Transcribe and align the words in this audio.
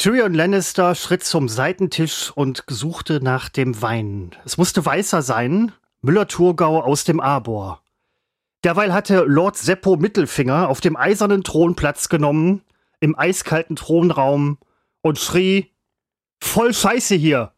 Tyrion 0.00 0.32
Lannister 0.32 0.94
schritt 0.94 1.24
zum 1.24 1.46
Seitentisch 1.46 2.32
und 2.34 2.64
suchte 2.68 3.22
nach 3.22 3.50
dem 3.50 3.82
Wein. 3.82 4.30
Es 4.46 4.56
musste 4.56 4.82
weißer 4.82 5.20
sein, 5.20 5.72
Müller-Thurgau 6.00 6.80
aus 6.80 7.04
dem 7.04 7.20
Arbor. 7.20 7.82
Derweil 8.64 8.94
hatte 8.94 9.24
Lord 9.26 9.58
Seppo 9.58 9.98
Mittelfinger 9.98 10.70
auf 10.70 10.80
dem 10.80 10.96
eisernen 10.96 11.44
Thron 11.44 11.76
Platz 11.76 12.08
genommen, 12.08 12.62
im 13.00 13.14
eiskalten 13.18 13.76
Thronraum, 13.76 14.56
und 15.02 15.18
schrie, 15.18 15.70
voll 16.42 16.72
Scheiße 16.72 17.16
hier. 17.16 17.52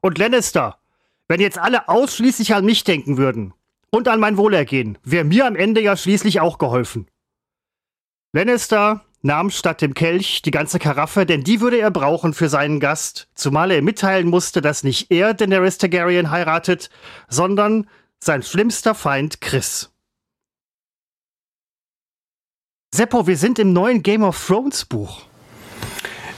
Und 0.00 0.18
Lannister, 0.18 0.78
wenn 1.26 1.40
jetzt 1.40 1.58
alle 1.58 1.88
ausschließlich 1.88 2.54
an 2.54 2.64
mich 2.64 2.84
denken 2.84 3.16
würden 3.16 3.54
und 3.90 4.06
an 4.06 4.20
mein 4.20 4.36
Wohlergehen, 4.36 4.98
wäre 5.02 5.24
mir 5.24 5.46
am 5.46 5.56
Ende 5.56 5.80
ja 5.80 5.96
schließlich 5.96 6.38
auch 6.38 6.58
geholfen. 6.58 7.08
Lannister 8.32 9.04
nahm 9.22 9.50
statt 9.50 9.80
dem 9.80 9.94
Kelch 9.94 10.42
die 10.42 10.50
ganze 10.50 10.78
Karaffe, 10.78 11.24
denn 11.24 11.44
die 11.44 11.60
würde 11.60 11.78
er 11.80 11.90
brauchen 11.90 12.34
für 12.34 12.48
seinen 12.48 12.80
Gast, 12.80 13.28
zumal 13.34 13.70
er 13.70 13.82
mitteilen 13.82 14.28
musste, 14.28 14.60
dass 14.60 14.82
nicht 14.82 15.10
er 15.10 15.32
Daenerys 15.34 15.78
Targaryen 15.78 16.30
heiratet, 16.30 16.90
sondern 17.28 17.88
sein 18.20 18.42
schlimmster 18.42 18.94
Feind 18.94 19.40
Chris. 19.40 19.90
Seppo, 22.94 23.26
wir 23.26 23.36
sind 23.36 23.58
im 23.58 23.72
neuen 23.72 24.02
Game 24.02 24.22
of 24.22 24.46
Thrones 24.46 24.84
Buch. 24.84 25.22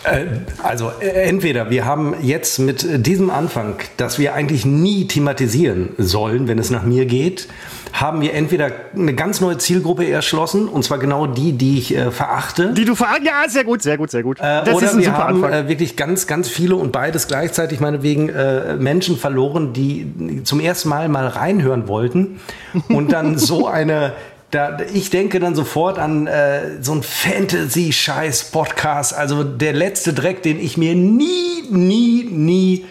Äh, 0.04 0.26
also 0.62 0.92
äh, 1.00 1.08
entweder 1.08 1.70
wir 1.70 1.84
haben 1.84 2.14
jetzt 2.22 2.58
mit 2.58 2.86
diesem 3.06 3.30
Anfang, 3.30 3.76
dass 3.96 4.18
wir 4.18 4.34
eigentlich 4.34 4.64
nie 4.64 5.08
thematisieren 5.08 5.94
sollen, 5.98 6.46
wenn 6.46 6.58
es 6.58 6.70
nach 6.70 6.84
mir 6.84 7.06
geht, 7.06 7.48
haben 7.94 8.20
wir 8.20 8.34
entweder 8.34 8.70
eine 8.96 9.14
ganz 9.14 9.40
neue 9.40 9.56
Zielgruppe 9.56 10.10
erschlossen, 10.10 10.68
und 10.68 10.82
zwar 10.82 10.98
genau 10.98 11.28
die, 11.28 11.52
die 11.52 11.78
ich 11.78 11.96
äh, 11.96 12.10
verachte. 12.10 12.72
Die 12.72 12.84
du 12.84 12.96
verachtest? 12.96 13.24
Ja, 13.24 13.48
sehr 13.48 13.62
gut, 13.62 13.82
sehr 13.82 13.96
gut, 13.96 14.10
sehr 14.10 14.24
gut. 14.24 14.40
Äh, 14.40 14.68
oder 14.68 14.98
wir 14.98 15.16
haben 15.16 15.44
äh, 15.44 15.68
wirklich 15.68 15.94
ganz, 15.94 16.26
ganz 16.26 16.48
viele 16.48 16.74
und 16.74 16.90
beides 16.90 17.28
gleichzeitig, 17.28 17.78
meinetwegen, 17.78 18.30
äh, 18.30 18.74
Menschen 18.74 19.16
verloren, 19.16 19.72
die 19.72 20.42
zum 20.42 20.58
ersten 20.58 20.88
Mal 20.88 21.08
mal 21.08 21.28
reinhören 21.28 21.86
wollten 21.86 22.40
und 22.88 23.12
dann 23.12 23.38
so 23.38 23.68
eine 23.68 24.14
da, 24.50 24.76
ich 24.92 25.10
denke 25.10 25.38
dann 25.40 25.54
sofort 25.54 25.98
an 25.98 26.26
äh, 26.26 26.82
so 26.82 26.92
ein 26.94 27.02
Fantasy-Scheiß-Podcast, 27.02 29.14
also 29.14 29.42
der 29.42 29.72
letzte 29.72 30.12
Dreck, 30.12 30.42
den 30.42 30.60
ich 30.60 30.76
mir 30.76 30.94
nie, 30.94 31.64
nie, 31.70 32.28
nie 32.30 32.84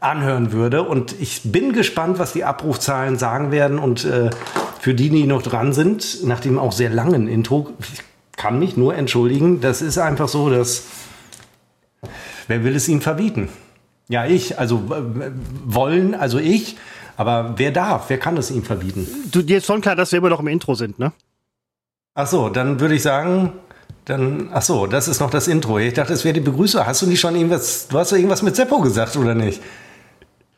anhören 0.00 0.52
würde. 0.52 0.82
Und 0.82 1.14
ich 1.20 1.42
bin 1.44 1.72
gespannt, 1.72 2.18
was 2.18 2.32
die 2.32 2.44
Abrufzahlen 2.44 3.18
sagen 3.18 3.50
werden. 3.50 3.78
Und 3.78 4.04
äh, 4.04 4.30
für 4.80 4.94
die, 4.94 5.10
die 5.10 5.26
noch 5.26 5.42
dran 5.42 5.72
sind, 5.72 6.24
nach 6.24 6.40
dem 6.40 6.58
auch 6.58 6.72
sehr 6.72 6.90
langen 6.90 7.28
Intro, 7.28 7.70
ich 7.80 8.02
kann 8.36 8.58
mich 8.58 8.76
nur 8.76 8.94
entschuldigen. 8.94 9.60
Das 9.60 9.82
ist 9.82 9.98
einfach 9.98 10.28
so, 10.28 10.50
dass 10.50 10.84
wer 12.46 12.64
will 12.64 12.76
es 12.76 12.88
ihnen 12.88 13.00
verbieten? 13.00 13.48
Ja, 14.08 14.24
ich, 14.24 14.58
also 14.58 14.84
wollen, 15.64 16.14
also 16.14 16.38
ich. 16.38 16.76
Aber 17.16 17.54
wer 17.56 17.72
darf? 17.72 18.08
Wer 18.08 18.18
kann 18.18 18.36
es 18.36 18.50
ihm 18.50 18.62
verbieten? 18.62 19.06
Du, 19.32 19.42
dir 19.42 19.58
ist 19.58 19.66
schon 19.66 19.80
klar, 19.80 19.96
dass 19.96 20.12
wir 20.12 20.18
immer 20.18 20.30
noch 20.30 20.40
im 20.40 20.46
Intro 20.46 20.74
sind, 20.74 20.98
ne? 21.00 21.12
Ach 22.14 22.26
so, 22.26 22.48
dann 22.48 22.80
würde 22.80 22.94
ich 22.94 23.02
sagen, 23.02 23.52
dann, 24.04 24.48
ach 24.52 24.62
so, 24.62 24.86
das 24.86 25.08
ist 25.08 25.20
noch 25.20 25.30
das 25.30 25.48
Intro. 25.48 25.78
Ich 25.78 25.94
dachte, 25.94 26.12
das 26.12 26.24
wäre 26.24 26.34
die 26.34 26.40
Begrüßung. 26.40 26.86
Hast 26.86 27.02
du 27.02 27.06
nicht 27.06 27.20
schon 27.20 27.34
irgendwas, 27.34 27.88
du 27.88 27.98
hast 27.98 28.12
doch 28.12 28.16
irgendwas 28.16 28.42
mit 28.42 28.56
Seppo 28.56 28.80
gesagt, 28.80 29.16
oder 29.16 29.34
nicht? 29.34 29.60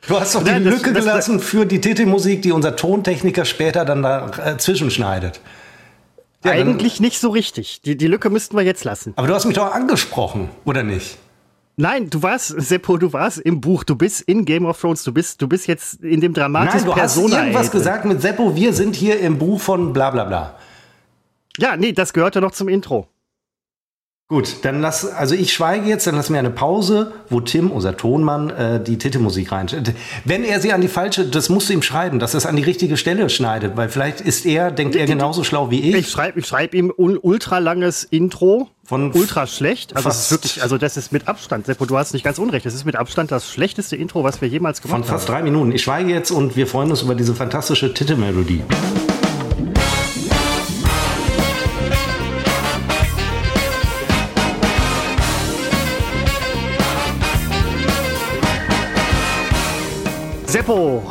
Du 0.07 0.19
hast 0.19 0.35
doch 0.35 0.43
die 0.43 0.51
Nein, 0.51 0.65
das, 0.65 0.75
Lücke 0.75 0.93
das, 0.93 1.05
gelassen 1.05 1.39
das, 1.39 1.47
für 1.47 1.67
die 1.67 1.81
Titelmusik, 1.81 2.43
die 2.43 2.53
unser 2.53 2.77
Tontechniker 2.77 3.45
später 3.45 3.85
dann 3.85 4.03
da 4.03 4.31
äh, 4.45 4.57
zwischenschneidet. 4.57 5.41
Ja, 6.45 6.53
Eigentlich 6.53 6.97
dann, 6.97 7.05
nicht 7.05 7.21
so 7.21 7.29
richtig. 7.29 7.83
Die, 7.83 7.97
die 7.97 8.07
Lücke 8.07 8.31
müssten 8.31 8.57
wir 8.57 8.63
jetzt 8.63 8.85
lassen. 8.85 9.13
Aber 9.17 9.27
du 9.27 9.35
hast 9.35 9.45
mich 9.45 9.57
doch 9.57 9.73
angesprochen, 9.73 10.49
oder 10.65 10.83
nicht? 10.83 11.19
Nein, 11.77 12.11
du 12.11 12.23
warst, 12.23 12.49
Seppo, 12.61 12.99
du 12.99 13.13
warst 13.13 13.39
im 13.39 13.61
Buch, 13.61 13.85
du 13.85 13.95
bist 13.95 14.21
in 14.23 14.45
Game 14.45 14.67
of 14.67 14.79
Thrones, 14.79 15.03
du 15.03 15.13
bist, 15.13 15.41
du 15.41 15.49
bist 15.49 15.67
jetzt 15.67 16.03
in 16.03 16.21
dem 16.21 16.35
dramatischen 16.35 16.89
Nein, 16.89 16.97
du 16.97 17.03
hast 17.03 17.17
irgendwas 17.17 17.71
gesagt 17.71 18.05
mit 18.05 18.21
Seppo, 18.21 18.55
wir 18.55 18.75
sind 18.75 18.95
hier 18.95 19.19
im 19.21 19.39
Buch 19.39 19.61
von 19.61 19.93
bla 19.93 20.11
bla 20.11 20.25
bla. 20.25 20.59
Ja, 21.57 21.77
nee, 21.77 21.93
das 21.93 22.13
gehört 22.13 22.35
ja 22.35 22.41
noch 22.41 22.53
zum 22.53 22.69
Intro. 22.69 23.09
Gut, 24.31 24.59
dann 24.63 24.81
lass, 24.81 25.05
also 25.05 25.35
ich 25.35 25.53
schweige 25.53 25.89
jetzt, 25.89 26.07
dann 26.07 26.15
lassen 26.15 26.35
wir 26.35 26.39
eine 26.39 26.51
Pause, 26.51 27.11
wo 27.31 27.41
Tim, 27.41 27.73
unser 27.73 27.97
Tonmann, 27.97 28.51
äh, 28.51 28.81
die 28.81 28.97
Titelmusik 28.97 29.51
reinstellt. 29.51 29.93
Wenn 30.25 30.45
er 30.45 30.61
sie 30.61 30.73
an 30.73 30.81
die 30.81 30.87
falsche, 30.87 31.27
das 31.27 31.49
musst 31.49 31.69
du 31.69 31.73
ihm 31.73 31.83
schreiben, 31.83 32.21
dass 32.21 32.33
er 32.35 32.39
es 32.39 32.47
an 32.47 32.55
die 32.55 32.63
richtige 32.63 32.97
Stelle 32.97 33.29
schneidet, 33.29 33.77
weil 33.77 33.89
vielleicht 33.89 34.21
ist 34.21 34.47
er, 34.47 34.71
denkt 34.71 34.95
er 34.95 35.07
genauso 35.07 35.43
schlau 35.43 35.73
wie 35.73 35.81
ich. 35.81 35.97
Ich 35.97 36.11
schreibe 36.11 36.39
ich 36.39 36.47
schreib 36.47 36.75
ihm 36.75 36.93
un 36.97 37.19
ultra 37.21 37.59
langes 37.59 38.05
Intro, 38.05 38.69
von 38.85 39.13
ultra 39.13 39.49
schlecht. 39.49 39.97
Also 39.97 40.09
das 40.09 40.21
ist 40.21 40.31
wirklich, 40.31 40.63
also 40.63 40.79
das 40.79 40.97
ist 40.97 41.11
mit 41.11 41.27
Abstand, 41.27 41.67
Seppo, 41.67 41.85
du 41.87 41.99
hast 41.99 42.13
nicht 42.13 42.23
ganz 42.23 42.39
unrecht, 42.39 42.65
das 42.65 42.75
ist 42.75 42.85
mit 42.85 42.95
Abstand 42.95 43.33
das 43.33 43.51
schlechteste 43.51 43.97
Intro, 43.97 44.23
was 44.23 44.41
wir 44.41 44.47
jemals 44.47 44.81
gemacht 44.81 44.99
haben. 44.99 45.03
Von 45.03 45.13
fast 45.13 45.29
haben. 45.29 45.39
drei 45.39 45.43
Minuten. 45.43 45.73
Ich 45.73 45.83
schweige 45.83 46.13
jetzt 46.13 46.31
und 46.31 46.55
wir 46.55 46.69
freuen 46.69 46.91
uns 46.91 47.03
über 47.03 47.17
diese 47.17 47.35
fantastische 47.35 47.93
Titelmelodie. 47.93 48.63
Seppo, 60.61 61.03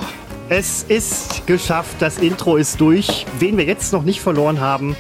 es 0.48 0.84
ist 0.84 1.48
geschafft, 1.48 1.96
das 1.98 2.20
Intro 2.20 2.56
ist 2.58 2.80
durch. 2.80 3.26
Wen 3.40 3.58
wir 3.58 3.66
jetzt 3.66 3.92
noch 3.94 4.04
nicht 4.04 4.22
verloren 4.22 4.60
haben, 4.60 4.96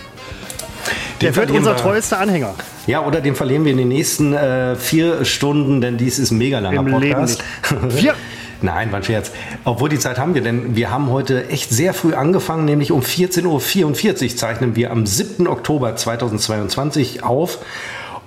der 1.21 1.35
wird 1.35 1.51
unser 1.51 1.75
treuester 1.75 2.19
Anhänger. 2.19 2.55
Ja, 2.87 3.05
oder 3.05 3.21
den 3.21 3.35
verlieren 3.35 3.63
wir 3.63 3.73
in 3.73 3.77
den 3.77 3.89
nächsten 3.89 4.33
äh, 4.33 4.75
vier 4.75 5.23
Stunden, 5.23 5.81
denn 5.81 5.97
dies 5.97 6.17
ist 6.17 6.31
ein 6.31 6.39
mega 6.39 6.57
langer 6.57 6.79
Im 6.79 6.87
Podcast. 6.87 7.43
Vier. 7.89 8.15
Nein, 8.63 8.91
war 8.91 9.01
ein 9.01 9.03
Scherz. 9.03 9.31
Obwohl 9.65 9.89
die 9.89 9.99
Zeit 9.99 10.17
haben 10.17 10.33
wir, 10.33 10.41
denn 10.41 10.75
wir 10.75 10.89
haben 10.89 11.11
heute 11.11 11.47
echt 11.49 11.69
sehr 11.69 11.93
früh 11.93 12.15
angefangen, 12.15 12.65
nämlich 12.65 12.91
um 12.91 13.01
14.44 13.01 14.31
Uhr 14.31 14.35
zeichnen 14.35 14.75
wir 14.75 14.89
am 14.89 15.05
7. 15.05 15.45
Oktober 15.47 15.95
2022 15.95 17.23
auf. 17.23 17.59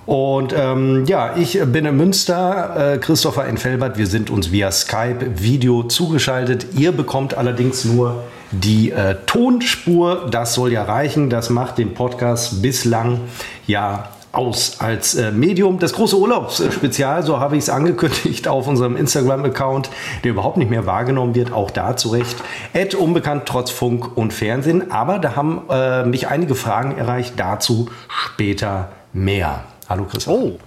Und 0.05 0.53
ähm, 0.57 1.05
ja, 1.05 1.35
ich 1.37 1.59
bin 1.65 1.85
in 1.85 1.95
Münster, 1.95 2.93
äh, 2.93 2.97
Christopher 2.97 3.47
in 3.47 3.57
Felbert. 3.57 3.97
Wir 3.97 4.07
sind 4.07 4.29
uns 4.29 4.51
via 4.51 4.71
Skype 4.71 5.41
Video 5.41 5.83
zugeschaltet. 5.83 6.67
Ihr 6.75 6.91
bekommt 6.91 7.37
allerdings 7.37 7.85
nur 7.85 8.23
die 8.51 8.91
äh, 8.91 9.15
Tonspur. 9.25 10.27
Das 10.29 10.53
soll 10.53 10.73
ja 10.73 10.83
reichen. 10.83 11.29
Das 11.29 11.49
macht 11.49 11.77
den 11.77 11.93
Podcast 11.93 12.61
bislang 12.61 13.21
ja 13.65 14.09
aus 14.33 14.79
als 14.79 15.15
äh, 15.15 15.31
Medium. 15.31 15.79
Das 15.79 15.93
große 15.93 16.17
Urlaubsspezial, 16.17 17.23
so 17.23 17.39
habe 17.39 17.55
ich 17.55 17.63
es 17.63 17.69
angekündigt 17.69 18.47
auf 18.47 18.67
unserem 18.67 18.97
Instagram-Account, 18.97 19.89
der 20.23 20.31
überhaupt 20.31 20.57
nicht 20.57 20.69
mehr 20.69 20.85
wahrgenommen 20.85 21.35
wird, 21.35 21.53
auch 21.53 21.71
da 21.71 21.95
zurecht. 21.95 22.35
Ad 22.73 22.97
unbekannt 22.97 23.43
trotz 23.45 23.71
Funk 23.71 24.17
und 24.17 24.33
Fernsehen. 24.33 24.91
Aber 24.91 25.19
da 25.19 25.35
haben 25.35 25.61
äh, 25.69 26.03
mich 26.03 26.27
einige 26.27 26.55
Fragen 26.55 26.97
erreicht, 26.97 27.35
dazu 27.37 27.89
später 28.07 28.89
mehr. 29.13 29.63
Hallo 29.89 30.05
Christoph. 30.05 30.33
Oh. 30.33 30.59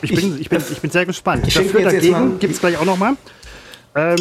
Ich 0.00 0.14
bin, 0.14 0.40
ich, 0.40 0.48
bin, 0.48 0.62
ich 0.70 0.80
bin 0.80 0.90
sehr 0.90 1.06
gespannt. 1.06 1.46
Ich 1.46 1.54
Dafür 1.54 1.82
dagegen 1.82 2.38
gibt 2.38 2.54
es 2.54 2.60
gleich 2.60 2.76
auch 2.76 2.84
noch 2.84 2.96
mal. 2.96 3.16
Ähm, 3.94 4.16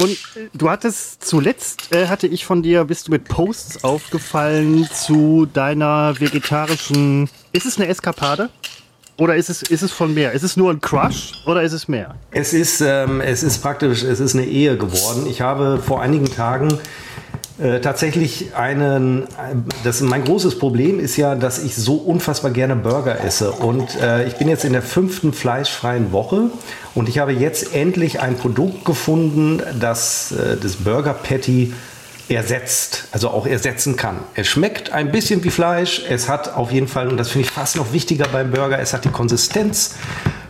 und 0.00 0.10
äh, 0.10 0.48
du 0.52 0.68
hattest 0.68 1.24
zuletzt, 1.24 1.94
äh, 1.94 2.08
hatte 2.08 2.26
ich 2.26 2.44
von 2.44 2.62
dir, 2.62 2.84
bist 2.84 3.08
du 3.08 3.10
mit 3.10 3.24
Posts 3.24 3.82
aufgefallen 3.82 4.86
zu 4.92 5.46
deiner 5.46 6.20
vegetarischen. 6.20 7.30
Ist 7.52 7.64
es 7.64 7.78
eine 7.78 7.88
Eskapade? 7.88 8.50
Oder 9.16 9.36
ist 9.36 9.48
es, 9.48 9.62
ist 9.62 9.82
es 9.82 9.92
von 9.92 10.12
mehr? 10.12 10.32
Ist 10.32 10.42
es 10.42 10.56
nur 10.56 10.70
ein 10.70 10.80
Crush 10.80 11.32
oder 11.46 11.62
ist 11.62 11.72
es 11.72 11.86
mehr? 11.86 12.16
Es 12.32 12.52
ist, 12.52 12.80
ähm, 12.80 13.20
es 13.20 13.42
ist 13.44 13.62
praktisch, 13.62 14.02
es 14.02 14.18
ist 14.18 14.34
eine 14.34 14.44
Ehe 14.44 14.76
geworden. 14.76 15.26
Ich 15.26 15.40
habe 15.40 15.78
vor 15.78 16.02
einigen 16.02 16.26
Tagen 16.26 16.78
äh, 17.58 17.80
tatsächlich 17.80 18.56
einen, 18.56 19.24
das 19.84 20.00
mein 20.00 20.24
großes 20.24 20.58
Problem 20.58 20.98
ist 20.98 21.16
ja, 21.16 21.36
dass 21.36 21.62
ich 21.62 21.76
so 21.76 21.94
unfassbar 21.94 22.50
gerne 22.50 22.74
Burger 22.74 23.24
esse. 23.24 23.52
Und 23.52 23.94
äh, 24.00 24.26
ich 24.26 24.34
bin 24.34 24.48
jetzt 24.48 24.64
in 24.64 24.72
der 24.72 24.82
fünften 24.82 25.32
fleischfreien 25.32 26.10
Woche. 26.10 26.50
Und 26.94 27.08
ich 27.08 27.18
habe 27.18 27.32
jetzt 27.32 27.74
endlich 27.74 28.20
ein 28.20 28.36
Produkt 28.36 28.84
gefunden, 28.84 29.62
das 29.78 30.32
äh, 30.32 30.56
das 30.56 30.76
Burger 30.76 31.14
Patty 31.14 31.72
ersetzt, 32.28 33.08
also 33.12 33.28
auch 33.28 33.46
ersetzen 33.46 33.96
kann. 33.96 34.20
Es 34.34 34.46
schmeckt 34.46 34.92
ein 34.92 35.12
bisschen 35.12 35.44
wie 35.44 35.50
Fleisch, 35.50 36.02
es 36.08 36.28
hat 36.28 36.54
auf 36.54 36.72
jeden 36.72 36.88
Fall, 36.88 37.08
und 37.08 37.16
das 37.18 37.30
finde 37.30 37.46
ich 37.46 37.52
fast 37.52 37.76
noch 37.76 37.92
wichtiger 37.92 38.26
beim 38.28 38.50
Burger, 38.50 38.78
es 38.78 38.94
hat 38.94 39.04
die 39.04 39.10
Konsistenz 39.10 39.94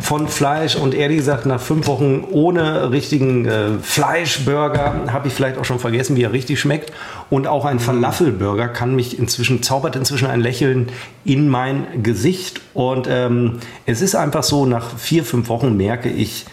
von 0.05 0.29
Fleisch 0.29 0.77
und 0.77 0.95
ehrlich 0.95 1.19
gesagt, 1.19 1.47
nach 1.47 1.61
fünf 1.61 1.87
Wochen 1.87 2.25
ohne 2.31 2.91
richtigen 2.91 3.47
äh, 3.47 3.79
Fleischburger 3.81 5.07
habe 5.11 5.29
ich 5.29 5.35
vielleicht 5.35 5.57
auch 5.57 5.65
schon 5.65 5.79
vergessen, 5.79 6.15
wie 6.17 6.23
er 6.23 6.33
richtig 6.33 6.61
schmeckt. 6.61 6.93
Und 7.31 7.47
auch 7.47 7.65
ein 7.65 7.81
Falafelburger 7.81 8.69
kann 8.69 8.95
mich 8.95 9.19
inzwischen, 9.19 9.63
zaubert 9.63 9.97
inzwischen 9.97 10.27
ein 10.27 10.41
Lächeln 10.41 10.93
in 11.25 11.49
mein 11.49 12.03
Gesicht. 12.03 12.61
Und 12.75 13.07
ähm, 13.09 13.61
es 13.87 14.03
ist 14.03 14.15
einfach 14.15 14.43
so, 14.43 14.67
nach 14.67 14.99
vier, 14.99 15.25
fünf 15.25 15.49
Wochen 15.49 15.75
merke 15.77 16.11
ich, 16.11 16.45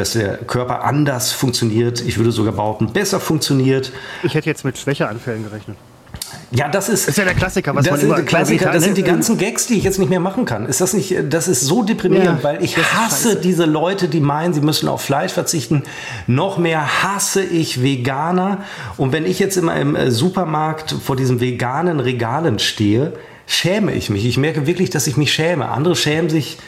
dass 0.00 0.12
der 0.12 0.38
Körper 0.38 0.82
anders 0.84 1.30
funktioniert. 1.32 2.00
Ich 2.00 2.16
würde 2.16 2.32
sogar 2.32 2.54
behaupten, 2.54 2.92
besser 2.92 3.20
funktioniert. 3.20 3.92
Ich 4.22 4.34
hätte 4.34 4.48
jetzt 4.48 4.64
mit 4.64 4.78
Schwächeanfällen 4.78 5.44
gerechnet. 5.44 5.76
Ja, 6.52 6.68
das 6.68 6.88
ist, 6.88 7.06
Das 7.06 7.08
ist 7.10 7.18
ja 7.18 7.24
der 7.24 7.34
Klassiker, 7.34 7.74
was 7.74 7.86
das 7.86 8.02
man 8.02 8.16
die 8.16 8.22
Klassiker, 8.22 8.72
das 8.72 8.82
sind 8.82 8.96
die 8.96 9.02
ne? 9.02 9.08
ganzen 9.08 9.38
Gags, 9.38 9.66
die 9.66 9.74
ich 9.74 9.84
jetzt 9.84 9.98
nicht 9.98 10.08
mehr 10.08 10.20
machen 10.20 10.46
kann. 10.46 10.66
Ist 10.66 10.80
das 10.80 10.94
nicht, 10.94 11.14
das 11.28 11.48
ist 11.48 11.60
so 11.60 11.82
deprimierend, 11.82 12.38
Ja, 12.38 12.42
weil 12.42 12.64
ich 12.64 12.76
ist 12.76 12.94
hasse 12.94 13.36
diese 13.36 13.66
Leute, 13.66 14.08
die 14.08 14.20
meinen, 14.20 14.54
sie 14.54 14.60
müssen 14.60 14.88
auf 14.88 15.02
Fleisch 15.02 15.32
verzichten. 15.32 15.82
Noch 16.26 16.58
mehr 16.58 17.02
hasse 17.04 17.44
ich 17.44 17.82
Veganer. 17.82 18.64
Und 18.96 19.12
wenn 19.12 19.26
ich 19.26 19.38
jetzt 19.38 19.56
immer 19.56 19.76
im 19.76 19.94
äh, 19.94 20.10
Supermarkt 20.10 20.92
vor 20.92 21.14
diesen 21.14 21.40
veganen 21.40 22.00
Regalen 22.00 22.58
stehe, 22.58 23.12
schäme 23.46 23.92
ich 23.92 24.10
mich. 24.10 24.24
Ich 24.24 24.38
merke 24.38 24.66
wirklich, 24.66 24.90
dass 24.90 25.06
ich 25.06 25.16
mich 25.16 25.32
schäme. 25.32 25.68
Andere 25.68 25.94
schämen 25.94 26.30
sich, 26.30 26.58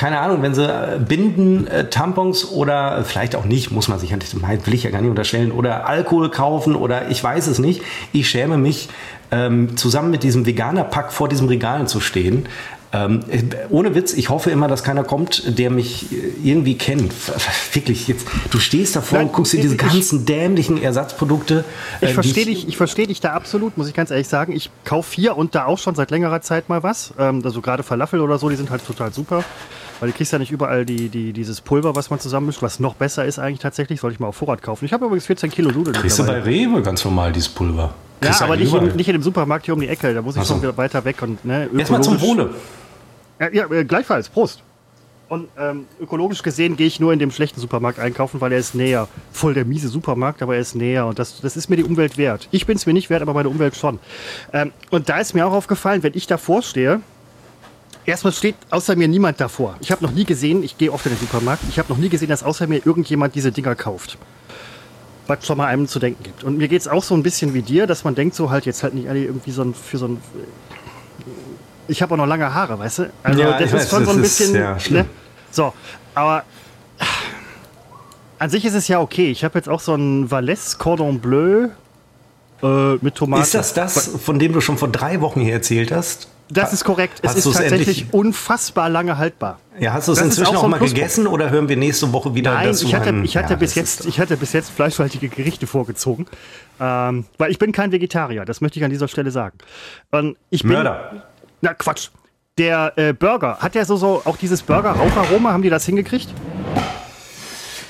keine 0.00 0.18
Ahnung, 0.20 0.40
wenn 0.40 0.54
sie 0.54 0.64
äh, 0.66 0.98
Binden, 0.98 1.66
äh, 1.66 1.90
Tampons 1.90 2.46
oder 2.50 2.96
äh, 3.00 3.04
vielleicht 3.04 3.36
auch 3.36 3.44
nicht, 3.44 3.70
muss 3.70 3.86
man 3.88 3.98
sich 3.98 4.08
ja 4.08 4.16
nicht, 4.16 4.34
will 4.66 4.72
ich 4.72 4.82
ja 4.82 4.88
gar 4.90 5.02
nicht 5.02 5.10
unterstellen, 5.10 5.52
oder 5.52 5.86
Alkohol 5.86 6.30
kaufen 6.30 6.74
oder 6.74 7.10
ich 7.10 7.22
weiß 7.22 7.48
es 7.48 7.58
nicht. 7.58 7.82
Ich 8.10 8.30
schäme 8.30 8.56
mich, 8.56 8.88
ähm, 9.30 9.76
zusammen 9.76 10.10
mit 10.10 10.22
diesem 10.22 10.46
Veganer-Pack 10.46 11.12
vor 11.12 11.28
diesem 11.28 11.48
Regalen 11.48 11.86
zu 11.86 12.00
stehen. 12.00 12.46
Ähm, 12.94 13.20
äh, 13.28 13.42
ohne 13.68 13.94
Witz, 13.94 14.14
ich 14.14 14.30
hoffe 14.30 14.50
immer, 14.50 14.68
dass 14.68 14.82
keiner 14.82 15.04
kommt, 15.04 15.58
der 15.58 15.68
mich 15.70 16.06
irgendwie 16.42 16.78
kennt. 16.78 17.12
Wirklich, 17.74 18.08
jetzt, 18.08 18.26
du 18.50 18.58
stehst 18.58 18.96
davor 18.96 19.18
Nein, 19.18 19.26
und 19.28 19.34
guckst 19.34 19.52
dir 19.52 19.60
diese 19.60 19.74
ich- 19.74 19.80
ganzen 19.80 20.24
dämlichen 20.24 20.82
Ersatzprodukte. 20.82 21.62
äh, 22.00 22.06
Ich 22.06 22.14
verstehe 22.14 22.46
dich, 22.46 22.66
ich 22.66 22.78
verstehe 22.78 23.06
dich 23.06 23.20
da 23.20 23.34
absolut, 23.34 23.76
muss 23.76 23.86
ich 23.86 23.92
ganz 23.94 24.10
ehrlich 24.10 24.28
sagen. 24.28 24.52
Ich 24.54 24.70
kaufe 24.86 25.14
hier 25.14 25.36
und 25.36 25.54
da 25.54 25.66
auch 25.66 25.78
schon 25.78 25.94
seit 25.94 26.10
längerer 26.10 26.40
Zeit 26.40 26.70
mal 26.70 26.82
was. 26.82 27.12
Ähm, 27.18 27.42
also 27.44 27.60
gerade 27.60 27.82
Falafel 27.82 28.20
oder 28.20 28.38
so, 28.38 28.48
die 28.48 28.56
sind 28.56 28.70
halt 28.70 28.84
total 28.86 29.12
super. 29.12 29.44
Weil 30.00 30.10
du 30.10 30.16
kriegst 30.16 30.32
ja 30.32 30.38
nicht 30.38 30.50
überall 30.50 30.86
die, 30.86 31.10
die, 31.10 31.32
dieses 31.32 31.60
Pulver, 31.60 31.94
was 31.94 32.08
man 32.08 32.18
zusammenmischt, 32.18 32.62
was 32.62 32.80
noch 32.80 32.94
besser 32.94 33.26
ist 33.26 33.38
eigentlich 33.38 33.60
tatsächlich. 33.60 34.00
Sollte 34.00 34.14
ich 34.14 34.20
mal 34.20 34.28
auf 34.28 34.36
Vorrat 34.36 34.62
kaufen. 34.62 34.86
Ich 34.86 34.92
habe 34.94 35.04
übrigens 35.04 35.26
14 35.26 35.50
Kilo 35.50 35.70
Nudeln. 35.70 35.94
Kriegst 35.94 36.18
du 36.18 36.26
bei. 36.26 36.40
Rewe 36.40 36.82
ganz 36.82 37.04
normal 37.04 37.32
dieses 37.32 37.50
Pulver. 37.50 37.94
Ja, 38.22 38.26
Kriegst 38.26 38.40
du 38.40 38.44
aber 38.44 38.54
eigentlich 38.54 38.72
nicht, 38.72 38.82
überall. 38.82 38.96
nicht 38.96 39.08
in 39.08 39.12
dem 39.12 39.22
Supermarkt 39.22 39.66
hier 39.66 39.74
um 39.74 39.80
die 39.80 39.88
Ecke. 39.88 40.14
Da 40.14 40.22
muss 40.22 40.36
ich 40.36 40.42
so. 40.42 40.54
schon 40.54 40.62
wieder 40.62 40.76
weiter 40.76 41.04
weg. 41.04 41.20
Und, 41.22 41.44
ne, 41.44 41.68
Erstmal 41.76 42.02
zum 42.02 42.20
Wohle. 42.20 42.50
Ja, 43.38 43.50
ja 43.52 43.70
äh, 43.70 43.84
gleichfalls. 43.84 44.30
Prost. 44.30 44.62
Und 45.28 45.48
ähm, 45.56 45.84
ökologisch 46.00 46.42
gesehen 46.42 46.76
gehe 46.76 46.88
ich 46.88 46.98
nur 46.98 47.12
in 47.12 47.20
dem 47.20 47.30
schlechten 47.30 47.60
Supermarkt 47.60 48.00
einkaufen, 48.00 48.40
weil 48.40 48.50
er 48.50 48.58
ist 48.58 48.74
näher. 48.74 49.06
Voll 49.32 49.54
der 49.54 49.64
miese 49.64 49.88
Supermarkt, 49.88 50.42
aber 50.42 50.56
er 50.56 50.60
ist 50.60 50.74
näher. 50.74 51.06
Und 51.06 51.18
das, 51.20 51.40
das 51.40 51.56
ist 51.56 51.68
mir 51.68 51.76
die 51.76 51.84
Umwelt 51.84 52.18
wert. 52.18 52.48
Ich 52.50 52.66
bin 52.66 52.76
es 52.76 52.84
mir 52.84 52.94
nicht 52.94 53.10
wert, 53.10 53.22
aber 53.22 53.32
meine 53.32 53.48
Umwelt 53.48 53.76
schon. 53.76 54.00
Ähm, 54.52 54.72
und 54.90 55.08
da 55.08 55.18
ist 55.18 55.34
mir 55.34 55.46
auch 55.46 55.52
aufgefallen, 55.52 56.02
wenn 56.02 56.14
ich 56.14 56.26
davor 56.26 56.62
stehe, 56.62 57.00
erstmal 58.06 58.32
steht 58.32 58.56
außer 58.70 58.96
mir 58.96 59.08
niemand 59.08 59.40
davor. 59.40 59.76
Ich 59.80 59.90
habe 59.92 60.04
noch 60.04 60.12
nie 60.12 60.24
gesehen, 60.24 60.62
ich 60.62 60.78
gehe 60.78 60.92
oft 60.92 61.06
in 61.06 61.12
den 61.12 61.18
Supermarkt, 61.18 61.62
ich 61.68 61.78
habe 61.78 61.88
noch 61.88 61.98
nie 61.98 62.08
gesehen, 62.08 62.28
dass 62.28 62.42
außer 62.42 62.66
mir 62.66 62.84
irgendjemand 62.84 63.34
diese 63.34 63.52
Dinger 63.52 63.74
kauft. 63.74 64.18
Was 65.26 65.46
schon 65.46 65.58
mal 65.58 65.66
einem 65.66 65.86
zu 65.86 65.98
denken 65.98 66.22
gibt. 66.22 66.42
Und 66.44 66.58
mir 66.58 66.68
geht 66.68 66.80
es 66.80 66.88
auch 66.88 67.04
so 67.04 67.14
ein 67.14 67.22
bisschen 67.22 67.54
wie 67.54 67.62
dir, 67.62 67.86
dass 67.86 68.02
man 68.04 68.14
denkt, 68.14 68.34
so 68.34 68.50
halt 68.50 68.66
jetzt 68.66 68.82
halt 68.82 68.94
nicht 68.94 69.08
alle 69.08 69.22
irgendwie 69.22 69.52
so 69.52 69.62
ein, 69.62 69.74
für 69.74 69.98
so 69.98 70.06
ein 70.08 70.18
ich 71.88 72.02
habe 72.02 72.14
auch 72.14 72.18
noch 72.18 72.26
lange 72.26 72.52
Haare, 72.54 72.78
weißt 72.78 72.98
du? 73.00 73.12
Also 73.22 73.40
Ja, 73.40 73.58
das 73.58 73.72
ist 73.72 73.90
schon 73.90 74.04
so 74.04 74.12
ein 74.12 74.22
das 74.22 74.32
ist, 74.32 74.38
bisschen. 74.38 74.54
ja, 74.54 74.76
ne? 74.90 75.06
So, 75.50 75.72
aber 76.14 76.44
an 78.38 78.48
sich 78.50 78.64
ist 78.64 78.74
es 78.74 78.88
ja 78.88 79.00
okay. 79.00 79.30
Ich 79.30 79.44
habe 79.44 79.58
jetzt 79.58 79.68
auch 79.68 79.80
so 79.80 79.94
ein 79.94 80.30
Valais 80.30 80.78
Cordon 80.78 81.18
Bleu 81.18 81.68
äh, 82.62 82.94
mit 83.00 83.14
Tomaten. 83.16 83.42
Ist 83.42 83.54
das 83.54 83.74
das, 83.74 84.06
von 84.24 84.38
dem 84.38 84.52
du 84.52 84.60
schon 84.60 84.78
vor 84.78 84.88
drei 84.88 85.20
Wochen 85.20 85.40
hier 85.40 85.52
erzählt 85.52 85.92
hast? 85.92 86.28
Das 86.52 86.72
ist 86.72 86.84
korrekt. 86.84 87.20
Es 87.22 87.30
Hast 87.30 87.36
ist 87.38 87.44
tatsächlich 87.44 88.02
endlich- 88.02 88.12
unfassbar 88.14 88.88
lange 88.88 89.16
haltbar. 89.18 89.58
Ja, 89.78 89.92
hast 89.92 90.08
du 90.08 90.12
es 90.12 90.20
inzwischen 90.20 90.56
auch 90.56 90.62
so 90.62 90.68
mal 90.68 90.78
Pluspunkt. 90.78 90.94
gegessen 90.94 91.26
oder 91.26 91.50
hören 91.50 91.68
wir 91.68 91.76
nächste 91.76 92.12
Woche 92.12 92.34
wieder, 92.34 92.52
Nein, 92.54 92.66
dass 92.68 92.80
du 92.80 92.86
ich 92.86 92.94
hatte, 92.94 93.14
ich, 93.22 93.36
hatte 93.36 93.52
Ja, 93.54 93.56
bis 93.56 93.74
jetzt, 93.76 94.04
ich 94.06 94.18
hatte 94.20 94.36
bis 94.36 94.52
jetzt 94.52 94.70
fleischhaltige 94.70 95.28
Gerichte 95.28 95.66
vorgezogen. 95.66 96.26
Ähm, 96.80 97.24
weil 97.38 97.50
ich 97.50 97.58
bin 97.58 97.72
kein 97.72 97.92
Vegetarier, 97.92 98.44
das 98.44 98.60
möchte 98.60 98.78
ich 98.78 98.84
an 98.84 98.90
dieser 98.90 99.08
Stelle 99.08 99.30
sagen. 99.30 99.58
Und 100.10 100.36
ich 100.50 100.62
bin, 100.62 100.72
Mörder. 100.72 101.22
Na 101.60 101.72
Quatsch. 101.74 102.08
Der 102.58 102.92
äh, 102.96 103.12
Burger, 103.14 103.58
hat 103.60 103.74
der 103.74 103.86
so, 103.86 103.96
so 103.96 104.20
auch 104.24 104.36
dieses 104.36 104.62
Burger-Raucharoma, 104.62 105.52
haben 105.52 105.62
die 105.62 105.70
das 105.70 105.86
hingekriegt? 105.86 106.28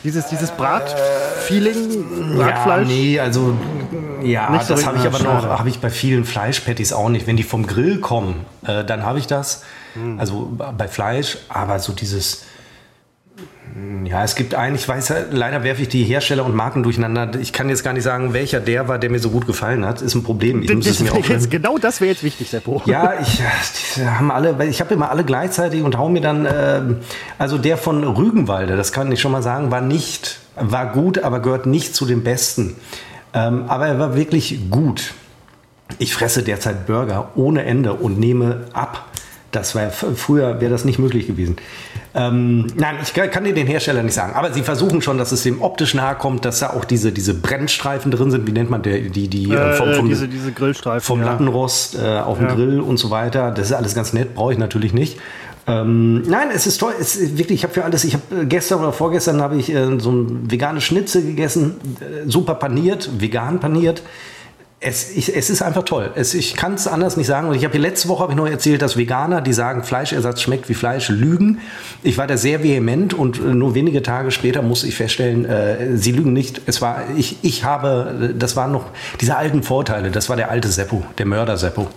Dieses, 0.02 0.26
dieses 0.29 0.50
Brat-Feeling, 0.52 2.37
Ja, 2.38 2.44
Bratfleisch? 2.44 2.88
nee, 2.88 3.20
also 3.20 3.55
ja, 4.23 4.50
Nicht 4.50 4.64
so 4.67 4.75
das 4.75 4.87
habe 4.87 4.99
ich 4.99 5.05
aber 5.05 5.19
noch, 5.19 5.58
habe 5.58 5.69
ich 5.69 5.81
bei 5.81 5.91
vielen 5.91 6.25
Fleischpatties 6.25 6.93
auch 6.93 7.08
nicht. 7.08 7.26
Wenn 7.26 7.37
die 7.37 7.43
vom 7.43 7.67
Grill 7.67 8.00
kommen, 8.00 8.47
äh, 8.67 8.85
dann 8.85 9.05
habe 9.05 9.19
ich 9.19 9.26
das. 9.26 9.62
Hm. 9.94 10.19
Also 10.20 10.50
bei 10.56 10.88
Fleisch, 10.88 11.38
aber 11.49 11.79
so 11.81 11.93
dieses 11.93 12.43
ja, 14.05 14.25
es 14.25 14.34
gibt 14.34 14.55
einen, 14.55 14.75
ich 14.75 14.88
weiß 14.88 15.08
ja, 15.11 15.17
leider 15.31 15.62
werfe 15.62 15.82
ich 15.82 15.88
die 15.88 16.02
Hersteller 16.05 16.44
und 16.44 16.55
Marken 16.55 16.82
durcheinander. 16.82 17.38
Ich 17.40 17.52
kann 17.52 17.69
jetzt 17.69 17.84
gar 17.84 17.93
nicht 17.93 18.02
sagen, 18.02 18.32
welcher 18.32 18.58
der 18.61 18.88
war, 18.88 18.99
der 18.99 19.11
mir 19.11 19.19
so 19.19 19.31
gut 19.31 19.46
gefallen 19.46 19.84
hat. 19.84 20.02
Ist 20.02 20.14
ein 20.14 20.22
Problem. 20.22 20.62
Ich 20.62 20.75
muss 20.75 20.87
es 20.87 20.93
Das, 20.93 21.00
mir 21.00 21.06
das, 21.08 21.19
aufschreiben. 21.19 21.40
jetzt, 21.43 21.50
genau 21.50 21.78
das 21.78 22.00
wäre 22.00 22.11
jetzt 22.11 22.22
wichtig, 22.22 22.50
Seppo. 22.50 22.82
Ja, 22.87 23.14
ich 23.20 23.38
ja, 23.38 23.44
die 23.96 24.06
haben 24.06 24.31
alle, 24.31 24.56
ich 24.69 24.81
habe 24.81 24.94
immer 24.94 25.11
alle 25.11 25.25
gleichzeitig 25.25 25.82
und 25.82 25.96
hau 25.99 26.08
mir 26.08 26.20
dann, 26.20 26.46
ähm, 26.52 26.96
also 27.38 27.58
der 27.58 27.76
von 27.76 28.02
Rügenwalde, 28.05 28.76
das 28.76 28.93
kann 28.93 29.11
ich 29.12 29.20
schon 29.20 29.32
mal 29.32 29.43
sagen, 29.43 29.70
war 29.70 29.81
nicht, 29.81 30.40
war 30.56 30.93
gut, 30.93 31.19
aber 31.19 31.40
gehört 31.40 31.67
nicht 31.67 31.94
zu 31.94 32.06
den 32.06 32.25
besten. 32.25 32.76
Ähm, 33.32 33.64
aber 33.69 33.87
er 33.87 33.99
war 33.99 34.17
wirklich 34.17 34.70
gut. 34.70 35.14
Ich 35.99 36.14
fresse 36.14 36.43
derzeit 36.43 36.87
Burger 36.87 37.31
ohne 37.37 37.64
Ende 37.64 37.94
und 37.94 38.19
nehme 38.19 38.67
ab. 38.72 39.06
Das 39.52 39.75
war 39.75 39.90
früher 39.90 40.61
wäre 40.61 40.70
das 40.70 40.84
nicht 40.84 40.99
möglich 40.99 41.26
gewesen. 41.26 41.56
Ähm, 42.12 42.66
nein, 42.76 42.96
ich 43.02 43.12
kann, 43.12 43.44
dir 43.44 43.54
den 43.54 43.66
Hersteller 43.66 44.02
nicht 44.02 44.14
sagen. 44.14 44.34
Aber 44.34 44.52
sie 44.52 44.62
versuchen 44.62 45.00
schon, 45.00 45.16
dass 45.18 45.30
es 45.30 45.42
dem 45.44 45.62
optisch 45.62 45.94
nahe 45.94 46.16
kommt, 46.16 46.44
dass 46.44 46.58
da 46.58 46.70
auch 46.70 46.84
diese, 46.84 47.12
diese 47.12 47.34
Brennstreifen 47.34 48.10
drin 48.10 48.30
sind. 48.30 48.46
Wie 48.46 48.52
nennt 48.52 48.70
man 48.70 48.82
der, 48.82 48.98
die, 49.00 49.28
die 49.28 49.50
Äh, 49.50 49.74
vom, 49.74 49.92
vom, 49.94 50.08
diese, 50.08 50.26
diese 50.26 50.50
Grillstreifen. 50.52 51.06
vom 51.06 51.20
ja. 51.20 51.26
Lattenrost 51.26 51.96
äh, 51.96 52.18
auf 52.18 52.38
dem 52.38 52.48
Ja. 52.48 52.54
Grill 52.54 52.80
und 52.80 52.96
so 52.96 53.10
weiter. 53.10 53.52
Das 53.52 53.66
ist 53.66 53.72
alles 53.72 53.94
ganz 53.94 54.12
nett, 54.12 54.34
brauche 54.34 54.52
ich 54.52 54.58
natürlich 54.58 54.92
nicht. 54.92 55.18
Ähm, 55.66 56.22
nein, 56.22 56.48
es 56.52 56.66
ist 56.66 56.78
toll. 56.78 56.94
Es 56.98 57.14
ist 57.16 57.38
wirklich, 57.38 57.60
ich 57.60 57.64
habe 57.64 57.74
für 57.74 57.84
alles. 57.84 58.02
Ich 58.04 58.14
habe 58.14 58.42
äh, 58.42 58.44
gestern 58.46 58.80
oder 58.80 58.92
vorgestern 58.92 59.40
habe 59.40 59.56
ich 59.56 59.72
äh, 59.72 59.98
so 60.00 60.10
ein 60.10 60.50
veganes 60.50 60.82
Schnitzel 60.82 61.22
gegessen, 61.22 61.76
äh, 62.00 62.28
super 62.28 62.54
paniert, 62.54 63.08
vegan 63.18 63.60
paniert. 63.60 64.02
Es, 64.82 65.15
ich, 65.15 65.37
es 65.37 65.50
ist 65.50 65.61
einfach 65.61 65.82
toll. 65.82 66.11
Es, 66.15 66.32
ich 66.32 66.56
kann 66.56 66.73
es 66.73 66.87
anders 66.87 67.19
nicht 67.19 67.27
sagen. 67.27 67.49
Und 67.49 67.55
ich 67.55 67.65
habe 67.65 67.73
hier 67.73 67.82
letzte 67.82 68.09
Woche 68.09 68.23
habe 68.23 68.32
ich 68.32 68.37
noch 68.38 68.49
erzählt, 68.49 68.81
dass 68.81 68.97
Veganer, 68.97 69.43
die 69.43 69.53
sagen, 69.53 69.85
Fleischersatz 69.85 70.41
schmeckt 70.41 70.71
wie 70.71 70.75
Fleisch, 70.75 71.11
lügen. 71.11 71.61
Ich 72.03 72.17
war 72.17 72.27
da 72.27 72.38
sehr 72.38 72.62
vehement 72.62 73.12
und 73.12 73.38
äh, 73.38 73.43
nur 73.43 73.75
wenige 73.75 74.03
Tage 74.03 74.31
später 74.31 74.62
musste 74.62 74.87
ich 74.87 74.94
feststellen, 74.94 75.44
äh, 75.44 75.99
sie 75.99 76.12
lügen 76.12 76.32
nicht. 76.32 76.62
Es 76.65 76.81
war, 76.81 77.03
ich, 77.15 77.37
ich 77.43 77.65
habe, 77.65 78.35
das 78.38 78.56
waren 78.56 78.73
noch 78.73 78.87
diese 79.21 79.37
alten 79.37 79.62
Vorteile. 79.62 80.11
Das 80.11 80.31
war 80.31 80.37
der 80.37 80.50
alte 80.50 80.69
Seppo, 80.69 81.05
der 81.19 81.27
Mörder 81.27 81.59
Seppo. 81.59 81.88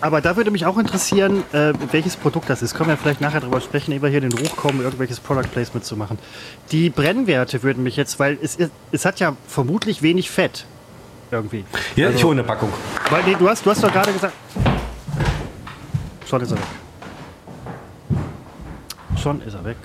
Aber 0.00 0.22
da 0.22 0.34
würde 0.36 0.50
mich 0.50 0.64
auch 0.64 0.78
interessieren, 0.78 1.44
äh, 1.52 1.74
welches 1.90 2.16
Produkt 2.16 2.48
das 2.48 2.62
ist. 2.62 2.74
Können 2.74 2.88
wir 2.88 2.96
vielleicht 2.96 3.20
nachher 3.20 3.40
drüber 3.40 3.60
sprechen, 3.60 3.92
ehe 3.92 4.00
wir 4.00 4.08
hier 4.08 4.22
den 4.22 4.32
Ruch 4.32 4.56
kommen, 4.56 4.80
irgendwelches 4.80 5.20
Product 5.20 5.48
Placement 5.52 5.84
zu 5.84 5.98
machen. 5.98 6.18
Die 6.70 6.88
Brennwerte 6.88 7.62
würden 7.62 7.82
mich 7.82 7.96
jetzt, 7.96 8.18
weil 8.18 8.38
es, 8.42 8.56
es 8.90 9.04
hat 9.04 9.20
ja 9.20 9.36
vermutlich 9.46 10.00
wenig 10.00 10.30
Fett. 10.30 10.64
Irgendwie. 11.32 11.64
Ja, 11.96 12.06
Also- 12.08 12.18
ich 12.18 12.24
hole 12.24 12.34
eine 12.34 12.44
Packung. 12.44 12.68
Weil, 13.10 13.22
nee, 13.24 13.34
du, 13.38 13.48
hast, 13.48 13.64
du 13.64 13.70
hast 13.70 13.82
doch 13.82 13.90
gerade 13.90 14.12
gesagt. 14.12 14.34
Schon 16.28 16.40
ist 16.42 16.50
er 16.52 16.58
weg. 16.58 16.64
Schon 19.20 19.40
ist 19.40 19.54
er 19.54 19.64
weg. 19.64 19.76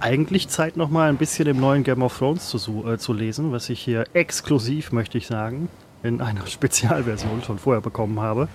Eigentlich 0.00 0.48
Zeit 0.48 0.76
noch 0.76 0.90
mal 0.90 1.08
ein 1.08 1.18
bisschen 1.18 1.46
im 1.46 1.60
neuen 1.60 1.84
Game 1.84 2.02
of 2.02 2.18
Thrones 2.18 2.48
zu, 2.48 2.84
äh, 2.88 2.98
zu 2.98 3.12
lesen, 3.12 3.52
was 3.52 3.68
ich 3.70 3.80
hier 3.80 4.04
exklusiv, 4.12 4.92
möchte 4.92 5.18
ich 5.18 5.26
sagen, 5.28 5.68
in 6.02 6.20
einer 6.20 6.46
Spezialversion 6.48 7.42
schon 7.44 7.58
vorher 7.58 7.80
bekommen 7.80 8.18
habe. 8.20 8.48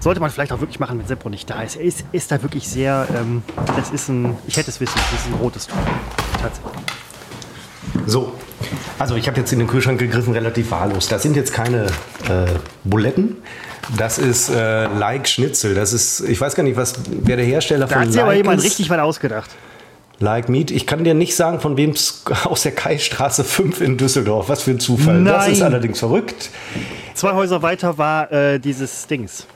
Sollte 0.00 0.20
man 0.20 0.30
vielleicht 0.30 0.52
auch 0.52 0.60
wirklich 0.60 0.80
machen, 0.80 0.98
wenn 0.98 1.06
Seppo 1.06 1.28
nicht 1.30 1.48
da 1.48 1.62
ist. 1.62 1.76
Er 1.76 1.82
ist, 1.82 2.04
ist 2.10 2.32
da 2.32 2.42
wirklich 2.42 2.68
sehr. 2.68 3.06
Ähm, 3.14 3.42
das 3.76 3.90
ist 3.90 4.08
ein. 4.08 4.36
Ich 4.48 4.56
hätte 4.56 4.70
es 4.70 4.80
wissen, 4.80 4.96
das 5.12 5.20
ist 5.20 5.26
ein 5.28 5.34
rotes 5.34 5.66
Tuch. 5.68 5.76
Tatsächlich. 6.42 6.72
So, 8.06 8.32
also 8.98 9.16
ich 9.16 9.26
habe 9.26 9.38
jetzt 9.38 9.52
in 9.52 9.58
den 9.58 9.68
Kühlschrank 9.68 9.98
gegriffen, 9.98 10.32
relativ 10.32 10.70
wahllos. 10.70 11.08
Das 11.08 11.22
sind 11.22 11.36
jetzt 11.36 11.52
keine 11.52 11.86
äh, 12.28 12.46
Buletten. 12.84 13.36
Das 13.96 14.18
ist 14.18 14.48
äh, 14.48 14.86
Like 14.86 15.28
Schnitzel. 15.28 15.74
Das 15.74 15.92
ist, 15.92 16.20
ich 16.20 16.40
weiß 16.40 16.54
gar 16.54 16.62
nicht, 16.62 16.76
was 16.76 16.94
wer 17.06 17.36
der 17.36 17.44
Hersteller 17.44 17.86
Da 17.86 17.94
von 17.94 18.02
hat 18.02 18.12
sich 18.12 18.22
aber 18.22 18.34
jemand 18.34 18.58
ist. 18.58 18.64
richtig 18.64 18.88
was 18.90 18.98
ausgedacht. 18.98 19.50
Like 20.20 20.48
Meat. 20.48 20.70
Ich 20.70 20.86
kann 20.86 21.04
dir 21.04 21.14
nicht 21.14 21.34
sagen, 21.36 21.60
von 21.60 21.76
wem 21.76 21.90
es 21.90 22.22
aus 22.44 22.62
der 22.62 22.72
Kaistraße 22.72 23.44
5 23.44 23.80
in 23.80 23.96
Düsseldorf. 23.96 24.48
Was 24.48 24.62
für 24.62 24.70
ein 24.72 24.80
Zufall. 24.80 25.22
Das 25.24 25.44
Nein. 25.44 25.52
ist 25.52 25.62
allerdings 25.62 25.98
verrückt. 25.98 26.50
Zwei 27.14 27.32
Häuser 27.32 27.62
weiter 27.62 27.98
war 27.98 28.32
äh, 28.32 28.58
dieses 28.58 29.06
Dings. 29.06 29.46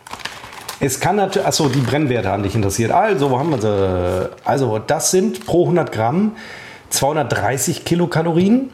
Es 0.80 1.00
kann 1.00 1.16
natürlich, 1.16 1.46
achso, 1.46 1.68
die 1.68 1.80
Brennwerte 1.80 2.28
haben 2.28 2.44
dich 2.44 2.54
interessiert. 2.54 2.92
Also, 2.92 3.30
wo 3.30 3.38
haben 3.38 3.50
wir 3.50 3.60
sie? 3.60 4.30
Also, 4.44 4.78
das 4.78 5.10
sind 5.10 5.44
pro 5.44 5.64
100 5.64 5.90
Gramm 5.90 6.32
230 6.90 7.84
Kilokalorien. 7.84 8.70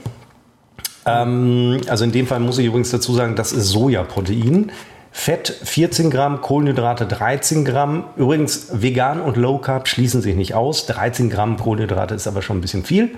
Ähm, 1.07 1.81
also 1.89 2.05
in 2.05 2.13
dem 2.13 2.27
Fall 2.27 2.41
muss 2.41 2.59
ich 2.59 2.67
übrigens 2.67 2.91
dazu 2.91 3.15
sagen, 3.15 3.37
das 3.37 3.53
ist 3.53 3.69
Sojaprotein. 3.69 4.73
Fett 5.13 5.49
14 5.49 6.11
Gramm, 6.11 6.41
Kohlenhydrate 6.41 7.07
13 7.07 7.65
Gramm. 7.65 8.05
Übrigens, 8.17 8.69
vegan 8.73 9.21
und 9.21 9.37
Low 9.37 9.59
Carb 9.59 9.87
schließen 9.87 10.23
sich 10.23 10.35
nicht 10.35 10.55
aus. 10.55 10.87
13 10.87 11.31
Gramm 11.31 11.57
Kohlenhydrate 11.57 12.15
ist 12.15 12.27
aber 12.27 12.43
schon 12.43 12.59
ein 12.59 12.61
bisschen 12.61 12.85
viel. 12.85 13.11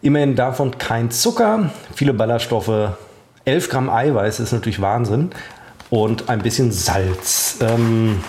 Immerhin 0.00 0.34
davon 0.34 0.78
kein 0.78 1.12
Zucker, 1.12 1.70
viele 1.94 2.12
Ballaststoffe, 2.12 2.96
11 3.44 3.68
Gramm 3.70 3.88
Eiweiß 3.88 4.40
ist 4.40 4.52
natürlich 4.52 4.80
Wahnsinn. 4.80 5.30
und 5.90 6.30
ein 6.30 6.40
bisschen 6.40 6.72
Salz. 6.72 7.58
Ähm, 7.60 8.20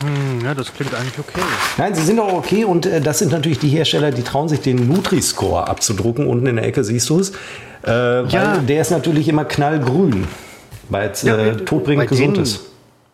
hm, 0.00 0.44
ja, 0.44 0.54
das 0.54 0.74
klingt 0.74 0.94
eigentlich 0.94 1.18
okay. 1.18 1.40
Nein, 1.78 1.94
sie 1.94 2.02
sind 2.02 2.20
auch 2.20 2.32
okay 2.32 2.64
und 2.64 2.84
äh, 2.84 3.00
das 3.00 3.18
sind 3.18 3.32
natürlich 3.32 3.58
die 3.58 3.68
Hersteller, 3.68 4.10
die 4.10 4.22
trauen 4.22 4.48
sich 4.48 4.60
den 4.60 4.88
Nutri-Score 4.88 5.66
abzudrucken. 5.66 6.26
Unten 6.26 6.46
in 6.46 6.56
der 6.56 6.66
Ecke 6.66 6.84
siehst 6.84 7.08
du 7.08 7.20
es. 7.20 7.32
Äh, 7.86 8.26
ja. 8.26 8.58
Der 8.58 8.80
ist 8.80 8.90
natürlich 8.90 9.28
immer 9.28 9.46
knallgrün, 9.46 10.26
weil 10.90 11.10
es 11.10 11.22
ja, 11.22 11.36
äh, 11.38 11.56
todbringend 11.56 12.08
gesund 12.08 12.36
ist. 12.36 12.60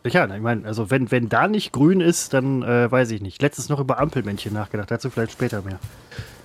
Ja, 0.04 0.26
ich 0.34 0.42
meine, 0.42 0.66
also 0.66 0.90
wenn, 0.90 1.12
wenn 1.12 1.28
da 1.28 1.46
nicht 1.46 1.72
grün 1.72 2.00
ist, 2.00 2.34
dann 2.34 2.62
äh, 2.62 2.90
weiß 2.90 3.12
ich 3.12 3.20
nicht. 3.20 3.40
Letztens 3.40 3.68
noch 3.68 3.78
über 3.78 4.00
Ampelmännchen 4.00 4.52
nachgedacht, 4.52 4.90
dazu 4.90 5.10
vielleicht 5.10 5.32
später 5.32 5.62
mehr. 5.62 5.78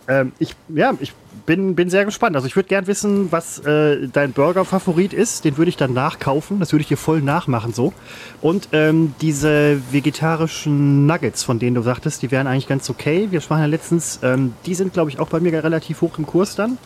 Ähm, 0.08 0.32
ich, 0.40 0.56
ja, 0.70 0.94
ich 1.00 1.14
bin, 1.46 1.76
bin 1.76 1.90
sehr 1.90 2.06
gespannt. 2.06 2.36
Also 2.36 2.48
ich 2.48 2.56
würde 2.56 2.70
gern 2.70 2.88
wissen, 2.88 3.32
was 3.32 3.60
äh, 3.60 4.08
dein 4.12 4.34
Burger-Favorit 4.34 5.14
ist. 5.14 5.46
Den 5.46 5.58
würde 5.58 5.70
ich 5.70 5.78
dann 5.78 5.94
nachkaufen. 5.94 6.60
Das 6.60 6.72
würde 6.72 6.82
ich 6.82 6.88
dir 6.88 6.98
voll 6.98 7.22
nachmachen 7.22 7.74
so. 7.74 7.94
Und 8.42 8.70
ähm, 8.74 9.16
diese 9.22 9.82
vegetarischen 9.92 11.06
Nuggets, 11.06 11.44
von 11.44 11.60
denen 11.60 11.76
du 11.76 11.82
sagtest, 11.82 12.22
die 12.22 12.32
wären 12.32 12.48
eigentlich 12.48 12.68
ganz 12.68 12.90
okay. 12.90 13.28
Wir 13.32 13.42
sprachen 13.42 13.62
ja 13.62 13.68
letztens, 13.68 14.20
ähm, 14.24 14.54
die 14.66 14.76
sind, 14.76 14.94
glaube 14.94 15.10
ich, 15.10 15.20
auch 15.20 15.30
bei 15.30 15.40
mir 15.40 15.64
relativ 15.64 16.02
hoch 16.02 16.18
im 16.18 16.26
Kurs 16.26 16.56
dann. 16.56 16.78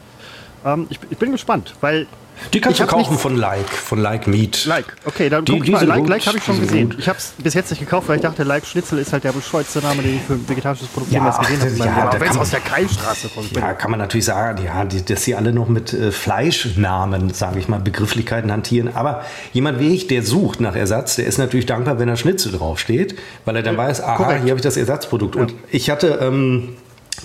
Ähm, 0.63 0.88
ich, 0.90 1.00
ich, 1.10 1.18
bin 1.18 1.32
gespannt, 1.32 1.75
weil 1.82 2.08
die 2.53 2.62
kannst 2.62 2.79
du 2.79 2.86
kaufen 2.86 3.17
von 3.17 3.36
Like, 3.36 3.69
von 3.69 4.00
Like 4.00 4.27
Meat. 4.27 4.65
Like, 4.65 4.86
okay, 5.05 5.29
dann 5.29 5.45
die, 5.45 5.53
guck 5.53 5.65
ich 5.65 5.71
mal. 5.71 5.86
Like, 5.86 6.07
like 6.07 6.25
habe 6.25 6.38
ich 6.38 6.43
schon 6.43 6.60
gesehen. 6.60 6.89
Gut. 6.89 7.00
Ich 7.00 7.07
habe 7.07 7.17
es 7.17 7.33
bis 7.38 7.53
jetzt 7.53 7.69
nicht 7.69 7.79
gekauft, 7.79 8.10
weil 8.10 8.17
ich 8.17 8.21
dachte, 8.21 8.43
Like 8.43 8.65
Schnitzel 8.65 9.00
ist 9.00 9.13
halt 9.13 9.24
der 9.24 9.31
bescheuerste 9.31 9.79
Name, 9.79 10.01
den 10.01 10.15
ich 10.17 10.21
für 10.21 10.33
ein 10.33 10.48
vegetarisches 10.48 10.88
Produkt 10.88 11.12
jemals 11.12 11.38
ja, 11.38 11.43
gesehen 11.43 11.95
habe. 11.95 12.15
Ja, 12.15 12.21
wenn 12.21 12.29
es 12.29 12.38
aus 12.38 12.50
der 12.50 12.60
Keilstraße 12.60 13.29
kommt. 13.29 13.51
Ja, 13.55 13.74
kann 13.74 13.91
man 13.91 14.00
natürlich 14.00 14.25
sagen, 14.25 14.63
ja, 14.63 14.83
die, 14.86 15.03
dass 15.03 15.24
sie 15.24 15.36
alle 15.36 15.53
noch 15.53 15.67
mit 15.67 15.93
äh, 15.93 16.12
Fleischnamen, 16.12 17.33
sage 17.33 17.60
ich 17.60 17.67
mal, 17.67 17.79
Begrifflichkeiten 17.79 18.51
hantieren. 18.51 18.93
Aber 18.93 19.24
jemand 19.53 19.79
wie 19.79 19.93
ich, 19.93 20.07
der 20.07 20.24
sucht 20.24 20.62
nach 20.62 20.75
Ersatz, 20.75 21.15
der 21.15 21.25
ist 21.25 21.38
natürlich 21.38 21.65
dankbar, 21.65 22.00
wenn 22.00 22.07
da 22.07 22.15
Schnitzel 22.15 22.51
draufsteht, 22.51 23.15
weil 23.45 23.55
er 23.55 23.63
dann 23.63 23.75
ja, 23.75 23.81
weiß, 23.81 24.01
aha, 24.01 24.15
korrekt. 24.15 24.41
hier 24.43 24.51
habe 24.51 24.60
ich 24.60 24.63
das 24.63 24.77
Ersatzprodukt. 24.77 25.36
Und 25.36 25.53
ich 25.71 25.89
hatte... 25.89 26.19
Ähm, 26.21 26.75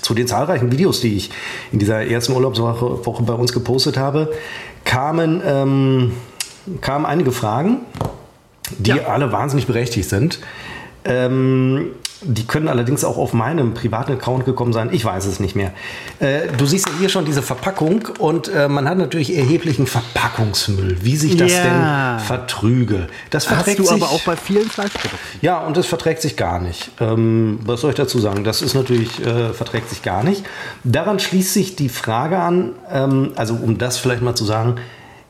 zu 0.02 0.14
den 0.14 0.26
zahlreichen 0.26 0.70
Videos, 0.70 1.00
die 1.00 1.16
ich 1.16 1.30
in 1.72 1.78
dieser 1.78 2.06
ersten 2.06 2.32
Urlaubswoche 2.32 3.06
Woche 3.06 3.22
bei 3.22 3.32
uns 3.32 3.52
gepostet 3.52 3.96
habe, 3.96 4.32
kamen, 4.86 5.42
ähm, 5.44 6.12
kamen 6.80 7.04
einige 7.04 7.32
Fragen, 7.32 7.80
die 8.78 8.92
ja. 8.92 9.08
alle 9.08 9.30
wahnsinnig 9.32 9.66
berechtigt 9.66 10.08
sind. 10.08 10.40
Ähm, 11.04 11.90
die 12.22 12.46
können 12.46 12.68
allerdings 12.68 13.04
auch 13.04 13.18
auf 13.18 13.32
meinem 13.32 13.74
privaten 13.74 14.12
Account 14.12 14.44
gekommen 14.44 14.72
sein. 14.72 14.88
Ich 14.92 15.04
weiß 15.04 15.26
es 15.26 15.38
nicht 15.38 15.54
mehr. 15.54 15.72
Äh, 16.18 16.48
du 16.56 16.64
siehst 16.64 16.88
ja 16.88 16.94
hier 16.98 17.08
schon 17.08 17.24
diese 17.24 17.42
Verpackung 17.42 18.08
und 18.18 18.48
äh, 18.48 18.68
man 18.68 18.88
hat 18.88 18.96
natürlich 18.96 19.36
erheblichen 19.36 19.86
Verpackungsmüll. 19.86 20.98
Wie 21.02 21.16
sich 21.16 21.36
das 21.36 21.52
ja. 21.52 22.16
denn 22.16 22.24
vertrüge. 22.24 23.08
Das 23.30 23.44
verträgt 23.44 23.80
Hast 23.80 23.90
du 23.90 23.94
sich, 23.94 24.02
aber 24.02 24.12
auch 24.12 24.22
bei 24.22 24.36
vielen 24.36 24.68
Fleischprodukten. 24.68 25.18
Ja, 25.42 25.58
und 25.58 25.76
das 25.76 25.86
verträgt 25.86 26.22
sich 26.22 26.36
gar 26.36 26.60
nicht. 26.60 26.90
Ähm, 27.00 27.58
was 27.64 27.82
soll 27.82 27.90
ich 27.90 27.96
dazu 27.96 28.18
sagen? 28.18 28.44
Das 28.44 28.62
ist 28.62 28.74
natürlich, 28.74 29.24
äh, 29.24 29.52
verträgt 29.52 29.90
sich 29.90 30.02
gar 30.02 30.24
nicht. 30.24 30.44
Daran 30.84 31.18
schließt 31.18 31.52
sich 31.52 31.76
die 31.76 31.90
Frage 31.90 32.38
an, 32.38 32.72
ähm, 32.90 33.32
also 33.36 33.54
um 33.54 33.76
das 33.78 33.98
vielleicht 33.98 34.22
mal 34.22 34.34
zu 34.34 34.44
sagen, 34.44 34.76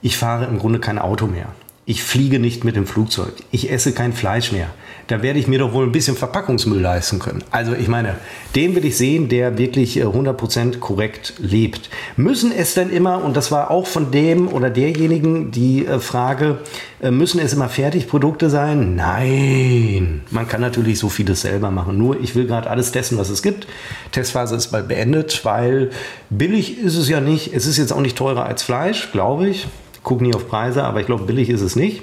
ich 0.02 0.16
fahre 0.16 0.44
im 0.44 0.58
Grunde 0.58 0.78
kein 0.78 0.98
Auto 0.98 1.26
mehr. 1.26 1.46
Ich 1.84 2.02
fliege 2.02 2.38
nicht 2.38 2.64
mit 2.64 2.76
dem 2.76 2.86
Flugzeug. 2.86 3.32
Ich 3.50 3.70
esse 3.70 3.92
kein 3.92 4.12
Fleisch 4.12 4.52
mehr 4.52 4.68
da 5.08 5.22
werde 5.22 5.38
ich 5.38 5.46
mir 5.46 5.58
doch 5.58 5.72
wohl 5.72 5.84
ein 5.84 5.92
bisschen 5.92 6.16
Verpackungsmüll 6.16 6.80
leisten 6.80 7.18
können. 7.18 7.44
Also 7.50 7.74
ich 7.74 7.88
meine, 7.88 8.16
den 8.54 8.74
will 8.74 8.84
ich 8.84 8.96
sehen, 8.96 9.28
der 9.28 9.56
wirklich 9.56 10.02
100% 10.02 10.74
äh, 10.74 10.76
korrekt 10.78 11.34
lebt. 11.38 11.90
Müssen 12.16 12.52
es 12.52 12.74
denn 12.74 12.90
immer, 12.90 13.22
und 13.22 13.36
das 13.36 13.52
war 13.52 13.70
auch 13.70 13.86
von 13.86 14.10
dem 14.10 14.48
oder 14.48 14.70
derjenigen 14.70 15.50
die 15.52 15.86
äh, 15.86 16.00
Frage, 16.00 16.58
äh, 17.00 17.10
müssen 17.10 17.40
es 17.40 17.52
immer 17.52 17.68
Fertigprodukte 17.68 18.50
sein? 18.50 18.96
Nein, 18.96 20.22
man 20.30 20.48
kann 20.48 20.60
natürlich 20.60 20.98
so 20.98 21.08
vieles 21.08 21.42
selber 21.42 21.70
machen. 21.70 21.98
Nur 21.98 22.20
ich 22.20 22.34
will 22.34 22.46
gerade 22.46 22.68
alles 22.68 22.90
testen, 22.90 23.18
was 23.18 23.30
es 23.30 23.42
gibt. 23.42 23.66
Testphase 24.10 24.56
ist 24.56 24.68
bald 24.68 24.88
beendet, 24.88 25.44
weil 25.44 25.90
billig 26.30 26.78
ist 26.78 26.96
es 26.96 27.08
ja 27.08 27.20
nicht. 27.20 27.54
Es 27.54 27.66
ist 27.66 27.76
jetzt 27.76 27.92
auch 27.92 28.00
nicht 28.00 28.18
teurer 28.18 28.44
als 28.44 28.62
Fleisch, 28.62 29.12
glaube 29.12 29.48
ich. 29.48 29.68
Gucke 30.02 30.24
nie 30.24 30.34
auf 30.34 30.48
Preise, 30.48 30.84
aber 30.84 31.00
ich 31.00 31.06
glaube, 31.06 31.24
billig 31.24 31.48
ist 31.48 31.62
es 31.62 31.76
nicht. 31.76 32.02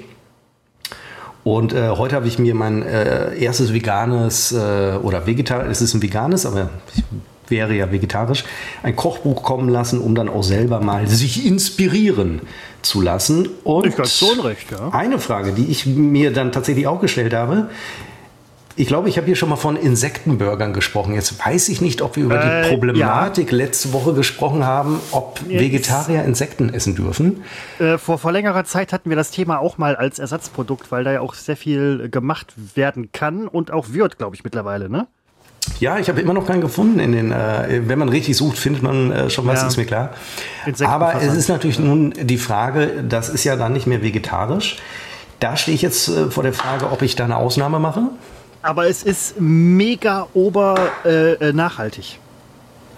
Und 1.44 1.74
äh, 1.74 1.90
heute 1.90 2.16
habe 2.16 2.26
ich 2.26 2.38
mir 2.38 2.54
mein 2.54 2.82
äh, 2.82 3.36
erstes 3.36 3.74
veganes 3.74 4.52
äh, 4.52 4.96
oder 5.02 5.26
vegetarisch, 5.26 5.68
es 5.70 5.82
ist 5.82 5.94
ein 5.94 6.02
veganes, 6.02 6.46
aber 6.46 6.70
ich 6.94 7.04
wäre 7.48 7.74
ja 7.74 7.92
vegetarisch, 7.92 8.44
ein 8.82 8.96
Kochbuch 8.96 9.42
kommen 9.42 9.68
lassen, 9.68 10.00
um 10.00 10.14
dann 10.14 10.30
auch 10.30 10.42
selber 10.42 10.80
mal 10.80 11.06
sich 11.06 11.46
inspirieren 11.46 12.40
zu 12.80 13.02
lassen. 13.02 13.50
Und 13.62 13.86
ich 13.86 13.94
ganz 13.94 14.18
so 14.18 14.32
unrecht, 14.32 14.70
ja. 14.70 14.88
Eine 14.88 15.18
Frage, 15.18 15.52
die 15.52 15.66
ich 15.66 15.84
mir 15.84 16.32
dann 16.32 16.50
tatsächlich 16.50 16.86
auch 16.86 17.00
gestellt 17.00 17.34
habe, 17.34 17.68
ich 18.76 18.88
glaube, 18.88 19.08
ich 19.08 19.16
habe 19.16 19.26
hier 19.26 19.36
schon 19.36 19.48
mal 19.48 19.56
von 19.56 19.76
Insektenburgern 19.76 20.72
gesprochen. 20.72 21.14
Jetzt 21.14 21.44
weiß 21.44 21.68
ich 21.68 21.80
nicht, 21.80 22.02
ob 22.02 22.16
wir 22.16 22.24
über 22.24 22.42
äh, 22.42 22.62
die 22.62 22.68
Problematik 22.70 23.52
ja. 23.52 23.58
letzte 23.58 23.92
Woche 23.92 24.14
gesprochen 24.14 24.64
haben, 24.64 25.00
ob 25.12 25.40
Jetzt, 25.48 25.60
Vegetarier 25.60 26.24
Insekten 26.24 26.74
essen 26.74 26.96
dürfen. 26.96 27.44
Äh, 27.78 27.98
vor, 27.98 28.18
vor 28.18 28.32
längerer 28.32 28.64
Zeit 28.64 28.92
hatten 28.92 29.10
wir 29.10 29.16
das 29.16 29.30
Thema 29.30 29.60
auch 29.60 29.78
mal 29.78 29.94
als 29.94 30.18
Ersatzprodukt, 30.18 30.90
weil 30.90 31.04
da 31.04 31.12
ja 31.12 31.20
auch 31.20 31.34
sehr 31.34 31.56
viel 31.56 32.08
gemacht 32.08 32.54
werden 32.74 33.10
kann 33.12 33.46
und 33.46 33.70
auch 33.70 33.90
wird, 33.90 34.18
glaube 34.18 34.34
ich, 34.34 34.42
mittlerweile, 34.42 34.88
ne? 34.88 35.06
Ja, 35.80 35.98
ich 35.98 36.08
habe 36.08 36.20
immer 36.20 36.34
noch 36.34 36.46
keinen 36.46 36.60
gefunden. 36.60 36.98
In 36.98 37.12
den, 37.12 37.32
äh, 37.32 37.82
wenn 37.86 37.98
man 37.98 38.08
richtig 38.08 38.36
sucht, 38.36 38.58
findet 38.58 38.82
man 38.82 39.12
äh, 39.12 39.30
schon 39.30 39.46
was, 39.46 39.62
ja. 39.62 39.68
ist 39.68 39.76
mir 39.76 39.86
klar. 39.86 40.10
Aber 40.84 41.14
es 41.22 41.34
ist 41.34 41.48
natürlich 41.48 41.78
nun 41.78 42.12
die 42.20 42.38
Frage, 42.38 43.04
das 43.08 43.28
ist 43.28 43.44
ja 43.44 43.56
dann 43.56 43.72
nicht 43.72 43.86
mehr 43.86 44.02
vegetarisch. 44.02 44.76
Da 45.40 45.56
stehe 45.56 45.74
ich 45.74 45.82
jetzt 45.82 46.08
äh, 46.08 46.30
vor 46.30 46.42
der 46.42 46.52
Frage, 46.52 46.90
ob 46.90 47.02
ich 47.02 47.16
da 47.16 47.24
eine 47.24 47.36
Ausnahme 47.36 47.78
mache 47.78 48.10
aber 48.64 48.88
es 48.88 49.02
ist 49.02 49.40
mega 49.40 50.26
ober 50.32 50.90
äh, 51.04 51.34
äh, 51.34 51.52
nachhaltig. 51.52 52.18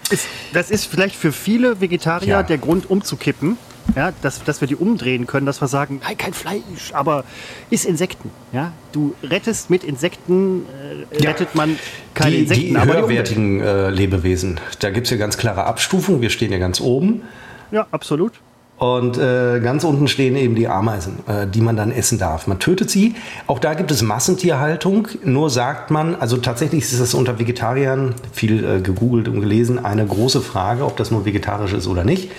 Ist, 0.09 0.25
das 0.53 0.71
ist 0.71 0.85
vielleicht 0.85 1.15
für 1.15 1.33
viele 1.33 1.81
Vegetarier 1.81 2.29
ja. 2.29 2.43
der 2.43 2.57
Grund 2.57 2.89
umzukippen, 2.89 3.57
ja, 3.93 4.13
dass, 4.21 4.41
dass 4.45 4.61
wir 4.61 4.69
die 4.69 4.77
umdrehen 4.77 5.27
können, 5.27 5.45
dass 5.45 5.59
wir 5.59 5.67
sagen, 5.67 5.99
nein, 6.01 6.17
kein 6.17 6.33
Fleisch, 6.33 6.93
aber 6.93 7.25
ist 7.69 7.85
Insekten. 7.85 8.31
Ja? 8.53 8.71
Du 8.93 9.13
rettest 9.21 9.69
mit 9.69 9.83
Insekten, 9.83 10.65
äh, 11.11 11.21
ja. 11.21 11.31
rettet 11.31 11.53
man 11.55 11.77
keine 12.13 12.31
die, 12.31 12.41
Insekten. 12.43 12.65
Die 12.69 12.77
aber 12.77 12.93
höherwertigen 12.93 13.59
äh, 13.59 13.89
Lebewesen, 13.89 14.61
da 14.79 14.89
gibt 14.89 15.07
es 15.07 15.11
ja 15.11 15.17
ganz 15.17 15.37
klare 15.37 15.65
Abstufungen, 15.65 16.21
wir 16.21 16.29
stehen 16.29 16.53
ja 16.53 16.59
ganz 16.59 16.79
oben. 16.79 17.23
Ja, 17.71 17.87
absolut. 17.91 18.39
Und 18.77 19.17
äh, 19.17 19.59
ganz 19.59 19.83
unten 19.83 20.07
stehen 20.07 20.35
eben 20.35 20.53
die 20.53 20.67
Ameisen, 20.67 21.19
äh, 21.27 21.47
die 21.47 21.61
man 21.61 21.75
dann 21.75 21.91
essen 21.91 22.19
darf. 22.19 22.45
Man 22.45 22.59
tötet 22.59 22.91
sie. 22.91 23.15
Auch 23.47 23.57
da 23.57 23.73
gibt 23.73 23.89
es 23.89 24.03
Massentierhaltung. 24.03 25.07
Nur 25.23 25.49
sagt 25.49 25.89
man, 25.89 26.13
also 26.13 26.37
tatsächlich 26.37 26.83
ist 26.83 26.99
das 26.99 27.15
unter 27.15 27.39
Vegetariern 27.39 28.13
viel 28.31 28.63
äh, 28.63 28.81
gegoogelt 28.81 29.29
und 29.29 29.41
gelesen, 29.41 29.83
eine 29.83 30.05
große 30.05 30.41
Frage, 30.41 30.85
ob 30.85 30.95
das 30.95 31.09
nur 31.09 31.25
vegetarisch 31.25 31.73
ist 31.73 31.87
oder 31.87 32.03
nicht. 32.03 32.29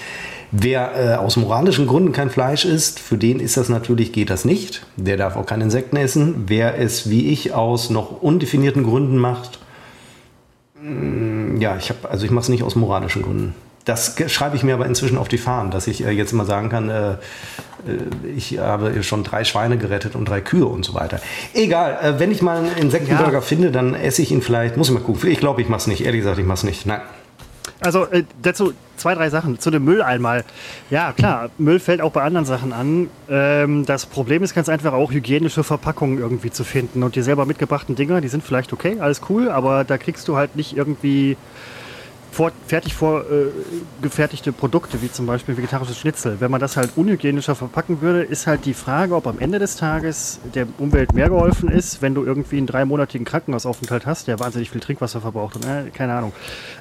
Wer 0.52 0.92
äh, 0.96 1.14
aus 1.16 1.36
moralischen 1.36 1.88
Gründen 1.88 2.12
kein 2.12 2.30
Fleisch 2.30 2.64
isst, 2.64 3.00
für 3.00 3.18
den 3.18 3.40
ist 3.40 3.56
das 3.56 3.68
natürlich, 3.68 4.12
geht 4.12 4.30
das 4.30 4.44
nicht. 4.44 4.86
Der 4.96 5.16
darf 5.16 5.36
auch 5.36 5.44
keine 5.44 5.64
Insekten 5.64 5.96
essen. 5.96 6.44
Wer 6.46 6.78
es 6.78 7.10
wie 7.10 7.32
ich 7.32 7.52
aus 7.52 7.90
noch 7.90 8.22
undefinierten 8.22 8.84
Gründen 8.84 9.18
macht, 9.18 9.58
mh, 10.80 10.90
mm, 10.90 11.60
ja, 11.60 11.76
ich 11.76 11.90
habe, 11.90 12.08
also 12.08 12.24
ich 12.24 12.30
mache 12.30 12.44
es 12.44 12.48
nicht 12.48 12.62
aus 12.62 12.76
moralischen 12.76 13.22
Gründen. 13.22 13.54
Das 13.88 14.16
schreibe 14.26 14.54
ich 14.54 14.62
mir 14.62 14.74
aber 14.74 14.84
inzwischen 14.84 15.16
auf 15.16 15.28
die 15.28 15.38
Fahnen, 15.38 15.70
dass 15.70 15.86
ich 15.86 16.04
äh, 16.04 16.10
jetzt 16.10 16.32
immer 16.32 16.44
sagen 16.44 16.68
kann, 16.68 16.90
äh, 16.90 17.12
äh, 17.12 17.16
ich 18.36 18.58
habe 18.58 19.02
schon 19.02 19.24
drei 19.24 19.44
Schweine 19.44 19.78
gerettet 19.78 20.14
und 20.14 20.28
drei 20.28 20.42
Kühe 20.42 20.66
und 20.66 20.84
so 20.84 20.92
weiter. 20.92 21.20
Egal, 21.54 22.16
wenn 22.18 22.30
ich 22.30 22.42
mal 22.42 22.58
einen 22.58 22.76
Insektenburger 22.76 23.32
ja. 23.32 23.40
finde, 23.40 23.70
dann 23.70 23.94
esse 23.94 24.20
ich 24.20 24.30
ihn 24.30 24.42
vielleicht. 24.42 24.76
Muss 24.76 24.88
ich 24.88 24.94
mal 24.94 25.00
gucken. 25.00 25.30
Ich 25.30 25.40
glaube, 25.40 25.62
ich 25.62 25.70
mache 25.70 25.80
es 25.80 25.86
nicht. 25.86 26.04
Ehrlich 26.04 26.20
gesagt, 26.20 26.38
ich 26.38 26.44
mache 26.44 26.58
es 26.58 26.64
nicht. 26.64 26.84
Nein. 26.84 27.00
Also 27.80 28.06
dazu 28.42 28.74
zwei, 28.96 29.14
drei 29.14 29.30
Sachen. 29.30 29.58
Zu 29.58 29.70
dem 29.70 29.86
Müll 29.86 30.02
einmal. 30.02 30.44
Ja, 30.90 31.12
klar, 31.12 31.48
Müll 31.56 31.80
fällt 31.80 32.02
auch 32.02 32.12
bei 32.12 32.22
anderen 32.22 32.44
Sachen 32.44 32.74
an. 32.74 33.08
Ähm, 33.30 33.86
das 33.86 34.04
Problem 34.04 34.42
ist 34.42 34.54
ganz 34.54 34.68
einfach 34.68 34.92
auch, 34.92 35.12
hygienische 35.12 35.64
Verpackungen 35.64 36.18
irgendwie 36.18 36.50
zu 36.50 36.62
finden. 36.62 37.02
Und 37.02 37.16
die 37.16 37.22
selber 37.22 37.46
mitgebrachten 37.46 37.94
Dinger, 37.94 38.20
die 38.20 38.28
sind 38.28 38.44
vielleicht 38.44 38.74
okay, 38.74 38.98
alles 39.00 39.22
cool, 39.30 39.48
aber 39.48 39.84
da 39.84 39.96
kriegst 39.96 40.28
du 40.28 40.36
halt 40.36 40.56
nicht 40.56 40.76
irgendwie 40.76 41.38
vor, 42.30 42.52
fertig 42.66 42.94
vorgefertigte 42.94 44.50
äh, 44.50 44.52
Produkte, 44.52 45.02
wie 45.02 45.10
zum 45.10 45.26
Beispiel 45.26 45.56
vegetarisches 45.56 45.98
Schnitzel, 45.98 46.36
wenn 46.40 46.50
man 46.50 46.60
das 46.60 46.76
halt 46.76 46.92
unhygienischer 46.96 47.54
verpacken 47.54 48.00
würde, 48.00 48.22
ist 48.22 48.46
halt 48.46 48.64
die 48.64 48.74
Frage, 48.74 49.14
ob 49.14 49.26
am 49.26 49.38
Ende 49.38 49.58
des 49.58 49.76
Tages 49.76 50.40
der 50.54 50.66
Umwelt 50.78 51.14
mehr 51.14 51.28
geholfen 51.28 51.68
ist, 51.68 52.02
wenn 52.02 52.14
du 52.14 52.24
irgendwie 52.24 52.58
einen 52.58 52.66
dreimonatigen 52.66 53.24
Krankenhausaufenthalt 53.24 54.06
hast, 54.06 54.28
der 54.28 54.38
wahnsinnig 54.40 54.70
viel 54.70 54.80
Trinkwasser 54.80 55.20
verbraucht 55.20 55.56
und 55.56 55.64
äh, 55.64 55.90
keine 55.90 56.14
Ahnung. 56.14 56.32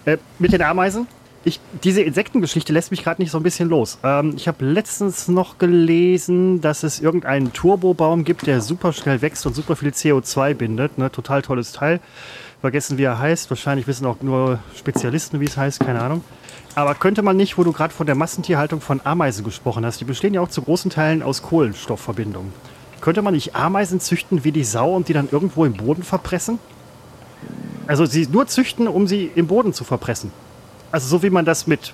Äh, 0.05 0.17
mit 0.39 0.53
den 0.53 0.61
Ameisen, 0.61 1.07
ich, 1.47 1.61
diese 1.83 2.01
Insektengeschichte 2.01 2.73
lässt 2.73 2.91
mich 2.91 3.03
gerade 3.03 3.21
nicht 3.21 3.31
so 3.31 3.39
ein 3.39 3.43
bisschen 3.43 3.69
los. 3.69 3.99
Ähm, 4.03 4.33
ich 4.35 4.47
habe 4.47 4.65
letztens 4.65 5.27
noch 5.27 5.57
gelesen, 5.57 6.61
dass 6.61 6.83
es 6.83 6.99
irgendeinen 6.99 7.53
Turbobaum 7.53 8.25
gibt, 8.25 8.47
der 8.47 8.61
super 8.61 8.91
schnell 8.91 9.21
wächst 9.21 9.45
und 9.45 9.55
super 9.55 9.75
viel 9.75 9.89
CO2 9.89 10.53
bindet. 10.55 10.97
Ne? 10.97 11.11
Total 11.11 11.41
tolles 11.41 11.71
Teil 11.71 12.01
vergessen, 12.61 12.97
wie 12.97 13.03
er 13.03 13.19
heißt. 13.19 13.49
Wahrscheinlich 13.49 13.87
wissen 13.87 14.05
auch 14.05 14.21
nur 14.21 14.59
Spezialisten, 14.75 15.39
wie 15.39 15.45
es 15.45 15.57
heißt, 15.57 15.79
keine 15.79 16.01
Ahnung. 16.01 16.23
Aber 16.75 16.95
könnte 16.95 17.21
man 17.21 17.37
nicht, 17.37 17.57
wo 17.57 17.63
du 17.63 17.71
gerade 17.71 17.93
von 17.93 18.05
der 18.05 18.15
Massentierhaltung 18.15 18.81
von 18.81 19.01
Ameisen 19.03 19.43
gesprochen 19.43 19.85
hast, 19.85 19.99
die 19.99 20.05
bestehen 20.05 20.33
ja 20.33 20.41
auch 20.41 20.49
zu 20.49 20.61
großen 20.61 20.91
Teilen 20.91 21.23
aus 21.23 21.41
Kohlenstoffverbindungen. 21.41 22.53
könnte 23.01 23.21
man 23.21 23.33
nicht 23.33 23.55
Ameisen 23.55 23.99
züchten 23.99 24.43
wie 24.43 24.51
die 24.51 24.63
Sau 24.63 24.95
und 24.95 25.07
die 25.07 25.13
dann 25.13 25.29
irgendwo 25.31 25.65
im 25.65 25.73
Boden 25.73 26.03
verpressen? 26.03 26.59
Also 27.87 28.05
sie 28.05 28.27
nur 28.27 28.47
züchten, 28.47 28.87
um 28.87 29.07
sie 29.07 29.31
im 29.33 29.47
Boden 29.47 29.73
zu 29.73 29.83
verpressen. 29.83 30.31
Also 30.91 31.07
so 31.07 31.23
wie 31.23 31.29
man 31.29 31.45
das 31.45 31.67
mit 31.67 31.93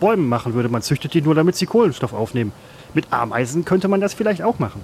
Bäumen 0.00 0.28
machen 0.28 0.54
würde. 0.54 0.68
Man 0.68 0.82
züchtet 0.82 1.14
die 1.14 1.22
nur, 1.22 1.34
damit 1.34 1.56
sie 1.56 1.66
Kohlenstoff 1.66 2.12
aufnehmen. 2.12 2.52
Mit 2.94 3.12
Ameisen 3.12 3.64
könnte 3.64 3.86
man 3.86 4.00
das 4.00 4.14
vielleicht 4.14 4.42
auch 4.42 4.58
machen. 4.58 4.82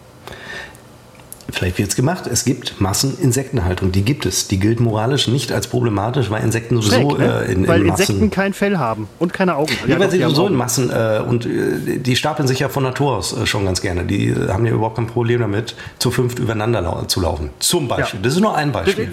Vielleicht 1.50 1.78
wird 1.78 1.90
es 1.90 1.96
gemacht. 1.96 2.26
Es 2.26 2.44
gibt 2.44 2.80
Masseninsektenhaltung. 2.80 3.92
Die 3.92 4.02
gibt 4.02 4.26
es. 4.26 4.48
Die 4.48 4.58
gilt 4.58 4.80
moralisch 4.80 5.28
nicht 5.28 5.52
als 5.52 5.68
problematisch, 5.68 6.30
weil 6.30 6.42
Insekten 6.42 6.76
sowieso 6.76 7.10
Schräg, 7.10 7.18
ne? 7.18 7.44
äh, 7.46 7.52
in, 7.52 7.68
Weil 7.68 7.82
in 7.82 7.86
Massen. 7.86 8.02
Insekten 8.02 8.30
kein 8.30 8.52
Fell 8.52 8.78
haben 8.78 9.08
und 9.18 9.32
keine 9.32 9.54
Augen. 9.54 9.72
Ja, 9.86 9.98
weil 9.98 10.06
doch, 10.06 10.12
sie 10.12 10.22
sowieso 10.22 10.48
in. 10.48 10.54
Massen 10.54 10.90
äh, 10.90 11.22
und 11.26 11.46
äh, 11.46 11.98
die 11.98 12.16
stapeln 12.16 12.48
sich 12.48 12.58
ja 12.58 12.68
von 12.68 12.82
Natur 12.82 13.16
aus 13.16 13.36
äh, 13.36 13.46
schon 13.46 13.64
ganz 13.64 13.80
gerne. 13.80 14.04
Die 14.04 14.28
äh, 14.28 14.48
haben 14.48 14.66
ja 14.66 14.72
überhaupt 14.72 14.96
kein 14.96 15.06
Problem 15.06 15.40
damit, 15.40 15.76
zu 15.98 16.10
fünft 16.10 16.38
übereinander 16.38 16.80
lau 16.80 17.02
zu 17.02 17.20
laufen. 17.20 17.50
Zum 17.60 17.86
Beispiel. 17.86 18.18
Ja. 18.18 18.24
Das 18.24 18.34
ist 18.34 18.40
nur 18.40 18.56
ein 18.56 18.72
Beispiel. 18.72 19.08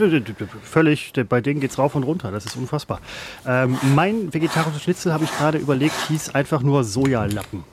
Völlig, 0.64 1.14
bei 1.30 1.42
denen 1.42 1.60
geht's 1.60 1.78
rauf 1.78 1.96
und 1.96 2.04
runter. 2.04 2.32
Das 2.32 2.46
ist 2.46 2.56
unfassbar. 2.56 3.00
Ähm, 3.46 3.78
mein 3.94 4.34
vegetarisches 4.34 4.82
Schnitzel, 4.82 5.14
habe 5.14 5.24
ich 5.26 5.32
gerade 5.38 5.60
überlegt, 5.60 5.94
hieß 6.08 6.34
einfach 6.34 6.62
nur 6.64 6.84
Sojalappen. 6.84 7.64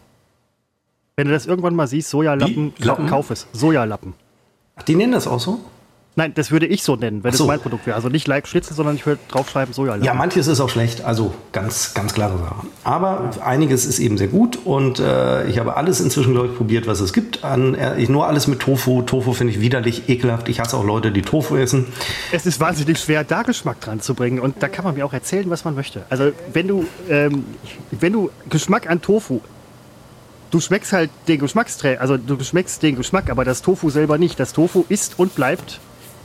Wenn 1.17 1.29
du 1.29 1.33
das 1.33 1.47
irgendwann 1.47 1.75
mal 1.75 1.87
siehst, 1.87 2.11
Sojalappen, 2.11 2.73
kauf 3.09 3.31
es. 3.31 3.47
Sojalappen. 3.53 4.15
Die 4.89 4.95
nennen 4.95 5.13
das 5.13 5.27
auch 5.27 5.41
so? 5.41 5.61
Nein, 6.17 6.33
das 6.35 6.51
würde 6.51 6.67
ich 6.67 6.83
so 6.83 6.97
nennen, 6.97 7.23
wenn 7.23 7.33
Ach 7.33 7.37
so. 7.37 7.45
es 7.45 7.49
mein 7.49 7.61
Produkt 7.61 7.87
wäre. 7.87 7.95
Also 7.95 8.09
nicht 8.09 8.27
Like 8.27 8.49
Schnitzel, 8.49 8.75
sondern 8.75 8.97
ich 8.97 9.07
würde 9.07 9.21
draufschreiben 9.29 9.73
Sojalappen. 9.73 10.05
Ja, 10.05 10.13
manches 10.13 10.49
ist 10.49 10.61
auch 10.61 10.69
schlecht, 10.69 11.05
also 11.05 11.33
ganz, 11.53 11.95
ganz 11.95 12.13
klare 12.15 12.37
Sache. 12.37 12.67
Aber 12.83 13.31
einiges 13.45 13.87
ist 13.87 14.01
eben 14.01 14.19
sehr 14.19 14.27
gut 14.27 14.59
und 14.65 14.99
äh, 14.99 15.47
ich 15.47 15.59
habe 15.59 15.77
alles 15.77 16.01
inzwischen, 16.01 16.33
glaube 16.33 16.49
ich, 16.49 16.57
probiert, 16.57 16.89
was 16.89 16.99
es 17.01 17.13
gibt. 17.13 17.45
An, 17.45 17.75
äh, 17.75 18.05
nur 18.09 18.27
alles 18.27 18.49
mit 18.49 18.59
Tofu. 18.59 19.03
Tofu 19.03 19.33
finde 19.33 19.53
ich 19.53 19.61
widerlich, 19.61 20.09
ekelhaft. 20.09 20.49
Ich 20.49 20.59
hasse 20.59 20.77
auch 20.77 20.85
Leute, 20.85 21.13
die 21.13 21.23
Tofu 21.23 21.57
essen. 21.57 21.87
Es 22.33 22.45
ist 22.45 22.59
wahnsinnig 22.59 22.99
schwer, 22.99 23.23
da 23.23 23.43
Geschmack 23.43 23.81
dran 23.81 24.01
zu 24.01 24.15
bringen. 24.15 24.41
Und 24.41 24.63
da 24.63 24.69
kann 24.69 24.85
man 24.85 24.97
mir 24.97 25.07
auch 25.07 25.13
erzählen, 25.13 25.49
was 25.49 25.65
man 25.65 25.77
möchte. 25.77 26.03
Also, 26.11 26.33
wenn 26.53 26.67
du, 26.67 26.87
ähm, 27.09 27.45
wenn 27.93 28.13
du 28.13 28.31
Geschmack 28.49 28.91
an 28.91 29.01
Tofu, 29.01 29.41
du 30.51 30.61
schmeckst 30.61 30.93
halt 30.93 31.11
den 31.29 31.39
Geschmacksträger, 31.41 32.01
also 32.01 32.17
du 32.17 32.43
schmeckst 32.43 32.83
den 32.83 32.97
Geschmack, 32.97 33.31
aber 33.31 33.45
das 33.45 33.63
Tofu 33.63 33.91
selber 33.91 34.19
nicht. 34.19 34.39
Das 34.41 34.53
Tofu 34.53 34.85
ist 34.89 35.19
und 35.19 35.35
bleibt 35.35 35.81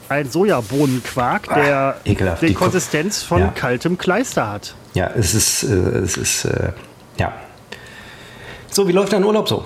ein 0.09 0.29
Sojabohnenquark, 0.29 1.47
der 1.53 1.77
Ah, 1.77 1.95
ekelhaft. 2.05 2.41
die 2.41 2.47
Die 2.47 2.53
Ko- 2.53 2.65
Konsistenz 2.65 3.23
von 3.23 3.39
Ja. 3.41 3.47
kaltem 3.49 3.97
Kleister 3.97 4.51
hat. 4.51 4.75
Ja, 4.93 5.09
es 5.15 5.33
ist, 5.33 5.63
äh, 5.63 5.67
es 5.67 6.17
ist, 6.17 6.45
äh, 6.45 6.71
ja. 7.17 7.33
So, 8.69 8.87
wie 8.87 8.91
läuft 8.91 9.13
dein 9.13 9.23
Urlaub 9.23 9.47
so? 9.49 9.65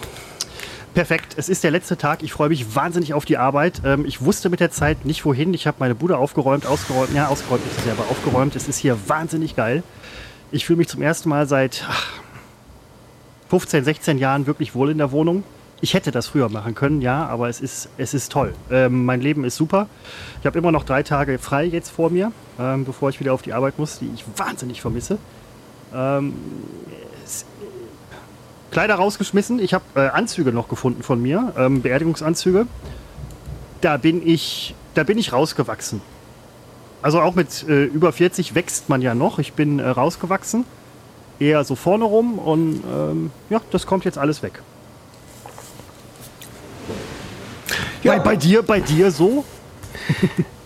Perfekt, 0.94 1.34
es 1.38 1.50
ist 1.50 1.64
der 1.64 1.72
letzte 1.72 1.98
Tag. 1.98 2.24
Ich 2.24 2.34
freue 2.34 2.50
mich 2.50 2.76
wahnsinnig 2.76 3.14
auf 3.14 3.24
die 3.26 3.38
Arbeit. 3.38 3.82
Ähm, 3.86 4.06
ich 4.06 4.22
wusste 4.22 4.50
mit 4.50 4.60
der 4.60 4.72
Zeit 4.72 5.06
nicht 5.06 5.24
wohin. 5.24 5.54
Ich 5.54 5.68
habe 5.68 5.78
meine 5.80 5.94
Bude 5.96 6.18
aufgeräumt, 6.18 6.66
ausgeräumt. 6.66 7.14
Ja, 7.14 7.28
ausgeräumt 7.28 7.62
ist 7.70 7.80
es 7.80 7.86
ja, 7.86 7.94
aber 7.94 8.10
aufgeräumt. 8.10 8.56
Es 8.56 8.68
ist 8.68 8.78
hier 8.78 8.98
wahnsinnig 9.08 9.56
geil. 9.56 9.84
Ich 10.52 10.66
fühle 10.66 10.78
mich 10.78 10.88
zum 10.88 11.02
ersten 11.02 11.30
Mal 11.30 11.48
seit 11.48 11.86
ach, 11.90 12.08
15, 13.50 13.84
16 13.84 14.18
Jahren 14.18 14.48
wirklich 14.48 14.76
wohl 14.76 14.92
in 14.92 14.98
der 14.98 15.12
Wohnung. 15.12 15.44
Ich 15.82 15.94
hätte 15.94 16.12
das 16.12 16.28
früher 16.28 16.50
machen 16.50 16.76
können, 16.76 17.02
ja, 17.02 17.26
aber 17.26 17.48
es 17.48 17.62
ist, 17.62 17.90
es 17.98 18.14
ist 18.14 18.32
toll. 18.32 18.54
Ähm, 18.70 19.06
mein 19.06 19.22
Leben 19.22 19.46
ist 19.46 19.56
super. 19.56 19.88
Ich 20.40 20.46
habe 20.46 20.58
immer 20.58 20.72
noch 20.72 20.84
drei 20.84 21.04
Tage 21.04 21.40
frei 21.40 21.66
jetzt 21.66 21.90
vor 21.90 22.10
mir, 22.10 22.32
ähm, 22.60 22.86
bevor 22.86 23.10
ich 23.10 23.20
wieder 23.20 23.34
auf 23.34 23.42
die 23.42 23.54
Arbeit 23.54 23.80
muss, 23.80 24.00
die 24.00 24.10
ich 24.14 24.26
wahnsinnig 24.36 24.82
vermisse. 24.82 25.18
Ähm, 25.94 26.34
es, 27.24 27.46
Kleider 28.72 28.96
rausgeschmissen. 28.96 29.60
Ich 29.60 29.74
habe 29.74 29.84
äh, 29.96 30.00
Anzüge 30.10 30.52
noch 30.52 30.68
gefunden 30.68 31.02
von 31.02 31.22
mir, 31.22 31.54
ähm, 31.58 31.82
Beerdigungsanzüge. 31.82 32.68
Da 33.82 33.98
bin 33.98 34.26
ich, 34.28 34.76
da 34.94 35.04
bin 35.04 35.18
ich 35.18 35.32
rausgewachsen. 35.32 36.02
Also 37.02 37.22
auch 37.22 37.36
mit 37.36 37.68
äh, 37.68 37.86
über 37.86 38.12
40 38.12 38.54
wächst 38.54 38.90
man 38.90 39.02
ja 39.02 39.16
noch. 39.16 39.40
Ich 39.40 39.54
bin 39.54 39.80
äh, 39.80 39.88
rausgewachsen, 39.88 40.66
eher 41.40 41.64
so 41.64 41.76
vorne 41.76 42.06
rum 42.06 42.38
und 42.40 42.84
ähm, 42.92 43.32
ja, 43.50 43.62
das 43.72 43.86
kommt 43.86 44.06
jetzt 44.06 44.18
alles 44.18 44.44
weg. 44.44 44.62
Ja. 48.04 48.14
Bei, 48.14 48.20
bei 48.20 48.36
dir, 48.36 48.64
bei 48.64 48.80
dir 48.80 49.12
so? 49.12 49.44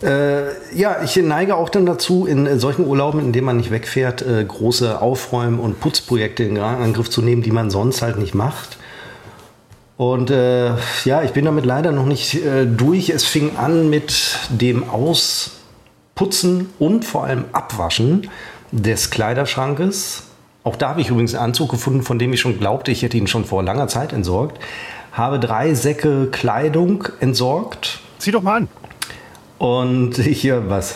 Äh, 0.04 0.78
ja, 0.78 1.02
ich 1.02 1.16
neige 1.16 1.56
auch 1.56 1.70
dann 1.70 1.86
dazu, 1.86 2.26
in 2.26 2.60
solchen 2.60 2.86
Urlauben, 2.86 3.22
in 3.22 3.32
denen 3.32 3.46
man 3.46 3.56
nicht 3.56 3.72
wegfährt, 3.72 4.22
äh, 4.22 4.44
große 4.44 5.02
Aufräumen- 5.02 5.60
und 5.60 5.80
Putzprojekte 5.80 6.44
in 6.44 6.58
Angriff 6.58 7.10
zu 7.10 7.22
nehmen, 7.22 7.42
die 7.42 7.52
man 7.52 7.70
sonst 7.70 8.02
halt 8.02 8.18
nicht 8.18 8.36
macht. 8.36 8.78
Und 9.96 10.30
äh, 10.30 10.72
ja, 11.06 11.24
ich 11.24 11.32
bin 11.32 11.46
damit 11.46 11.66
leider 11.66 11.94
noch 11.94 12.06
nicht 12.06 12.44
äh, 12.44 12.66
durch. 12.66 13.12
Es 13.12 13.24
fing 13.24 13.56
an 13.56 13.90
mit 13.90 14.40
dem 14.50 14.90
Ausputzen 14.90 16.72
und 16.80 17.06
vor 17.06 17.24
allem 17.24 17.46
Abwaschen 17.54 18.30
des 18.72 19.10
Kleiderschrankes. 19.10 20.24
Auch 20.64 20.76
da 20.76 20.90
habe 20.90 21.02
ich 21.02 21.10
übrigens 21.10 21.36
einen 21.36 21.46
Anzug 21.46 21.70
gefunden, 21.70 22.04
von 22.04 22.20
dem 22.20 22.32
ich 22.32 22.40
schon 22.40 22.58
glaubte, 22.58 22.92
ich 22.92 23.02
hätte 23.02 23.18
ihn 23.18 23.28
schon 23.28 23.44
vor 23.46 23.64
langer 23.64 23.88
Zeit 23.88 24.14
entsorgt. 24.14 24.60
Habe 25.12 25.40
drei 25.40 25.74
Säcke 25.74 26.28
Kleidung 26.32 27.08
entsorgt. 27.20 28.00
Zieh 28.18 28.32
doch 28.32 28.42
mal 28.42 28.58
an. 28.58 28.68
Und 29.58 30.16
hier 30.18 30.70
was? 30.70 30.96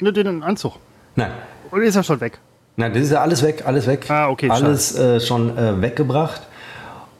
Ne, 0.00 0.12
den 0.12 0.42
Anzug. 0.42 0.74
Nein. 1.14 1.30
Oder 1.70 1.82
ist 1.82 1.96
er 1.96 2.02
schon 2.02 2.20
weg? 2.20 2.38
Nein, 2.76 2.92
das 2.92 3.04
ist 3.04 3.12
ja 3.12 3.22
alles 3.22 3.42
weg, 3.42 3.64
alles 3.66 3.86
weg. 3.86 4.04
Ah, 4.10 4.28
okay, 4.28 4.50
Alles 4.50 4.96
äh, 4.96 5.20
schon 5.20 5.56
äh, 5.56 5.80
weggebracht. 5.80 6.42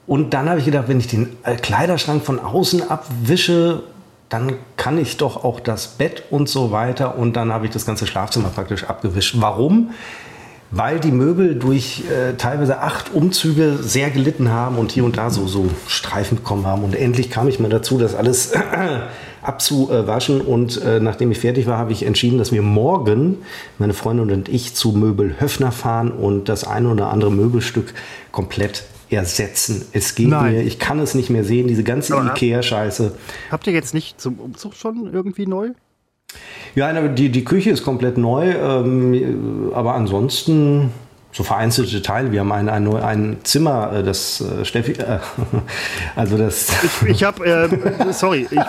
Und 0.07 0.35
dann 0.35 0.49
habe 0.49 0.59
ich 0.59 0.67
gedacht, 0.67 0.89
wenn 0.89 1.01
ich 1.01 1.09
den 1.09 1.37
äh, 1.43 1.57
Kleiderschrank 1.57 2.25
von 2.25 2.39
außen 2.39 2.89
abwische, 2.89 3.83
dann 4.29 4.55
kann 4.77 4.99
ich 4.99 5.17
doch 5.17 5.45
auch 5.45 5.61
das 5.61 5.87
Bett 5.89 6.25
und 6.31 6.49
so 6.49 6.73
weiter. 6.73 7.17
Und 7.17 7.35
dann 7.35 7.53
habe 7.53 7.67
ich 7.67 7.73
das 7.73 7.87
ganze 7.87 8.07
Schlafzimmer 8.07 8.49
praktisch 8.49 8.85
abgewischt. 8.85 9.37
Warum? 9.39 9.91
Weil 10.71 10.99
die 10.99 11.13
Möbel 11.13 11.55
durch 11.55 12.03
äh, 12.11 12.35
teilweise 12.37 12.81
acht 12.81 13.15
Umzüge 13.15 13.79
sehr 13.81 14.11
gelitten 14.11 14.51
haben 14.51 14.79
und 14.79 14.91
hier 14.93 15.05
und 15.05 15.17
da 15.17 15.31
so, 15.31 15.47
so 15.47 15.69
Streifen 15.87 16.39
bekommen 16.39 16.67
haben. 16.67 16.83
Und 16.83 16.95
endlich 16.95 17.31
kam 17.31 17.49
ich 17.49 17.61
mal 17.61 17.71
dazu, 17.71 17.99
das 17.99 18.15
alles 18.15 18.53
abzuwaschen. 19.43 20.41
Und 20.41 20.83
äh, 20.83 20.99
nachdem 20.99 21.31
ich 21.31 21.39
fertig 21.39 21.67
war, 21.67 21.79
habe 21.79 21.93
ich 21.93 22.05
entschieden, 22.05 22.39
dass 22.39 22.51
wir 22.53 22.63
morgen, 22.63 23.39
meine 23.79 23.95
Freundin 23.95 24.31
und 24.33 24.49
ich, 24.49 24.75
zu 24.75 24.93
Möbel 24.93 25.37
Höfner 25.39 25.71
fahren 25.73 26.11
und 26.11 26.49
das 26.49 26.65
eine 26.65 26.89
oder 26.89 27.11
andere 27.11 27.31
Möbelstück 27.31 27.95
komplett 28.33 28.85
ersetzen. 29.09 29.87
Es 29.93 30.15
geht 30.15 30.29
Nein. 30.29 30.53
mir, 30.53 30.63
ich 30.63 30.79
kann 30.79 30.99
es 30.99 31.15
nicht 31.15 31.31
mehr 31.31 31.45
sehen, 31.45 31.69
diese 31.69 31.85
ganze 31.85 32.15
Ikea-Scheiße. 32.17 33.13
Habt 33.51 33.67
ihr 33.67 33.73
jetzt 33.73 33.95
nicht 33.95 34.21
zum 34.21 34.41
Umzug 34.41 34.75
schon 34.75 35.13
irgendwie 35.13 35.47
neu? 35.47 35.71
Ja, 36.77 36.93
die, 37.09 37.31
die 37.31 37.43
Küche 37.43 37.71
ist 37.71 37.83
komplett 37.85 38.19
neu, 38.19 38.51
ähm, 38.51 39.73
aber 39.75 39.95
ansonsten 39.95 40.93
so 41.33 41.43
vereinzelte 41.43 42.03
Teile. 42.03 42.33
Wir 42.33 42.41
haben 42.41 42.53
ein, 42.53 42.69
ein, 42.69 42.95
ein 42.97 43.37
Zimmer, 43.45 43.93
äh, 43.93 44.03
das 44.03 44.43
äh, 44.43 44.63
Steffi, 44.63 44.93
äh, 44.93 45.19
also 46.17 46.37
das, 46.37 46.69
Ich 47.07 47.25
habe, 47.25 47.47
äh, 47.47 48.13
sorry, 48.13 48.47
ich, 48.51 48.61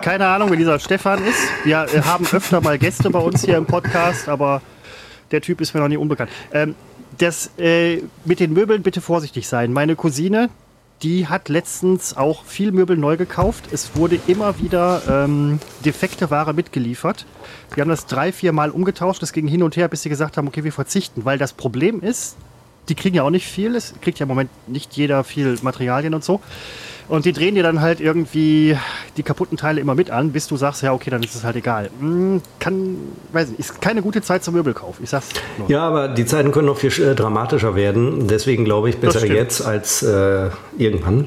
keine 0.00 0.26
Ahnung, 0.26 0.48
wer 0.48 0.56
dieser 0.56 0.78
Stefan 0.78 1.22
ist. 1.22 1.38
Wir 1.64 1.86
haben 2.06 2.26
öfter 2.32 2.62
mal 2.62 2.78
Gäste 2.78 3.10
bei 3.10 3.18
uns 3.18 3.44
hier 3.44 3.58
im 3.58 3.66
Podcast, 3.66 4.30
aber 4.30 4.62
der 5.30 5.42
Typ 5.42 5.60
ist 5.60 5.74
mir 5.74 5.80
noch 5.80 5.88
nie 5.88 5.98
unbekannt. 5.98 6.30
Ähm, 6.54 6.74
das 7.18 7.50
äh, 7.58 8.02
mit 8.24 8.40
den 8.40 8.54
Möbeln 8.54 8.82
bitte 8.82 9.02
vorsichtig 9.02 9.46
sein. 9.46 9.70
Meine 9.74 9.96
Cousine, 9.96 10.48
die 11.02 11.28
hat 11.28 11.48
letztens 11.48 12.16
auch 12.16 12.44
viel 12.44 12.72
Möbel 12.72 12.96
neu 12.96 13.16
gekauft. 13.16 13.72
Es 13.72 13.96
wurde 13.96 14.18
immer 14.26 14.58
wieder 14.58 15.02
ähm, 15.08 15.58
defekte 15.84 16.30
Ware 16.30 16.52
mitgeliefert. 16.52 17.24
Wir 17.74 17.82
haben 17.82 17.88
das 17.88 18.06
drei, 18.06 18.32
vier 18.32 18.52
Mal 18.52 18.70
umgetauscht. 18.70 19.22
Es 19.22 19.32
ging 19.32 19.48
hin 19.48 19.62
und 19.62 19.76
her, 19.76 19.88
bis 19.88 20.02
sie 20.02 20.10
gesagt 20.10 20.36
haben, 20.36 20.48
okay, 20.48 20.62
wir 20.62 20.72
verzichten. 20.72 21.24
Weil 21.24 21.38
das 21.38 21.54
Problem 21.54 22.00
ist, 22.00 22.36
die 22.88 22.94
kriegen 22.94 23.16
ja 23.16 23.22
auch 23.22 23.30
nicht 23.30 23.46
viel. 23.46 23.76
Es 23.76 23.94
kriegt 24.02 24.18
ja 24.18 24.24
im 24.24 24.28
Moment 24.28 24.50
nicht 24.68 24.92
jeder 24.94 25.24
viel 25.24 25.58
Materialien 25.62 26.12
und 26.12 26.22
so. 26.22 26.40
Und 27.10 27.24
die 27.24 27.32
drehen 27.32 27.56
dir 27.56 27.64
dann 27.64 27.80
halt 27.80 28.00
irgendwie 28.00 28.78
die 29.16 29.24
kaputten 29.24 29.58
Teile 29.58 29.80
immer 29.80 29.96
mit 29.96 30.12
an, 30.12 30.30
bis 30.30 30.46
du 30.46 30.56
sagst, 30.56 30.82
ja, 30.82 30.92
okay, 30.92 31.10
dann 31.10 31.20
ist 31.24 31.34
es 31.34 31.42
halt 31.42 31.56
egal. 31.56 31.90
Hm, 31.98 32.40
kann, 32.60 32.98
weiß 33.32 33.48
nicht, 33.48 33.58
ist 33.58 33.80
keine 33.80 34.00
gute 34.00 34.22
Zeit 34.22 34.44
zum 34.44 34.54
Möbelkauf. 34.54 35.00
Ich 35.02 35.10
sag's 35.10 35.30
nur. 35.58 35.68
ja, 35.68 35.82
aber 35.82 36.06
die 36.06 36.24
Zeiten 36.24 36.52
können 36.52 36.66
noch 36.66 36.78
viel 36.78 36.92
äh, 37.02 37.16
dramatischer 37.16 37.74
werden. 37.74 38.28
Deswegen 38.28 38.64
glaube 38.64 38.90
ich, 38.90 38.98
besser 38.98 39.26
jetzt 39.26 39.60
als 39.60 40.04
äh, 40.04 40.50
irgendwann. 40.78 41.26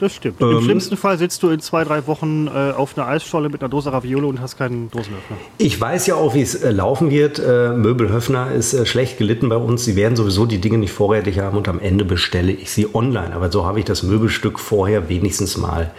Das 0.00 0.14
stimmt. 0.14 0.40
Ähm, 0.40 0.50
Im 0.50 0.62
schlimmsten 0.62 0.96
Fall 0.96 1.18
sitzt 1.18 1.42
du 1.42 1.48
in 1.48 1.60
zwei, 1.60 1.84
drei 1.84 2.06
Wochen 2.06 2.46
äh, 2.48 2.72
auf 2.72 2.96
einer 2.96 3.06
Eisscholle 3.06 3.48
mit 3.48 3.62
einer 3.62 3.68
Dose 3.68 3.92
Ravioli 3.92 4.26
und 4.26 4.40
hast 4.40 4.58
keinen 4.58 4.90
Dosenöffner. 4.90 5.36
Ich 5.58 5.80
weiß 5.80 6.06
ja 6.06 6.16
auch, 6.16 6.34
wie 6.34 6.42
es 6.42 6.54
äh, 6.54 6.70
laufen 6.70 7.10
wird. 7.10 7.38
Äh, 7.38 7.70
Möbelhöfner 7.70 8.52
ist 8.52 8.74
äh, 8.74 8.84
schlecht 8.84 9.18
gelitten 9.18 9.48
bei 9.48 9.56
uns. 9.56 9.84
Sie 9.84 9.96
werden 9.96 10.16
sowieso 10.16 10.46
die 10.46 10.60
Dinge 10.60 10.78
nicht 10.78 10.92
vorrätig 10.92 11.38
haben 11.38 11.56
und 11.56 11.68
am 11.68 11.80
Ende 11.80 12.04
bestelle 12.04 12.52
ich 12.52 12.70
sie 12.70 12.94
online. 12.94 13.34
Aber 13.34 13.50
so 13.50 13.64
habe 13.64 13.78
ich 13.78 13.84
das 13.84 14.02
Möbelstück 14.02 14.58
vorher 14.58 15.08
wenigstens 15.08 15.56
mal 15.56 15.92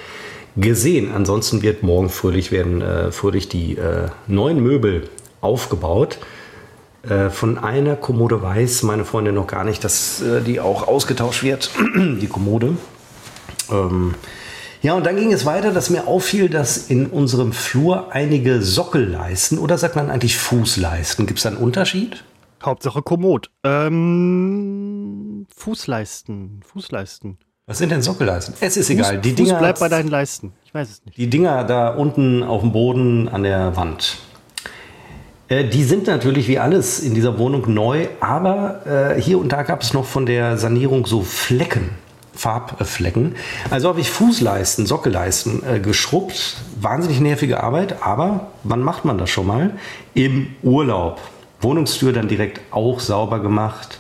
gesehen. 0.56 1.12
Ansonsten 1.14 1.62
wird 1.62 1.84
morgen 1.84 2.10
fröhlich 2.10 2.52
werden 2.52 2.82
äh, 2.82 3.12
fröhlich 3.12 3.50
die 3.50 3.78
äh, 3.78 4.08
neuen 4.28 4.62
Möbel 4.62 5.10
aufgebaut. 5.42 6.18
Von 7.30 7.58
einer 7.58 7.96
Kommode 7.96 8.42
weiß 8.42 8.84
meine 8.84 9.06
Freundin 9.06 9.36
noch 9.36 9.48
gar 9.48 9.64
nicht, 9.64 9.82
dass 9.86 10.22
die 10.46 10.60
auch 10.60 10.90
ausgetauscht 10.90 11.42
wird, 11.42 11.70
die 11.96 12.28
Kommode. 12.28 12.76
Ähm, 13.72 14.16
Ja, 14.84 14.94
und 14.94 15.06
dann 15.06 15.16
ging 15.16 15.34
es 15.34 15.46
weiter, 15.46 15.72
dass 15.72 15.90
mir 15.90 16.06
auffiel, 16.08 16.50
dass 16.50 16.78
in 16.90 17.08
unserem 17.08 17.52
Flur 17.52 18.12
einige 18.12 18.62
Sockelleisten 18.62 19.58
oder 19.58 19.78
sagt 19.78 19.96
man 19.96 20.10
eigentlich 20.12 20.38
Fußleisten? 20.38 21.26
Gibt 21.26 21.40
es 21.40 21.44
da 21.44 21.50
einen 21.50 21.58
Unterschied? 21.58 22.24
Hauptsache 22.64 23.02
Kommod. 23.02 23.50
Ähm, 23.64 25.46
Fußleisten. 25.56 26.62
Fußleisten. 26.66 27.38
Was 27.66 27.80
sind 27.80 27.92
denn 27.92 28.02
Sockelleisten? 28.02 28.56
Es 28.62 28.78
ist 28.78 28.90
egal. 28.90 29.20
Die 29.20 29.30
Fuß 29.32 29.36
Dinger, 29.38 29.60
bleibt 29.60 29.80
bei 29.80 29.90
deinen 29.90 30.10
Leisten. 30.10 30.54
Ich 30.66 30.74
weiß 30.74 30.90
es 30.90 31.06
nicht. 31.06 31.18
die 31.18 31.30
Dinger 31.30 31.64
da 31.66 31.90
unten 31.90 32.44
auf 32.44 32.62
dem 32.62 32.72
Boden 32.72 33.28
an 33.30 33.44
der 33.44 33.76
Wand. 33.76 34.18
Äh, 35.50 35.66
Die 35.66 35.84
sind 35.84 36.08
natürlich 36.08 36.48
wie 36.48 36.60
alles 36.60 37.00
in 37.00 37.14
dieser 37.14 37.38
Wohnung 37.38 37.74
neu, 37.74 38.08
aber 38.22 38.86
äh, 39.16 39.22
hier 39.22 39.38
und 39.40 39.52
da 39.52 39.64
gab 39.64 39.82
es 39.82 39.94
noch 39.94 40.06
von 40.06 40.26
der 40.26 40.58
Sanierung 40.58 41.06
so 41.06 41.22
Flecken, 41.22 41.90
Farbflecken. 42.38 43.36
Also 43.70 43.90
habe 43.90 44.00
ich 44.00 44.12
Fußleisten, 44.12 44.86
Sockelleisten 44.86 45.64
äh, 45.64 45.80
geschrubbt. 45.80 46.58
Wahnsinnig 46.80 47.20
nervige 47.20 47.64
Arbeit, 47.64 48.04
aber 48.04 48.52
wann 48.64 48.84
macht 48.84 49.06
man 49.06 49.18
das 49.18 49.30
schon 49.30 49.48
mal? 49.48 49.72
Im 50.14 50.48
Urlaub. 50.62 51.20
Wohnungstür 51.60 52.14
dann 52.14 52.28
direkt 52.28 52.62
auch 52.72 53.00
sauber 53.00 53.40
gemacht. 53.40 54.00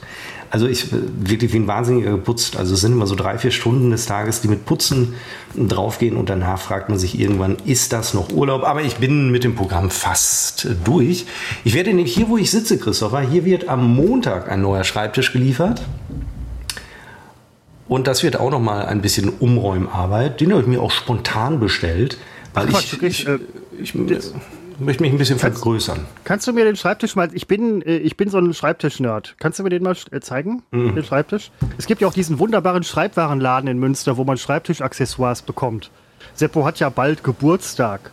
Also 0.50 0.68
ich 0.68 0.92
äh, 0.94 0.98
wirklich 1.18 1.52
wie 1.54 1.58
ein 1.58 1.68
Wahnsinniger 1.68 2.12
geputzt. 2.12 2.58
Also 2.58 2.76
es 2.76 2.82
sind 2.82 2.94
immer 2.94 3.08
so 3.08 3.16
drei, 3.16 3.38
vier 3.38 3.52
Stunden 3.52 3.92
des 3.92 4.06
Tages, 4.06 4.42
die 4.42 4.48
mit 4.48 4.66
Putzen 4.66 5.16
draufgehen 5.56 6.16
und 6.16 6.30
danach 6.30 6.60
fragt 6.60 6.90
man 6.90 7.00
sich 7.00 7.20
irgendwann, 7.20 7.58
ist 7.66 7.94
das 7.94 8.14
noch 8.14 8.32
Urlaub? 8.32 8.64
Aber 8.64 8.82
ich 8.82 8.98
bin 8.98 9.32
mit 9.32 9.44
dem 9.44 9.56
Programm 9.56 9.90
fast 9.90 10.66
äh, 10.66 10.76
durch. 10.84 11.26
Ich 11.64 11.74
werde 11.74 11.90
nämlich 11.94 12.14
hier, 12.14 12.30
wo 12.30 12.38
ich 12.38 12.52
sitze, 12.52 12.78
Christopher, 12.78 13.22
hier 13.22 13.46
wird 13.46 13.68
am 13.68 13.96
Montag 13.96 14.50
ein 14.50 14.62
neuer 14.62 14.84
Schreibtisch 14.84 15.34
geliefert. 15.34 15.82
Und 17.88 18.08
das 18.08 18.24
wird 18.24 18.40
auch 18.40 18.52
noch 18.52 18.60
mal 18.60 18.86
ein 18.86 19.02
bisschen 19.02 19.30
Umräumarbeit. 19.30 20.42
Den 20.42 20.52
habe 20.52 20.62
ich 20.62 20.68
mir 20.68 20.82
auch 20.82 20.92
spontan 20.92 21.60
bestellt, 21.60 22.18
weil 22.54 22.68
Quatsch, 22.68 22.94
ich, 22.94 23.04
ich, 23.04 23.28
äh, 23.28 23.40
ich, 23.80 23.96
möchte 24.80 25.04
mich 25.04 25.12
ein 25.12 25.18
bisschen 25.18 25.40
vergrößern. 25.40 26.06
Kannst 26.24 26.48
du 26.48 26.54
mir 26.54 26.66
den 26.66 26.76
Schreibtisch 26.76 27.16
mal, 27.16 27.30
ich 27.34 27.48
bin, 27.48 27.82
äh, 27.82 27.98
ich 27.98 28.18
bin 28.18 28.30
so 28.30 28.40
ein 28.40 28.54
Schreibtisch-Nerd. 28.54 29.36
Kannst 29.40 29.60
du 29.60 29.64
mir 29.64 29.70
den 29.70 29.84
mal 29.84 29.96
äh, 30.12 30.20
zeigen? 30.20 30.64
Mhm. 30.72 30.96
Den 30.96 31.04
Schreibtisch? 31.04 31.52
Es 31.78 31.86
gibt 31.86 32.02
ja 32.02 32.08
auch 32.08 32.14
diesen 32.14 32.40
wunderbaren 32.40 32.84
Schreibwarenladen 32.84 33.70
in 33.70 33.80
Münster, 33.80 34.18
wo 34.18 34.24
man 34.24 34.38
Schreibtischaccessoires 34.38 35.42
bekommt. 35.42 35.90
Seppo 36.34 36.66
hat 36.66 36.80
ja 36.80 36.90
bald 36.90 37.24
Geburtstag. 37.24 38.12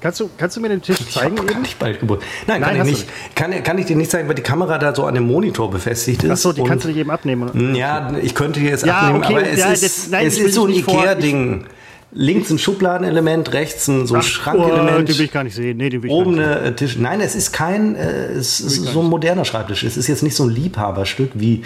Kannst 0.00 0.20
du, 0.20 0.30
kannst 0.38 0.56
du 0.56 0.60
mir 0.60 0.68
den 0.68 0.80
Tisch 0.80 1.00
Ich 1.00 1.12
zeigen 1.12 1.34
gar 1.34 1.50
eben? 1.50 1.62
nicht 1.62 1.78
bald 1.78 1.98
Geburt. 1.98 2.22
Nein, 2.46 2.60
Nein, 2.60 2.76
kann 2.78 2.86
ich 2.86 2.92
nicht. 2.92 3.08
Kann, 3.34 3.62
kann 3.64 3.78
ich 3.78 3.86
dir 3.86 3.96
nicht 3.96 4.10
zeigen, 4.10 4.28
weil 4.28 4.36
die 4.36 4.42
Kamera 4.42 4.78
da 4.78 4.94
so 4.94 5.04
an 5.06 5.14
dem 5.14 5.26
Monitor 5.26 5.70
befestigt 5.70 6.22
ist. 6.22 6.30
Achso, 6.30 6.52
die 6.52 6.60
und- 6.60 6.68
kannst 6.68 6.84
du 6.84 6.88
nicht 6.88 6.98
eben 6.98 7.10
abnehmen. 7.10 7.48
oder? 7.50 7.60
Ja, 7.76 8.12
ich 8.22 8.34
könnte 8.34 8.60
hier 8.60 8.70
jetzt 8.70 8.86
Ja, 8.86 9.00
abnehmen, 9.00 9.24
okay, 9.24 9.34
aber 9.36 9.48
es 9.48 9.58
ja, 9.58 9.72
ist, 9.72 9.82
das- 9.82 10.08
nein, 10.10 10.26
es 10.26 10.36
ich 10.38 10.44
ist 10.44 10.54
so 10.54 10.66
ein 10.66 10.72
Ikea-Ding. 10.72 11.64
Links 12.12 12.48
ein 12.50 12.58
Schubladenelement, 12.58 13.52
rechts 13.52 13.86
ein 13.88 14.06
so 14.06 14.14
ein 14.14 14.22
Schrankelement. 14.22 14.90
Oh, 14.98 15.02
den 15.02 15.18
will 15.18 15.24
ich 15.26 15.32
gar 15.32 15.44
nicht 15.44 15.54
sehen. 15.54 15.76
Nee, 15.76 15.90
den 15.90 16.02
will 16.02 16.08
ich 16.08 16.14
Oben 16.16 16.38
eine 16.38 16.74
Tisch. 16.74 16.96
Nein, 16.96 17.20
es 17.20 17.34
ist 17.34 17.52
kein, 17.52 17.96
äh, 17.96 18.28
es 18.32 18.60
ist 18.60 18.84
so 18.86 19.00
ein 19.02 19.06
moderner 19.08 19.44
Schreibtisch. 19.44 19.82
Es 19.84 19.98
ist 19.98 20.06
jetzt 20.06 20.22
nicht 20.22 20.34
so 20.34 20.44
ein 20.44 20.48
Liebhaberstück 20.50 21.32
wie 21.34 21.64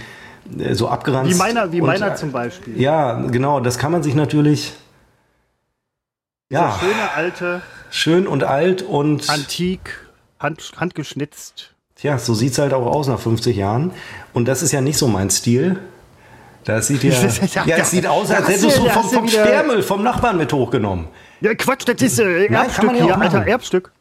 äh, 0.59 0.75
so 0.75 0.89
abgeranzt. 0.89 1.31
Wie 1.33 1.37
meiner, 1.39 1.71
wie 1.71 1.81
und, 1.81 1.87
meiner 1.87 2.13
äh, 2.13 2.17
zum 2.17 2.33
Beispiel. 2.33 2.81
Ja, 2.81 3.21
genau. 3.31 3.61
Das 3.61 3.79
kann 3.79 3.93
man 3.93 4.03
sich 4.03 4.17
natürlich. 4.17 4.73
Ja, 6.51 6.77
Dieser 6.81 6.91
schöne 6.93 7.13
alte, 7.15 7.63
schön 7.93 8.27
und 8.27 8.43
alt 8.45 8.83
und 8.83 9.29
antik, 9.31 10.07
hand, 10.41 10.73
handgeschnitzt. 10.77 11.75
Tja, 11.97 12.19
so 12.19 12.35
sieht's 12.35 12.59
halt 12.59 12.73
auch 12.75 12.87
aus 12.87 13.07
nach 13.07 13.21
50 13.21 13.57
Jahren. 13.57 13.93
Und 14.33 14.49
das 14.49 14.63
ist 14.63 14.73
ja 14.73 14.81
nicht 14.81 14.99
so 14.99 15.07
mein 15.07 15.31
Stil. 15.31 15.79
Das 16.65 16.89
sieht 16.89 17.03
ja, 17.05 17.11
Ja, 17.13 17.65
ja, 17.67 17.77
es 17.77 17.91
sieht 17.91 18.07
aus, 18.07 18.31
als 18.31 18.49
hättest 18.49 18.79
du- 18.79 18.85
da 18.85 18.91
vom, 18.91 19.09
vom 19.09 19.29
Sperrmüll 19.29 19.83
vom 19.83 20.03
Nachbarn 20.03 20.37
mit 20.39 20.53
hochgenommen. 20.53 21.07
Ja, 21.41 21.55
Quatsch, 21.55 21.87
das 21.87 22.01
ist 22.03 22.19
äh, 22.19 22.47
Erbstück 22.47 22.85
man 22.85 22.97
ja 22.97 23.05
hier, 23.05 23.19
alter. 23.21 23.47
Erbstück. 23.47 23.93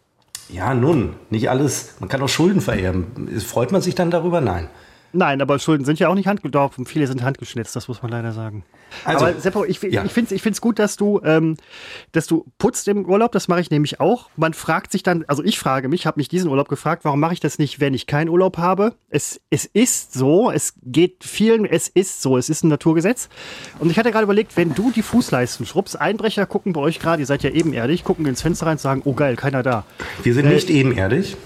Ja, 0.50 0.74
nun, 0.74 1.16
nicht 1.30 1.50
alles. 1.50 1.96
Man 2.00 2.10
kann 2.10 2.22
auch 2.22 2.28
Schulden 2.30 2.62
vererben. 2.62 3.30
Freut 3.46 3.72
man 3.72 3.82
sich 3.82 3.96
dann 3.96 4.12
darüber? 4.12 4.42
Nein. 4.42 4.68
Nein, 5.14 5.42
aber 5.42 5.60
Schulden 5.60 5.86
sind 5.86 6.00
ja 6.00 6.08
auch 6.08 6.16
nicht 6.16 6.28
handgedorfen. 6.28 6.86
Viele 6.86 7.08
sind 7.08 7.24
handgeschnitzt, 7.24 7.76
das 7.76 7.88
muss 7.88 8.02
man 8.02 8.12
leider 8.12 8.32
sagen. 8.32 8.64
Also, 9.06 9.26
aber 9.26 9.40
Seppo, 9.40 9.66
ich, 9.66 9.82
ja. 9.82 10.04
ich 10.04 10.12
finde 10.12 10.36
es 10.36 10.62
gut, 10.62 10.80
dass 10.80 10.98
du, 10.98 11.22
ähm, 11.24 11.58
dass 12.12 12.28
du 12.28 12.46
putzt 12.58 12.88
im 12.88 13.06
Urlaub. 13.06 13.32
Das 13.32 13.48
mache 13.48 13.62
ich 13.62 13.70
nämlich 13.72 14.00
auch. 14.00 14.30
Man 14.36 14.54
fragt 14.54 14.92
sich 14.92 15.04
dann, 15.04 15.24
also 15.28 15.44
ich 15.44 15.60
frage 15.60 15.88
mich, 15.88 16.06
habe 16.06 16.20
mich 16.20 16.28
diesen 16.28 16.50
Urlaub 16.50 16.68
gefragt, 16.68 17.06
warum 17.06 17.20
mache 17.20 17.34
ich 17.34 17.40
das 17.40 17.58
nicht, 17.58 17.80
wenn 17.80 17.94
ich 17.94 18.08
keinen 18.08 18.30
Urlaub 18.30 18.58
habe? 18.58 18.94
Es, 19.10 19.40
es 19.50 19.66
ist 19.66 20.14
so, 20.14 20.52
es 20.52 20.74
geht 20.84 21.24
vielen, 21.24 21.66
es 21.66 21.88
ist 21.88 22.22
so, 22.22 22.38
es 22.38 22.50
ist 22.50 22.64
ein 22.64 22.70
Naturgesetz. 22.70 23.30
Und 23.80 23.90
ich 23.90 23.98
hatte 23.98 24.12
gerade 24.12 24.24
überlegt, 24.24 24.58
wenn 24.58 24.74
du 24.74 24.92
die 24.92 25.02
Fußleisten 25.02 25.66
schrubbst, 25.66 26.00
Einbrecher 26.00 26.46
gucken 26.46 26.74
bei 26.74 26.82
euch 26.82 27.00
gerade, 27.00 27.22
ihr 27.22 27.26
seid 27.26 27.44
ja 27.44 27.50
ebenerdig, 27.50 28.04
gucken 28.04 28.26
ins 28.26 28.42
Fenster 28.42 28.66
rein 28.66 28.74
und 28.74 28.82
sagen, 28.82 29.02
oh 29.06 29.14
geil, 29.14 29.36
keiner 29.36 29.64
da. 29.64 29.86
Wir 30.24 30.34
sind 30.34 30.46
Äh, 30.48 30.54
nicht 30.56 30.70
ebenerdig. 30.70 31.38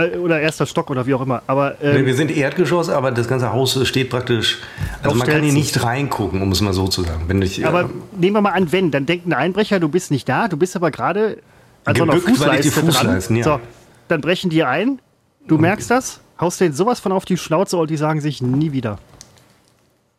Äh, 0.00 0.16
oder 0.18 0.40
erster 0.40 0.66
Stock 0.66 0.90
oder 0.90 1.06
wie 1.06 1.14
auch 1.14 1.20
immer. 1.20 1.42
Aber 1.46 1.82
ähm, 1.82 2.06
Wir 2.06 2.14
sind 2.14 2.30
Erdgeschoss, 2.30 2.88
aber 2.88 3.10
das 3.10 3.28
ganze 3.28 3.52
Haus 3.52 3.78
steht 3.86 4.10
praktisch. 4.10 4.58
Also 5.02 5.16
man 5.16 5.26
kann 5.26 5.42
hier 5.42 5.52
nicht 5.52 5.82
reingucken, 5.82 6.42
um 6.42 6.52
es 6.52 6.60
mal 6.60 6.72
so 6.72 6.88
zu 6.88 7.02
sagen. 7.02 7.24
Wenn 7.26 7.42
ich, 7.42 7.64
Aber 7.66 7.82
äh, 7.82 7.88
nehmen 8.16 8.36
wir 8.36 8.40
mal 8.40 8.52
an, 8.52 8.72
wenn, 8.72 8.90
dann 8.90 9.06
denkt 9.06 9.26
ein 9.26 9.32
Einbrecher, 9.32 9.80
du 9.80 9.88
bist 9.88 10.10
nicht 10.10 10.28
da, 10.28 10.48
du 10.48 10.56
bist 10.56 10.76
aber 10.76 10.90
gerade 10.90 11.38
an 11.84 11.96
so 11.96 12.02
einer 12.02 12.14
die 12.14 12.20
Fußleiste 12.20 12.70
dran. 12.70 12.84
Fußleisten, 12.86 13.36
ja. 13.36 13.44
So, 13.44 13.60
dann 14.08 14.20
brechen 14.20 14.50
die 14.50 14.64
ein, 14.64 15.00
du 15.46 15.58
merkst 15.58 15.90
das, 15.90 16.20
haust 16.40 16.60
denen 16.60 16.74
sowas 16.74 17.00
von 17.00 17.12
auf 17.12 17.24
die 17.24 17.36
Schnauze 17.36 17.76
und 17.76 17.90
die 17.90 17.96
sagen 17.96 18.20
sich 18.20 18.42
nie 18.42 18.72
wieder. 18.72 18.98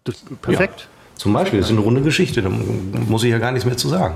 Das, 0.04 0.24
perfekt. 0.42 0.88
zum 1.16 1.34
Beispiel, 1.34 1.60
das 1.60 1.70
ist 1.70 1.76
eine 1.76 1.82
runde 1.82 2.02
Geschichte, 2.02 2.42
da 2.42 2.50
muss 2.50 3.24
ich 3.24 3.30
ja 3.30 3.38
gar 3.38 3.52
nichts 3.52 3.66
mehr 3.66 3.78
zu 3.78 3.88
sagen. 3.88 4.16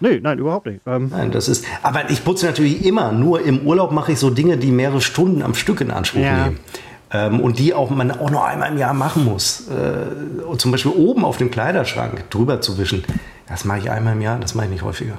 Nee, 0.00 0.20
nein, 0.22 0.38
überhaupt 0.38 0.66
nicht. 0.66 0.80
Ähm, 0.86 1.08
Nein, 1.10 1.30
das 1.30 1.48
ist. 1.48 1.64
Aber 1.82 2.10
ich 2.10 2.22
putze 2.24 2.46
natürlich 2.46 2.84
immer. 2.84 3.12
Nur 3.12 3.40
im 3.42 3.60
Urlaub 3.66 3.92
mache 3.92 4.12
ich 4.12 4.18
so 4.18 4.28
Dinge, 4.30 4.58
die 4.58 4.70
mehrere 4.70 5.00
Stunden 5.00 5.42
am 5.42 5.54
Stück 5.54 5.80
in 5.80 5.90
Anspruch 5.90 6.20
Ja. 6.20 6.44
nehmen. 6.44 6.58
Ähm, 7.12 7.40
und 7.40 7.58
die 7.58 7.72
auch 7.72 7.88
man 7.90 8.10
auch 8.10 8.30
nur 8.30 8.44
einmal 8.44 8.70
im 8.72 8.78
Jahr 8.78 8.92
machen 8.92 9.24
muss. 9.24 9.68
Äh, 9.68 10.42
und 10.44 10.60
zum 10.60 10.70
Beispiel 10.72 10.92
oben 10.92 11.24
auf 11.24 11.36
dem 11.38 11.50
Kleiderschrank 11.50 12.28
drüber 12.30 12.60
zu 12.60 12.76
wischen. 12.78 13.04
Das 13.48 13.64
mache 13.64 13.78
ich 13.78 13.90
einmal 13.90 14.14
im 14.14 14.20
Jahr, 14.22 14.38
das 14.40 14.54
mache 14.54 14.66
ich 14.66 14.72
nicht 14.72 14.82
häufiger. 14.82 15.14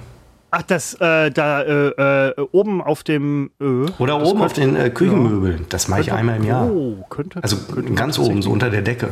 ach, 0.52 0.62
das 0.64 0.96
äh, 0.96 1.32
da 1.32 1.62
äh, 1.64 2.30
äh, 2.30 2.34
oben 2.52 2.82
auf 2.82 3.04
dem 3.04 3.52
Ö. 3.62 3.86
Oder 4.00 4.20
das 4.20 4.30
oben 4.30 4.42
auf 4.44 4.54
den 4.54 4.76
äh, 4.76 4.90
Küchenmöbeln. 4.90 5.66
Das 5.70 5.88
mache 5.88 6.02
ich 6.02 6.12
einmal 6.12 6.36
im 6.38 6.44
Jahr. 6.44 6.70
Oh, 6.70 6.98
könnte. 7.10 7.42
Also 7.42 7.56
könnte 7.74 7.94
ganz 7.94 8.20
oben, 8.20 8.42
so 8.42 8.52
unter 8.52 8.70
der 8.70 8.82
Decke. 8.82 9.10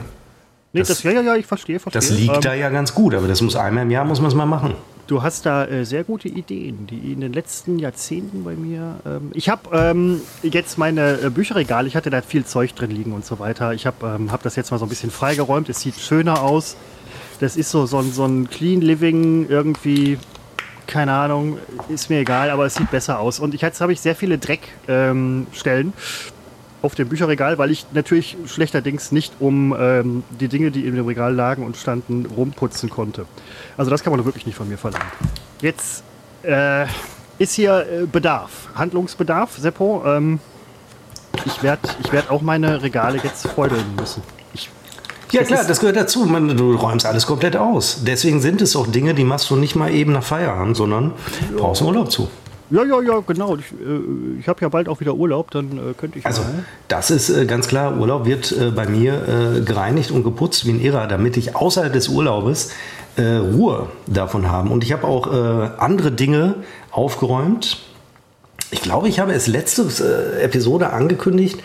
Nee, 0.73 0.81
das, 0.81 0.89
das- 0.89 1.03
ja, 1.03 1.11
ja, 1.11 1.21
ja, 1.21 1.35
ich 1.35 1.45
verstehe, 1.45 1.79
verstehe. 1.79 1.99
Das 2.01 2.09
liegt 2.11 2.35
Ähm, 2.35 2.41
da 2.41 2.53
ja 2.53 2.69
ganz 2.69 2.93
gut, 2.93 3.15
aber 3.15 3.27
das 3.29 3.41
muss 3.41 3.55
einmal 3.55 3.83
im 3.83 3.91
Jahr 3.91 4.03
muss 4.05 4.19
man 4.19 4.27
es 4.27 4.35
mal 4.35 4.45
machen. 4.45 4.73
Du 5.07 5.21
hast 5.21 5.45
da 5.45 5.65
äh, 5.65 5.85
sehr 5.85 6.03
gute 6.03 6.27
Ideen, 6.27 6.87
die 6.87 7.13
in 7.13 7.21
den 7.21 7.31
letzten 7.31 7.77
Jahrzehnten 7.77 8.43
bei 8.43 8.55
mir. 8.55 8.95
Ähm, 9.05 9.29
ich 9.35 9.49
habe 9.49 9.69
ähm, 9.71 10.19
jetzt 10.41 10.79
meine 10.79 11.19
äh, 11.21 11.29
Bücherregale, 11.29 11.87
ich 11.87 11.95
hatte 11.95 12.09
da 12.09 12.23
viel 12.23 12.43
Zeug 12.43 12.73
drin 12.73 12.89
liegen 12.89 13.13
und 13.13 13.23
so 13.23 13.37
weiter. 13.37 13.73
Ich 13.73 13.85
habe 13.85 14.15
ähm, 14.17 14.31
hab 14.31 14.41
das 14.41 14.55
jetzt 14.55 14.71
mal 14.71 14.79
so 14.79 14.85
ein 14.85 14.89
bisschen 14.89 15.11
freigeräumt. 15.11 15.69
Es 15.69 15.81
sieht 15.81 15.95
schöner 15.99 16.41
aus. 16.41 16.75
Das 17.39 17.55
ist 17.55 17.69
so, 17.69 17.85
so, 17.85 17.99
ein- 17.99 18.11
so 18.11 18.25
ein 18.25 18.49
Clean 18.49 18.81
Living 18.81 19.47
irgendwie. 19.47 20.17
Keine 20.87 21.13
Ahnung, 21.13 21.57
ist 21.89 22.09
mir 22.11 22.19
egal, 22.19 22.51
aber 22.51 22.65
es 22.67 22.75
sieht 22.75 22.91
besser 22.91 23.19
aus. 23.19 23.39
Und 23.39 23.53
ich, 23.55 23.61
jetzt 23.61 23.81
habe 23.81 23.91
ich 23.91 23.99
sehr 24.01 24.15
viele 24.15 24.37
Dreckstellen 24.37 25.47
ähm, 25.47 25.93
auf 26.85 26.95
dem 26.95 27.09
Bücherregal, 27.09 27.57
weil 27.57 27.71
ich 27.71 27.87
natürlich 27.93 28.37
schlechterdings 28.45 29.11
nicht 29.11 29.33
um 29.39 29.75
ähm, 29.77 30.23
die 30.39 30.47
Dinge, 30.47 30.71
die 30.71 30.85
in 30.85 30.95
dem 30.95 31.05
Regal 31.05 31.33
lagen 31.33 31.65
und 31.65 31.75
standen, 31.75 32.27
rumputzen 32.27 32.89
konnte. 32.89 33.25
Also 33.75 33.91
das 33.91 34.03
kann 34.03 34.11
man 34.11 34.23
wirklich 34.23 34.45
nicht 34.45 34.55
von 34.55 34.69
mir 34.69 34.77
verlangen. 34.77 35.07
Jetzt 35.61 36.03
äh, 36.43 36.85
ist 37.39 37.53
hier 37.53 37.85
äh, 37.91 38.05
Bedarf, 38.05 38.69
Handlungsbedarf, 38.75 39.57
Seppo. 39.57 40.03
Ähm, 40.05 40.39
ich 41.43 41.63
werde 41.63 41.89
ich 42.03 42.11
werd 42.11 42.29
auch 42.29 42.41
meine 42.41 42.81
Regale 42.83 43.19
jetzt 43.21 43.47
feudeln 43.47 43.95
müssen. 43.99 44.21
Ich, 44.53 44.69
Ja 45.31 45.41
Das 45.41 45.47
klar, 45.47 45.63
das 45.65 45.79
gehört 45.79 45.97
dazu. 45.97 46.25
Man, 46.25 46.55
du 46.55 46.75
räumst 46.75 47.05
alles 47.05 47.25
komplett 47.25 47.57
aus. 47.57 48.01
Deswegen 48.05 48.41
sind 48.41 48.61
es 48.61 48.75
auch 48.75 48.87
Dinge, 48.87 49.15
die 49.15 49.23
machst 49.23 49.49
du 49.49 49.55
nicht 49.55 49.75
mal 49.75 49.91
eben 49.91 50.13
nach 50.13 50.23
Feierabend, 50.23 50.77
sondern 50.77 51.13
brauchst 51.57 51.81
einen 51.81 51.89
Urlaub 51.89 52.11
zu. 52.11 52.29
Ja, 52.69 52.83
ja, 52.83 53.01
ja, 53.01 53.19
genau. 53.25 53.55
Ich, 53.57 53.71
äh, 53.71 54.39
ich 54.39 54.47
habe 54.47 54.61
ja 54.61 54.69
bald 54.69 54.87
auch 54.89 54.99
wieder 54.99 55.13
Urlaub, 55.15 55.51
dann 55.51 55.77
äh, 55.77 55.93
könnte 55.97 56.19
ich 56.19 56.25
Also 56.25 56.41
mal. 56.41 56.65
das 56.87 57.11
ist 57.11 57.29
äh, 57.29 57.45
ganz 57.45 57.67
klar, 57.67 57.97
Urlaub 57.97 58.25
wird 58.25 58.51
äh, 58.51 58.71
bei 58.71 58.87
mir 58.87 59.13
äh, 59.57 59.61
gereinigt 59.61 60.11
und 60.11 60.23
geputzt 60.23 60.65
wie 60.65 60.71
ein 60.71 60.81
Irrer, 60.81 61.07
damit 61.07 61.37
ich 61.37 61.55
außerhalb 61.55 61.93
des 61.93 62.07
Urlaubes 62.09 62.71
äh, 63.17 63.23
Ruhe 63.37 63.87
davon 64.07 64.49
habe. 64.51 64.69
Und 64.69 64.83
ich 64.83 64.91
habe 64.93 65.05
auch 65.07 65.27
andere 65.77 66.11
Dinge 66.11 66.55
aufgeräumt. 66.91 67.79
Ich 68.71 68.81
glaube, 68.81 69.07
ich 69.07 69.19
habe 69.19 69.33
es 69.33 69.47
letzte 69.47 69.85
Episode 70.41 70.91
angekündigt. 70.91 71.59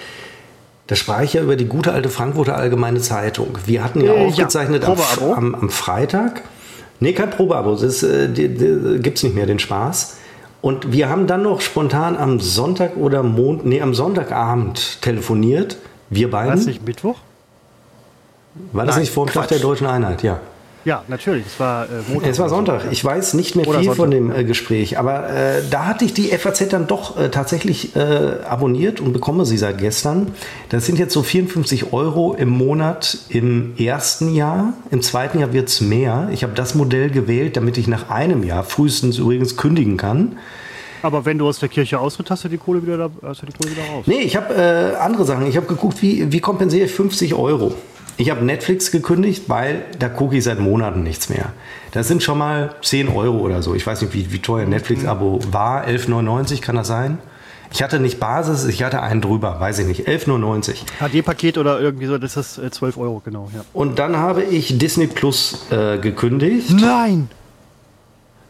Da 0.87 0.97
sprach 0.97 1.23
ich 1.23 1.35
ja 1.35 1.43
über 1.43 1.57
die 1.57 1.67
gute 1.67 1.93
alte 1.93 2.09
Frankfurter 2.09 2.57
Allgemeine 2.57 3.01
Zeitung. 3.01 3.59
Wir 3.65 3.83
hatten 3.85 4.01
ja 4.01 4.13
Äh, 4.13 4.23
ja, 4.23 4.27
aufgezeichnet 4.29 4.85
am, 4.85 4.97
am, 5.35 5.55
am 5.55 5.71
Freitag. 5.71 6.43
Nee, 6.99 7.13
kein 7.13 7.31
Probeabo. 7.31 7.75
Das 7.77 8.03
äh, 8.03 8.29
gibt 8.29 9.17
es 9.19 9.23
nicht 9.23 9.35
mehr, 9.35 9.47
den 9.47 9.59
Spaß. 9.59 10.17
Und 10.63 10.93
wir 10.93 11.09
haben 11.09 11.27
dann 11.27 11.43
noch 11.43 11.61
spontan 11.61 12.17
am 12.17 12.39
Sonntag 12.41 12.97
oder 12.97 13.23
Mond, 13.23 13.65
nee, 13.65 13.81
am 13.81 13.95
Sonntagabend 13.95 15.01
telefoniert. 15.01 15.79
Wir 16.11 16.31
War 16.33 16.43
beiden. 16.43 16.59
es 16.59 16.67
nicht 16.67 16.85
Mittwoch? 16.87 17.17
War 18.73 18.85
das 18.85 18.97
Nein, 18.97 19.03
nicht 19.03 19.13
vor 19.13 19.27
dem 19.27 19.33
Tag 19.33 19.49
der 19.49 19.59
deutschen 19.59 19.87
Einheit? 19.87 20.23
Ja. 20.23 20.41
Ja, 20.85 21.05
natürlich. 21.09 21.47
Es 21.47 21.61
war 21.61 21.85
äh, 21.85 21.89
Montag. 22.09 22.31
Es 22.31 22.39
war 22.39 22.49
Sonntag. 22.49 22.83
Ich 22.91 23.05
weiß 23.05 23.35
nicht 23.35 23.55
mehr 23.55 23.67
viel 23.67 23.93
von 23.93 24.11
dem 24.11 24.33
äh, 24.33 24.45
Gespräch, 24.45 24.99
aber 24.99 25.29
äh, 25.29 25.63
da 25.71 25.87
hatte 25.87 26.05
ich 26.05 26.15
die 26.15 26.29
FAZ 26.29 26.69
dann 26.71 26.87
doch 26.87 27.19
äh, 27.19 27.29
tatsächlich 27.29 27.95
äh, 27.97 28.01
abonniert 28.49 29.01
und 29.01 29.13
bekomme 29.13 29.45
sie 29.45 29.59
seit 29.59 29.79
gestern. 29.79 30.29
Das 30.71 30.87
sind 30.87 30.99
jetzt 30.99 31.13
so 31.13 31.23
54 31.23 31.93
Euro 31.93 32.35
im 32.35 32.49
Monat 32.49 33.19
im 33.29 33.77
ersten 33.77 34.35
Jahr. 34.35 34.73
Im 34.91 35.03
zweiten 35.03 35.41
Jahr 35.41 35.53
wird 35.53 35.69
es 35.69 35.81
mehr. 35.81 36.29
Ich 36.33 36.43
habe 36.43 36.55
das 36.55 36.75
Modell 36.75 37.11
gewählt, 37.11 37.57
damit 37.57 37.77
ich 37.77 37.87
nach 37.87 38.09
einem 38.09 38.43
Jahr 38.43 38.65
frühestens 38.65 39.19
übrigens 39.19 39.57
kündigen 39.57 39.97
kann. 39.97 40.39
Aber 41.03 41.25
wenn 41.25 41.39
du 41.39 41.49
aus 41.49 41.59
der 41.59 41.69
Kirche 41.69 41.99
austritt, 41.99 42.31
hast 42.31 42.45
du 42.45 42.49
die 42.49 42.59
Kohle 42.59 42.83
wieder, 42.83 42.99
da, 42.99 43.11
hast 43.23 43.43
du 43.43 43.47
die 43.47 43.53
Kohle 43.53 43.71
wieder 43.71 43.85
raus. 43.85 44.05
Nee, 44.07 44.21
ich 44.21 44.37
habe 44.37 44.55
äh, 44.55 44.97
andere 44.97 45.25
Sachen. 45.25 45.47
Ich 45.47 45.57
habe 45.57 45.67
geguckt, 45.67 46.03
wie, 46.03 46.31
wie 46.31 46.41
kompensiere 46.41 46.87
ich 46.87 46.93
50 46.93 47.35
Euro. 47.35 47.75
Ich 48.21 48.29
habe 48.29 48.45
Netflix 48.45 48.91
gekündigt, 48.91 49.45
weil 49.49 49.87
da 49.99 50.11
gucke 50.11 50.37
ich 50.37 50.45
seit 50.45 50.61
Monaten 50.61 51.03
nichts 51.03 51.31
mehr. 51.31 51.55
Das 51.93 52.07
sind 52.07 52.23
schon 52.23 52.37
mal 52.37 52.75
10 52.83 53.09
Euro 53.09 53.39
oder 53.39 53.63
so. 53.63 53.75
Ich 53.75 53.87
weiß 53.87 54.03
nicht, 54.03 54.13
wie, 54.13 54.31
wie 54.31 54.41
teuer 54.41 54.67
Netflix-Abo 54.67 55.41
war. 55.51 55.87
11,99 55.87 56.61
kann 56.61 56.77
das 56.77 56.87
sein? 56.87 57.17
Ich 57.73 57.83
hatte 57.83 57.99
nicht 57.99 58.21
Basis, 58.21 58.67
ich 58.67 58.83
hatte 58.83 59.01
einen 59.01 59.23
drüber, 59.23 59.59
weiß 59.59 59.79
ich 59.79 59.87
nicht. 59.87 60.07
11,99. 60.07 60.81
HD-Paket 60.99 61.57
oder 61.57 61.81
irgendwie 61.81 62.05
so, 62.05 62.19
das 62.19 62.37
ist 62.37 62.61
12 62.75 62.97
äh, 62.97 63.01
Euro, 63.01 63.23
genau. 63.25 63.49
Ja. 63.55 63.65
Und 63.73 63.99
dann 63.99 64.19
habe 64.19 64.43
ich 64.43 64.77
Disney 64.77 65.07
Plus 65.07 65.71
äh, 65.71 65.97
gekündigt. 65.97 66.79
Nein! 66.79 67.31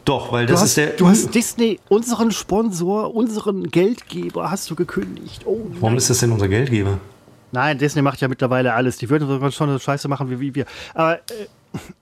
Doch, 0.03 0.33
weil 0.33 0.47
das 0.47 0.59
hast, 0.59 0.69
ist 0.69 0.77
der. 0.77 0.87
Du 0.87 1.07
hast 1.07 1.33
Disney, 1.33 1.79
unseren 1.87 2.31
Sponsor, 2.31 3.15
unseren 3.15 3.69
Geldgeber, 3.69 4.51
hast 4.51 4.69
du 4.69 4.75
gekündigt. 4.75 5.43
Oh, 5.45 5.59
Warum 5.79 5.95
ist 5.95 6.09
das 6.09 6.17
denn 6.17 6.33
unser 6.33 6.49
Geldgeber? 6.49 6.99
Nein, 7.51 7.77
Disney 7.77 8.01
macht 8.01 8.21
ja 8.21 8.27
mittlerweile 8.27 8.73
alles. 8.73 8.97
Die 8.97 9.09
würden 9.09 9.51
schon 9.51 9.69
so 9.69 9.79
Scheiße 9.79 10.07
machen 10.07 10.29
wie, 10.29 10.39
wie 10.39 10.55
wir. 10.55 10.65
Aber 10.93 11.17
äh, 11.17 11.19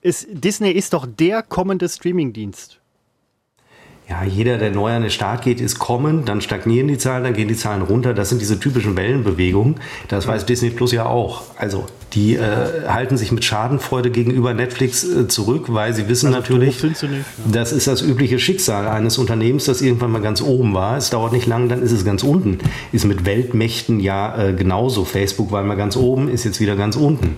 ist, 0.02 0.26
Disney 0.32 0.70
ist 0.70 0.92
doch 0.92 1.06
der 1.06 1.42
kommende 1.42 1.88
Streamingdienst. 1.88 2.80
Ja, 4.08 4.24
jeder, 4.24 4.58
der 4.58 4.72
neu 4.72 4.92
an 4.92 5.02
den 5.02 5.10
Start 5.10 5.42
geht, 5.42 5.60
ist 5.60 5.78
kommen, 5.78 6.24
dann 6.24 6.40
stagnieren 6.40 6.88
die 6.88 6.98
Zahlen, 6.98 7.22
dann 7.22 7.32
gehen 7.32 7.46
die 7.46 7.56
Zahlen 7.56 7.82
runter. 7.82 8.12
Das 8.12 8.28
sind 8.28 8.40
diese 8.40 8.58
typischen 8.58 8.96
Wellenbewegungen. 8.96 9.76
Das 10.08 10.26
weiß 10.26 10.46
Disney 10.46 10.70
Plus 10.70 10.90
ja 10.90 11.06
auch. 11.06 11.42
Also 11.56 11.86
die 12.12 12.34
äh, 12.34 12.88
halten 12.88 13.16
sich 13.16 13.30
mit 13.30 13.44
Schadenfreude 13.44 14.10
gegenüber 14.10 14.52
Netflix 14.52 15.04
äh, 15.04 15.28
zurück, 15.28 15.66
weil 15.68 15.94
sie 15.94 16.08
wissen 16.08 16.28
also 16.28 16.38
natürlich, 16.38 16.82
nicht, 16.82 17.02
ja. 17.02 17.08
das 17.50 17.72
ist 17.72 17.86
das 17.86 18.02
übliche 18.02 18.38
Schicksal 18.38 18.88
eines 18.88 19.16
Unternehmens, 19.18 19.66
das 19.66 19.80
irgendwann 19.80 20.10
mal 20.10 20.20
ganz 20.20 20.42
oben 20.42 20.74
war. 20.74 20.96
Es 20.96 21.10
dauert 21.10 21.32
nicht 21.32 21.46
lang, 21.46 21.68
dann 21.68 21.82
ist 21.82 21.92
es 21.92 22.04
ganz 22.04 22.24
unten. 22.24 22.58
Ist 22.90 23.04
mit 23.04 23.26
Weltmächten 23.26 24.00
ja 24.00 24.48
äh, 24.48 24.52
genauso. 24.54 25.04
Facebook 25.04 25.52
war 25.52 25.62
mal 25.62 25.76
ganz 25.76 25.96
oben, 25.96 26.28
ist 26.28 26.44
jetzt 26.44 26.58
wieder 26.60 26.74
ganz 26.74 26.96
unten. 26.96 27.36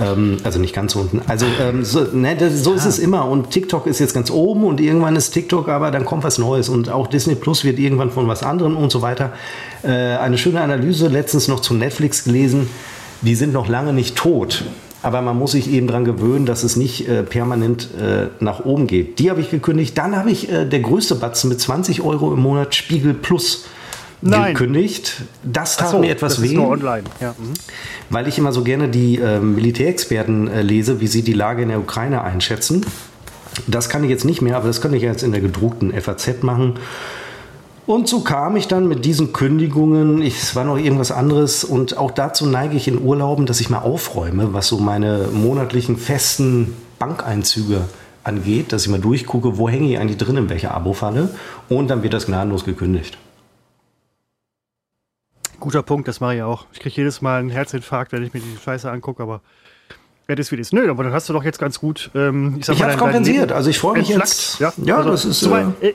Ähm, 0.00 0.38
also 0.42 0.58
nicht 0.58 0.74
ganz 0.74 0.96
unten. 0.96 1.20
Also 1.26 1.44
ähm, 1.60 1.84
so, 1.84 2.04
ne, 2.12 2.34
das, 2.34 2.64
so 2.64 2.72
ist 2.72 2.86
es 2.86 2.98
immer. 2.98 3.28
Und 3.28 3.50
TikTok 3.50 3.86
ist 3.86 3.98
jetzt 4.00 4.14
ganz 4.14 4.30
oben 4.30 4.64
und 4.64 4.80
irgendwann 4.80 5.16
ist 5.16 5.32
TikTok, 5.32 5.68
aber 5.68 5.90
dann 5.90 6.06
kommt 6.06 6.24
was 6.24 6.38
Neues. 6.38 6.70
Und 6.70 6.88
auch 6.88 7.08
Disney 7.08 7.34
Plus 7.34 7.64
wird 7.64 7.78
irgendwann 7.78 8.10
von 8.10 8.26
was 8.26 8.42
anderem 8.42 8.76
und 8.78 8.90
so 8.90 9.02
weiter. 9.02 9.32
Äh, 9.82 9.88
eine 9.88 10.38
schöne 10.38 10.62
Analyse 10.62 11.08
letztens 11.08 11.46
noch 11.46 11.60
zu 11.60 11.74
Netflix 11.74 12.24
gelesen 12.24 12.68
die 13.24 13.34
sind 13.34 13.52
noch 13.52 13.68
lange 13.68 13.92
nicht 13.92 14.16
tot. 14.16 14.64
Aber 15.02 15.20
man 15.20 15.38
muss 15.38 15.52
sich 15.52 15.70
eben 15.70 15.86
daran 15.86 16.06
gewöhnen, 16.06 16.46
dass 16.46 16.62
es 16.62 16.76
nicht 16.76 17.06
äh, 17.08 17.22
permanent 17.22 17.90
äh, 18.00 18.28
nach 18.40 18.64
oben 18.64 18.86
geht. 18.86 19.18
Die 19.18 19.28
habe 19.28 19.40
ich 19.40 19.50
gekündigt. 19.50 19.98
Dann 19.98 20.16
habe 20.16 20.30
ich 20.30 20.50
äh, 20.50 20.64
der 20.64 20.80
größte 20.80 21.16
Batzen 21.16 21.50
mit 21.50 21.60
20 21.60 22.00
Euro 22.00 22.32
im 22.32 22.40
Monat 22.40 22.74
Spiegel 22.74 23.12
Plus 23.12 23.66
Nein. 24.22 24.54
gekündigt. 24.54 25.22
Das 25.42 25.76
tat 25.76 25.90
so, 25.90 25.98
mir 25.98 26.10
etwas 26.10 26.40
weh. 26.40 26.56
online. 26.56 27.04
Ja. 27.20 27.34
Mhm. 27.38 27.52
Weil 28.08 28.28
ich 28.28 28.38
immer 28.38 28.52
so 28.52 28.62
gerne 28.62 28.88
die 28.88 29.18
äh, 29.18 29.40
Militärexperten 29.40 30.48
äh, 30.48 30.62
lese, 30.62 31.02
wie 31.02 31.06
sie 31.06 31.20
die 31.20 31.34
Lage 31.34 31.62
in 31.62 31.68
der 31.68 31.80
Ukraine 31.80 32.22
einschätzen. 32.22 32.86
Das 33.66 33.90
kann 33.90 34.04
ich 34.04 34.10
jetzt 34.10 34.24
nicht 34.24 34.40
mehr, 34.40 34.56
aber 34.56 34.68
das 34.68 34.80
könnte 34.80 34.96
ich 34.96 35.02
jetzt 35.02 35.22
in 35.22 35.32
der 35.32 35.42
gedruckten 35.42 35.92
FAZ 36.00 36.42
machen. 36.42 36.78
Und 37.86 38.08
so 38.08 38.20
kam 38.20 38.56
ich 38.56 38.66
dann 38.66 38.88
mit 38.88 39.04
diesen 39.04 39.34
Kündigungen, 39.34 40.22
ich, 40.22 40.42
es 40.42 40.56
war 40.56 40.64
noch 40.64 40.78
irgendwas 40.78 41.12
anderes 41.12 41.64
und 41.64 41.98
auch 41.98 42.12
dazu 42.12 42.46
neige 42.46 42.76
ich 42.76 42.88
in 42.88 43.02
Urlauben, 43.02 43.44
dass 43.44 43.60
ich 43.60 43.68
mal 43.68 43.80
aufräume, 43.80 44.54
was 44.54 44.68
so 44.68 44.78
meine 44.78 45.28
monatlichen 45.30 45.98
festen 45.98 46.74
Bankeinzüge 46.98 47.82
angeht, 48.22 48.72
dass 48.72 48.84
ich 48.86 48.88
mal 48.90 49.00
durchgucke, 49.00 49.58
wo 49.58 49.68
hänge 49.68 49.90
ich 49.90 49.98
eigentlich 49.98 50.16
drin, 50.16 50.38
in 50.38 50.48
welcher 50.48 50.72
Abo-Falle 50.72 51.28
und 51.68 51.88
dann 51.88 52.02
wird 52.02 52.14
das 52.14 52.24
gnadenlos 52.24 52.64
gekündigt. 52.64 53.18
Guter 55.60 55.82
Punkt, 55.82 56.08
das 56.08 56.20
mache 56.20 56.36
ich 56.36 56.42
auch. 56.42 56.64
Ich 56.72 56.80
kriege 56.80 56.96
jedes 56.96 57.20
Mal 57.20 57.40
einen 57.40 57.50
Herzinfarkt, 57.50 58.12
wenn 58.12 58.22
ich 58.22 58.32
mir 58.32 58.40
die 58.40 58.56
Scheiße 58.64 58.90
angucke, 58.90 59.22
aber 59.22 59.42
ja, 60.26 60.34
das 60.34 60.50
wie 60.50 60.56
das. 60.56 60.72
Nö, 60.72 60.90
aber 60.90 61.04
dann 61.04 61.12
hast 61.12 61.28
du 61.28 61.34
doch 61.34 61.44
jetzt 61.44 61.58
ganz 61.58 61.78
gut. 61.78 62.10
Ähm, 62.14 62.56
ich 62.60 62.68
ich 62.68 62.82
habe 62.82 62.96
kompensiert, 62.96 63.52
also 63.52 63.68
ich 63.68 63.78
freue 63.78 63.98
mich 63.98 64.08
jetzt. 64.08 64.58
Ja, 64.58 64.72
ja 64.82 64.96
also, 64.96 65.10
das 65.10 65.26
ist. 65.26 65.40
So, 65.40 65.54
äh, 65.54 65.92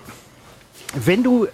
wenn 0.93 1.23
du 1.23 1.47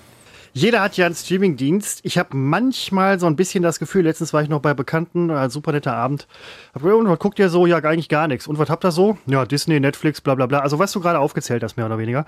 jeder 0.55 0.81
hat 0.81 0.95
ja 0.95 1.05
einen 1.05 1.15
Streamingdienst. 1.15 1.99
Ich 2.03 2.17
habe 2.17 2.35
manchmal 2.37 3.19
so 3.19 3.25
ein 3.27 3.35
bisschen 3.35 3.61
das 3.61 3.77
Gefühl, 3.77 4.05
letztens 4.05 4.31
war 4.31 4.41
ich 4.41 4.47
noch 4.47 4.61
bei 4.61 4.73
Bekannten, 4.73 5.29
ein 5.29 5.49
super 5.49 5.73
netter 5.73 5.93
Abend. 5.93 6.29
Und 6.73 7.09
was 7.09 7.19
guckt 7.19 7.39
ihr 7.39 7.49
so? 7.49 7.65
Ja, 7.65 7.79
eigentlich 7.79 8.07
gar 8.07 8.29
nichts. 8.29 8.47
Und 8.47 8.57
was 8.57 8.69
habt 8.69 8.85
ihr 8.85 8.91
so? 8.91 9.17
Ja, 9.25 9.45
Disney, 9.45 9.81
Netflix, 9.81 10.21
bla 10.21 10.33
bla 10.33 10.45
bla. 10.45 10.59
Also 10.59 10.79
was 10.79 10.93
du 10.93 11.01
gerade 11.01 11.19
aufgezählt 11.19 11.61
hast, 11.61 11.75
mehr 11.75 11.85
oder 11.85 11.97
weniger. 11.97 12.25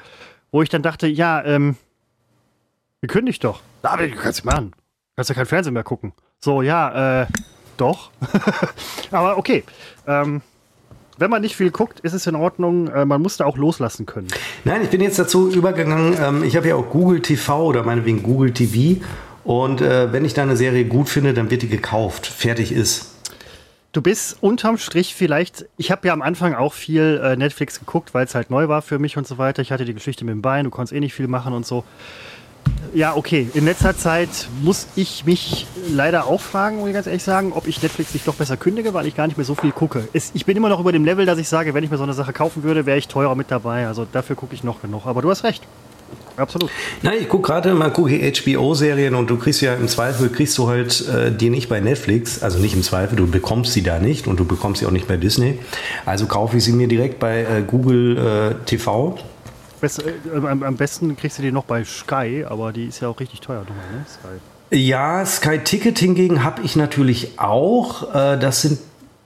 Wo 0.52 0.62
ich 0.62 0.68
dann 0.68 0.82
dachte, 0.82 1.08
ja, 1.08 1.42
ähm, 1.46 1.78
gekündigt 3.00 3.46
doch. 3.46 3.62
Aber 3.82 4.06
du 4.06 4.16
kannst 4.18 4.44
machen. 4.44 4.72
Du 4.72 5.16
kannst 5.16 5.30
ja 5.30 5.36
kein 5.36 5.46
Fernsehen 5.46 5.74
mehr 5.74 5.86
gucken. 5.86 6.12
So, 6.42 6.62
ja, 6.62 7.22
äh, 7.22 7.28
doch. 7.78 8.12
Aber 9.12 9.38
okay. 9.38 9.64
Ähm, 10.06 10.42
wenn 11.18 11.30
man 11.30 11.42
nicht 11.42 11.56
viel 11.56 11.72
guckt, 11.72 12.00
ist 12.02 12.14
es 12.14 12.28
in 12.28 12.36
Ordnung. 12.36 12.88
Äh, 12.88 13.06
man 13.06 13.22
muss 13.22 13.38
da 13.38 13.46
auch 13.46 13.58
loslassen 13.58 14.06
können. 14.06 14.28
Nein, 14.64 14.82
ich 14.84 14.90
bin 14.90 15.02
jetzt 15.02 15.20
dazu 15.20 15.50
übergegangen. 15.50 16.16
Ähm, 16.22 16.44
ich 16.44 16.56
habe 16.56 16.68
ja 16.68 16.76
auch 16.76 16.90
Google 16.90 17.22
TV 17.22 17.66
oder 17.66 17.84
meinetwegen 17.84 18.24
Google 18.24 18.52
TV. 18.52 19.02
Und 19.44 19.82
äh, 19.82 20.12
wenn 20.12 20.26
ich 20.26 20.34
da 20.34 20.44
eine 20.44 20.58
Serie 20.58 20.86
gut 20.86 21.10
finde, 21.10 21.34
dann 21.34 21.50
wird 21.50 21.62
die 21.62 21.70
gekauft. 21.70 22.28
Fertig 22.28 22.72
ist. 22.72 23.14
Du 23.94 24.02
bist 24.02 24.38
unterm 24.42 24.78
Strich 24.78 25.16
vielleicht, 25.16 25.66
ich 25.78 25.90
habe 25.90 26.08
ja 26.08 26.14
am 26.14 26.22
Anfang 26.22 26.54
auch 26.54 26.74
viel 26.74 27.20
äh, 27.24 27.36
Netflix 27.36 27.80
geguckt, 27.80 28.14
weil 28.14 28.26
es 28.26 28.36
halt 28.36 28.52
neu 28.52 28.68
war 28.68 28.82
für 28.82 29.00
mich 29.00 29.18
und 29.18 29.26
so 29.26 29.38
weiter. 29.38 29.62
Ich 29.62 29.72
hatte 29.72 29.86
die 29.86 29.94
Geschichte 29.94 30.26
mit 30.26 30.34
dem 30.34 30.42
Bein, 30.42 30.66
du 30.66 30.70
konntest 30.70 30.94
eh 30.94 31.00
nicht 31.00 31.14
viel 31.14 31.28
machen 31.28 31.54
und 31.54 31.66
so. 31.66 31.84
Ja, 32.94 33.16
okay. 33.16 33.48
In 33.54 33.66
letzter 33.66 33.96
Zeit 33.96 34.30
muss 34.64 34.88
ich 34.96 35.26
mich 35.26 35.68
leider 35.92 36.26
auch 36.26 36.42
fragen, 36.42 36.78
muss 36.80 36.88
ich 36.88 36.94
ganz 36.94 37.06
ehrlich 37.06 37.24
sagen, 37.24 37.52
ob 37.54 37.68
ich 37.68 37.82
Netflix 37.82 38.14
nicht 38.14 38.28
doch 38.28 38.36
besser 38.36 38.58
kündige, 38.58 38.94
weil 38.94 39.06
ich 39.06 39.16
gar 39.16 39.28
nicht 39.28 39.38
mehr 39.38 39.46
so 39.46 39.56
viel 39.56 39.72
gucke. 39.72 40.08
Es, 40.14 40.32
ich 40.34 40.46
bin 40.46 40.58
immer 40.58 40.70
noch 40.70 40.80
über 40.80 40.92
dem 40.92 41.06
Level, 41.06 41.26
dass 41.26 41.38
ich 41.38 41.48
sage, 41.48 41.74
wenn 41.74 41.84
ich 41.84 41.92
mir 41.92 41.98
so 41.98 42.04
eine 42.04 42.14
Sache 42.14 42.34
kaufen 42.34 42.64
würde, 42.64 42.86
wäre 42.86 42.98
ich 42.98 43.08
teurer 43.08 43.36
mit 43.36 43.52
dabei. 43.52 43.88
Also 43.88 44.08
dafür 44.12 44.36
gucke 44.36 44.56
ich 44.56 44.64
noch 44.64 44.82
genug. 44.82 45.06
Aber 45.06 45.22
du 45.22 45.30
hast 45.30 45.44
recht. 45.44 45.64
Absolut. 46.38 46.70
Nein, 47.02 47.16
ich 47.20 47.30
gucke 47.30 47.48
gerade 47.48 47.74
mal 47.74 47.92
gucke 47.92 48.14
HBO-Serien 48.16 49.16
und 49.16 49.30
du 49.30 49.38
kriegst 49.38 49.62
ja 49.62 49.74
im 49.74 49.88
Zweifel 49.88 50.30
kriegst 50.30 50.58
du 50.58 50.68
halt 50.68 51.08
äh, 51.08 51.32
die 51.32 51.50
nicht 51.50 51.68
bei 51.68 51.80
Netflix, 51.80 52.44
also 52.44 52.60
nicht 52.60 52.76
im 52.76 52.84
Zweifel, 52.84 53.16
du 53.16 53.28
bekommst 53.28 53.74
sie 53.74 53.82
da 53.82 53.98
nicht 53.98 54.28
und 54.28 54.40
du 54.40 54.46
bekommst 54.46 54.80
sie 54.80 54.86
auch 54.86 54.92
nicht 54.92 55.08
bei 55.08 55.18
Disney. 55.18 55.58
Also 56.06 56.28
kaufe 56.28 56.58
ich 56.58 56.64
sie 56.64 56.74
mir 56.74 56.88
direkt 56.88 57.20
bei 57.20 57.42
äh, 57.42 57.64
Google 57.66 58.18
äh, 58.18 58.66
TV 58.66 59.18
Best, 59.80 60.04
äh, 60.04 60.36
am, 60.36 60.64
am, 60.64 60.76
besten 60.76 61.16
kriegst 61.16 61.38
du 61.38 61.42
die 61.42 61.52
noch 61.52 61.66
bei 61.66 61.84
Sky, 61.84 62.46
aber 62.48 62.74
die 62.74 62.86
ist 62.86 63.00
ja 63.00 63.08
auch 63.08 63.20
richtig 63.20 63.42
teuer. 63.42 63.62
Ne? 63.62 64.06
Sky. 64.08 64.76
Ja, 64.76 65.26
Sky 65.26 65.60
Ticket 65.60 66.00
hingegen 66.00 66.44
habe 66.44 66.62
ich 66.64 66.76
natürlich 66.76 67.40
auch. 67.40 68.14
Äh, 68.14 68.38
das 68.38 68.62
sind, 68.62 68.80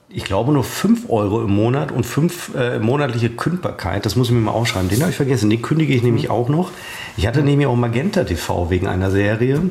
ich 0.08 0.24
glaube, 0.24 0.52
nur 0.52 0.62
5 0.62 1.10
Euro 1.10 1.42
im 1.42 1.54
Monat 1.54 1.90
und 1.90 2.04
5 2.04 2.54
äh, 2.54 2.78
monatliche 2.78 3.30
Kündbarkeit. 3.30 4.06
Das 4.06 4.14
muss 4.14 4.28
ich 4.28 4.34
mir 4.34 4.40
mal 4.40 4.52
aufschreiben. 4.52 4.88
Den 4.88 5.00
habe 5.00 5.10
ich 5.10 5.16
vergessen. 5.16 5.50
Den 5.50 5.62
kündige 5.62 5.94
ich 5.94 6.02
nämlich 6.02 6.30
auch 6.30 6.48
noch. 6.48 6.70
Ich 7.16 7.26
hatte 7.26 7.42
nämlich 7.42 7.66
auch 7.66 7.76
Magenta 7.76 8.24
TV 8.24 8.70
wegen 8.70 8.86
einer 8.86 9.10
Serie. 9.10 9.70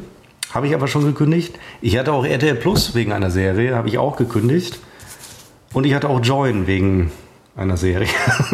Habe 0.54 0.68
ich 0.68 0.74
aber 0.74 0.88
schon 0.88 1.06
gekündigt. 1.06 1.58
Ich 1.82 1.98
hatte 1.98 2.12
auch 2.12 2.26
RTL 2.26 2.56
Plus 2.56 2.94
wegen 2.94 3.14
einer 3.14 3.32
Serie. 3.32 3.76
Habe 3.76 3.88
ich 3.88 3.98
auch 3.98 4.18
gekündigt. 4.18 4.80
Und 5.74 5.86
ich 5.86 5.94
hatte 5.94 6.10
auch 6.10 6.20
Join 6.22 6.68
wegen 6.68 7.12
einer 7.56 7.78
Serie. 7.78 8.08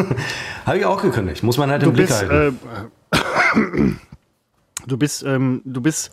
Habe 0.66 0.80
ich 0.80 0.86
auch 0.86 1.02
gekündigt. 1.02 1.44
Muss 1.44 1.58
man 1.58 1.70
halt 1.70 1.84
im 1.84 1.90
du 1.90 1.96
Blick 1.96 2.08
bist, 2.08 2.28
halten. 2.28 2.60
Äh, 3.12 3.92
du 4.88 4.98
bist, 4.98 5.24
ähm, 5.24 5.62
du 5.66 5.82
bist, 5.82 6.12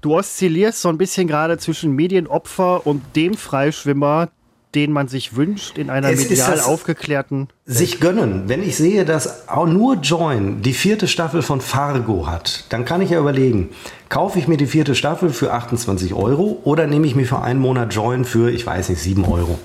du 0.00 0.16
oszillierst 0.16 0.80
so 0.80 0.88
ein 0.88 0.98
bisschen 0.98 1.26
gerade 1.26 1.58
zwischen 1.58 1.92
Medienopfer 1.92 2.86
und 2.86 3.02
dem 3.14 3.34
Freischwimmer, 3.34 4.30
den 4.74 4.92
man 4.92 5.08
sich 5.08 5.36
wünscht 5.36 5.78
in 5.78 5.88
einer 5.88 6.10
es 6.10 6.28
medial 6.28 6.60
aufgeklärten. 6.60 7.48
Sich 7.64 7.98
gönnen. 7.98 8.44
Wenn 8.46 8.62
ich 8.62 8.76
sehe, 8.76 9.06
dass 9.06 9.48
auch 9.48 9.66
nur 9.66 9.96
Join 9.96 10.60
die 10.60 10.74
vierte 10.74 11.08
Staffel 11.08 11.40
von 11.40 11.60
Fargo 11.62 12.26
hat, 12.26 12.64
dann 12.68 12.84
kann 12.84 13.00
ich 13.00 13.10
ja 13.10 13.18
überlegen, 13.18 13.70
kaufe 14.10 14.38
ich 14.38 14.48
mir 14.48 14.58
die 14.58 14.66
vierte 14.66 14.94
Staffel 14.94 15.30
für 15.30 15.52
28 15.52 16.12
Euro 16.12 16.60
oder 16.64 16.86
nehme 16.86 17.06
ich 17.06 17.14
mir 17.14 17.24
für 17.24 17.40
einen 17.40 17.60
Monat 17.60 17.94
Join 17.94 18.24
für, 18.24 18.50
ich 18.50 18.66
weiß 18.66 18.90
nicht, 18.90 19.00
7 19.00 19.24
Euro. 19.24 19.58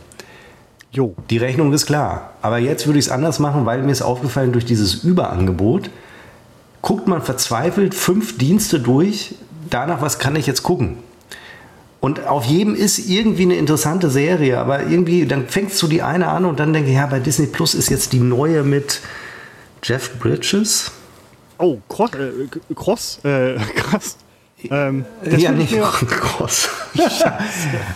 Jo. 0.91 1.15
Die 1.30 1.38
Rechnung 1.38 1.71
ist 1.73 1.86
klar. 1.86 2.34
Aber 2.41 2.58
jetzt 2.58 2.86
würde 2.86 2.99
ich 2.99 3.06
es 3.06 3.12
anders 3.12 3.39
machen, 3.39 3.65
weil 3.65 3.82
mir 3.82 3.91
ist 3.91 4.01
aufgefallen, 4.01 4.51
durch 4.51 4.65
dieses 4.65 5.04
Überangebot 5.04 5.89
guckt 6.82 7.08
man 7.08 7.21
verzweifelt 7.21 7.95
fünf 7.95 8.38
Dienste 8.38 8.80
durch, 8.80 9.36
danach, 9.69 10.01
was 10.01 10.19
kann 10.19 10.36
ich 10.36 10.47
jetzt 10.47 10.63
gucken. 10.63 10.97
Und 11.99 12.25
auf 12.27 12.45
jedem 12.45 12.73
ist 12.73 12.97
irgendwie 12.97 13.43
eine 13.43 13.56
interessante 13.56 14.10
Serie, 14.10 14.58
aber 14.58 14.88
irgendwie, 14.88 15.27
dann 15.27 15.47
fängst 15.47 15.80
du 15.82 15.88
die 15.88 16.01
eine 16.01 16.27
an 16.27 16.45
und 16.45 16.60
dann 16.60 16.73
denke 16.73 16.89
ich, 16.89 16.95
ja, 16.95 17.06
bei 17.06 17.19
Disney 17.19 17.45
Plus 17.45 17.75
ist 17.75 17.89
jetzt 17.89 18.12
die 18.12 18.19
neue 18.19 18.63
mit 18.63 19.01
Jeff 19.84 20.17
Bridges. 20.17 20.91
Oh, 21.60 21.77
Cross, 21.88 22.12
äh, 22.15 22.73
Cross, 22.73 23.19
äh, 23.23 23.56
krass. 23.75 24.17
Ähm, 24.69 25.06
ja, 25.38 25.52
nicht 25.52 25.76
Cross. 25.78 26.69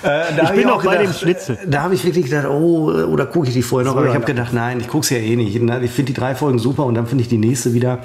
äh, 0.04 0.44
ich 0.44 0.52
bin 0.52 0.70
auch 0.70 0.84
bei 0.84 0.98
dem 0.98 1.14
Schnitzel. 1.14 1.58
Da 1.68 1.84
habe 1.84 1.96
ich 1.96 2.04
wirklich 2.06 2.26
gedacht, 2.26 2.48
oh, 2.48 2.92
oder 2.92 3.26
gucke 3.26 3.48
ich 3.48 3.54
die 3.54 3.62
vorher 3.62 3.86
noch? 3.86 3.94
So, 3.94 4.00
aber 4.00 4.10
ich 4.10 4.16
habe 4.16 4.26
gedacht, 4.26 4.54
nein, 4.54 4.80
ich 4.80 4.88
gucke 4.88 5.04
es 5.04 5.10
ja 5.10 5.18
eh 5.18 5.36
nicht. 5.36 5.56
Ich 5.56 5.92
finde 5.92 6.04
die 6.04 6.14
drei 6.14 6.36
Folgen 6.36 6.60
super 6.60 6.86
und 6.86 6.96
dann 6.96 7.08
finde 7.08 7.24
ich 7.24 7.28
die 7.28 7.38
nächste 7.38 7.74
wieder. 7.74 8.00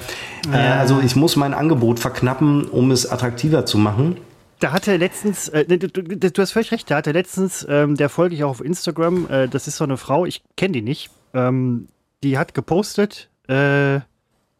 Äh, 0.51 0.55
ja. 0.55 0.75
Äh, 0.75 0.79
also 0.79 0.99
ich 1.03 1.15
muss 1.15 1.35
mein 1.35 1.53
Angebot 1.53 1.99
verknappen, 1.99 2.65
um 2.65 2.91
es 2.91 3.09
attraktiver 3.09 3.65
zu 3.65 3.77
machen. 3.77 4.17
Da 4.59 4.73
hatte 4.73 4.95
letztens, 4.97 5.49
äh, 5.49 5.65
du, 5.65 5.87
du, 5.87 6.03
du, 6.03 6.41
hast 6.41 6.51
völlig 6.51 6.71
recht, 6.71 6.91
da 6.91 6.97
hatte 6.97 7.11
letztens, 7.13 7.65
ähm, 7.67 7.95
der 7.95 8.09
folge 8.09 8.35
ich 8.35 8.43
auch 8.43 8.51
auf 8.51 8.63
Instagram, 8.63 9.27
äh, 9.27 9.47
das 9.47 9.67
ist 9.67 9.77
so 9.77 9.83
eine 9.83 9.97
Frau, 9.97 10.27
ich 10.27 10.43
kenne 10.55 10.73
die 10.73 10.81
nicht, 10.83 11.09
ähm, 11.33 11.87
die 12.23 12.37
hat 12.37 12.53
gepostet, 12.53 13.31
äh, 13.47 14.01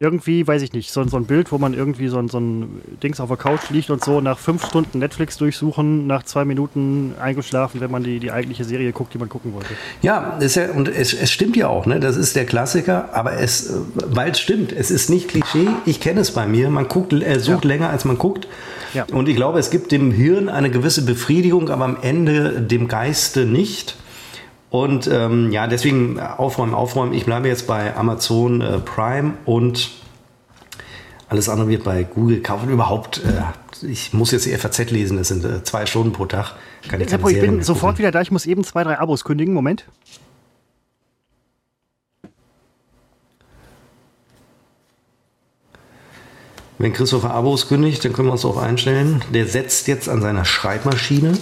irgendwie, 0.02 0.48
weiß 0.48 0.64
ich 0.64 0.74
nicht, 0.74 0.92
so, 0.92 1.08
so 1.08 1.16
ein 1.16 1.26
Bild, 1.26 1.52
wo 1.52 1.60
man 1.60 1.76
irgendwie 1.76 2.08
so, 2.08 2.28
so 2.28 2.40
ein 2.40 2.82
Dings 3.04 3.20
auf 3.20 3.30
der 3.30 3.38
Couch 3.38 3.70
liegt 3.70 3.92
und 3.92 4.04
so 4.04 4.20
nach 4.20 4.40
fünf 4.40 4.66
Stunden 4.66 4.98
Netflix 4.98 5.38
durchsuchen, 5.38 6.08
nach 6.08 6.24
zwei 6.24 6.44
Minuten 6.44 7.14
eingeschlafen, 7.22 7.82
wenn 7.82 7.92
man 7.92 8.04
die, 8.04 8.20
die 8.20 8.32
eigentliche 8.32 8.64
Serie 8.64 8.94
guckt, 8.94 9.14
die 9.14 9.20
man 9.20 9.30
gucken 9.30 9.54
wollte. 9.54 9.70
Ja, 10.02 10.38
ist 10.40 10.56
ja 10.56 10.72
und 10.72 10.88
es, 10.88 11.14
es 11.14 11.32
stimmt 11.32 11.56
ja 11.56 11.68
auch, 11.68 11.86
ne? 11.86 12.00
Das 12.00 12.18
ist 12.18 12.36
der 12.36 12.48
Klassiker, 12.48 13.10
aber 13.14 13.34
es, 13.34 13.76
weil 13.94 14.32
es 14.32 14.40
stimmt, 14.40 14.72
es 14.72 14.90
ist 14.90 15.12
nicht 15.12 15.28
Klischee, 15.28 15.68
ich 15.86 16.00
kenne 16.00 16.22
es 16.22 16.32
bei 16.32 16.48
mir, 16.48 16.72
man 16.72 16.88
guckt, 16.88 17.14
äh, 17.14 17.40
sucht 17.40 17.64
ja. 17.64 17.68
länger 17.68 17.92
als 17.92 18.04
man 18.04 18.18
guckt. 18.18 18.48
Ja. 18.96 19.06
Und 19.14 19.30
ich 19.30 19.36
glaube, 19.36 19.60
es 19.60 19.70
gibt 19.70 19.92
dem 19.92 20.12
Hirn 20.12 20.50
eine 20.50 20.72
gewisse 20.72 21.06
Befriedigung, 21.06 21.70
aber 21.70 21.86
am 21.86 21.98
Ende 22.02 22.60
dem 22.60 22.88
Geiste 22.88 23.46
nicht. 23.46 23.96
Und 24.72 25.06
ähm, 25.12 25.52
ja, 25.52 25.68
deswegen 25.68 26.18
aufräumen, 26.18 26.74
aufräumen. 26.74 27.14
Ich 27.14 27.26
bleibe 27.26 27.50
jetzt 27.50 27.68
bei 27.68 27.94
Amazon 27.94 28.62
äh, 28.62 28.80
Prime 28.80 29.34
und 29.44 29.92
alles 31.28 31.50
andere 31.50 31.68
wird 31.68 31.84
bei 31.84 32.04
Google 32.04 32.42
kaufen. 32.42 32.70
Überhaupt, 32.70 33.22
äh, 33.26 33.86
ich 33.86 34.14
muss 34.14 34.32
jetzt 34.32 34.46
die 34.46 34.56
FAZ 34.56 34.90
lesen, 34.90 35.18
das 35.18 35.28
sind 35.28 35.44
äh, 35.44 35.62
zwei 35.64 35.86
Stunden 35.86 36.14
pro 36.14 36.26
Tag. 36.26 36.56
Kann 36.88 37.02
ich, 37.02 37.12
ich 37.12 37.42
bin 37.42 37.62
sofort 37.62 37.98
wieder 37.98 38.12
da. 38.12 38.22
Ich 38.22 38.32
muss 38.32 38.46
eben 38.46 38.64
zwei, 38.64 38.86
drei 38.86 38.98
Abos 38.98 39.26
kündigen. 39.26 39.54
Moment. 39.54 39.86
Wenn 46.78 46.94
Christopher 46.94 47.32
Abos 47.32 47.68
kündigt, 47.68 48.06
dann 48.06 48.14
können 48.14 48.30
wir 48.30 48.34
uns 48.34 48.46
auch 48.46 48.56
einstellen. 48.56 49.22
Der 49.34 49.48
setzt 49.48 49.90
jetzt 49.90 50.08
an 50.08 50.22
seiner 50.22 50.46
Schreibmaschine. 50.46 51.38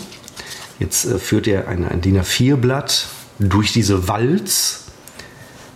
Jetzt 0.80 1.06
äh, 1.06 1.20
führt 1.20 1.48
er 1.48 1.68
ein, 1.68 1.88
ein 1.88 2.02
DIN 2.02 2.20
A4-Blatt 2.20 3.08
durch 3.40 3.72
diese 3.72 4.08
Walz, 4.08 4.86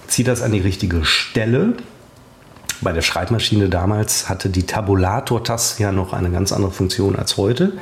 zieht 0.07 0.27
das 0.27 0.41
an 0.41 0.51
die 0.51 0.59
richtige 0.59 1.05
Stelle. 1.05 1.73
Bei 2.81 2.91
der 2.91 3.01
Schreibmaschine 3.01 3.69
damals 3.69 4.29
hatte 4.29 4.49
die 4.49 4.63
Tabulator-Taste 4.63 5.81
ja 5.81 5.91
noch 5.91 6.13
eine 6.13 6.29
ganz 6.29 6.51
andere 6.51 6.71
Funktion 6.71 7.15
als 7.15 7.37
heute. 7.37 7.73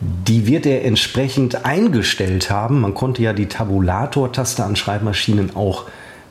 Die 0.00 0.46
wird 0.46 0.66
er 0.66 0.84
entsprechend 0.84 1.64
eingestellt 1.64 2.50
haben. 2.50 2.80
Man 2.80 2.94
konnte 2.94 3.22
ja 3.22 3.32
die 3.32 3.46
Tabulator-Taste 3.46 4.64
an 4.64 4.76
Schreibmaschinen 4.76 5.54
auch 5.54 5.84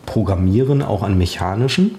programmieren, 0.06 0.82
auch 0.82 1.02
an 1.02 1.18
mechanischen. 1.18 1.96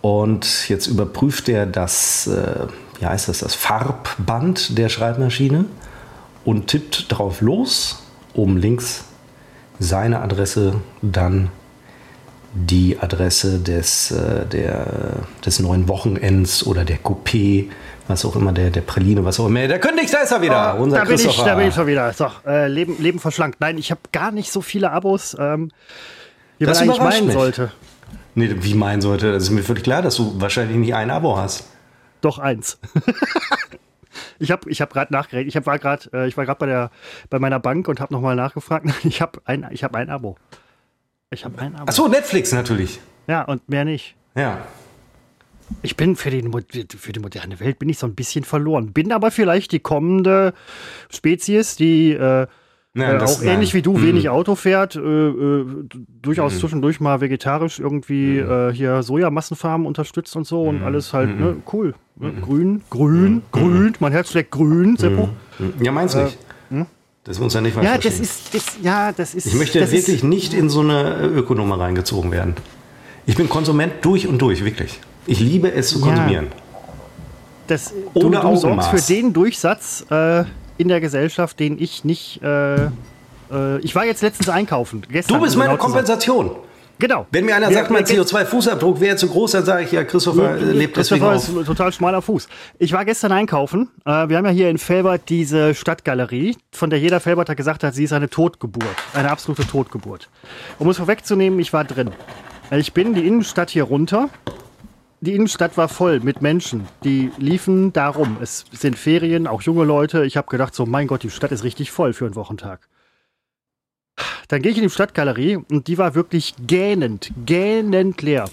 Und 0.00 0.68
jetzt 0.68 0.86
überprüft 0.86 1.48
er 1.48 1.66
das, 1.66 2.26
äh, 2.26 2.66
wie 2.98 3.06
heißt 3.06 3.28
das, 3.28 3.38
das 3.38 3.54
Farbband 3.54 4.76
der 4.76 4.88
Schreibmaschine 4.88 5.66
und 6.44 6.66
tippt 6.66 7.06
drauf 7.10 7.42
los 7.42 8.03
oben 8.34 8.56
links 8.56 9.04
seine 9.78 10.20
Adresse, 10.20 10.80
dann 11.02 11.50
die 12.54 12.98
Adresse 13.00 13.58
des, 13.58 14.12
äh, 14.12 14.46
der, 14.46 14.86
des 15.44 15.58
neuen 15.58 15.88
Wochenends 15.88 16.64
oder 16.64 16.84
der 16.84 16.98
Coupé, 16.98 17.68
was 18.06 18.24
auch 18.24 18.36
immer, 18.36 18.52
der, 18.52 18.70
der 18.70 18.82
Praline, 18.82 19.24
was 19.24 19.40
auch 19.40 19.46
immer. 19.46 19.66
Der 19.66 19.80
kündigt, 19.80 20.14
da 20.14 20.18
ist 20.18 20.30
er 20.30 20.40
wieder. 20.40 20.76
Oh, 20.78 20.82
unser 20.84 20.98
da, 20.98 21.04
bin 21.04 21.16
ich, 21.16 21.36
da 21.36 21.54
bin 21.56 21.68
ich 21.68 21.74
schon 21.74 21.86
wieder. 21.86 22.12
So, 22.12 22.30
äh, 22.46 22.68
Leben, 22.68 22.96
Leben 23.00 23.18
verschlankt. 23.18 23.60
Nein, 23.60 23.76
ich 23.76 23.90
habe 23.90 24.00
gar 24.12 24.30
nicht 24.30 24.52
so 24.52 24.60
viele 24.60 24.92
Abos, 24.92 25.36
ähm, 25.38 25.72
wie 26.58 26.66
das 26.66 26.78
man 26.80 26.90
eigentlich 26.90 27.02
meinen 27.02 27.26
mich. 27.26 27.34
sollte. 27.34 27.72
Nee, 28.36 28.54
wie 28.60 28.74
meinen 28.74 29.02
sollte? 29.02 29.32
Das 29.32 29.44
ist 29.44 29.50
mir 29.50 29.62
völlig 29.62 29.82
klar, 29.82 30.02
dass 30.02 30.16
du 30.16 30.40
wahrscheinlich 30.40 30.76
nicht 30.76 30.94
ein 30.94 31.10
Abo 31.10 31.36
hast. 31.36 31.64
Doch 32.20 32.38
eins. 32.38 32.78
Ich 34.38 34.50
habe 34.50 34.70
ich 34.70 34.80
hab 34.80 34.92
gerade 34.92 35.12
nachgerechnet. 35.12 35.48
Ich 35.48 35.56
hab, 35.56 35.66
war 35.66 35.78
gerade 35.78 36.08
äh, 36.12 36.28
ich 36.28 36.36
war 36.36 36.44
gerade 36.44 36.58
bei 36.58 36.66
der 36.66 36.90
bei 37.30 37.38
meiner 37.38 37.60
Bank 37.60 37.88
und 37.88 38.00
habe 38.00 38.12
nochmal 38.12 38.36
nachgefragt. 38.36 38.86
Ich 39.04 39.20
habe 39.20 39.40
ein 39.44 39.66
ich 39.70 39.84
habe 39.84 39.98
ein 39.98 40.10
Abo. 40.10 40.36
Ich 41.30 41.44
habe 41.44 41.58
ein 41.60 41.74
Abo. 41.74 41.88
Achso, 41.88 42.08
Netflix 42.08 42.52
natürlich. 42.52 43.00
Ja, 43.26 43.42
und 43.42 43.68
mehr 43.68 43.84
nicht. 43.84 44.16
Ja. 44.34 44.58
Ich 45.82 45.96
bin 45.96 46.16
für 46.16 46.30
die, 46.30 46.42
für 46.96 47.12
die 47.12 47.20
moderne 47.20 47.58
Welt 47.58 47.78
bin 47.78 47.88
ich 47.88 47.98
so 47.98 48.06
ein 48.06 48.14
bisschen 48.14 48.44
verloren. 48.44 48.92
Bin 48.92 49.12
aber 49.12 49.30
vielleicht 49.30 49.72
die 49.72 49.80
kommende 49.80 50.52
Spezies, 51.10 51.76
die 51.76 52.12
äh, 52.12 52.46
Nein, 52.96 53.18
äh, 53.18 53.22
auch 53.24 53.42
ähnlich 53.42 53.74
wie 53.74 53.82
du 53.82 53.96
mhm. 53.96 54.06
wenig 54.06 54.28
Auto 54.28 54.54
fährt, 54.54 54.94
äh, 54.94 55.00
äh, 55.00 55.66
durchaus 56.22 56.54
mhm. 56.54 56.58
zwischendurch 56.58 57.00
mal 57.00 57.20
vegetarisch 57.20 57.80
irgendwie 57.80 58.40
mhm. 58.40 58.50
äh, 58.50 58.72
hier 58.72 59.02
Sojamassenfarmen 59.02 59.84
unterstützt 59.84 60.36
und 60.36 60.46
so 60.46 60.62
und 60.62 60.78
mhm. 60.78 60.84
alles 60.84 61.12
halt 61.12 61.38
ne, 61.38 61.46
mhm. 61.52 61.62
cool. 61.72 61.94
Ne? 62.16 62.28
Mhm. 62.28 62.42
Grün, 62.42 62.82
grün, 62.90 63.42
grün, 63.50 63.94
mein 63.98 64.12
Herz 64.12 64.30
schlägt 64.30 64.52
grün, 64.52 64.96
Seppo. 64.96 65.28
Ja, 65.80 65.90
meins 65.90 66.14
nicht. 66.14 66.38
Hm? 66.70 66.86
Das 67.24 67.40
muss 67.40 67.54
ja 67.54 67.60
nicht 67.60 67.74
falsch 67.74 67.86
ja, 67.86 67.98
das 67.98 68.20
ist, 68.20 68.54
das, 68.54 68.76
ja, 68.80 69.10
das 69.10 69.34
ist. 69.34 69.46
Ich 69.46 69.54
möchte 69.54 69.80
wirklich 69.80 70.08
ist, 70.08 70.24
nicht 70.24 70.54
in 70.54 70.68
so 70.68 70.80
eine 70.80 71.20
Ökonummer 71.22 71.80
reingezogen 71.80 72.30
werden. 72.30 72.54
Ich 73.26 73.34
bin 73.34 73.48
Konsument 73.48 73.94
durch 74.02 74.28
und 74.28 74.40
durch, 74.40 74.64
wirklich. 74.64 75.00
Ich 75.26 75.40
liebe 75.40 75.72
es 75.72 75.88
zu 75.88 76.00
konsumieren. 76.00 76.46
Ja. 76.50 76.62
Das, 77.66 77.94
Ohne 78.12 78.40
du, 78.40 78.48
du 78.50 78.56
sorgst 78.56 78.88
für 78.90 79.12
den 79.14 79.32
Durchsatz, 79.32 80.04
äh, 80.10 80.44
in 80.78 80.88
der 80.88 81.00
Gesellschaft, 81.00 81.60
den 81.60 81.80
ich 81.80 82.04
nicht. 82.04 82.42
Äh, 82.42 82.86
äh, 83.50 83.78
ich 83.80 83.94
war 83.94 84.04
jetzt 84.04 84.22
letztens 84.22 84.48
einkaufen. 84.48 85.02
Gestern, 85.10 85.38
du 85.38 85.44
bist 85.44 85.56
meine 85.56 85.76
Kompensation. 85.76 86.50
Genau. 86.98 87.26
Wenn 87.32 87.44
mir 87.44 87.56
einer 87.56 87.72
sagt, 87.72 87.90
mein 87.90 88.04
CO2-Fußabdruck 88.04 89.00
wäre 89.00 89.16
zu 89.16 89.28
groß, 89.28 89.52
dann 89.52 89.64
sage 89.64 89.84
ich 89.84 89.92
ja, 89.92 90.04
Christopher 90.04 90.56
ja, 90.56 90.72
lebt 90.72 90.94
Christopher 90.94 91.32
deswegen 91.32 91.60
ist 91.60 91.66
total 91.66 91.92
schmaler 91.92 92.22
Fuß. 92.22 92.48
Ich 92.78 92.92
war 92.92 93.04
gestern 93.04 93.32
einkaufen. 93.32 93.90
Äh, 94.04 94.28
wir 94.28 94.36
haben 94.36 94.44
ja 94.44 94.52
hier 94.52 94.70
in 94.70 94.78
Felbert 94.78 95.28
diese 95.28 95.74
Stadtgalerie, 95.74 96.56
von 96.72 96.90
der 96.90 97.00
jeder 97.00 97.18
Felberter 97.18 97.56
gesagt 97.56 97.82
hat, 97.82 97.94
sie 97.94 98.04
ist 98.04 98.12
eine 98.12 98.30
Totgeburt. 98.30 98.86
Eine 99.12 99.30
absolute 99.30 99.66
Totgeburt. 99.66 100.28
Um 100.78 100.88
es 100.88 100.98
vorwegzunehmen, 100.98 101.58
ich 101.58 101.72
war 101.72 101.84
drin. 101.84 102.10
Ich 102.70 102.92
bin 102.92 103.14
die 103.14 103.26
Innenstadt 103.26 103.70
hier 103.70 103.84
runter 103.84 104.30
die 105.20 105.34
Innenstadt 105.34 105.76
war 105.76 105.88
voll 105.88 106.20
mit 106.20 106.42
Menschen, 106.42 106.86
die 107.02 107.30
liefen 107.38 107.92
da 107.92 108.08
rum. 108.08 108.36
Es 108.40 108.64
sind 108.72 108.98
Ferien, 108.98 109.46
auch 109.46 109.62
junge 109.62 109.84
Leute. 109.84 110.24
Ich 110.24 110.36
habe 110.36 110.48
gedacht, 110.48 110.74
so 110.74 110.86
mein 110.86 111.06
Gott, 111.06 111.22
die 111.22 111.30
Stadt 111.30 111.52
ist 111.52 111.64
richtig 111.64 111.90
voll 111.90 112.12
für 112.12 112.26
einen 112.26 112.34
Wochentag. 112.34 112.88
Dann 114.48 114.62
gehe 114.62 114.72
ich 114.72 114.78
in 114.78 114.84
die 114.84 114.90
Stadtgalerie 114.90 115.56
und 115.56 115.88
die 115.88 115.98
war 115.98 116.14
wirklich 116.14 116.54
gähnend, 116.66 117.32
gähnend 117.46 118.22
leer. 118.22 118.44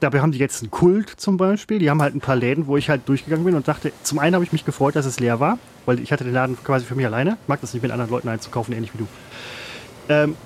Dabei 0.00 0.20
haben 0.20 0.30
die 0.30 0.38
jetzt 0.38 0.62
einen 0.62 0.70
Kult 0.70 1.08
zum 1.08 1.36
Beispiel. 1.36 1.80
Die 1.80 1.90
haben 1.90 2.00
halt 2.00 2.14
ein 2.14 2.20
paar 2.20 2.36
Läden, 2.36 2.66
wo 2.68 2.76
ich 2.76 2.88
halt 2.88 3.08
durchgegangen 3.08 3.44
bin 3.44 3.54
und 3.54 3.66
dachte, 3.66 3.92
zum 4.02 4.18
einen 4.18 4.34
habe 4.34 4.44
ich 4.44 4.52
mich 4.52 4.64
gefreut, 4.64 4.94
dass 4.94 5.06
es 5.06 5.18
leer 5.18 5.40
war, 5.40 5.58
weil 5.86 5.98
ich 5.98 6.12
hatte 6.12 6.24
den 6.24 6.34
Laden 6.34 6.56
quasi 6.62 6.84
für 6.84 6.94
mich 6.94 7.06
alleine. 7.06 7.36
Ich 7.42 7.48
mag 7.48 7.60
das 7.60 7.74
nicht 7.74 7.82
mit 7.82 7.90
anderen 7.90 8.10
Leuten 8.10 8.28
einzukaufen, 8.28 8.74
ähnlich 8.74 8.94
wie 8.94 8.98
du. 8.98 9.08
Ähm, 10.08 10.36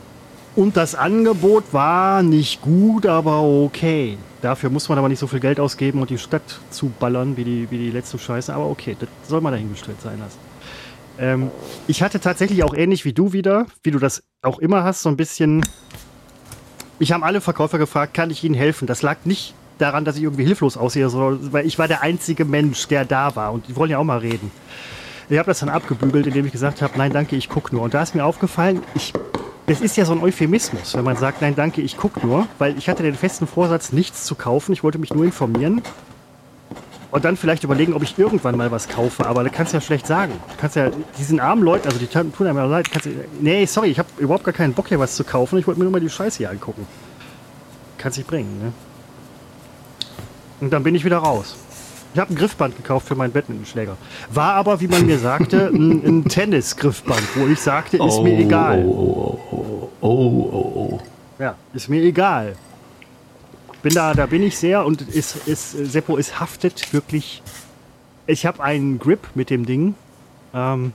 und 0.54 0.76
das 0.76 0.94
Angebot 0.94 1.72
war 1.72 2.22
nicht 2.22 2.60
gut, 2.60 3.06
aber 3.06 3.42
okay. 3.42 4.18
Dafür 4.42 4.70
muss 4.70 4.88
man 4.88 4.98
aber 4.98 5.08
nicht 5.08 5.18
so 5.18 5.26
viel 5.26 5.40
Geld 5.40 5.60
ausgeben 5.60 6.00
und 6.00 6.10
die 6.10 6.18
Stadt 6.18 6.60
zuballern 6.70 7.36
wie 7.36 7.44
die, 7.44 7.70
wie 7.70 7.78
die 7.78 7.90
letzte 7.90 8.18
Scheiße. 8.18 8.52
Aber 8.52 8.68
okay, 8.68 8.96
das 8.98 9.08
soll 9.28 9.40
mal 9.40 9.52
dahingestellt 9.52 10.00
sein 10.02 10.18
lassen. 10.18 10.38
Ähm, 11.18 11.50
ich 11.86 12.02
hatte 12.02 12.20
tatsächlich 12.20 12.64
auch 12.64 12.74
ähnlich 12.74 13.04
wie 13.04 13.12
du 13.12 13.32
wieder, 13.32 13.66
wie 13.82 13.92
du 13.92 13.98
das 13.98 14.22
auch 14.42 14.58
immer 14.58 14.84
hast, 14.84 15.02
so 15.02 15.08
ein 15.08 15.16
bisschen. 15.16 15.64
Ich 16.98 17.12
habe 17.12 17.24
alle 17.24 17.40
Verkäufer 17.40 17.78
gefragt, 17.78 18.14
kann 18.14 18.30
ich 18.30 18.44
ihnen 18.44 18.54
helfen? 18.54 18.86
Das 18.86 19.02
lag 19.02 19.18
nicht 19.24 19.54
daran, 19.78 20.04
dass 20.04 20.16
ich 20.16 20.22
irgendwie 20.22 20.44
hilflos 20.44 20.76
aussehe, 20.76 21.12
weil 21.52 21.66
ich 21.66 21.78
war 21.78 21.88
der 21.88 22.02
einzige 22.02 22.44
Mensch, 22.44 22.86
der 22.88 23.04
da 23.04 23.34
war 23.34 23.52
und 23.52 23.68
die 23.68 23.76
wollen 23.76 23.90
ja 23.90 23.98
auch 23.98 24.04
mal 24.04 24.18
reden. 24.18 24.50
Ich 25.28 25.38
habe 25.38 25.46
das 25.46 25.60
dann 25.60 25.68
abgebügelt, 25.68 26.26
indem 26.26 26.46
ich 26.46 26.52
gesagt 26.52 26.82
habe, 26.82 26.98
nein, 26.98 27.12
danke, 27.12 27.36
ich 27.36 27.48
gucke 27.48 27.74
nur. 27.74 27.84
Und 27.84 27.94
da 27.94 28.02
ist 28.02 28.14
mir 28.14 28.24
aufgefallen, 28.24 28.82
ich 28.94 29.12
das 29.66 29.80
ist 29.80 29.96
ja 29.96 30.04
so 30.04 30.12
ein 30.12 30.20
Euphemismus, 30.22 30.94
wenn 30.94 31.04
man 31.04 31.16
sagt, 31.16 31.40
nein, 31.40 31.54
danke, 31.54 31.82
ich 31.82 31.96
gucke 31.96 32.26
nur, 32.26 32.48
weil 32.58 32.76
ich 32.76 32.88
hatte 32.88 33.02
den 33.02 33.14
festen 33.14 33.46
Vorsatz, 33.46 33.92
nichts 33.92 34.24
zu 34.24 34.34
kaufen. 34.34 34.72
Ich 34.72 34.82
wollte 34.82 34.98
mich 34.98 35.14
nur 35.14 35.24
informieren 35.24 35.82
und 37.12 37.24
dann 37.24 37.36
vielleicht 37.36 37.62
überlegen, 37.62 37.92
ob 37.92 38.02
ich 38.02 38.18
irgendwann 38.18 38.56
mal 38.56 38.70
was 38.70 38.88
kaufe. 38.88 39.26
Aber 39.26 39.44
da 39.44 39.50
kannst 39.50 39.72
du 39.72 39.76
ja 39.76 39.80
schlecht 39.80 40.06
sagen. 40.06 40.32
Du 40.48 40.54
kannst 40.58 40.76
ja 40.76 40.90
diesen 41.18 41.40
armen 41.40 41.62
Leuten, 41.62 41.86
also 41.86 41.98
die 41.98 42.06
tun 42.06 42.32
einem 42.40 42.56
ja 42.56 42.64
leid, 42.64 42.90
kannst 42.90 43.06
du, 43.06 43.10
nee, 43.40 43.66
sorry, 43.66 43.88
ich 43.90 43.98
habe 43.98 44.08
überhaupt 44.18 44.44
gar 44.44 44.54
keinen 44.54 44.72
Bock 44.72 44.88
hier 44.88 44.98
was 44.98 45.14
zu 45.14 45.22
kaufen. 45.22 45.58
Ich 45.58 45.66
wollte 45.66 45.78
mir 45.78 45.84
nur 45.84 45.92
mal 45.92 46.00
die 46.00 46.10
Scheiße 46.10 46.38
hier 46.38 46.50
angucken. 46.50 46.86
Kannst 47.98 48.18
dich 48.18 48.26
bringen, 48.26 48.58
ne? 48.58 48.72
Und 50.60 50.72
dann 50.72 50.82
bin 50.82 50.94
ich 50.94 51.04
wieder 51.04 51.18
raus. 51.18 51.54
Ich 52.14 52.20
habe 52.20 52.32
ein 52.32 52.36
Griffband 52.36 52.76
gekauft 52.76 53.08
für 53.08 53.14
meinen 53.14 53.32
Badmintonschläger. 53.32 53.96
War 54.30 54.54
aber, 54.54 54.80
wie 54.80 54.88
man 54.88 55.06
mir 55.06 55.18
sagte, 55.18 55.68
ein, 55.72 56.04
ein 56.04 56.24
Tennis-Griffband, 56.24 57.22
wo 57.36 57.46
ich 57.46 57.58
sagte, 57.58 57.96
ist 57.96 58.02
oh, 58.02 58.22
mir 58.22 58.38
egal. 58.38 58.84
Oh, 58.84 59.40
oh, 59.50 59.88
oh, 60.00 60.08
oh, 60.08 60.50
oh, 60.52 60.72
oh. 60.74 61.00
Ja, 61.38 61.54
ist 61.72 61.88
mir 61.88 62.02
egal. 62.02 62.56
Bin 63.82 63.94
da, 63.94 64.14
da 64.14 64.26
bin 64.26 64.42
ich 64.42 64.58
sehr 64.58 64.84
und 64.84 65.02
ist, 65.02 65.48
ist, 65.48 65.70
Seppo, 65.72 66.16
es 66.18 66.38
haftet 66.38 66.92
wirklich. 66.92 67.42
Ich 68.26 68.46
habe 68.46 68.62
einen 68.62 68.98
Grip 68.98 69.28
mit 69.34 69.50
dem 69.50 69.66
Ding. 69.66 69.94
Ähm, 70.54 70.92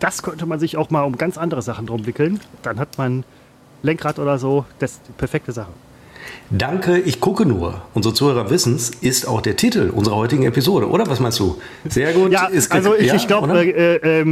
das 0.00 0.22
könnte 0.22 0.46
man 0.46 0.58
sich 0.58 0.76
auch 0.76 0.90
mal 0.90 1.02
um 1.02 1.16
ganz 1.16 1.38
andere 1.38 1.62
Sachen 1.62 1.86
drum 1.86 2.06
wickeln. 2.06 2.40
Dann 2.62 2.80
hat 2.80 2.98
man 2.98 3.24
Lenkrad 3.82 4.18
oder 4.18 4.38
so. 4.38 4.64
Das 4.78 4.92
ist 4.92 5.02
die 5.08 5.12
perfekte 5.12 5.52
Sache. 5.52 5.70
Danke, 6.50 6.98
ich 6.98 7.20
gucke 7.20 7.46
nur. 7.46 7.82
Unsere 7.94 8.14
Zuhörer 8.14 8.50
wissen 8.50 8.76
es, 8.76 8.90
ist 8.90 9.26
auch 9.26 9.40
der 9.40 9.56
Titel 9.56 9.90
unserer 9.94 10.16
heutigen 10.16 10.44
Episode, 10.44 10.88
oder? 10.88 11.06
Was 11.06 11.20
meinst 11.20 11.40
du? 11.40 11.60
Sehr 11.88 12.12
gut. 12.12 12.32
Ja, 12.32 12.48
also 12.70 12.94
ich, 12.94 13.06
ja, 13.06 13.14
ich 13.14 13.26
glaube, 13.26 13.58
äh, 13.58 14.20
äh, 14.20 14.24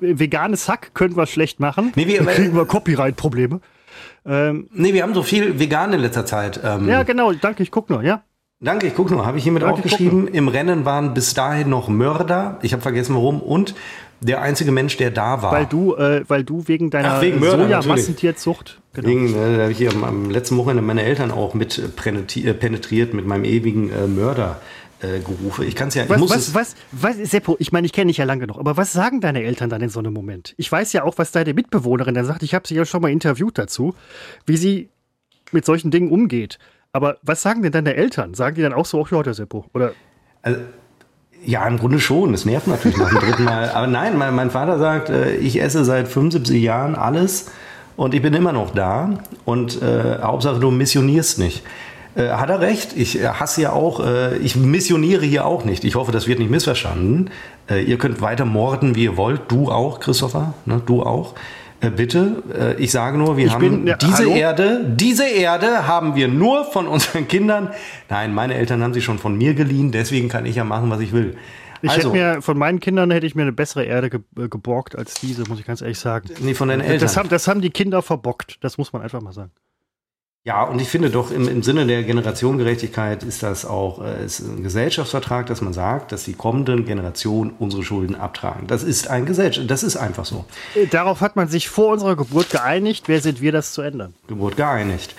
veganes 0.00 0.68
Hack 0.68 0.92
können 0.94 1.16
wir 1.16 1.26
schlecht 1.26 1.60
machen. 1.60 1.92
Nee, 1.94 2.06
wir, 2.06 2.18
Dann 2.18 2.34
kriegen 2.34 2.54
wir 2.54 2.64
Copyright-Probleme. 2.64 3.60
Ähm, 4.26 4.68
nee, 4.72 4.92
wir 4.92 5.02
haben 5.02 5.14
so 5.14 5.22
viel 5.22 5.58
vegan 5.58 5.92
in 5.92 6.00
letzter 6.00 6.26
Zeit. 6.26 6.60
Ähm, 6.62 6.88
ja, 6.88 7.02
genau. 7.02 7.32
Danke, 7.32 7.62
ich 7.62 7.70
gucke 7.70 7.92
nur, 7.92 8.02
ja. 8.02 8.22
Danke, 8.60 8.88
ich 8.88 8.94
gucke 8.94 9.12
nur. 9.12 9.24
Habe 9.24 9.38
ich 9.38 9.44
hiermit 9.44 9.62
Danke, 9.62 9.76
aufgeschrieben. 9.76 10.26
Im 10.28 10.48
Rennen 10.48 10.84
waren 10.84 11.14
bis 11.14 11.32
dahin 11.34 11.68
noch 11.68 11.88
Mörder. 11.88 12.58
Ich 12.62 12.72
habe 12.72 12.82
vergessen, 12.82 13.14
warum. 13.14 13.40
Und 13.40 13.74
der 14.20 14.42
einzige 14.42 14.72
Mensch, 14.72 14.96
der 14.96 15.10
da 15.10 15.42
war. 15.42 15.52
Weil 15.52 15.66
du, 15.66 15.94
äh, 15.94 16.24
weil 16.26 16.42
du 16.42 16.66
wegen 16.66 16.90
deiner 16.90 17.20
Soja-Massentierzucht. 17.20 18.80
Genau. 18.98 19.10
Wegen, 19.10 19.28
äh, 19.28 19.56
da 19.56 19.62
habe 19.62 19.72
ich 19.72 19.78
hier 19.78 19.92
am, 19.92 20.02
am, 20.02 20.28
letzten 20.28 20.56
Wochenende 20.56 20.82
meine 20.82 21.04
Eltern 21.04 21.30
auch 21.30 21.54
mit 21.54 21.78
äh, 21.78 21.86
penetriert 21.88 23.14
mit 23.14 23.26
meinem 23.26 23.44
ewigen 23.44 23.90
äh, 23.90 24.08
Mörder. 24.08 24.60
Äh, 25.00 25.20
gerufe. 25.20 25.64
Ich 25.64 25.76
kann 25.76 25.86
es 25.86 25.94
ja. 25.94 26.02
Ich 26.02 26.10
was, 26.10 26.18
muss 26.18 26.30
was, 26.32 26.54
was, 26.54 26.74
was, 26.90 27.16
Seppo, 27.30 27.54
ich 27.60 27.70
meine, 27.70 27.86
ich 27.86 27.92
kenne 27.92 28.08
dich 28.08 28.16
ja 28.16 28.24
lange 28.24 28.40
genug, 28.40 28.58
aber 28.58 28.76
was 28.76 28.92
sagen 28.92 29.20
deine 29.20 29.44
Eltern 29.44 29.70
dann 29.70 29.80
in 29.80 29.90
so 29.90 30.00
einem 30.00 30.12
Moment? 30.12 30.54
Ich 30.56 30.72
weiß 30.72 30.92
ja 30.92 31.04
auch, 31.04 31.18
was 31.18 31.30
deine 31.30 31.54
Mitbewohnerin 31.54 32.16
dann 32.16 32.24
sagt. 32.24 32.42
Ich 32.42 32.52
habe 32.52 32.66
sie 32.66 32.74
ja 32.74 32.84
schon 32.84 33.00
mal 33.02 33.12
interviewt 33.12 33.58
dazu, 33.58 33.94
wie 34.44 34.56
sie 34.56 34.88
mit 35.52 35.64
solchen 35.64 35.92
Dingen 35.92 36.10
umgeht. 36.10 36.58
Aber 36.90 37.18
was 37.22 37.42
sagen 37.42 37.62
denn 37.62 37.70
deine 37.70 37.94
Eltern? 37.94 38.34
Sagen 38.34 38.56
die 38.56 38.62
dann 38.62 38.72
auch 38.72 38.86
so, 38.86 39.00
ach 39.00 39.12
ja, 39.12 39.22
der 39.22 39.34
Seppo? 39.34 39.66
Oder? 39.72 39.92
Also, 40.42 40.62
ja, 41.44 41.64
im 41.68 41.78
Grunde 41.78 42.00
schon. 42.00 42.34
Es 42.34 42.44
nervt 42.44 42.66
natürlich 42.66 42.98
nach 42.98 43.10
dem 43.10 43.20
dritten 43.20 43.44
Mal. 43.44 43.70
Aber 43.70 43.86
nein, 43.86 44.18
mein, 44.18 44.34
mein 44.34 44.50
Vater 44.50 44.80
sagt, 44.80 45.10
äh, 45.10 45.36
ich 45.36 45.62
esse 45.62 45.84
seit 45.84 46.08
75 46.08 46.60
Jahren 46.60 46.96
alles 46.96 47.52
und 47.98 48.14
ich 48.14 48.22
bin 48.22 48.32
immer 48.32 48.52
noch 48.52 48.70
da. 48.70 49.18
Und 49.44 49.82
äh, 49.82 50.22
Hauptsache, 50.22 50.60
du 50.60 50.70
missionierst 50.70 51.40
nicht. 51.40 51.64
Äh, 52.14 52.28
hat 52.28 52.48
er 52.48 52.60
recht. 52.60 52.96
Ich 52.96 53.20
äh, 53.20 53.26
hasse 53.26 53.60
ja 53.60 53.72
auch, 53.72 53.98
äh, 53.98 54.38
ich 54.38 54.54
missioniere 54.54 55.26
hier 55.26 55.44
auch 55.44 55.64
nicht. 55.64 55.82
Ich 55.82 55.96
hoffe, 55.96 56.12
das 56.12 56.28
wird 56.28 56.38
nicht 56.38 56.48
missverstanden. 56.50 57.30
Äh, 57.68 57.82
ihr 57.82 57.98
könnt 57.98 58.20
weiter 58.20 58.44
morden, 58.44 58.94
wie 58.94 59.02
ihr 59.02 59.16
wollt. 59.16 59.42
Du 59.48 59.72
auch, 59.72 59.98
Christopher. 59.98 60.54
Ne? 60.64 60.80
Du 60.86 61.02
auch. 61.02 61.34
Äh, 61.80 61.90
bitte, 61.90 62.76
ich 62.78 62.92
sage 62.92 63.18
nur, 63.18 63.36
wir 63.36 63.46
ich 63.46 63.54
haben 63.54 63.60
bin, 63.60 63.86
ja, 63.88 63.96
diese 63.96 64.14
hallo? 64.18 64.30
Erde, 64.30 64.80
diese 64.96 65.28
Erde 65.28 65.88
haben 65.88 66.14
wir 66.14 66.28
nur 66.28 66.66
von 66.66 66.86
unseren 66.94 67.26
Kindern. 67.26 67.70
Nein, 68.08 68.32
meine 68.32 68.54
Eltern 68.54 68.80
haben 68.80 68.94
sie 68.94 69.02
schon 69.02 69.18
von 69.18 69.36
mir 69.36 69.54
geliehen, 69.54 69.90
deswegen 69.90 70.28
kann 70.28 70.46
ich 70.46 70.54
ja 70.54 70.62
machen, 70.62 70.88
was 70.88 71.00
ich 71.00 71.12
will. 71.12 71.36
Ich 71.82 71.90
also, 71.90 72.12
hätte 72.12 72.34
mir, 72.36 72.42
von 72.42 72.58
meinen 72.58 72.80
Kindern 72.80 73.10
hätte 73.10 73.26
ich 73.26 73.34
mir 73.34 73.42
eine 73.42 73.52
bessere 73.52 73.84
Erde 73.84 74.10
ge 74.10 74.20
äh, 74.36 74.48
geborgt 74.48 74.96
als 74.96 75.14
diese, 75.14 75.44
muss 75.48 75.60
ich 75.60 75.66
ganz 75.66 75.80
ehrlich 75.80 75.98
sagen. 75.98 76.28
Nee, 76.40 76.54
von 76.54 76.68
deinen 76.68 76.80
Eltern. 76.80 77.00
Das 77.00 77.16
haben, 77.16 77.28
das 77.28 77.48
haben 77.48 77.60
die 77.60 77.70
Kinder 77.70 78.02
verbockt, 78.02 78.58
das 78.62 78.78
muss 78.78 78.92
man 78.92 79.02
einfach 79.02 79.20
mal 79.20 79.32
sagen. 79.32 79.52
Ja, 80.44 80.62
und 80.62 80.80
ich 80.80 80.88
finde 80.88 81.10
doch 81.10 81.30
im, 81.30 81.46
im 81.46 81.62
Sinne 81.62 81.84
der 81.84 82.04
Generationengerechtigkeit 82.04 83.22
ist 83.22 83.42
das 83.42 83.66
auch 83.66 84.02
äh, 84.02 84.24
ist 84.24 84.40
ein 84.40 84.62
Gesellschaftsvertrag, 84.62 85.44
dass 85.46 85.60
man 85.60 85.74
sagt, 85.74 86.10
dass 86.10 86.24
die 86.24 86.32
kommenden 86.32 86.86
Generationen 86.86 87.52
unsere 87.58 87.82
Schulden 87.82 88.14
abtragen. 88.14 88.66
Das 88.66 88.82
ist 88.82 89.08
ein 89.08 89.26
Gesellschaft, 89.26 89.70
das 89.70 89.82
ist 89.82 89.96
einfach 89.96 90.24
so. 90.24 90.46
Äh, 90.74 90.86
darauf 90.86 91.20
hat 91.20 91.36
man 91.36 91.48
sich 91.48 91.68
vor 91.68 91.92
unserer 91.92 92.16
Geburt 92.16 92.48
geeinigt. 92.48 93.08
Wer 93.08 93.20
sind 93.20 93.42
wir, 93.42 93.52
das 93.52 93.72
zu 93.74 93.82
ändern? 93.82 94.14
Geburt 94.26 94.56
geeinigt. 94.56 95.14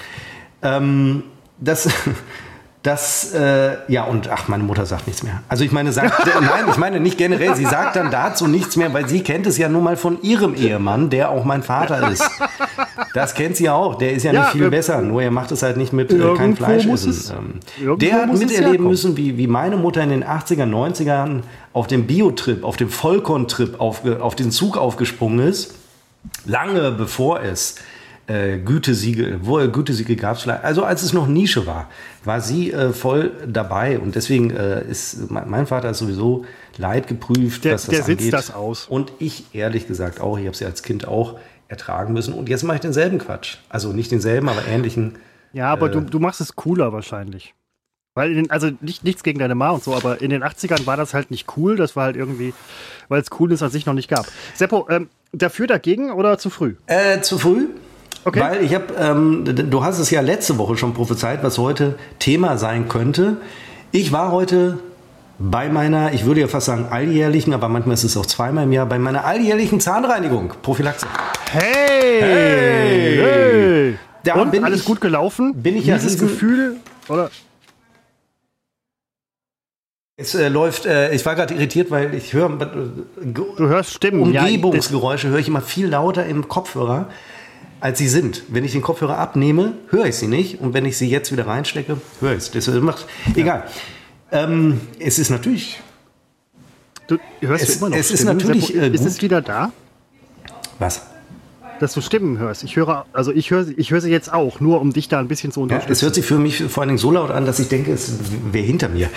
Ähm, 0.63 1.23
das 1.59 1.89
das, 2.81 3.33
äh, 3.33 3.75
ja, 3.89 4.05
und 4.05 4.29
ach, 4.29 4.47
meine 4.47 4.63
Mutter 4.63 4.85
sagt 4.85 5.05
nichts 5.05 5.21
mehr. 5.21 5.43
Also 5.49 5.65
ich 5.65 5.71
meine, 5.73 5.91
sagt, 5.91 6.25
nein, 6.41 6.65
ich 6.69 6.77
meine 6.77 7.01
nicht 7.01 7.17
generell, 7.17 7.53
sie 7.55 7.65
sagt 7.65 7.97
dann 7.97 8.09
dazu 8.09 8.47
nichts 8.47 8.77
mehr, 8.77 8.93
weil 8.93 9.07
sie 9.09 9.21
kennt 9.21 9.45
es 9.47 9.57
ja 9.57 9.67
nun 9.67 9.83
mal 9.83 9.97
von 9.97 10.21
ihrem 10.21 10.55
Ehemann, 10.55 11.09
der 11.09 11.29
auch 11.29 11.43
mein 11.43 11.61
Vater 11.61 12.09
ist. 12.09 12.23
Das 13.13 13.33
kennt 13.33 13.57
sie 13.57 13.69
auch, 13.69 13.95
der 13.95 14.13
ist 14.13 14.23
ja, 14.23 14.31
ja 14.31 14.41
nicht 14.41 14.51
viel 14.51 14.67
äh, 14.67 14.69
besser, 14.69 15.01
nur 15.01 15.21
er 15.21 15.31
macht 15.31 15.51
es 15.51 15.61
halt 15.61 15.75
nicht 15.75 15.91
mit 15.91 16.13
äh, 16.13 16.35
kein 16.35 16.55
Fleisch 16.55 16.85
essen. 16.85 17.59
Ähm, 17.81 17.97
der 17.97 18.21
hat 18.21 18.33
miterleben 18.33 18.87
müssen, 18.87 19.17
wie, 19.17 19.37
wie 19.37 19.47
meine 19.47 19.75
Mutter 19.75 20.01
in 20.01 20.09
den 20.09 20.23
80er, 20.23 20.63
90ern 20.63 21.41
auf 21.73 21.87
dem 21.87 22.07
Biotrip, 22.07 22.63
auf 22.63 22.77
dem 22.77 22.89
Vollkorntrip 22.89 23.81
auf, 23.81 24.05
auf 24.05 24.35
den 24.35 24.51
Zug 24.51 24.77
aufgesprungen 24.77 25.45
ist, 25.45 25.75
lange 26.45 26.91
bevor 26.91 27.41
es 27.41 27.75
äh, 28.29 28.59
Gütesiegel, 28.59 29.39
wo 29.41 29.57
Gütesiegel 29.57 30.15
gab 30.15 30.37
es 30.37 30.43
vielleicht, 30.43 30.63
also 30.63 30.83
als 30.83 31.01
es 31.01 31.13
noch 31.13 31.27
Nische 31.27 31.65
war, 31.65 31.89
war 32.23 32.41
sie 32.41 32.71
äh, 32.71 32.93
voll 32.93 33.31
dabei 33.47 33.99
und 33.99 34.15
deswegen 34.15 34.51
äh, 34.51 34.83
ist 34.87 35.31
mein 35.31 35.65
Vater 35.65 35.89
ist 35.89 35.97
sowieso 35.97 36.45
leidgeprüft, 36.77 37.65
der, 37.65 37.73
was 37.73 37.87
das 37.87 37.95
der 37.95 38.05
angeht. 38.05 38.21
sitzt 38.21 38.33
das 38.33 38.53
aus. 38.53 38.87
Und 38.87 39.11
ich 39.19 39.55
ehrlich 39.55 39.87
gesagt 39.87 40.21
auch, 40.21 40.37
ich 40.37 40.45
habe 40.45 40.55
sie 40.55 40.65
als 40.65 40.83
Kind 40.83 41.07
auch 41.07 41.39
ertragen 41.67 42.13
müssen 42.13 42.33
und 42.33 42.49
jetzt 42.49 42.63
mache 42.63 42.75
ich 42.75 42.81
denselben 42.81 43.17
Quatsch. 43.17 43.57
Also 43.67 43.93
nicht 43.93 44.11
denselben, 44.11 44.47
aber 44.47 44.65
ähnlichen. 44.67 45.17
Ja, 45.51 45.71
aber 45.71 45.89
du, 45.89 45.99
äh, 45.99 46.05
du 46.05 46.19
machst 46.19 46.39
es 46.39 46.55
cooler 46.55 46.93
wahrscheinlich. 46.93 47.55
Weil, 48.15 48.33
den, 48.33 48.51
also 48.51 48.69
nicht, 48.81 49.03
nichts 49.03 49.23
gegen 49.23 49.39
deine 49.39 49.55
Ma 49.55 49.69
und 49.69 49.83
so, 49.83 49.95
aber 49.95 50.21
in 50.21 50.29
den 50.29 50.43
80ern 50.43 50.85
war 50.85 50.97
das 50.97 51.13
halt 51.13 51.31
nicht 51.31 51.57
cool. 51.57 51.75
Das 51.77 51.95
war 51.95 52.05
halt 52.05 52.15
irgendwie, 52.15 52.53
weil 53.07 53.21
es 53.21 53.29
Coolness 53.29 53.63
an 53.63 53.69
sich 53.69 53.85
noch 53.85 53.93
nicht 53.93 54.09
gab. 54.09 54.27
Seppo, 54.55 54.87
ähm, 54.89 55.09
dafür, 55.31 55.67
dagegen 55.67 56.11
oder 56.11 56.37
zu 56.37 56.49
früh? 56.49 56.75
Äh, 56.87 57.21
zu 57.21 57.37
früh. 57.37 57.67
Okay. 58.29 58.41
Weil 58.41 58.63
ich 58.63 58.75
habe, 58.75 58.93
ähm, 58.95 59.43
du 59.43 59.83
hast 59.83 59.97
es 59.97 60.11
ja 60.11 60.21
letzte 60.21 60.59
Woche 60.59 60.77
schon 60.77 60.93
prophezeit, 60.93 61.41
was 61.41 61.57
heute 61.57 61.95
Thema 62.19 62.59
sein 62.59 62.87
könnte. 62.87 63.37
Ich 63.91 64.11
war 64.11 64.31
heute 64.31 64.77
bei 65.39 65.67
meiner, 65.69 66.13
ich 66.13 66.25
würde 66.25 66.41
ja 66.41 66.47
fast 66.47 66.67
sagen 66.67 66.89
alljährlichen, 66.91 67.55
aber 67.55 67.69
manchmal 67.69 67.95
ist 67.95 68.03
es 68.03 68.15
auch 68.17 68.27
zweimal 68.27 68.65
im 68.65 68.71
Jahr, 68.71 68.85
bei 68.85 68.99
meiner 68.99 69.25
alljährlichen 69.25 69.79
Zahnreinigung, 69.79 70.53
Prophylaxe. 70.61 71.07
Hey! 71.51 72.21
Hey! 72.21 73.17
hey. 73.17 73.99
Da 74.23 74.35
Und 74.35 74.51
bin 74.51 74.63
alles 74.63 74.81
ich, 74.81 74.85
gut 74.85 75.01
gelaufen? 75.01 75.55
Bin 75.55 75.75
ich 75.75 75.87
ja 75.87 75.95
dieses 75.95 76.19
Gefühl 76.19 76.75
oder? 77.07 77.31
Es 80.17 80.35
äh, 80.35 80.49
läuft, 80.49 80.85
äh, 80.85 81.15
ich 81.15 81.25
war 81.25 81.33
gerade 81.33 81.55
irritiert, 81.55 81.89
weil 81.89 82.13
ich 82.13 82.33
höre. 82.33 82.61
Äh, 82.61 82.67
du 83.23 83.55
hörst 83.57 83.95
Stimmen. 83.95 84.21
Umgebungsgeräusche 84.21 85.27
ja, 85.27 85.31
höre 85.31 85.39
ich 85.39 85.47
immer 85.47 85.61
viel 85.61 85.87
lauter 85.87 86.27
im 86.27 86.47
Kopfhörer 86.47 87.07
als 87.79 87.97
sie 87.97 88.07
sind. 88.07 88.43
Wenn 88.49 88.63
ich 88.63 88.71
den 88.73 88.81
Kopfhörer 88.81 89.17
abnehme, 89.17 89.73
höre 89.89 90.05
ich 90.05 90.15
sie 90.15 90.27
nicht. 90.27 90.59
Und 90.59 90.73
wenn 90.73 90.85
ich 90.85 90.97
sie 90.97 91.09
jetzt 91.09 91.31
wieder 91.31 91.47
reinstecke, 91.47 91.99
höre 92.19 92.31
ich 92.33 92.37
es. 92.39 92.51
Das 92.51 92.67
macht, 92.67 93.05
egal. 93.35 93.63
Ähm, 94.31 94.81
es 94.99 95.19
ist 95.19 95.29
natürlich. 95.29 95.81
Du 97.07 97.17
hörst 97.41 97.63
es, 97.63 97.77
immer 97.77 97.89
noch. 97.89 97.97
Es 97.97 98.07
Stimmen. 98.07 98.19
ist 98.19 98.25
natürlich. 98.25 98.75
Äh, 98.75 98.89
ist 98.89 99.05
es 99.05 99.21
wieder 99.21 99.41
da? 99.41 99.71
Was? 100.77 101.08
Dass 101.79 101.93
du 101.93 102.01
Stimmen 102.01 102.37
hörst. 102.37 102.63
Ich 102.63 102.75
höre, 102.75 103.05
also 103.13 103.31
ich 103.31 103.51
höre, 103.51 103.65
ich 103.75 103.91
höre 103.91 104.01
sie 104.01 104.11
jetzt 104.11 104.31
auch, 104.31 104.59
nur 104.59 104.81
um 104.81 104.93
dich 104.93 105.07
da 105.07 105.19
ein 105.19 105.27
bisschen 105.27 105.51
zu 105.51 105.61
unterstützen. 105.61 105.89
Ja, 105.89 105.93
es 105.93 106.01
hört 106.01 106.15
sich 106.15 106.25
für 106.25 106.37
mich 106.37 106.63
vor 106.63 106.81
allen 106.81 106.89
Dingen 106.89 106.97
so 106.97 107.11
laut 107.11 107.31
an, 107.31 107.45
dass 107.45 107.59
ich 107.59 107.69
denke, 107.69 107.91
es 107.91 108.13
wäre 108.51 108.65
hinter 108.65 108.89
mir. 108.89 109.09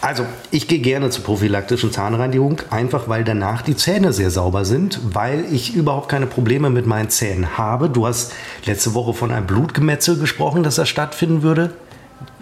Also, 0.00 0.24
ich 0.50 0.68
gehe 0.68 0.78
gerne 0.78 1.10
zur 1.10 1.24
prophylaktischen 1.24 1.90
Zahnreinigung, 1.90 2.62
einfach 2.70 3.08
weil 3.08 3.24
danach 3.24 3.62
die 3.62 3.76
Zähne 3.76 4.12
sehr 4.12 4.30
sauber 4.30 4.64
sind, 4.64 5.00
weil 5.12 5.44
ich 5.52 5.74
überhaupt 5.74 6.08
keine 6.08 6.26
Probleme 6.26 6.70
mit 6.70 6.86
meinen 6.86 7.10
Zähnen 7.10 7.58
habe. 7.58 7.88
Du 7.90 8.06
hast 8.06 8.32
letzte 8.64 8.94
Woche 8.94 9.14
von 9.14 9.30
einem 9.30 9.46
Blutgemetzel 9.46 10.18
gesprochen, 10.18 10.62
dass 10.62 10.76
das 10.76 10.88
stattfinden 10.88 11.42
würde. 11.42 11.72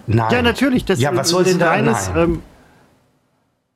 Nein. 0.07 0.31
Ja, 0.31 0.41
natürlich. 0.41 0.85
Das, 0.85 0.99
ja, 0.99 1.15
was 1.15 1.29
soll 1.29 1.43
denn 1.43 1.59
da? 1.59 1.69
Reines, 1.71 2.11
ähm, 2.15 2.41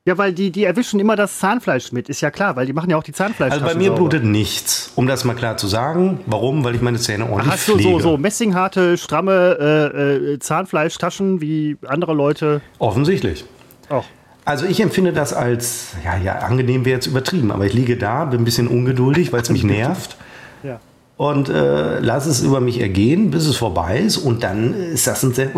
ja, 0.10 0.18
weil 0.18 0.34
die, 0.34 0.49
die 0.49 0.64
erwischen 0.64 0.99
immer 0.99 1.16
das 1.16 1.38
Zahnfleisch 1.38 1.91
mit, 1.91 2.10
ist 2.10 2.22
ja 2.22 2.32
klar, 2.32 2.55
weil 2.55 2.66
die 2.66 2.74
machen 2.74 2.89
ja 2.89 2.97
auch 2.97 3.03
die 3.03 3.12
Zahnfleisch. 3.12 3.51
Also 3.51 3.64
bei 3.64 3.76
mir 3.76 3.89
sauber. 3.89 3.97
blutet 3.97 4.24
nichts, 4.24 4.91
um 4.95 5.05
das 5.05 5.24
mal 5.24 5.36
klar 5.36 5.55
zu 5.57 5.68
sagen. 5.68 6.20
Warum? 6.26 6.64
Weil 6.64 6.74
ich 6.74 6.82
meine 6.82 6.97
Zähne 6.97 7.30
ordentlich 7.30 7.53
Hast 7.53 7.68
du 7.68 7.78
so, 7.78 7.99
so 7.99 8.18
messingharte, 8.18 8.97
stramme 8.97 9.57
äh, 9.60 10.34
äh, 10.34 10.39
Zahnfleischtaschen 10.39 11.41
wie 11.41 11.78
andere 11.86 12.16
Leute? 12.16 12.62
Offensichtlich. 12.80 13.45
Auch. 13.88 14.05
Also 14.45 14.66
ich 14.66 14.82
empfinde 14.82 15.14
das 15.14 15.32
als, 15.32 15.91
ja, 16.03 16.18
ja, 16.18 16.39
angenehm 16.39 16.86
wäre 16.86 16.95
jetzt 16.95 17.05
übertrieben, 17.05 17.51
aber 17.51 17.68
ich 17.68 17.74
liege 17.74 17.95
da, 17.95 18.26
bin 18.26 18.41
ein 18.41 18.45
bisschen 18.45 18.68
ungeduldig, 18.68 19.32
weil 19.32 19.41
es 19.41 19.51
mich 19.51 19.64
nervt. 19.78 20.18
ja. 20.64 20.80
Und 21.20 21.49
äh, 21.49 21.99
lass 21.99 22.28
es 22.28 22.39
über 22.39 22.61
mich 22.61 22.80
ergehen, 22.80 23.30
bis 23.30 23.45
es 23.45 23.57
vorbei 23.57 23.99
ist. 23.99 24.15
Und 24.15 24.41
dann 24.41 24.74
ist 24.74 25.05
das 25.05 25.22
ein 25.22 25.34
sehr 25.34 25.51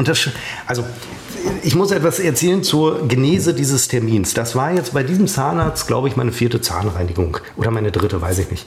Also 0.66 0.84
ich 1.62 1.76
muss 1.76 1.92
etwas 1.92 2.20
erzählen 2.20 2.64
zur 2.64 3.08
Genese 3.08 3.54
dieses 3.54 3.88
Termins. 3.88 4.34
Das 4.34 4.56
war 4.56 4.74
jetzt 4.74 4.96
bei 4.96 5.04
diesem 5.04 5.28
Zahnarzt, 5.28 5.86
glaube 5.86 6.08
ich, 6.08 6.16
meine 6.16 6.32
vierte 6.32 6.62
Zahnreinigung 6.62 7.38
oder 7.58 7.70
meine 7.70 7.92
dritte, 7.92 8.20
weiß 8.20 8.40
ich 8.40 8.50
nicht. 8.50 8.66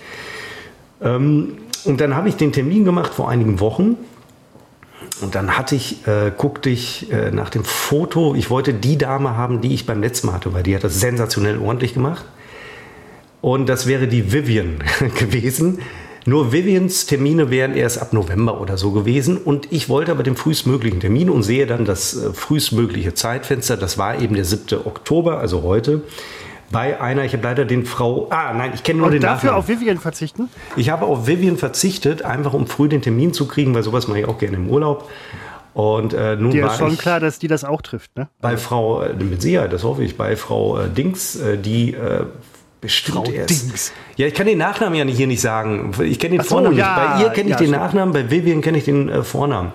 Ähm, 1.03 1.57
und 1.85 2.01
dann 2.01 2.15
habe 2.15 2.29
ich 2.29 2.37
den 2.37 2.53
Termin 2.53 2.85
gemacht 2.85 3.13
vor 3.13 3.29
einigen 3.29 3.59
Wochen. 3.59 3.97
Und 5.21 5.35
dann 5.35 5.59
hatte 5.59 5.75
ich, 5.75 6.07
äh, 6.07 6.31
guckte 6.39 6.71
ich 6.71 7.11
äh, 7.11 7.33
nach 7.33 7.51
dem 7.51 7.65
Foto, 7.65 8.37
ich 8.37 8.51
wollte 8.51 8.73
die 8.73 8.99
Dame 8.99 9.37
haben, 9.37 9.61
die 9.61 9.75
ich 9.75 9.85
beim 9.85 10.01
letzten 10.01 10.29
Mal 10.29 10.35
hatte, 10.35 10.55
weil 10.55 10.63
die 10.63 10.77
hat 10.77 10.85
das 10.85 11.01
sensationell 11.01 11.59
ordentlich 11.59 11.93
gemacht. 11.93 12.25
Und 13.41 13.69
das 13.69 13.89
wäre 13.89 14.07
die 14.07 14.33
Vivian 14.33 14.79
gewesen. 15.19 15.81
Nur 16.27 16.53
Vivians 16.53 17.07
Termine 17.07 17.51
wären 17.51 17.75
erst 17.75 18.01
ab 18.01 18.13
November 18.13 18.61
oder 18.61 18.77
so 18.79 18.93
gewesen. 18.93 19.37
Und 19.37 19.71
ich 19.73 19.89
wollte 19.89 20.11
aber 20.11 20.23
den 20.23 20.37
frühestmöglichen 20.37 21.01
Termin 21.01 21.29
und 21.29 21.43
sehe 21.43 21.67
dann 21.67 21.85
das 21.85 22.15
äh, 22.17 22.33
frühestmögliche 22.33 23.15
Zeitfenster. 23.15 23.77
Das 23.77 23.99
war 23.99 24.19
eben 24.21 24.35
der 24.35 24.45
7. 24.45 24.87
Oktober, 24.87 25.39
also 25.39 25.63
heute. 25.63 26.03
Bei 26.71 27.01
einer, 27.01 27.25
ich 27.25 27.35
habe 27.35 27.43
leider 27.45 27.65
den 27.67 27.85
Frau. 27.85 28.27
Ah, 28.31 28.53
nein, 28.55 28.73
ich 28.75 28.83
kenne 28.83 28.99
nur 28.99 29.07
Und 29.09 29.13
den 29.13 29.21
dafür 29.21 29.51
Nachnamen. 29.51 29.59
auf 29.59 29.69
Vivian 29.69 29.99
verzichten? 29.99 30.49
Ich 30.77 30.89
habe 30.91 31.05
auf 31.05 31.27
Vivian 31.27 31.57
verzichtet, 31.59 32.23
einfach 32.23 32.55
um 32.55 32.67
früh 32.67 32.89
den 32.89 33.03
Termin 33.03 33.33
zu 33.35 33.47
kriegen, 33.47 33.75
weil 33.75 33.83
sowas 33.83 34.09
mache 34.09 34.21
ich 34.21 34.25
auch 34.25 34.39
gerne 34.39 34.57
im 34.57 34.69
Urlaub. 34.71 35.09
Und 35.75 36.15
äh, 36.15 36.37
nun 36.37 36.53
Dir 36.53 36.65
war 36.65 36.73
ist 36.73 36.79
schon 36.79 36.97
klar, 36.97 37.21
dass 37.21 37.39
die 37.39 37.49
das 37.49 37.65
auch 37.65 37.83
trifft, 37.83 38.17
ne? 38.17 38.29
bei 38.41 38.57
Frau, 38.57 39.03
äh, 39.03 39.13
mit 39.13 39.43
Sicherheit, 39.43 39.73
das 39.73 39.83
hoffe 39.83 40.05
ich, 40.05 40.17
bei 40.17 40.37
Frau 40.37 40.79
äh, 40.79 40.89
Dings, 40.89 41.35
äh, 41.37 41.59
die 41.59 41.95
äh, 41.95 42.25
bestimmt 42.85 43.27
Frau 43.27 43.33
erst. 43.33 43.51
Dings. 43.51 43.93
Ja, 44.17 44.27
ich 44.27 44.35
kann 44.35 44.47
den 44.47 44.59
Nachnamen 44.59 44.95
ja 44.95 45.05
hier 45.05 45.27
nicht 45.27 45.41
sagen. 45.41 45.93
Ich 46.03 46.19
kenne 46.19 46.37
den 46.37 46.45
so, 46.45 46.51
Vornamen 46.51 46.77
ja, 46.77 46.95
nicht. 46.97 47.15
Bei 47.17 47.23
ihr 47.23 47.31
kenne 47.31 47.49
ich 47.49 47.53
ja, 47.53 47.57
den 47.57 47.67
stimmt. 47.69 47.83
Nachnamen, 47.83 48.13
bei 48.15 48.31
Vivian 48.31 48.61
kenne 48.61 48.79
ich 48.79 48.85
den 48.85 49.09
äh, 49.09 49.23
Vornamen. 49.23 49.73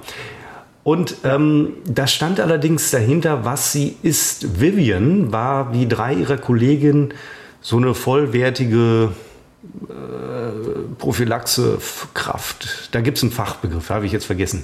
Und 0.83 1.17
ähm, 1.23 1.73
da 1.85 2.07
stand 2.07 2.39
allerdings 2.39 2.89
dahinter, 2.91 3.43
was 3.43 3.71
sie 3.71 3.97
ist. 4.01 4.61
Vivian 4.61 5.31
war 5.31 5.73
wie 5.73 5.87
drei 5.87 6.13
ihrer 6.13 6.37
Kolleginnen 6.37 7.13
so 7.61 7.77
eine 7.77 7.93
vollwertige 7.93 9.11
Prophylaxe-Kraft. 10.97 12.89
Da 12.91 13.01
gibt 13.01 13.17
es 13.17 13.23
einen 13.23 13.31
Fachbegriff, 13.31 13.89
habe 13.89 14.05
ich 14.05 14.11
jetzt 14.11 14.25
vergessen. 14.25 14.63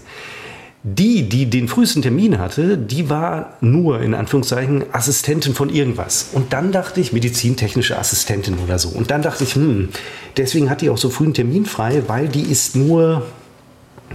Die, 0.87 1.27
die 1.27 1.49
den 1.49 1.67
frühesten 1.67 2.03
Termin 2.03 2.37
hatte, 2.37 2.77
die 2.77 3.09
war 3.09 3.53
nur 3.59 4.01
in 4.01 4.13
Anführungszeichen 4.13 4.83
Assistentin 4.93 5.55
von 5.55 5.71
irgendwas. 5.71 6.29
Und 6.31 6.53
dann 6.53 6.71
dachte 6.71 7.01
ich, 7.01 7.11
medizintechnische 7.11 7.97
Assistentin 7.97 8.59
oder 8.63 8.77
so. 8.77 8.89
Und 8.89 9.09
dann 9.09 9.23
dachte 9.23 9.45
ich, 9.45 9.55
hm, 9.55 9.89
deswegen 10.37 10.69
hat 10.69 10.81
die 10.81 10.91
auch 10.91 10.99
so 10.99 11.09
früh 11.09 11.23
einen 11.23 11.33
Termin 11.33 11.65
frei, 11.65 12.03
weil 12.05 12.27
die 12.27 12.43
ist 12.43 12.75
nur, 12.75 13.25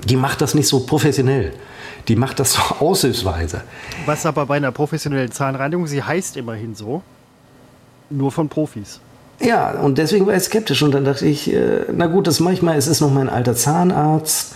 die 0.04 0.14
macht 0.14 0.42
das 0.42 0.54
nicht 0.54 0.68
so 0.68 0.86
professionell. 0.86 1.54
Die 2.06 2.14
macht 2.14 2.38
das 2.38 2.52
so 2.52 2.60
aushilfsweise. 2.78 3.62
Was 4.06 4.24
aber 4.24 4.46
bei 4.46 4.58
einer 4.58 4.70
professionellen 4.70 5.32
Zahnreinigung, 5.32 5.88
sie 5.88 6.04
heißt 6.04 6.36
immerhin 6.36 6.76
so, 6.76 7.02
nur 8.10 8.30
von 8.30 8.48
Profis. 8.48 9.00
Ja, 9.40 9.72
und 9.72 9.98
deswegen 9.98 10.24
war 10.24 10.36
ich 10.36 10.44
skeptisch 10.44 10.84
und 10.84 10.92
dann 10.92 11.04
dachte 11.04 11.26
ich, 11.26 11.52
äh, 11.52 11.86
na 11.92 12.06
gut, 12.06 12.28
das 12.28 12.38
mache 12.38 12.54
ich 12.54 12.62
mal. 12.62 12.76
Es 12.76 12.86
ist 12.86 13.00
noch 13.00 13.10
mein 13.10 13.28
alter 13.28 13.56
Zahnarzt 13.56 14.54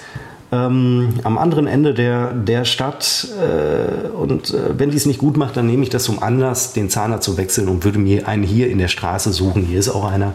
ähm, 0.53 1.15
am 1.25 1.39
anderen 1.39 1.67
Ende 1.67 1.95
der, 1.95 2.33
der 2.33 2.65
Stadt 2.65 3.29
äh, 3.41 4.09
und 4.09 4.53
äh, 4.53 4.79
wenn 4.79 4.91
die 4.91 4.97
es 4.97 5.07
nicht 5.07 5.19
gut 5.19 5.37
macht, 5.37 5.57
dann 5.57 5.67
nehme 5.67 5.83
ich 5.83 5.91
das 5.91 6.05
zum 6.05 6.23
Anlass, 6.23 6.73
den 6.73 6.91
Zahnarzt 6.91 7.25
zu 7.25 7.37
wechseln 7.37 7.69
und 7.69 7.85
würde 7.85 7.99
mir 7.99 8.29
einen 8.29 8.43
hier 8.43 8.69
in 8.69 8.79
der 8.79 8.89
Straße 8.89 9.33
suchen. 9.33 9.65
Hier 9.65 9.79
ist 9.79 9.89
auch 9.89 10.11
einer. 10.11 10.35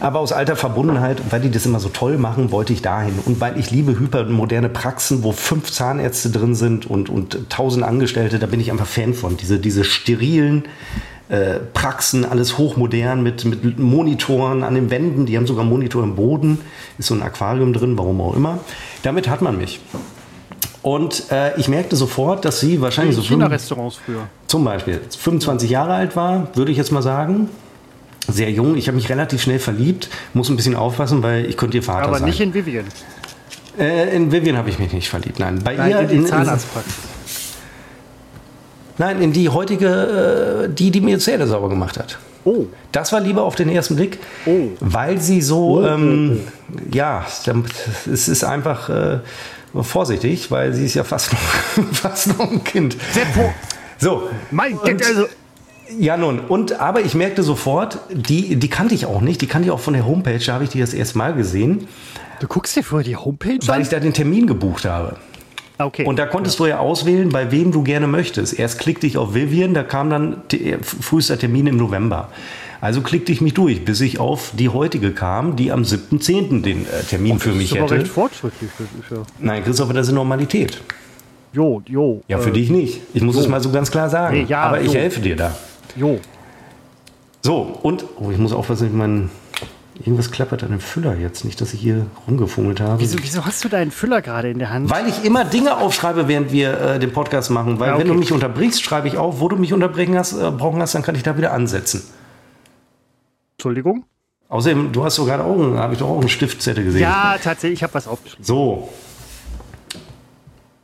Aber 0.00 0.18
aus 0.18 0.32
alter 0.32 0.56
Verbundenheit, 0.56 1.22
weil 1.30 1.40
die 1.40 1.50
das 1.50 1.64
immer 1.64 1.78
so 1.78 1.88
toll 1.88 2.18
machen, 2.18 2.50
wollte 2.50 2.72
ich 2.72 2.82
dahin. 2.82 3.14
Und 3.24 3.40
weil 3.40 3.58
ich 3.58 3.70
liebe 3.70 3.98
hypermoderne 3.98 4.68
Praxen, 4.68 5.22
wo 5.22 5.32
fünf 5.32 5.70
Zahnärzte 5.70 6.30
drin 6.30 6.54
sind 6.54 6.86
und, 6.90 7.08
und 7.08 7.50
tausend 7.50 7.84
Angestellte, 7.84 8.38
da 8.38 8.46
bin 8.46 8.58
ich 8.58 8.72
einfach 8.72 8.86
Fan 8.86 9.14
von. 9.14 9.36
Diese, 9.36 9.60
diese 9.60 9.84
sterilen 9.84 10.64
äh, 11.28 11.60
Praxen, 11.72 12.24
alles 12.24 12.58
hochmodern 12.58 13.22
mit, 13.22 13.44
mit 13.44 13.78
Monitoren 13.78 14.64
an 14.64 14.74
den 14.74 14.90
Wänden. 14.90 15.24
Die 15.24 15.36
haben 15.36 15.46
sogar 15.46 15.64
Monitor 15.64 16.02
im 16.02 16.16
Boden. 16.16 16.58
Ist 16.98 17.06
so 17.06 17.14
ein 17.14 17.22
Aquarium 17.22 17.72
drin, 17.72 17.96
warum 17.96 18.20
auch 18.20 18.34
immer. 18.34 18.58
Damit 19.02 19.28
hat 19.28 19.42
man 19.42 19.56
mich. 19.58 19.80
Und 20.82 21.30
äh, 21.30 21.58
ich 21.58 21.68
merkte 21.68 21.94
sofort, 21.96 22.44
dass 22.44 22.58
sie 22.60 22.80
wahrscheinlich 22.80 23.14
so 23.14 23.22
China-Restaurants 23.22 23.98
früher. 24.04 24.28
zum 24.48 24.64
Beispiel 24.64 25.00
25 25.16 25.70
Jahre 25.70 25.94
alt 25.94 26.16
war, 26.16 26.48
würde 26.54 26.72
ich 26.72 26.78
jetzt 26.78 26.90
mal 26.92 27.02
sagen. 27.02 27.48
Sehr 28.28 28.50
jung. 28.50 28.76
Ich 28.76 28.86
habe 28.88 28.96
mich 28.96 29.08
relativ 29.08 29.42
schnell 29.42 29.58
verliebt. 29.58 30.08
Muss 30.34 30.48
ein 30.48 30.56
bisschen 30.56 30.74
aufpassen, 30.76 31.22
weil 31.22 31.46
ich 31.46 31.56
könnte 31.56 31.76
ihr 31.76 31.82
Vater 31.82 32.08
Aber 32.08 32.18
sein. 32.18 32.28
nicht 32.28 32.40
in 32.40 32.54
Vivian. 32.54 32.84
äh, 33.78 34.14
in 34.14 34.30
Vivian 34.32 34.56
habe 34.56 34.70
ich 34.70 34.78
mich 34.78 34.92
nicht 34.92 35.08
verliebt. 35.08 35.38
Nein, 35.38 35.60
bei 35.64 35.74
Nein, 35.76 35.90
ihr 35.90 36.00
in 36.00 36.08
die 36.08 36.24
Zahnarztpraxis. 36.24 36.94
Nein, 38.98 39.20
in 39.22 39.32
die 39.32 39.48
heutige, 39.48 40.66
äh, 40.68 40.72
die, 40.72 40.90
die 40.90 41.00
mir 41.00 41.18
Zähne 41.18 41.46
sauber 41.46 41.68
gemacht 41.68 41.98
hat. 41.98 42.18
Oh, 42.44 42.64
Das 42.90 43.12
war 43.12 43.20
lieber 43.20 43.42
auf 43.42 43.54
den 43.54 43.68
ersten 43.68 43.96
Blick, 43.96 44.18
Oh. 44.46 44.68
weil 44.80 45.20
sie 45.20 45.40
so, 45.40 45.84
ähm, 45.86 46.40
ja, 46.92 47.24
es 48.12 48.28
ist 48.28 48.42
einfach 48.44 48.88
äh, 48.88 49.18
vorsichtig, 49.80 50.50
weil 50.50 50.72
sie 50.74 50.84
ist 50.86 50.94
ja 50.94 51.04
fast 51.04 51.32
noch, 51.32 51.84
fast 51.92 52.26
noch 52.38 52.50
ein 52.50 52.64
Kind. 52.64 52.96
Seppo. 53.12 53.52
So, 53.98 54.24
Mein 54.50 54.76
Gott, 54.76 55.00
also. 55.06 55.26
ja 55.96 56.16
nun, 56.16 56.40
und 56.40 56.80
aber 56.80 57.02
ich 57.02 57.14
merkte 57.14 57.44
sofort, 57.44 57.98
die, 58.10 58.56
die 58.56 58.68
kannte 58.68 58.94
ich 58.96 59.06
auch 59.06 59.20
nicht, 59.20 59.40
die 59.40 59.46
kannte 59.46 59.66
ich 59.66 59.70
auch 59.72 59.78
von 59.80 59.94
der 59.94 60.04
Homepage, 60.04 60.38
da 60.44 60.54
habe 60.54 60.64
ich 60.64 60.70
die 60.70 60.80
das 60.80 60.94
erste 60.94 61.18
Mal 61.18 61.34
gesehen, 61.34 61.86
Du 62.40 62.48
guckst 62.48 62.74
dir 62.74 62.82
vorher 62.82 63.04
die 63.06 63.14
Homepage 63.14 63.58
weil 63.66 63.76
an? 63.76 63.82
ich 63.82 63.88
da 63.88 64.00
den 64.00 64.12
Termin 64.14 64.48
gebucht 64.48 64.84
habe. 64.84 65.14
Okay. 65.86 66.04
Und 66.04 66.18
da 66.18 66.26
konntest 66.26 66.58
du 66.58 66.66
ja 66.66 66.78
auswählen, 66.78 67.28
bei 67.28 67.50
wem 67.50 67.72
du 67.72 67.82
gerne 67.82 68.06
möchtest. 68.06 68.58
Erst 68.58 68.78
klickte 68.78 69.06
ich 69.06 69.16
auf 69.16 69.34
Vivian, 69.34 69.74
da 69.74 69.82
kam 69.82 70.10
dann 70.10 70.42
der 70.50 70.82
frühester 70.82 71.38
Termin 71.38 71.66
im 71.66 71.76
November. 71.76 72.28
Also 72.80 73.00
klickte 73.00 73.30
ich 73.30 73.40
mich 73.40 73.54
durch, 73.54 73.84
bis 73.84 74.00
ich 74.00 74.18
auf 74.18 74.52
die 74.58 74.68
heutige 74.68 75.12
kam, 75.12 75.54
die 75.54 75.70
am 75.70 75.82
7.10. 75.82 76.62
den 76.62 76.84
äh, 76.84 77.04
Termin 77.08 77.38
für 77.38 77.50
das 77.50 77.58
mich 77.58 77.70
ist 77.70 77.78
aber 77.78 77.84
hätte. 77.84 78.00
recht 78.00 78.08
fortschrittlich. 78.08 78.70
Das 78.76 78.88
ist 78.88 79.10
ja. 79.16 79.22
Nein, 79.38 79.62
Christopher, 79.62 79.92
das 79.92 80.08
ist 80.08 80.14
Normalität. 80.14 80.82
Jo, 81.52 81.80
jo. 81.86 82.22
Ja, 82.26 82.38
für 82.38 82.50
äh, 82.50 82.54
dich 82.54 82.70
nicht. 82.70 83.00
Ich 83.14 83.22
muss 83.22 83.36
es 83.36 83.46
mal 83.46 83.60
so 83.60 83.70
ganz 83.70 83.90
klar 83.90 84.08
sagen. 84.08 84.36
Nee, 84.36 84.46
ja, 84.48 84.62
aber 84.62 84.80
ich 84.80 84.90
so. 84.90 84.98
helfe 84.98 85.20
dir 85.20 85.36
da. 85.36 85.54
Jo. 85.94 86.18
So, 87.42 87.78
und 87.82 88.04
oh, 88.18 88.30
ich 88.30 88.38
muss 88.38 88.52
aufpassen, 88.52 88.88
ich 88.88 88.92
mein, 88.92 89.30
irgendwas 90.06 90.30
klappert 90.30 90.62
an 90.62 90.70
dem 90.70 90.80
Füller 90.80 91.16
jetzt. 91.16 91.44
Nicht, 91.44 91.60
dass 91.60 91.72
ich 91.74 91.80
hier 91.80 92.06
rumgefummelt 92.26 92.80
habe. 92.80 93.00
Wieso, 93.00 93.18
wieso 93.22 93.44
hast 93.44 93.64
du 93.64 93.68
deinen 93.68 93.90
Füller 93.90 94.20
gerade 94.22 94.50
in 94.50 94.58
der 94.58 94.70
Hand? 94.70 94.90
Weil 94.90 95.08
ich 95.08 95.24
immer 95.24 95.44
Dinge 95.44 95.76
aufschreibe, 95.76 96.28
während 96.28 96.52
wir 96.52 96.78
äh, 96.80 96.98
den 96.98 97.12
Podcast 97.12 97.50
machen. 97.50 97.78
Weil 97.80 97.88
Ja, 97.88 97.94
wenn 97.94 98.02
okay. 98.02 98.12
du 98.12 98.18
mich 98.18 98.32
unterbrichst, 98.32 98.82
schreibe 98.82 99.08
ich 99.08 99.16
auf, 99.18 99.40
wo 99.40 99.48
du 99.48 99.56
mich 99.56 99.72
unterbrechen 99.72 100.16
hast, 100.18 100.32
äh, 100.32 100.50
brauchen 100.50 100.80
hast, 100.80 100.94
dann 100.94 101.02
kann 101.02 101.14
ich 101.14 101.22
da 101.22 101.36
wieder 101.36 101.52
ansetzen. 101.52 102.02
Entschuldigung? 103.56 104.04
Außerdem, 104.48 104.92
du 104.92 105.04
hast 105.04 105.18
doch 105.18 105.24
gerade 105.26 105.44
auch, 105.44 105.54
einen- 105.54 105.78
habe 105.78 105.94
ich 105.94 105.98
doch 105.98 106.08
auch 106.08 106.20
einen 106.20 106.28
Stiftzettel 106.28 106.84
gesehen. 106.84 107.02
Ja, 107.02 107.36
tatsächlich, 107.42 107.78
ich 107.78 107.82
habe 107.82 107.94
was 107.94 108.06
aufgeschrieben. 108.06 108.44
So. 108.44 108.88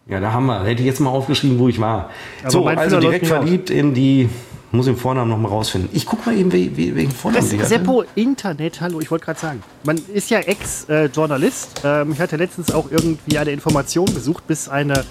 Ja, 0.07 0.21
da 0.21 0.33
haben 0.33 0.47
wir. 0.47 0.65
Hätte 0.65 0.81
ich 0.81 0.87
jetzt 0.87 1.01
mal 1.01 1.11
aufgeschrieben, 1.11 1.59
wo 1.59 1.69
ich 1.69 1.79
war. 1.81 2.09
Aber 2.43 2.51
so, 2.51 2.67
also 2.67 2.99
direkt 2.99 3.27
verliebt 3.27 3.69
in 3.69 3.93
die. 3.93 4.31
Muss 4.71 4.85
den 4.85 4.97
Vornamen 4.99 5.31
noch 5.31 5.39
mal 5.39 5.49
rausfinden. 5.49 5.89
Ich 5.95 6.05
guck 6.05 6.27
mal 6.27 6.37
eben, 6.37 6.53
wie, 6.53 6.77
wie, 6.77 6.95
welchen 6.95 7.11
Vornamen 7.13 7.43
Das 7.49 7.59
hatte. 7.59 7.69
Seppo 7.69 8.05
Internet, 8.15 8.81
hallo, 8.83 9.01
ich 9.01 9.11
wollte 9.11 9.25
gerade 9.25 9.41
sagen. 9.41 9.63
Man 9.85 9.97
ist 10.13 10.29
ja 10.29 10.41
Ex-Journalist. 10.41 11.81
Ähm, 11.85 12.13
ich 12.13 12.21
hatte 12.21 12.37
letztens 12.37 12.71
auch 12.73 12.91
irgendwie 12.91 13.39
eine 13.39 13.51
Information 13.51 14.07
gesucht, 14.07 14.47
bis 14.47 14.69
eine 14.69 15.05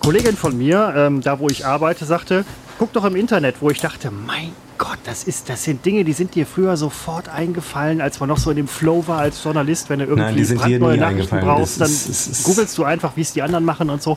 Kollegin 0.00 0.36
von 0.36 0.56
mir, 0.56 0.94
ähm, 0.96 1.20
da 1.20 1.38
wo 1.38 1.48
ich 1.48 1.66
arbeite, 1.66 2.06
sagte, 2.06 2.44
guck 2.78 2.92
doch 2.94 3.04
im 3.04 3.14
Internet, 3.16 3.56
wo 3.60 3.68
ich 3.68 3.80
dachte, 3.80 4.10
mein 4.10 4.52
Gott, 4.78 4.98
das, 5.04 5.24
ist, 5.24 5.48
das 5.50 5.62
sind 5.62 5.84
Dinge, 5.84 6.04
die 6.04 6.14
sind 6.14 6.34
dir 6.34 6.46
früher 6.46 6.76
sofort 6.78 7.28
eingefallen, 7.28 8.00
als 8.00 8.18
man 8.18 8.28
noch 8.30 8.38
so 8.38 8.50
in 8.50 8.56
dem 8.56 8.66
Flow 8.66 9.04
war 9.06 9.18
als 9.18 9.44
Journalist, 9.44 9.90
wenn 9.90 9.98
du 10.00 10.06
irgendwie 10.06 10.22
Nein, 10.24 10.36
die 10.36 10.44
sind 10.44 10.64
dir 10.64 10.78
nie 10.80 10.96
Nachrichten 10.96 11.38
brauchst, 11.40 11.80
dann 11.80 11.88
ist- 11.90 12.08
ist- 12.08 12.44
googelst 12.44 12.76
du 12.78 12.84
einfach, 12.84 13.12
wie 13.14 13.20
es 13.20 13.32
die 13.32 13.42
anderen 13.42 13.64
machen 13.64 13.90
und 13.90 14.02
so. 14.02 14.12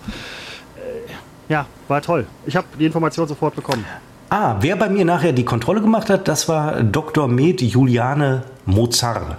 Äh, 0.78 1.52
ja, 1.54 1.68
war 1.90 2.02
toll. 2.02 2.26
Ich 2.48 2.56
habe 2.56 2.66
die 2.80 2.86
Information 2.86 3.28
sofort 3.28 3.56
bekommen. 3.56 3.86
Ah, 4.30 4.56
wer 4.62 4.76
bei 4.76 4.90
mir 4.90 5.06
nachher 5.06 5.34
die 5.34 5.46
Kontrolle 5.46 5.82
gemacht 5.82 6.10
hat, 6.10 6.28
das 6.28 6.50
war 6.50 6.82
Dr. 6.82 7.28
Med 7.28 7.62
Juliane 7.62 8.44
Mozart. 8.66 9.38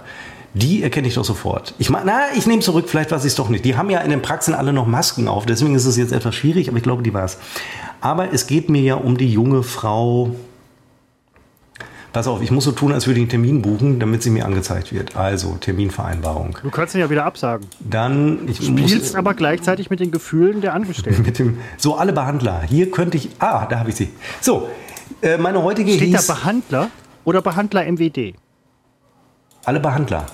Die 0.53 0.81
erkenne 0.81 1.07
ich 1.09 1.15
doch 1.15 1.25
sofort. 1.25 1.73
Ich 1.77 1.89
na, 1.89 2.21
ich 2.35 2.47
nehme 2.47 2.61
zurück, 2.61 2.85
vielleicht 2.87 3.11
war 3.11 3.19
sie 3.19 3.27
es 3.27 3.35
doch 3.35 3.49
nicht. 3.49 3.65
Die 3.65 3.75
haben 3.75 3.89
ja 3.89 3.99
in 3.99 4.09
den 4.09 4.21
Praxen 4.21 4.53
alle 4.53 4.71
noch 4.71 4.87
Masken 4.87 5.27
auf, 5.27 5.45
deswegen 5.45 5.75
ist 5.75 5.85
es 5.85 5.97
jetzt 5.97 6.13
etwas 6.13 6.35
schwierig, 6.35 6.69
aber 6.69 6.77
ich 6.77 6.83
glaube, 6.83 7.03
die 7.03 7.13
war 7.13 7.25
es. 7.25 7.37
Aber 7.99 8.33
es 8.33 8.47
geht 8.47 8.69
mir 8.69 8.81
ja 8.81 8.95
um 8.95 9.17
die 9.17 9.31
junge 9.31 9.61
Frau. 9.61 10.31
Pass 12.13 12.27
auf, 12.27 12.41
ich 12.41 12.51
muss 12.51 12.63
so 12.63 12.71
tun, 12.71 12.93
als 12.93 13.05
würde 13.05 13.19
ich 13.19 13.23
einen 13.23 13.29
Termin 13.29 13.61
buchen, 13.61 13.99
damit 13.99 14.23
sie 14.23 14.29
mir 14.29 14.45
angezeigt 14.45 14.93
wird. 14.93 15.15
Also, 15.15 15.57
Terminvereinbarung. 15.59 16.57
Du 16.63 16.69
kannst 16.69 16.95
ihn 16.95 17.01
ja 17.01 17.09
wieder 17.09 17.25
absagen. 17.25 17.67
Dann, 17.79 18.47
ich 18.47 18.57
Spielst 18.57 18.95
muss 18.95 19.15
aber 19.15 19.33
gleichzeitig 19.33 19.89
mit 19.89 19.99
den 19.99 20.11
Gefühlen 20.11 20.61
der 20.61 20.73
Angestellten. 20.73 21.21
mit 21.25 21.37
dem, 21.37 21.57
so 21.77 21.95
alle 21.95 22.13
Behandler. 22.13 22.61
Hier 22.61 22.89
könnte 22.91 23.17
ich, 23.17 23.29
ah, 23.39 23.65
da 23.65 23.79
habe 23.79 23.89
ich 23.89 23.95
sie. 23.95 24.09
So, 24.41 24.69
äh, 25.21 25.37
meine 25.37 25.61
heutige 25.61 25.91
Steht 25.91 26.13
da 26.13 26.17
hieß, 26.17 26.27
Behandler 26.27 26.89
oder 27.25 27.41
Behandler 27.41 27.85
MWD? 27.91 28.35
alle 29.67 29.81
Behandler. 29.81 30.25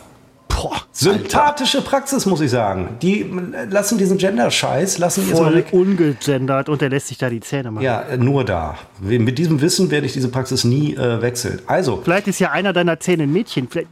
Boah, 0.63 0.81
Sympathische 0.93 1.81
Praxis, 1.81 2.25
muss 2.25 2.39
ich 2.39 2.49
sagen. 2.49 2.95
Die 3.01 3.29
lassen 3.69 3.97
diesen 3.97 4.17
Gender-Scheiß, 4.17 4.97
lassen 4.97 5.25
die 5.27 5.33
voll 5.33 5.65
ungegendert 5.71 6.69
und 6.69 6.79
der 6.79 6.89
lässt 6.89 7.07
sich 7.07 7.17
da 7.17 7.29
die 7.29 7.41
Zähne 7.41 7.69
machen. 7.69 7.83
Ja, 7.83 8.01
äh, 8.03 8.17
nur 8.17 8.45
da. 8.45 8.77
Mit 9.01 9.37
diesem 9.37 9.59
Wissen 9.59 9.91
werde 9.91 10.05
ich 10.05 10.13
diese 10.13 10.29
Praxis 10.29 10.63
nie 10.63 10.95
äh, 10.95 11.21
wechseln. 11.21 11.61
Also, 11.65 11.99
Vielleicht 12.01 12.29
ist 12.29 12.39
ja 12.39 12.51
einer 12.51 12.71
deiner 12.71 12.97
Zähne 12.97 13.23
ein 13.23 13.33
Mädchen. 13.33 13.67
Vielleicht, 13.67 13.89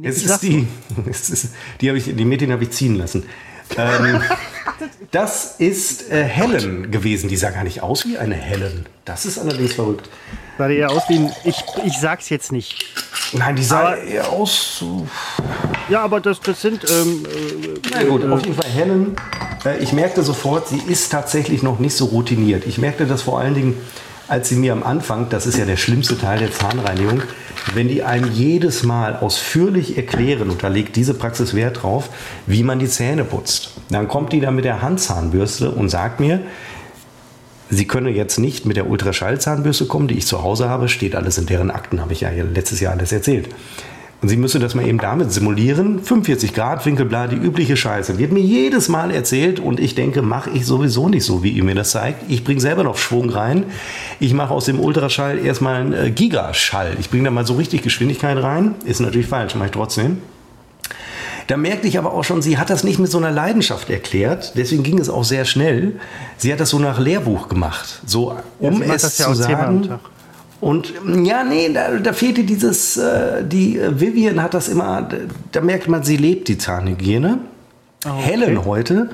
es 0.00 0.24
ist 0.24 0.40
die, 0.44 0.68
es 1.10 1.28
ist, 1.28 1.54
die, 1.80 1.88
habe 1.88 1.98
ich, 1.98 2.14
die 2.14 2.24
Mädchen 2.24 2.52
habe 2.52 2.62
ich 2.62 2.70
ziehen 2.70 2.94
lassen. 2.94 3.24
Ähm, 3.76 4.20
Das 5.12 5.56
ist 5.58 6.10
äh, 6.10 6.24
Helen 6.24 6.90
gewesen. 6.90 7.28
Die 7.28 7.36
sah 7.36 7.50
gar 7.50 7.64
nicht 7.64 7.82
aus 7.82 8.06
wie 8.06 8.16
eine 8.16 8.34
Helen. 8.34 8.86
Das 9.04 9.26
ist 9.26 9.38
allerdings 9.38 9.74
verrückt. 9.74 10.08
Sah 10.56 10.68
die 10.68 10.76
eher 10.76 10.90
aus 10.90 11.02
wie 11.08 11.16
ein. 11.18 11.32
Ich, 11.44 11.62
ich 11.84 11.98
sag's 11.98 12.30
jetzt 12.30 12.50
nicht. 12.50 12.86
Nein, 13.34 13.54
die 13.56 13.62
sah 13.62 13.80
Aber- 13.80 13.98
eher 14.02 14.30
aus 14.30 14.78
so. 14.78 15.06
Ja, 15.90 16.00
aber 16.02 16.20
das, 16.20 16.40
das 16.40 16.62
sind. 16.62 16.88
Ähm, 16.90 17.26
äh, 17.26 17.78
Na 17.92 18.02
gut, 18.04 18.24
auf 18.24 18.40
jeden 18.44 18.54
Fall 18.56 18.70
Helen. 18.70 19.16
Äh, 19.66 19.82
ich 19.82 19.92
merkte 19.92 20.22
sofort, 20.22 20.68
sie 20.68 20.78
ist 20.88 21.12
tatsächlich 21.12 21.62
noch 21.62 21.78
nicht 21.78 21.94
so 21.94 22.06
routiniert. 22.06 22.66
Ich 22.66 22.78
merkte 22.78 23.04
das 23.06 23.20
vor 23.20 23.38
allen 23.38 23.54
Dingen, 23.54 23.76
als 24.28 24.48
sie 24.48 24.56
mir 24.56 24.72
am 24.72 24.82
Anfang, 24.82 25.28
das 25.28 25.46
ist 25.46 25.58
ja 25.58 25.64
der 25.64 25.76
schlimmste 25.76 26.18
Teil 26.18 26.38
der 26.38 26.52
Zahnreinigung, 26.52 27.22
wenn 27.74 27.88
die 27.88 28.02
einem 28.02 28.30
jedes 28.32 28.82
Mal 28.82 29.16
ausführlich 29.16 29.96
erklären, 29.96 30.50
und 30.50 30.62
da 30.62 30.68
legt 30.68 30.96
diese 30.96 31.14
Praxis 31.14 31.54
Wert 31.54 31.82
drauf, 31.82 32.08
wie 32.46 32.62
man 32.62 32.78
die 32.78 32.88
Zähne 32.88 33.24
putzt. 33.24 33.72
Dann 33.90 34.08
kommt 34.08 34.32
die 34.32 34.40
da 34.40 34.50
mit 34.50 34.64
der 34.64 34.82
Handzahnbürste 34.82 35.70
und 35.70 35.88
sagt 35.88 36.20
mir, 36.20 36.40
Sie 37.74 37.86
können 37.86 38.14
jetzt 38.14 38.38
nicht 38.38 38.66
mit 38.66 38.76
der 38.76 38.86
Ultraschallzahnbürste 38.86 39.86
kommen, 39.86 40.06
die 40.06 40.18
ich 40.18 40.26
zu 40.26 40.42
Hause 40.42 40.68
habe, 40.68 40.90
steht 40.90 41.14
alles 41.14 41.38
in 41.38 41.46
deren 41.46 41.70
Akten, 41.70 42.02
habe 42.02 42.12
ich 42.12 42.20
ja 42.20 42.28
letztes 42.30 42.80
Jahr 42.80 42.92
alles 42.92 43.12
erzählt. 43.12 43.48
Und 44.22 44.28
sie 44.28 44.36
müsste 44.36 44.60
das 44.60 44.76
mal 44.76 44.86
eben 44.86 44.98
damit 44.98 45.32
simulieren. 45.32 46.00
45 46.00 46.54
Grad 46.54 46.86
Winkel, 46.86 47.06
bla, 47.06 47.26
die 47.26 47.34
übliche 47.34 47.76
Scheiße. 47.76 48.18
Wird 48.18 48.30
mir 48.30 48.40
jedes 48.40 48.88
Mal 48.88 49.10
erzählt 49.10 49.58
und 49.58 49.80
ich 49.80 49.96
denke, 49.96 50.22
mache 50.22 50.50
ich 50.50 50.64
sowieso 50.64 51.08
nicht 51.08 51.24
so, 51.24 51.42
wie 51.42 51.50
ihr 51.50 51.64
mir 51.64 51.74
das 51.74 51.90
zeigt. 51.90 52.30
Ich 52.30 52.44
bringe 52.44 52.60
selber 52.60 52.84
noch 52.84 52.96
Schwung 52.96 53.30
rein. 53.30 53.64
Ich 54.20 54.32
mache 54.32 54.54
aus 54.54 54.66
dem 54.66 54.78
Ultraschall 54.78 55.44
erstmal 55.44 55.80
einen 55.80 55.92
äh, 55.92 56.10
Gigaschall. 56.12 56.96
Ich 57.00 57.10
bringe 57.10 57.24
da 57.24 57.30
mal 57.32 57.44
so 57.44 57.54
richtig 57.54 57.82
Geschwindigkeit 57.82 58.40
rein. 58.40 58.76
Ist 58.84 59.00
natürlich 59.00 59.26
falsch, 59.26 59.56
mache 59.56 59.66
ich 59.66 59.72
trotzdem. 59.72 60.18
Da 61.48 61.56
merkte 61.56 61.88
ich 61.88 61.98
aber 61.98 62.12
auch 62.12 62.22
schon, 62.22 62.42
sie 62.42 62.58
hat 62.58 62.70
das 62.70 62.84
nicht 62.84 63.00
mit 63.00 63.10
so 63.10 63.18
einer 63.18 63.32
Leidenschaft 63.32 63.90
erklärt. 63.90 64.52
Deswegen 64.56 64.84
ging 64.84 65.00
es 65.00 65.10
auch 65.10 65.24
sehr 65.24 65.44
schnell. 65.44 65.96
Sie 66.36 66.52
hat 66.52 66.60
das 66.60 66.70
so 66.70 66.78
nach 66.78 67.00
Lehrbuch 67.00 67.48
gemacht. 67.48 68.00
So, 68.06 68.36
um 68.60 68.78
macht 68.78 69.02
es 69.02 69.18
ja 69.18 69.26
zu 69.26 69.34
sagen. 69.34 69.98
Und 70.62 70.94
ja, 71.24 71.42
nee, 71.42 71.72
da, 71.72 71.98
da 71.98 72.12
fehlte 72.12 72.44
dieses, 72.44 72.96
äh, 72.96 73.44
die 73.44 73.80
äh, 73.80 73.98
Vivian 73.98 74.40
hat 74.40 74.54
das 74.54 74.68
immer, 74.68 75.08
da 75.50 75.60
merkt 75.60 75.88
man, 75.88 76.04
sie 76.04 76.16
lebt 76.16 76.46
die 76.46 76.56
Zahnhygiene. 76.56 77.40
Ah, 78.04 78.14
Helen 78.14 78.64
heute, 78.64 79.10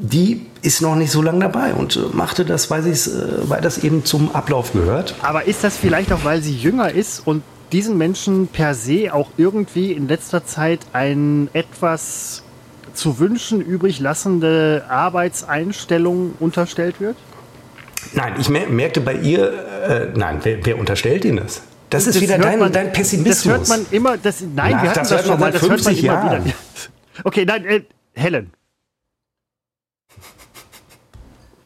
die 0.00 0.44
ist 0.62 0.82
noch 0.82 0.96
nicht 0.96 1.12
so 1.12 1.22
lange 1.22 1.38
dabei 1.38 1.72
und 1.72 1.94
äh, 1.94 2.00
machte 2.12 2.44
das, 2.44 2.68
weil, 2.68 2.84
äh, 2.84 2.96
weil 3.44 3.60
das 3.60 3.78
eben 3.84 4.04
zum 4.04 4.34
Ablauf 4.34 4.72
gehört. 4.72 5.14
Aber 5.22 5.44
ist 5.44 5.62
das 5.62 5.76
vielleicht 5.76 6.12
auch, 6.12 6.24
weil 6.24 6.42
sie 6.42 6.56
jünger 6.56 6.90
ist 6.90 7.24
und 7.24 7.44
diesen 7.70 7.96
Menschen 7.96 8.48
per 8.48 8.74
se 8.74 9.14
auch 9.14 9.30
irgendwie 9.36 9.92
in 9.92 10.08
letzter 10.08 10.44
Zeit 10.46 10.80
ein 10.92 11.48
etwas 11.52 12.42
zu 12.92 13.20
wünschen 13.20 13.60
übrig 13.60 14.00
lassende 14.00 14.82
Arbeitseinstellung 14.88 16.32
unterstellt 16.40 17.00
wird? 17.00 17.16
Nein, 18.14 18.34
ich 18.38 18.48
mer 18.48 18.66
merkte 18.68 19.00
bei 19.00 19.14
ihr, 19.14 19.52
äh, 19.88 20.18
nein, 20.18 20.38
wer, 20.42 20.64
wer 20.64 20.78
unterstellt 20.78 21.24
Ihnen 21.24 21.38
das? 21.38 21.62
Das, 21.90 22.06
ist 22.06 22.16
Das 22.16 22.22
wieder 22.22 22.38
dein, 22.38 22.58
man- 22.58 22.72
dein 22.72 22.92
Pessimismus. 22.92 23.42
Das 23.42 23.44
hört 23.46 23.68
man 23.68 23.86
immer. 23.90 24.16
Das, 24.18 24.40
nein, 24.40 24.50
Na, 24.54 24.82
wir 24.82 24.90
hatten 24.90 24.98
das 25.00 25.08
das, 25.08 25.26
schon 25.26 25.38
mal. 25.40 25.52
Das 25.52 25.62
hört 25.62 25.70
man 25.70 25.78
50 25.80 26.04
immer 26.04 26.12
Jahren. 26.14 26.44
wieder. 26.44 26.54
Okay, 27.24 27.44
nein, 27.46 27.64
äh, 27.64 27.82
Helen. 28.14 28.52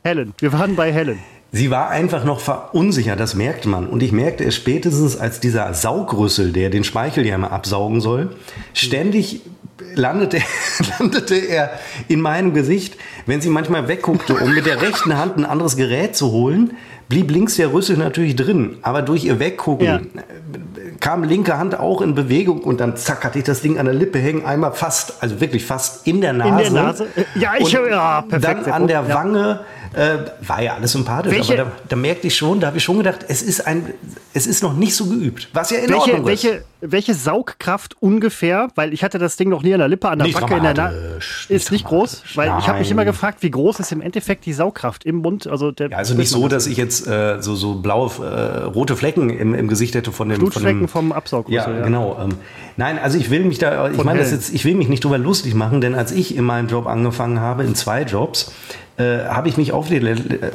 Helen. 0.03 0.35
Wir 0.39 0.53
waren 0.53 0.77
bei 0.77 0.93
Helen. 0.93 1.19
Sie 1.53 1.71
war 1.71 1.91
einfach 1.91 2.25
noch 2.25 2.41
verunsichert, 2.41 3.19
das 3.19 3.35
merkte 3.35 3.69
man. 3.69 3.89
Und 3.89 4.03
ich 4.03 4.13
merkte 4.13 4.45
es 4.45 4.55
spätestens, 4.55 5.17
als 5.17 5.41
dieser 5.41 5.75
Saugrüssel, 5.75 6.53
der 6.53 6.71
den 6.71 6.85
Speichel 6.85 7.27
ja 7.27 7.35
immer 7.35 7.51
absaugen 7.51 8.01
soll, 8.01 8.37
ständig 8.73 9.41
landete, 9.95 10.39
landete 10.99 11.35
er 11.37 11.71
in 12.09 12.21
meinem 12.21 12.55
Gesicht. 12.55 12.97
Wenn 13.27 13.41
sie 13.41 13.49
manchmal 13.49 13.89
wegguckte, 13.89 14.35
um 14.35 14.55
mit 14.55 14.67
der 14.67 14.81
rechten 14.83 15.17
Hand 15.17 15.37
ein 15.37 15.45
anderes 15.45 15.77
Gerät 15.77 16.17
zu 16.17 16.33
holen, 16.33 16.73
blieb 17.09 17.31
links 17.31 17.57
der 17.57 17.73
Rüssel 17.73 17.97
natürlich 17.97 18.37
drin. 18.37 18.79
Aber 18.83 19.03
durch 19.03 19.25
ihr 19.25 19.39
Weggucken 19.41 19.87
Ja. 19.87 20.01
kam 21.01 21.25
linke 21.25 21.59
Hand 21.59 21.79
auch 21.79 22.03
in 22.03 22.15
Bewegung 22.15 22.61
und 22.61 22.81
dann 22.81 22.97
zack 22.97 23.25
hatte 23.25 23.39
ich 23.39 23.45
das 23.45 23.63
Ding 23.63 23.79
an 23.79 23.87
der 23.87 23.95
Lippe 23.95 24.19
hängen, 24.19 24.45
einmal 24.45 24.73
fast, 24.73 25.15
also 25.23 25.41
wirklich 25.41 25.65
fast 25.65 26.07
in 26.07 26.21
der 26.21 26.33
Nase. 26.33 26.63
der 26.73 26.83
Nase? 26.83 27.07
Ja, 27.35 27.53
ich- 27.59 27.65
Und 27.77 27.91
ja, 27.91 28.23
perfekt, 28.23 28.67
Dann 28.67 28.73
an 28.73 28.87
der 28.87 29.05
ja. 29.09 29.09
Äh, 29.93 30.19
war 30.47 30.63
ja 30.63 30.75
alles 30.75 30.93
sympathisch, 30.93 31.33
Welche- 31.33 31.55
aber 31.61 31.65
da, 31.65 31.73
da 31.89 31.97
merkte 31.97 32.29
ich 32.29 32.37
schon, 32.37 32.61
da 32.61 32.69
habe 32.69 32.77
ich 32.77 32.85
schon 32.85 32.99
gedacht, 32.99 33.25
es 33.27 33.43
ist 33.43 33.67
ein, 33.67 33.93
es 34.35 34.47
ist 34.47 34.63
noch 34.63 34.73
nicht 34.75 34.95
so 34.95 35.07
geübt, 35.07 35.49
was 35.53 35.71
ja 35.71 35.79
in 35.79 35.89
Welche, 35.91 36.13
Ordnung 36.13 36.29
ist. 36.29 36.47
welche, 36.81 37.15
Saugkraft 37.15 37.97
ungefähr, 38.01 38.69
weil 38.77 38.93
ich 38.95 39.03
hatte 39.03 39.19
das 39.19 39.37
Ding 39.37 39.49
noch 39.49 39.63
nie 39.65 39.73
an 39.75 39.81
der 39.81 39.89
Lippe, 39.89 40.09
an 40.09 40.19
der 40.21 40.29
Nicht 40.29 40.41
Backe, 40.41 40.55
in 40.55 40.63
der 40.63 40.75
dramatisch, 40.75 41.47
Ist 41.49 41.73
nicht 41.73 41.83
nicht 41.83 41.87
groß, 41.87 42.23
weil 42.37 42.53
ich 42.61 42.69
habe 42.69 42.79
mich 42.79 42.89
Nein. 42.89 42.93
immer 42.99 43.05
gefragt, 43.05 43.39
wie 43.43 43.51
groß 43.51 43.81
ist 43.81 43.91
im 43.91 44.01
Endeffekt 44.01 44.47
die 44.47 44.53
Saugkraft 44.53 45.05
im 45.05 45.17
Mund? 45.17 45.49
Also, 45.49 45.73
der, 45.73 45.91
Ja, 45.91 45.97
also 45.97 46.15
nicht 46.15 46.29
so, 46.31 46.47
dass 46.47 46.69
ich 46.69 46.77
jetzt 46.77 47.09
äh, 47.09 47.43
so, 47.43 47.57
so 47.57 47.75
blaue, 47.75 48.11
äh, 48.25 48.65
rote 48.67 48.95
Flecken 48.97 49.29
im, 49.31 49.55
im 49.55 49.67
Gesicht 49.67 49.97
hätte 49.97 50.13
von 50.13 50.29
dem. 50.29 50.37
Von 50.37 50.45
Blutflecken 50.51 50.81
dem 50.83 50.89
vom 50.89 51.11
Absaugrüssel. 51.11 51.79
ja, 51.79 51.83
genau. 51.85 52.17
Ähm, 52.23 52.37
nein, 52.77 52.99
also 53.01 53.19
ich 53.19 53.31
will 53.31 53.45
mich 53.45 53.59
da, 53.59 53.91
ich 53.91 54.05
meine 54.05 54.21
das 54.21 54.31
jetzt, 54.31 54.55
ich 54.55 54.65
will 54.65 54.77
mich 54.77 54.89
nicht 54.89 55.03
drüber 55.03 55.19
lustig 55.19 55.55
machen, 55.55 55.81
denn 55.81 55.97
als 55.97 56.13
ich 56.13 56.37
in 56.37 56.45
meinem 56.45 56.69
Job 56.69 56.87
angefangen 56.87 57.41
habe, 57.41 57.65
in 57.65 57.75
zwei 57.75 58.03
Jobs, 58.03 58.53
äh, 58.97 59.25
habe 59.27 59.49
ich 59.49 59.57
mich 59.57 59.73
auf 59.73 59.89
die, 59.89 60.01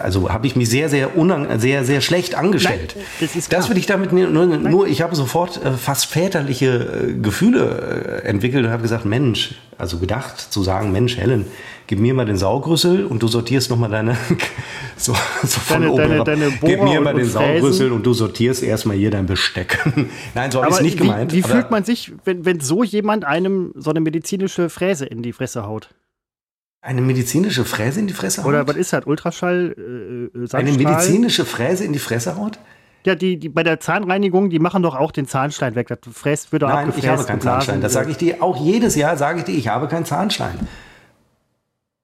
also 0.02 0.30
habe 0.32 0.46
ich 0.48 0.56
mich 0.56 0.70
sehr, 0.70 0.90
sehr 0.90 1.18
unang 1.18 1.60
sehr, 1.60 1.84
sehr 1.84 2.02
schlecht 2.02 2.36
angestellt. 2.36 2.94
Nein, 2.96 3.06
das 3.22 3.36
ist 3.36 3.52
das 3.52 3.60
klar. 3.66 3.70
will 3.72 3.78
ich 3.78 3.86
damit 3.88 4.12
nur, 4.14 4.28
nur, 4.46 4.88
ich 4.88 5.02
habe 5.02 5.16
sofort 5.16 5.64
äh, 5.64 5.72
fast 5.72 6.06
väterliche 6.06 6.68
äh, 7.10 7.14
Gefühle 7.14 8.22
äh, 8.24 8.28
entwickelt 8.28 8.66
und 8.66 8.72
habe 8.72 8.82
gesagt, 8.84 9.06
Mensch, 9.06 9.56
also 9.78 9.98
gedacht 9.98 10.40
zu 10.40 10.64
sagen, 10.64 10.92
Mensch, 10.92 11.18
Helen, 11.18 11.46
gib 11.88 12.00
mir 12.00 12.14
mal 12.14 12.26
den 12.26 12.38
Saugrüssel 12.38 13.06
und 13.06 13.22
du 13.24 13.28
sortierst 13.28 13.70
noch 13.70 13.78
mal 13.78 13.90
deine, 13.90 14.16
so, 14.98 15.14
so 15.44 15.60
von 15.60 15.82
Deine- 15.82 15.92
oben 15.92 16.02
deine- 16.10 16.24
deine 16.24 16.52
Gib 16.62 16.84
mir 16.84 17.02
mal 17.02 17.14
den. 17.16 17.26
Saugrüssel 17.26 17.92
und 17.92 18.06
du 18.06 18.14
sortierst 18.14 18.64
erstmal 18.64 18.96
hier 18.98 19.12
dein 19.12 19.26
Besteck. 19.26 19.80
Nein, 20.36 20.52
so 20.52 20.60
habe 20.62 20.70
ich 20.72 20.76
es 20.78 20.82
nicht 20.82 20.98
wie, 21.00 21.02
gemeint. 21.04 21.34
wie 21.34 21.42
fühlt 21.42 21.72
man 21.72 21.84
sich, 21.84 22.12
wenn, 22.26 22.46
wenn 22.46 22.60
so 22.60 22.84
jemand 22.84 23.26
einem 23.26 23.72
so 23.76 23.90
eine 23.90 24.02
medizinische 24.02 24.70
Fräse 24.70 25.06
in 25.06 25.22
die 25.24 25.34
Fresse 25.34 25.66
haut? 25.66 25.90
Eine 26.88 27.02
medizinische 27.02 27.66
Fräse 27.66 28.00
in 28.00 28.06
die 28.08 28.14
Fresse 28.14 28.44
haut? 28.44 28.50
Oder 28.50 28.68
was 28.68 28.76
ist 28.76 28.94
das? 28.94 29.06
Ultraschall? 29.08 29.76
Äh, 30.36 30.38
äh, 30.40 30.48
Eine 30.56 30.72
medizinische 30.72 31.44
Fräse 31.44 31.84
in 31.84 31.94
die 31.94 32.00
Fresse 32.00 32.36
haut? 32.38 32.60
Ja, 33.08 33.16
die, 33.16 33.38
die 33.38 33.50
bei 33.50 33.64
der 33.64 33.80
Zahnreinigung, 33.80 34.52
die 34.52 34.60
machen 34.60 34.84
doch 34.84 34.96
auch 34.96 35.12
den 35.12 35.28
Zahnstein 35.28 35.74
weg. 35.74 35.88
Das 35.88 35.98
fräst, 36.12 36.52
wird 36.52 36.62
doch 36.62 36.70
Nein, 36.70 36.90
ich 36.90 36.96
abgefräst. 36.96 37.12
habe 37.18 37.24
keinen. 37.28 37.42
Zahnstein. 37.42 37.82
Das 37.82 37.94
sage 37.94 38.12
ich 38.12 38.18
dir 38.18 38.44
auch 38.44 38.56
jedes 38.64 38.96
Jahr, 38.96 39.18
sage 39.18 39.40
ich 39.40 39.46
dir, 39.46 39.54
ich 39.56 39.68
habe 39.68 39.88
keinen 39.88 40.06
Zahnstein. 40.06 40.68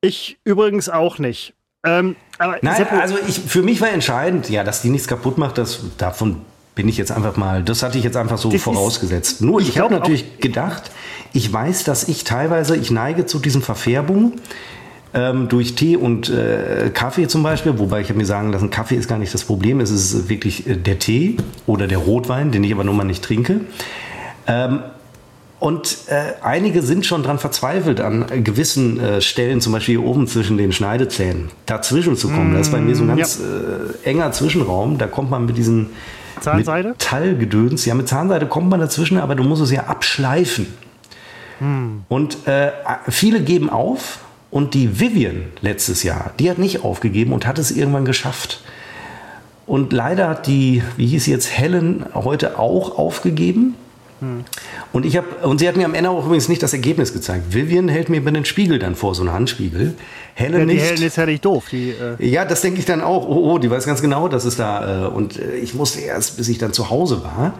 Ich 0.02 0.40
übrigens 0.44 0.90
auch 0.90 1.20
nicht. 1.20 1.54
Ähm, 1.84 2.16
Nein, 2.40 2.76
Seppo, 2.76 2.96
also 2.96 3.16
ich, 3.28 3.40
für 3.40 3.62
mich 3.64 3.82
war 3.82 3.90
entscheidend, 3.90 4.50
ja, 4.50 4.64
dass 4.64 4.82
die 4.82 4.90
nichts 4.90 5.08
kaputt 5.08 5.38
macht, 5.38 5.58
das, 5.58 5.82
davon 5.98 6.42
bin 6.76 6.88
ich 6.88 6.98
jetzt 6.98 7.12
einfach 7.12 7.38
mal, 7.38 7.64
das 7.64 7.84
hatte 7.84 7.98
ich 7.98 8.04
jetzt 8.04 8.18
einfach 8.18 8.38
so 8.38 8.50
Das 8.50 8.56
ist- 8.58 8.64
vorausgesetzt. 8.64 9.42
Nur 9.42 9.60
ich 9.62 9.70
ich, 9.70 9.80
habe 9.80 9.94
natürlich 9.94 10.40
gedacht, 10.40 10.92
ich 11.34 11.52
weiß, 11.52 11.84
dass 11.84 12.08
ich 12.08 12.24
teilweise, 12.24 12.76
ich 12.76 12.92
neige 12.92 13.26
zu 13.26 13.40
diesen 13.40 13.62
Verfärbungen 13.62 14.34
ähm, 15.14 15.50
durch 15.50 15.76
Tee 15.76 15.98
und 15.98 16.30
äh, 16.30 16.90
Kaffee 16.94 17.28
zum 17.28 17.44
Beispiel, 17.44 17.78
wobei 17.78 18.02
ich 18.02 18.10
habe 18.10 18.18
mir 18.18 18.26
sagen 18.26 18.52
lassen, 18.52 18.70
Kaffee 18.70 18.96
ist 18.96 19.10
gar 19.10 19.18
nicht 19.18 19.34
das 19.34 19.44
Problem, 19.44 19.80
es 19.80 19.92
ist 19.92 20.30
wirklich 20.30 20.68
äh, 20.68 20.76
der 20.76 21.00
Tee 21.00 21.38
oder 21.68 21.88
der 21.88 21.98
Rotwein, 21.98 22.52
den 22.52 22.64
ich 22.64 22.72
aber 22.74 22.84
nun 22.84 22.96
mal 22.96 23.04
nicht 23.04 23.24
trinke. 23.24 23.62
Ähm, 24.48 24.80
und 25.60 25.98
äh, 26.08 26.42
einige 26.42 26.82
sind 26.82 27.06
schon 27.06 27.22
dran 27.22 27.38
verzweifelt, 27.38 28.02
an 28.02 28.26
gewissen 28.44 29.00
äh, 29.00 29.22
Stellen, 29.22 29.62
zum 29.62 29.74
Beispiel 29.74 30.00
hier 30.00 30.08
oben 30.08 30.26
zwischen 30.26 30.58
den 30.58 30.72
Schneidezähnen, 30.72 31.50
dazwischen 31.68 32.16
zu 32.16 32.30
kommen. 32.30 32.54
das 32.54 32.68
ist 32.68 32.74
bei 32.74 32.80
mir 32.80 32.96
so 32.96 33.04
ein 33.04 33.16
ganz 33.16 33.40
äh, 33.40 34.10
enger 34.10 34.32
Zwischenraum. 34.32 34.98
Da 34.98 35.06
kommt 35.06 35.30
man 35.30 35.46
mit 35.46 35.58
diesen 35.58 35.90
Zahnseide? 36.40 36.90
Metallgedöns. 36.90 37.86
Ja, 37.86 37.94
mit 37.94 38.08
Zahnseide 38.08 38.48
kommt 38.48 38.70
man 38.70 38.80
dazwischen, 38.80 39.20
aber 39.20 39.36
du 39.36 39.44
musst 39.44 39.62
es 39.62 39.72
ja 39.72 39.84
abschleifen. 39.84 40.66
Und 42.10 42.48
äh, 42.48 42.72
viele 43.08 43.42
geben 43.42 43.70
auf. 43.70 44.21
Und 44.52 44.74
die 44.74 45.00
Vivian 45.00 45.46
letztes 45.62 46.04
Jahr, 46.04 46.34
die 46.38 46.50
hat 46.52 46.58
nicht 46.60 46.84
aufgegeben 46.84 47.34
und 47.34 47.48
hat 47.48 47.58
es 47.58 47.72
irgendwann 47.72 48.06
geschafft. 48.06 48.62
Und 49.66 49.94
leider 49.94 50.28
hat 50.28 50.48
die, 50.48 50.84
wie 50.98 51.08
hieß 51.08 51.24
sie 51.24 51.32
jetzt, 51.32 51.58
Helen 51.58 52.06
heute 52.14 52.60
auch 52.60 52.98
aufgegeben. 52.98 53.76
Und 54.94 55.06
ich 55.06 55.18
habe 55.18 55.48
und 55.48 55.60
sie 55.60 55.68
hat 55.68 55.78
mir 55.78 55.86
am 55.86 55.96
Ende 55.96 56.12
auch 56.12 56.26
übrigens 56.26 56.48
nicht 56.48 56.62
das 56.62 56.74
Ergebnis 56.74 57.12
gezeigt. 57.12 57.56
Vivian 57.56 57.90
hält 57.90 58.08
mir 58.10 58.18
über 58.18 58.32
den 58.32 58.46
Spiegel 58.46 58.78
dann 58.78 58.96
vor, 58.96 59.16
so 59.16 59.24
einen 59.24 59.32
Handspiegel. 59.32 59.96
Helen 60.36 60.54
ja, 60.54 60.60
die 60.60 60.66
nicht. 60.66 60.84
Helen 60.84 61.02
ist 61.02 61.18
ja 61.18 61.26
nicht 61.26 61.44
doof. 61.44 61.66
Die, 61.72 61.90
äh, 61.90 62.24
Ja, 62.24 62.46
das 62.46 62.62
denke 62.62 62.80
ich 62.80 62.86
dann 62.86 63.02
auch. 63.02 63.28
Oh, 63.28 63.52
oh, 63.52 63.58
die 63.58 63.72
weiß 63.72 63.88
ganz 63.88 64.00
genau, 64.00 64.28
dass 64.28 64.46
es 64.46 64.58
da. 64.58 65.06
Äh, 65.06 65.08
und 65.08 65.40
äh, 65.40 65.56
ich 65.56 65.74
musste 65.74 66.02
erst, 66.02 66.38
bis 66.38 66.50
ich 66.50 66.60
dann 66.60 66.72
zu 66.72 66.92
Hause 66.92 67.24
war, 67.24 67.56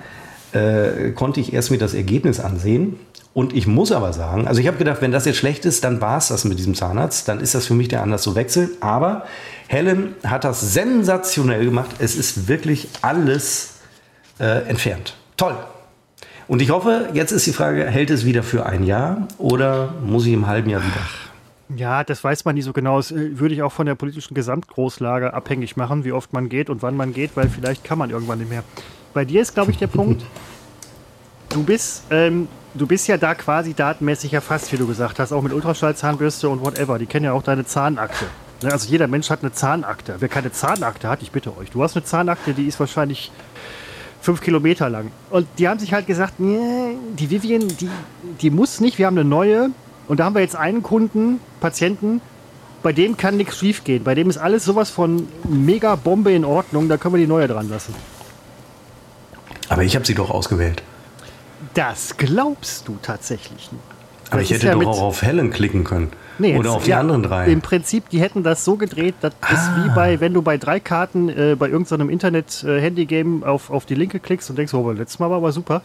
äh, 0.54 1.12
konnte 1.12 1.40
ich 1.40 1.54
erst 1.54 1.72
mir 1.72 1.78
das 1.78 1.94
Ergebnis 1.94 2.40
ansehen. 2.40 3.00
Und 3.34 3.54
ich 3.56 3.66
muss 3.66 3.92
aber 3.94 4.12
sagen, 4.12 4.48
also 4.48 4.60
ich 4.60 4.68
habe 4.68 4.78
gedacht, 4.78 5.02
wenn 5.02 5.12
das 5.12 5.26
jetzt 5.26 5.38
schlecht 5.38 5.64
ist, 5.64 5.84
dann 5.86 6.02
war 6.02 6.18
es 6.18 6.28
das 6.28 6.44
mit 6.44 6.60
diesem 6.60 6.76
Zahnarzt. 6.76 7.28
Dann 7.28 7.40
ist 7.40 7.56
das 7.56 7.66
für 7.66 7.74
mich 7.74 7.88
der 7.88 8.04
Anlass 8.04 8.24
zu 8.24 8.36
wechseln. 8.36 8.70
Aber 8.82 9.26
Helen 9.68 10.16
hat 10.26 10.44
das 10.44 10.74
sensationell 10.74 11.64
gemacht. 11.64 11.92
Es 12.00 12.16
ist 12.16 12.50
wirklich 12.50 12.90
alles 13.02 13.76
äh, 14.40 14.68
entfernt. 14.68 15.16
Toll. 15.38 15.56
Und 16.50 16.62
ich 16.62 16.72
hoffe, 16.72 17.08
jetzt 17.14 17.32
ist 17.32 17.48
die 17.48 17.54
Frage, 17.54 17.86
hält 17.86 18.10
es 18.10 18.26
wieder 18.26 18.44
für 18.44 18.66
ein 18.66 18.84
Jahr 18.84 19.30
oder 19.38 19.94
muss 20.04 20.26
ich 20.26 20.34
im 20.34 20.48
halben 20.48 20.70
Jahr 20.70 20.82
wieder? 20.82 21.31
Ja, 21.76 22.04
das 22.04 22.24
weiß 22.24 22.46
man 22.46 22.56
nie 22.56 22.62
so 22.62 22.74
genau. 22.74 22.98
Das 22.98 23.12
äh, 23.12 23.40
würde 23.40 23.54
ich 23.54 23.62
auch 23.64 23.72
von 23.72 23.86
der 23.86 23.96
politischen 23.96 24.34
Gesamtgroßlage 24.34 25.34
abhängig 25.34 25.78
machen, 25.78 26.04
wie 26.04 26.12
oft 26.12 26.34
man 26.34 26.50
geht 26.50 26.70
und 26.70 26.82
wann 26.82 26.96
man 26.96 27.14
geht, 27.14 27.32
weil 27.36 27.50
vielleicht 27.50 27.84
kann 27.84 27.98
man 27.98 28.10
irgendwann 28.10 28.40
nicht 28.40 28.50
mehr. 28.50 28.64
Bei 29.14 29.26
dir 29.26 29.42
ist, 29.42 29.54
glaube 29.54 29.72
ich, 29.72 29.78
der 29.78 29.88
Punkt, 29.88 30.24
du 31.50 31.64
bist, 31.64 32.04
ähm, 32.10 32.48
du 32.74 32.88
bist 32.88 33.08
ja 33.08 33.18
da 33.18 33.36
quasi 33.36 33.74
datenmäßig 33.74 34.34
erfasst, 34.34 34.72
wie 34.72 34.78
du 34.78 34.88
gesagt 34.88 35.20
hast, 35.20 35.32
auch 35.32 35.42
mit 35.42 35.54
Ultraschallzahnbürste 35.54 36.50
und 36.50 36.62
whatever. 36.62 37.00
Die 37.00 37.06
kennen 37.06 37.26
ja 37.26 37.34
auch 37.34 37.44
deine 37.44 37.66
Zahnakte. 37.66 38.26
Ne, 38.64 38.72
Also 38.72 38.90
jeder 38.90 39.08
Mensch 39.08 39.30
hat 39.30 39.42
eine 39.42 39.52
Zahnakte. 39.52 40.16
Wer 40.20 40.30
keine 40.30 40.52
Zahnakte 40.52 41.10
hat, 41.10 41.22
ich 41.22 41.32
bitte 41.32 41.56
euch. 41.58 41.72
Du 41.72 41.84
hast 41.84 41.96
eine 41.96 42.06
Zahnakte, 42.06 42.54
die 42.54 42.68
ist 42.68 42.80
wahrscheinlich 42.80 43.32
fünf 44.22 44.42
Kilometer 44.42 44.90
lang. 44.90 45.12
Und 45.30 45.48
die 45.58 45.68
haben 45.68 45.80
sich 45.80 45.94
halt 45.94 46.08
gesagt, 46.08 46.40
nee, 46.40 46.96
die 47.18 47.30
Vivian, 47.30 47.68
die, 47.68 47.90
die 48.42 48.50
muss 48.50 48.80
nicht, 48.80 48.98
wir 48.98 49.08
haben 49.08 49.18
eine 49.18 49.28
neue. 49.28 49.70
Und 50.12 50.20
da 50.20 50.26
haben 50.26 50.36
wir 50.36 50.42
jetzt 50.42 50.58
einen 50.58 50.84
Kunden, 50.84 51.40
Patienten, 51.62 52.20
bei 52.84 52.92
dem 52.92 53.16
kann 53.16 53.38
nichts 53.38 53.58
schief 53.58 53.86
gehen. 53.86 54.04
Bei 54.04 54.14
dem 54.14 54.30
ist 54.30 54.38
alles 54.38 54.66
sowas 54.66 54.90
von 54.90 55.26
mega 55.48 55.96
Bombe 55.96 56.34
in 56.34 56.44
Ordnung, 56.44 56.90
da 56.90 56.98
können 56.98 57.14
wir 57.14 57.22
die 57.22 57.28
neue 57.28 57.48
dran 57.48 57.70
lassen. 57.70 57.96
Aber 59.70 59.84
ich 59.84 59.96
habe 59.96 60.06
sie 60.06 60.14
doch 60.14 60.30
ausgewählt. 60.30 60.84
Das 61.76 62.18
glaubst 62.18 62.90
du 62.90 62.98
tatsächlich 63.02 63.72
nicht. 63.72 63.84
Aber 64.30 64.42
Das 64.42 64.50
ich 64.52 64.58
hätte 64.58 64.68
ja 64.68 64.76
doch 64.76 64.86
auch 64.86 65.02
auf 65.02 65.22
Helen 65.22 65.50
klicken 65.50 65.86
können. 65.86 66.10
Nee, 66.40 66.58
Oder 66.58 66.72
jetzt- 66.72 66.76
auf 66.76 66.84
die 66.84 66.90
ja, 66.90 67.00
anderen 67.00 67.24
drei. 67.24 67.48
Im 67.48 67.62
Prinzip, 67.62 68.10
die 68.10 68.20
hätten 68.20 68.44
das 68.44 68.66
so 68.66 68.76
gedreht, 68.76 69.16
das 69.22 69.34
ist 69.50 69.70
wie 69.78 69.96
bei, 69.96 70.20
wenn 70.20 70.34
du 70.34 70.42
bei 70.42 70.58
drei 70.58 70.82
Karten 70.82 71.30
äh, 71.30 71.56
bei 71.58 71.70
irgendeinem 71.70 72.10
Internet-Handy-Game 72.10 73.46
auf, 73.46 73.70
auf 73.70 73.86
die 73.86 73.96
linke 73.96 74.20
klickst 74.20 74.50
und 74.50 74.58
denkst, 74.58 74.74
oh, 74.74 74.92
letztes 74.92 75.20
Mal 75.20 75.30
war 75.30 75.38
aber 75.38 75.54
super. 75.54 75.82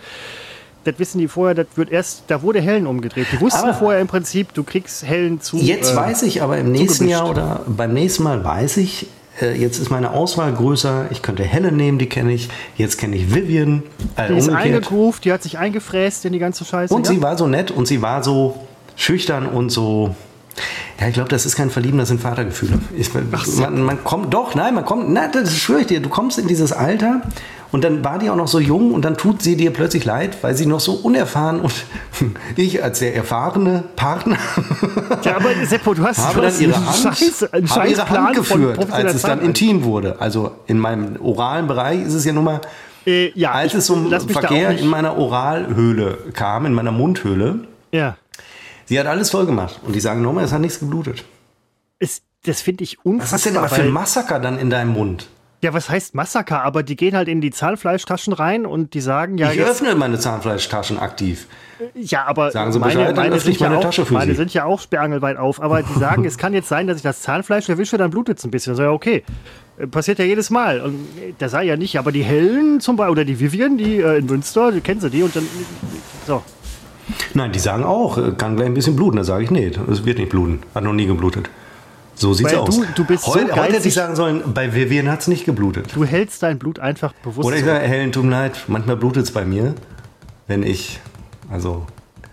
Das 0.87 0.99
wissen 0.99 1.19
die 1.19 1.29
vorher, 1.29 1.55
das 1.55 1.67
wird 1.75 1.91
erst, 1.91 2.25
da 2.29 2.43
wurde 2.43 2.61
Hellen 2.61 2.87
umgedreht. 2.87 3.27
Die 3.33 3.41
wussten 3.41 3.65
Aber- 3.65 3.75
vorher 3.75 4.01
im 4.01 4.07
Prinzip, 4.07 4.55
du 4.55 4.63
kriegst 4.63 5.05
Hellen 5.05 5.41
zu. 5.41 5.57
Jetzt 5.57 5.93
äh, 5.93 5.97
weiß 5.97 6.23
ich 6.23 6.43
aber 6.43 6.59
im 6.59 6.71
nächsten. 6.73 7.09
Jahr 7.09 7.29
oder 7.29 7.63
beim 7.67 7.93
nächsten 7.93 8.23
Mal 8.23 8.45
weiß 8.45 8.77
ich, 8.79 9.09
äh, 9.41 9.53
jetzt 9.61 9.79
ist 9.79 9.91
meine 9.91 10.13
Auswahl 10.13 10.53
größer. 10.53 11.07
Ich 11.11 11.23
könnte 11.23 11.43
Helen 11.43 11.77
nehmen, 11.77 11.99
die 11.99 12.09
kenne 12.09 12.33
ich. 12.33 12.49
Jetzt 12.77 12.99
kenne 12.99 13.17
ich 13.17 13.35
Vivian. 13.35 13.83
Äh, 14.17 14.29
Die 14.29 14.39
ist 14.39 14.49
umgekehrt. 14.49 14.65
eingegroovt, 14.75 15.25
die 15.25 15.33
hat 15.33 15.43
sich 15.43 15.59
eingefräst 15.59 16.25
in 16.25 16.33
die 16.33 16.39
ganze 16.39 16.65
Scheiße. 16.65 16.95
Und 16.95 17.07
ja? 17.07 17.13
sie 17.13 17.23
war 17.23 17.37
so 17.37 17.47
nett 17.47 17.71
und 17.71 17.87
sie 17.87 18.01
war 18.01 18.23
so 18.23 18.57
schüchtern 18.95 19.47
und 19.47 19.71
so. 19.71 20.15
Ja, 20.99 21.09
ich 21.09 21.13
glaube, 21.15 21.29
das 21.29 21.45
ist 21.45 21.55
kein 21.55 21.69
Verlieben, 21.69 21.99
das 21.99 22.09
sind 22.09 22.23
Vatergefühle. 22.23 22.79
Ich, 22.97 23.11
man, 23.59 23.83
man 23.83 24.03
kommt 24.05 24.33
doch, 24.33 24.55
nein, 24.55 24.75
man 24.75 24.87
kommt, 24.87 25.11
nein, 25.11 25.29
das 25.33 25.55
schwöre 25.55 25.81
ich 25.83 25.87
dir, 25.89 26.01
du 26.01 26.09
kommst 26.09 26.39
in 26.39 26.47
dieses 26.47 26.73
Alter 26.73 27.21
und 27.73 27.85
dann 27.85 28.05
war 28.05 28.19
die 28.19 28.31
auch 28.31 28.37
noch 28.37 28.49
so 28.49 28.59
jung 28.61 28.93
und 28.95 29.05
dann 29.05 29.17
tut 29.17 29.43
sie 29.43 29.57
dir 29.57 29.73
plötzlich 29.73 30.05
leid, 30.05 30.39
weil 30.43 30.55
sie 30.55 30.67
noch 30.67 30.81
so 30.81 30.93
unerfahren 30.95 31.61
und 31.61 31.73
ich 32.57 32.83
als 32.83 33.01
der 33.01 33.15
erfahrene 33.17 33.85
Partner 33.97 34.37
ja, 35.23 35.37
aber 35.37 35.51
Seppo, 35.65 35.95
du 35.95 36.05
hast, 36.05 36.19
habe 36.19 36.43
dann 36.43 36.61
ihre 36.61 36.77
Hand, 36.77 36.97
Scheiß, 37.19 37.49
habe 37.71 37.89
ihre 37.89 38.09
Hand 38.09 38.37
geführt, 38.37 38.91
als 38.93 39.15
es 39.15 39.23
dann 39.23 39.41
intim 39.41 39.85
wurde. 39.85 40.21
Also 40.21 40.53
in 40.67 40.79
meinem 40.79 41.17
oralen 41.21 41.67
Bereich 41.67 42.01
ist 42.03 42.15
es 42.15 42.25
ja 42.25 42.33
nun 42.33 42.45
mal, 42.45 42.61
Äh, 43.07 43.31
ja, 43.39 43.53
als 43.53 43.73
ich- 43.73 43.79
es 43.79 43.87
zum 43.87 44.11
Verkehr 44.29 44.71
in 44.79 44.87
meiner 44.89 45.17
Oralhöhle 45.17 46.19
kam, 46.33 46.67
in 46.67 46.73
meiner 46.75 46.93
Mundhöhle, 46.93 47.61
Ja. 47.93 48.17
sie 48.87 48.99
hat 48.99 49.07
alles 49.07 49.31
voll 49.31 49.47
gemacht. 49.47 49.81
Und 49.85 49.95
die 49.95 50.01
sagen 50.01 50.23
nochmal, 50.23 50.45
es 50.45 50.53
hat 50.53 50.61
nichts 50.61 50.79
geblutet. 50.81 51.25
Es, 51.99 52.23
das 52.45 52.61
finde 52.63 52.85
ich 52.85 53.05
unfassbar. 53.05 53.33
Was 53.35 53.41
ist 53.41 53.47
denn 53.47 53.57
aber 53.57 53.69
für 53.69 53.83
ein 53.83 53.91
Massaker 53.91 54.39
dann 54.41 54.59
in 54.59 54.71
deinem 54.71 54.93
Mund? 54.93 55.29
Ja, 55.63 55.73
was 55.73 55.89
heißt 55.89 56.15
Massaker? 56.15 56.63
Aber 56.63 56.83
die 56.83 56.97
gehen 56.97 57.17
halt 57.17 57.29
in 57.29 57.41
die 57.41 57.51
Zahnfleischtaschen 57.51 58.33
rein 58.35 58.67
und 58.67 58.93
die 58.93 59.01
sagen, 59.01 59.39
ja, 59.39 59.51
ich 59.51 59.57
jetzt, 59.57 59.71
öffne 59.71 59.95
meine 59.95 60.19
Zahnfleischtaschen 60.19 60.99
aktiv. 60.99 61.47
ja, 61.95 62.25
aber 62.27 62.51
Sagen 62.51 62.73
Sie 62.73 62.79
meine, 62.79 62.95
Bescheid, 62.95 63.17
meine, 63.17 63.41
sind 63.41 63.59
ja 63.59 63.69
meine 63.69 63.79
auch, 63.79 63.85
Tasche 63.85 64.05
für 64.05 64.15
meine 64.15 64.35
sind 64.35 64.53
ja 64.53 64.65
auch 64.65 64.81
sperrangelweit 64.81 65.39
auf. 65.39 65.63
Aber 65.63 65.83
die 65.83 65.99
sagen, 65.99 66.25
es 66.27 66.37
kann 66.37 66.53
jetzt 66.53 66.69
sein, 66.69 66.87
dass 66.87 66.99
ich 66.99 67.03
das 67.03 67.23
Zahnfleisch 67.23 67.69
erwische, 67.69 67.97
dann 67.97 68.11
blutet 68.11 68.39
es 68.39 68.45
ein 68.45 68.51
bisschen. 68.51 68.75
So, 68.75 68.83
ja, 68.83 68.91
okay. 68.91 69.25
Äh, 69.79 69.87
Passiert 69.87 70.19
ja 70.19 70.27
jedes 70.27 70.51
Mal. 70.51 70.83
Und 70.83 70.95
äh, 71.19 71.33
das 71.39 71.53
sei 71.53 71.65
ja 71.65 71.77
nicht. 71.77 71.99
Aber 71.99 72.13
die 72.13 72.23
Hellen 72.23 72.81
zum 72.81 72.97
Beispiel, 72.97 73.13
oder 73.13 73.25
die 73.25 73.41
Vivian, 73.41 73.79
die 73.79 73.97
äh, 73.97 74.19
in 74.19 74.27
Münster, 74.27 74.73
die 74.73 74.83
kennen 74.83 75.01
sie 75.01 75.09
die 75.09 75.23
und 75.23 75.35
dann. 75.35 75.49
So. 76.27 76.43
Nein, 77.35 77.53
die 77.53 77.59
sagen 77.61 77.85
auch, 77.85 78.19
äh, 78.19 78.33
kann 78.37 78.57
gleich 78.57 78.67
ein 78.67 78.75
bisschen 78.75 78.95
bluten. 78.95 79.17
Da 79.17 79.25
sage 79.25 79.45
ich, 79.45 79.51
nee, 79.51 79.73
es 79.91 80.05
wird 80.05 80.19
nicht 80.19 80.29
bluten. 80.31 80.61
Hat 80.75 80.85
noch 80.85 80.93
nie 80.93 81.07
geblutet. 81.07 81.49
So 82.19 82.33
sieht's 82.33 82.51
Weil 82.53 82.59
aus. 82.61 82.77
du- 82.77 82.87
du 82.95 83.05
bist 83.05 83.25
so 83.25 83.35
heute, 83.35 83.53
heute 83.53 83.63
hätte 83.63 83.73
geizig. 83.75 83.87
ich 83.89 83.95
sagen 83.95 84.17
sollen, 84.17 84.43
bei 84.55 84.75
Vivian 84.75 85.09
hat 85.11 85.21
es 85.21 85.29
nicht 85.29 85.45
geblutet. 85.45 85.95
Du 85.95 86.05
hältst 86.05 86.43
dein 86.43 86.59
Blut 86.59 86.79
einfach 86.79 87.13
bewusst. 87.23 87.47
Oder 87.47 87.57
ich 87.57 87.63
zurück. 87.63 87.77
sage, 87.77 87.87
Helen, 87.89 88.11
tut 88.13 88.25
mir 88.25 88.31
leid, 88.31 88.65
manchmal 88.69 88.97
blutet 88.97 89.25
es 89.25 89.31
bei 89.31 89.45
mir, 89.45 89.75
wenn 90.47 90.63
ich, 90.63 90.99
also, 91.51 91.87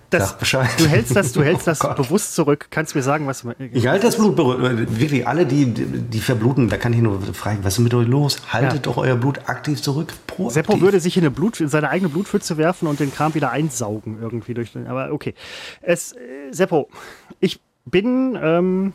das, 0.09 0.29
sag 0.29 0.39
Bescheid. 0.39 0.69
Du 0.77 0.85
hältst 0.85 1.15
das, 1.15 1.33
du 1.33 1.43
hältst 1.43 1.65
das 1.67 1.81
Oh 1.83 1.93
bewusst 1.95 2.35
zurück. 2.35 2.67
Kannst 2.69 2.93
mir 2.95 3.01
sagen, 3.01 3.25
was. 3.27 3.45
Ich 3.73 3.87
halte 3.87 4.05
das 4.05 4.15
Blut. 4.15 4.37
Wirklich, 4.37 5.27
alle, 5.27 5.45
die, 5.45 5.65
die 5.65 6.19
verbluten, 6.19 6.69
da 6.69 6.77
kann 6.77 6.93
ich 6.93 6.99
nur 7.01 7.19
fragen, 7.33 7.59
was 7.63 7.73
ist 7.73 7.79
mit 7.79 7.93
euch 7.95 8.07
los? 8.07 8.37
Haltet 8.53 8.73
Ja. 8.73 8.79
doch 8.79 8.97
euer 8.97 9.15
Blut 9.15 9.39
aktiv 9.49 9.81
zurück. 9.81 10.13
Proaktiv. 10.27 10.53
Seppo 10.53 10.79
würde 10.81 10.99
sich 10.99 11.17
in, 11.17 11.23
eine 11.23 11.31
Blut, 11.31 11.59
in 11.59 11.67
seine 11.67 11.89
eigene 11.89 12.09
Blutpfütze 12.09 12.57
werfen 12.57 12.87
und 12.87 12.99
den 12.99 13.11
Kram 13.13 13.33
wieder 13.33 13.49
einsaugen 13.51 14.19
irgendwie 14.21 14.53
durch 14.53 14.71
den. 14.71 14.85
Aber 14.87 15.11
okay. 15.11 15.33
Es, 15.81 16.13
äh, 16.13 16.17
Seppo, 16.51 16.89
ich 17.39 17.59
bin, 17.85 18.37
ähm, 18.41 18.93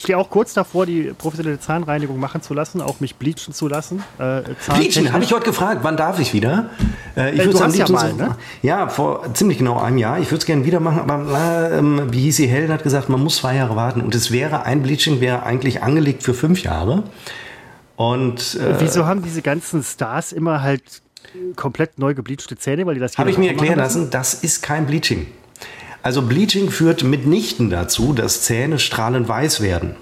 stehe 0.00 0.16
auch 0.16 0.30
kurz 0.30 0.54
davor, 0.54 0.86
die 0.86 1.12
professionelle 1.16 1.60
Zahnreinigung 1.60 2.18
machen 2.18 2.42
zu 2.42 2.54
lassen, 2.54 2.80
auch 2.80 3.00
mich 3.00 3.16
bleachen 3.16 3.52
zu 3.52 3.68
lassen. 3.68 4.02
Äh, 4.18 4.42
Bleachen, 4.74 5.12
habe 5.12 5.24
ich 5.24 5.32
heute 5.32 5.44
gefragt, 5.44 5.80
wann 5.82 5.96
darf 5.96 6.18
ich 6.18 6.32
wieder? 6.32 6.70
Äh, 7.16 7.34
ich 7.34 7.40
Äh, 7.40 7.48
du 7.48 7.60
hast 7.60 7.76
ja 7.76 7.88
mal, 7.88 8.12
ne? 8.14 8.36
Ja, 8.62 8.88
vor 8.88 9.32
ziemlich 9.34 9.58
genau 9.58 9.78
einem 9.78 9.98
Jahr. 9.98 10.18
Ich 10.18 10.26
würde 10.26 10.38
es 10.38 10.46
gerne 10.46 10.64
wieder 10.64 10.80
machen, 10.80 11.10
aber 11.10 11.70
äh, 11.70 12.12
wie 12.12 12.20
hieß 12.22 12.36
sie, 12.36 12.46
Helen 12.46 12.72
hat 12.72 12.82
gesagt, 12.82 13.08
man 13.08 13.22
muss 13.22 13.36
zwei 13.36 13.56
Jahre 13.56 13.76
warten. 13.76 14.00
Und 14.00 14.14
es 14.14 14.30
wäre, 14.30 14.64
ein 14.64 14.82
Bleaching 14.82 15.20
wäre 15.20 15.42
eigentlich 15.42 15.82
angelegt 15.82 16.22
für 16.22 16.34
fünf 16.34 16.62
Jahre. 16.62 17.04
Und 17.96 18.54
äh, 18.54 18.80
Wieso 18.80 19.04
haben 19.04 19.22
diese 19.22 19.42
ganzen 19.42 19.82
Stars 19.82 20.32
immer 20.32 20.62
halt 20.62 21.02
komplett 21.56 21.98
neu 21.98 22.14
gebleachte 22.14 22.56
Zähne, 22.56 22.86
weil 22.86 22.94
die 22.94 23.00
das 23.00 23.18
habe 23.18 23.30
ich 23.30 23.38
mir 23.38 23.50
erklären 23.50 23.78
lassen, 23.78 24.10
das 24.10 24.34
ist 24.34 24.62
kein 24.62 24.86
Bleaching. 24.86 25.26
Also 26.02 26.22
Bleaching 26.22 26.70
führt 26.70 27.04
mitnichten 27.04 27.70
dazu, 27.70 28.12
dass 28.12 28.42
Zähne 28.42 28.78
strahlend 28.78 29.28
weiß 29.28 29.60
werden. 29.60 29.96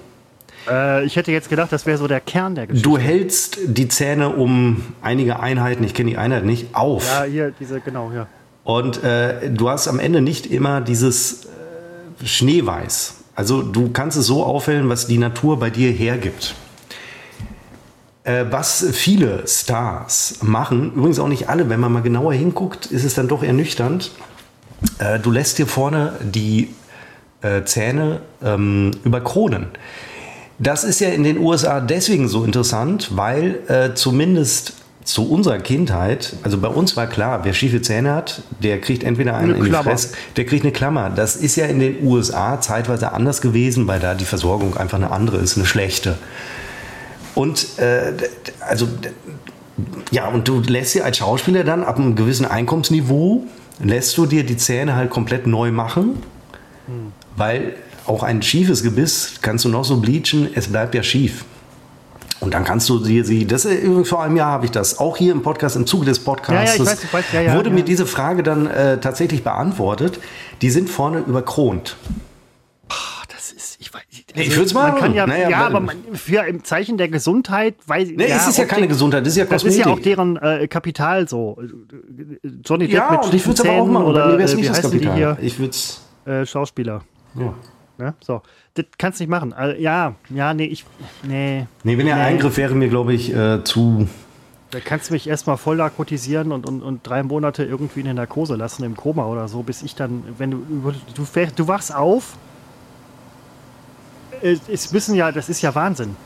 Äh, 0.69 1.05
ich 1.05 1.17
hätte 1.17 1.33
jetzt 1.33 1.51
gedacht, 1.51 1.73
das 1.73 1.87
wäre 1.87 1.99
so 1.99 2.07
der 2.07 2.21
Kern 2.21 2.55
der 2.55 2.67
Geschichte. 2.67 2.89
Du 2.89 2.99
hältst 2.99 3.59
die 3.67 3.89
Zähne 3.89 4.31
um 4.31 4.83
einige 5.03 5.41
Einheiten, 5.41 5.83
ich 5.85 5.95
kenne 5.95 6.11
die 6.11 6.17
Einheit 6.17 6.45
nicht, 6.45 6.75
auf. 6.75 7.05
ja, 7.07 7.25
hier, 7.25 7.53
diese, 7.59 7.81
genau, 7.81 8.13
ja. 8.15 8.27
Und 8.65 9.03
äh, 9.03 9.51
du 9.51 9.71
hast 9.71 9.89
am 9.89 9.99
Ende 9.99 10.21
nicht 10.21 10.47
immer 10.47 10.81
dieses 10.81 11.47
äh, 11.47 12.27
Schneeweiß. 12.27 13.15
Also 13.35 13.63
du 13.63 13.91
kannst 13.91 14.17
es 14.19 14.27
so 14.27 14.45
aufhellen, 14.45 14.89
was 14.89 15.07
die 15.07 15.19
Natur 15.19 15.59
bei 15.59 15.71
dir 15.71 15.91
hergibt. 15.91 16.55
Äh, 18.25 18.45
was 18.51 18.85
viele 18.93 19.45
Stars 19.47 20.41
machen, 20.43 20.93
übrigens 20.95 21.19
auch 21.19 21.29
nicht 21.29 21.49
alle, 21.49 21.71
wenn 21.71 21.81
man 21.81 21.93
mal 21.93 22.03
genauer 22.03 22.35
hinguckt, 22.35 22.87
ist 22.87 23.05
es 23.05 23.15
dann 23.15 23.27
doch 23.27 23.43
ernüchternd. 23.43 24.11
Äh, 24.99 25.19
du 25.19 25.31
lässt 25.31 25.59
dir 25.59 25.67
vorne 25.67 26.13
die 26.23 26.75
äh, 27.43 27.63
Zähne 27.65 28.21
ähm, 28.43 28.93
überkronen. 29.05 29.67
Das 30.59 30.83
ist 30.83 31.01
ja 31.01 31.11
in 31.11 31.23
den 31.23 31.39
USA 31.39 31.81
deswegen 31.81 32.29
so 32.29 32.45
interessant, 32.45 33.11
weil 33.17 33.61
äh, 33.69 33.95
zumindest 33.95 34.75
zu 35.05 35.31
unserer 35.31 35.59
Kindheit, 35.59 36.37
also 36.43 36.59
bei 36.59 36.69
uns 36.69 36.97
war 36.97 37.07
klar, 37.07 37.41
wer 37.45 37.55
schiefe 37.55 37.81
Zähne 37.81 38.15
hat, 38.15 38.43
der 38.63 38.79
kriegt 38.81 39.05
entweder 39.05 39.37
einen 39.37 39.51
Eine 39.51 39.59
in 39.59 39.65
die 39.65 39.71
Klammer. 39.71 39.91
Fresse, 39.91 40.11
der 40.37 40.45
kriegt 40.45 40.65
eine 40.65 40.73
Klammer. 40.73 41.11
Das 41.11 41.37
ist 41.37 41.57
ja 41.57 41.65
in 41.65 41.79
den 41.79 42.05
USA 42.07 42.61
zeitweise 42.61 43.13
anders 43.13 43.41
gewesen, 43.41 43.87
weil 43.87 44.01
da 44.01 44.15
die 44.15 44.27
Versorgung 44.27 44.77
einfach 44.77 44.99
eine 44.99 45.11
andere 45.11 45.39
ist, 45.39 45.57
eine 45.57 45.65
schlechte. 45.65 46.19
Und 47.35 47.79
äh, 47.79 48.13
also 48.61 48.89
ja, 50.11 50.29
und 50.29 50.47
du 50.49 50.61
lässt 50.61 50.95
dir 50.95 51.05
als 51.05 51.19
Schauspieler 51.19 51.65
dann 51.65 51.85
ab 51.85 51.97
einem 51.97 52.17
gewissen 52.17 52.45
Einkommensniveau, 52.45 53.45
lässt 53.81 54.17
du 54.19 54.27
dir 54.27 54.45
die 54.45 54.57
Zähne 54.57 54.97
halt 54.97 55.11
komplett 55.11 55.47
neu 55.47 55.71
machen, 55.71 56.23
weil 57.37 57.75
auch 58.07 58.23
ein 58.23 58.43
schiefes 58.43 58.83
Gebiss 58.83 59.35
kannst 59.43 59.65
du 59.65 59.69
noch 59.69 59.85
so 59.85 59.99
bleachen, 59.99 60.49
es 60.55 60.69
bleibt 60.69 60.95
ja 60.95 61.03
schief. 61.03 61.45
Und 62.41 62.55
dann 62.55 62.65
kannst 62.65 62.89
du 62.89 63.01
dir 63.01 63.25
sie, 63.25 63.47
das 63.47 63.65
übrigens 63.65 64.09
vor 64.09 64.23
einem 64.23 64.37
Jahr 64.37 64.53
habe 64.53 64.65
ich 64.65 64.71
das, 64.71 64.99
auch 64.99 65.17
hier 65.17 65.33
im 65.33 65.43
Podcast, 65.43 65.75
im 65.75 65.87
Zuge 65.87 66.07
des 66.07 66.21
Podcasts, 66.21 66.79
Ja, 66.79 66.85
ja, 66.85 66.91
weiß, 66.91 67.13
weiß, 67.13 67.25
ja, 67.33 67.55
wurde 67.57 67.71
mir 67.71 67.83
diese 67.83 68.07
Frage 68.07 68.45
dann 68.45 68.67
äh, 68.69 68.99
tatsächlich 68.99 69.43
beantwortet. 69.43 70.21
Die 70.63 70.71
sind 70.71 70.89
vorne 70.89 71.19
überkront. 71.19 71.97
Das 74.29 74.37
ist, 74.37 74.43
ich 74.43 74.49
Ich 74.53 74.57
würd's 74.59 74.75
mal 74.75 74.91
Man 74.93 75.01
kann 75.01 75.15
ja, 75.15 75.27
machen. 75.27 75.39
Naja, 75.39 75.51
ja, 75.51 75.59
weil- 75.61 75.67
aber 75.67 75.81
man, 75.81 75.97
für 76.15 76.45
im 76.47 76.63
Zeichen 76.65 76.99
der 76.99 77.09
Gesundheit, 77.09 77.75
weiß 77.87 78.09
Nee, 78.15 78.25
es 78.25 78.47
ist 78.49 78.59
ja 78.59 78.65
keine 78.67 78.83
die- 78.83 78.89
Gesundheit, 78.89 79.23
das 79.23 79.29
ist 79.33 79.37
ja 79.39 79.45
Das 79.45 79.63
Kosmetik. 79.63 79.81
ist 79.81 79.87
ja 79.87 79.93
auch 79.93 79.99
deren 80.01 80.37
äh, 80.37 80.69
Kapital 80.69 81.29
so. 81.29 81.59
Johnny 82.65 82.87
Depp 82.87 82.95
ja, 82.97 83.11
mit 83.13 83.25
und 83.25 83.35
ich 83.35 83.47
würde 83.47 83.63
es 83.63 83.69
aber 83.69 83.81
auch 83.81 83.87
machen. 83.87 84.07
Oder 84.07 84.27
mir 84.27 84.33
wäre 84.33 84.43
es 84.45 84.53
wie 84.57 84.61
nicht 84.61 84.71
das 84.71 84.83
Kapital. 84.83 85.15
hier? 85.17 85.39
Ich 85.41 85.59
würde 85.59 85.71
es. 85.71 86.03
Äh, 86.27 86.45
Schauspieler. 86.45 87.03
Ja. 87.35 87.55
Ja, 87.99 88.15
so. 88.21 88.43
Das 88.75 88.85
kannst 88.97 89.19
du 89.19 89.25
nicht 89.25 89.31
machen. 89.31 89.53
Also, 89.53 89.77
ja, 89.81 90.15
ja, 90.31 90.55
nee, 90.55 90.67
ich. 90.67 90.85
Nee. 91.27 91.67
Nee, 91.83 91.99
wenn 91.99 92.07
der 92.07 92.15
Nee. 92.17 92.23
Eingriff 92.23 92.57
wäre 92.57 92.75
mir, 92.75 92.89
glaube 92.89 93.13
ich, 93.15 93.35
äh, 93.35 93.65
zu. 93.65 94.07
Da 94.71 94.79
kannst 94.81 95.09
du 95.09 95.15
mich 95.15 95.27
erstmal 95.27 95.57
voll 95.57 95.77
narkotisieren 95.77 96.53
und, 96.53 96.67
und, 96.69 96.83
und 96.83 97.01
drei 97.07 97.23
Monate 97.23 97.65
irgendwie 97.65 98.01
in 98.01 98.05
der 98.05 98.15
Narkose 98.15 98.55
lassen, 98.55 98.85
im 98.85 98.95
Koma 98.97 99.25
oder 99.27 99.49
so, 99.49 99.63
bis 99.63 99.83
ich 99.83 99.95
dann, 99.95 100.23
wenn 100.37 100.51
du, 100.51 100.59
du, 101.15 101.25
du 101.57 101.69
wachst 101.69 101.93
auf 101.95 102.35
es 104.43 104.93
müssen 104.93 105.15
ja, 105.15 105.33
das 105.33 105.49
ist 105.49 105.63
ja 105.63 105.75
Wahnsinn. 105.75 106.17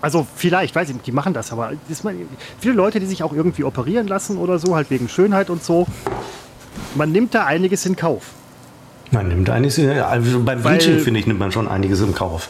Also 0.00 0.26
vielleicht, 0.34 0.74
weiß 0.74 0.88
ich 0.88 0.94
nicht, 0.94 1.06
die 1.06 1.12
machen 1.12 1.32
das, 1.32 1.52
aber 1.52 1.72
das 1.88 2.02
man, 2.02 2.16
viele 2.58 2.74
Leute, 2.74 2.98
die 2.98 3.06
sich 3.06 3.22
auch 3.22 3.32
irgendwie 3.32 3.62
operieren 3.64 4.08
lassen 4.08 4.36
oder 4.36 4.58
so, 4.58 4.74
halt 4.74 4.90
wegen 4.90 5.08
Schönheit 5.08 5.48
und 5.48 5.62
so, 5.62 5.86
man 6.96 7.12
nimmt 7.12 7.34
da 7.34 7.46
einiges 7.46 7.86
in 7.86 7.94
Kauf. 7.94 8.24
Man 9.12 9.28
nimmt 9.28 9.48
einiges, 9.50 9.78
in, 9.78 9.90
also 9.90 10.40
beim 10.42 10.62
Bleaching, 10.62 10.98
finde 10.98 11.20
ich, 11.20 11.26
nimmt 11.26 11.38
man 11.38 11.52
schon 11.52 11.68
einiges 11.68 12.00
im 12.00 12.14
Kauf. 12.14 12.48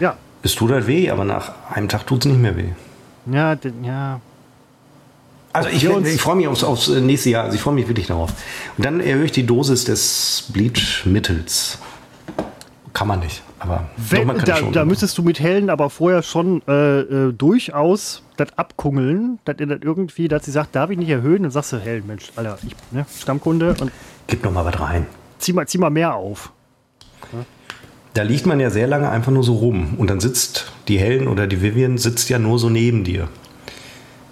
Ja, 0.00 0.16
Es 0.42 0.54
tut 0.56 0.72
halt 0.72 0.86
weh, 0.88 1.08
aber 1.10 1.24
nach 1.24 1.52
einem 1.70 1.88
Tag 1.88 2.06
tut 2.06 2.24
es 2.24 2.32
nicht 2.32 2.40
mehr 2.40 2.56
weh. 2.56 2.70
ja, 3.30 3.54
den- 3.54 3.84
ja. 3.84 4.20
Also 5.54 5.68
ich, 5.68 5.84
ich 5.84 6.20
freue 6.20 6.36
mich 6.36 6.48
aufs, 6.48 6.64
aufs 6.64 6.88
nächste 6.88 7.28
Jahr, 7.28 7.44
also 7.44 7.54
ich 7.54 7.60
freue 7.60 7.74
mich 7.74 7.86
wirklich 7.86 8.06
darauf. 8.06 8.30
Und 8.78 8.86
dann 8.86 9.00
erhöhe 9.00 9.26
ich 9.26 9.32
die 9.32 9.44
Dosis 9.44 9.84
des 9.84 10.46
Bleach-Mittels. 10.48 11.76
Kann 12.92 13.08
man 13.08 13.20
nicht, 13.20 13.42
aber 13.58 13.86
Wenn, 13.96 14.26
man 14.26 14.38
da, 14.44 14.60
da 14.60 14.84
müsstest 14.84 15.16
du 15.16 15.22
mit 15.22 15.40
Helen 15.40 15.70
aber 15.70 15.88
vorher 15.88 16.22
schon 16.22 16.60
äh, 16.68 17.00
äh, 17.00 17.32
durchaus 17.32 18.22
das 18.36 18.48
abkungeln, 18.58 19.38
dass 19.46 19.56
ihr 19.60 19.66
das 19.66 19.78
irgendwie, 19.82 20.28
dass 20.28 20.44
sie 20.44 20.50
sagt, 20.50 20.76
darf 20.76 20.90
ich 20.90 20.98
nicht 20.98 21.08
erhöhen? 21.08 21.42
Dann 21.42 21.50
sagst 21.50 21.72
du, 21.72 21.78
Helen, 21.78 22.06
Mensch, 22.06 22.30
Alter, 22.36 22.58
ich, 22.66 22.74
ne, 22.90 23.06
Stammkunde 23.18 23.74
und 23.80 23.90
Gib 24.26 24.44
noch 24.44 24.52
mal 24.52 24.64
was 24.64 24.78
rein. 24.78 25.06
zieh 25.38 25.52
mal, 25.54 25.66
zieh 25.66 25.78
mal 25.78 25.90
mehr 25.90 26.14
auf. 26.14 26.52
Da 28.14 28.22
liegt 28.22 28.44
man 28.44 28.60
ja 28.60 28.68
sehr 28.68 28.86
lange 28.86 29.08
einfach 29.08 29.32
nur 29.32 29.42
so 29.42 29.54
rum 29.54 29.94
und 29.96 30.10
dann 30.10 30.20
sitzt 30.20 30.70
die 30.88 30.98
Helen 30.98 31.28
oder 31.28 31.46
die 31.46 31.62
Vivian 31.62 31.96
sitzt 31.96 32.28
ja 32.28 32.38
nur 32.38 32.58
so 32.58 32.68
neben 32.68 33.04
dir. 33.04 33.28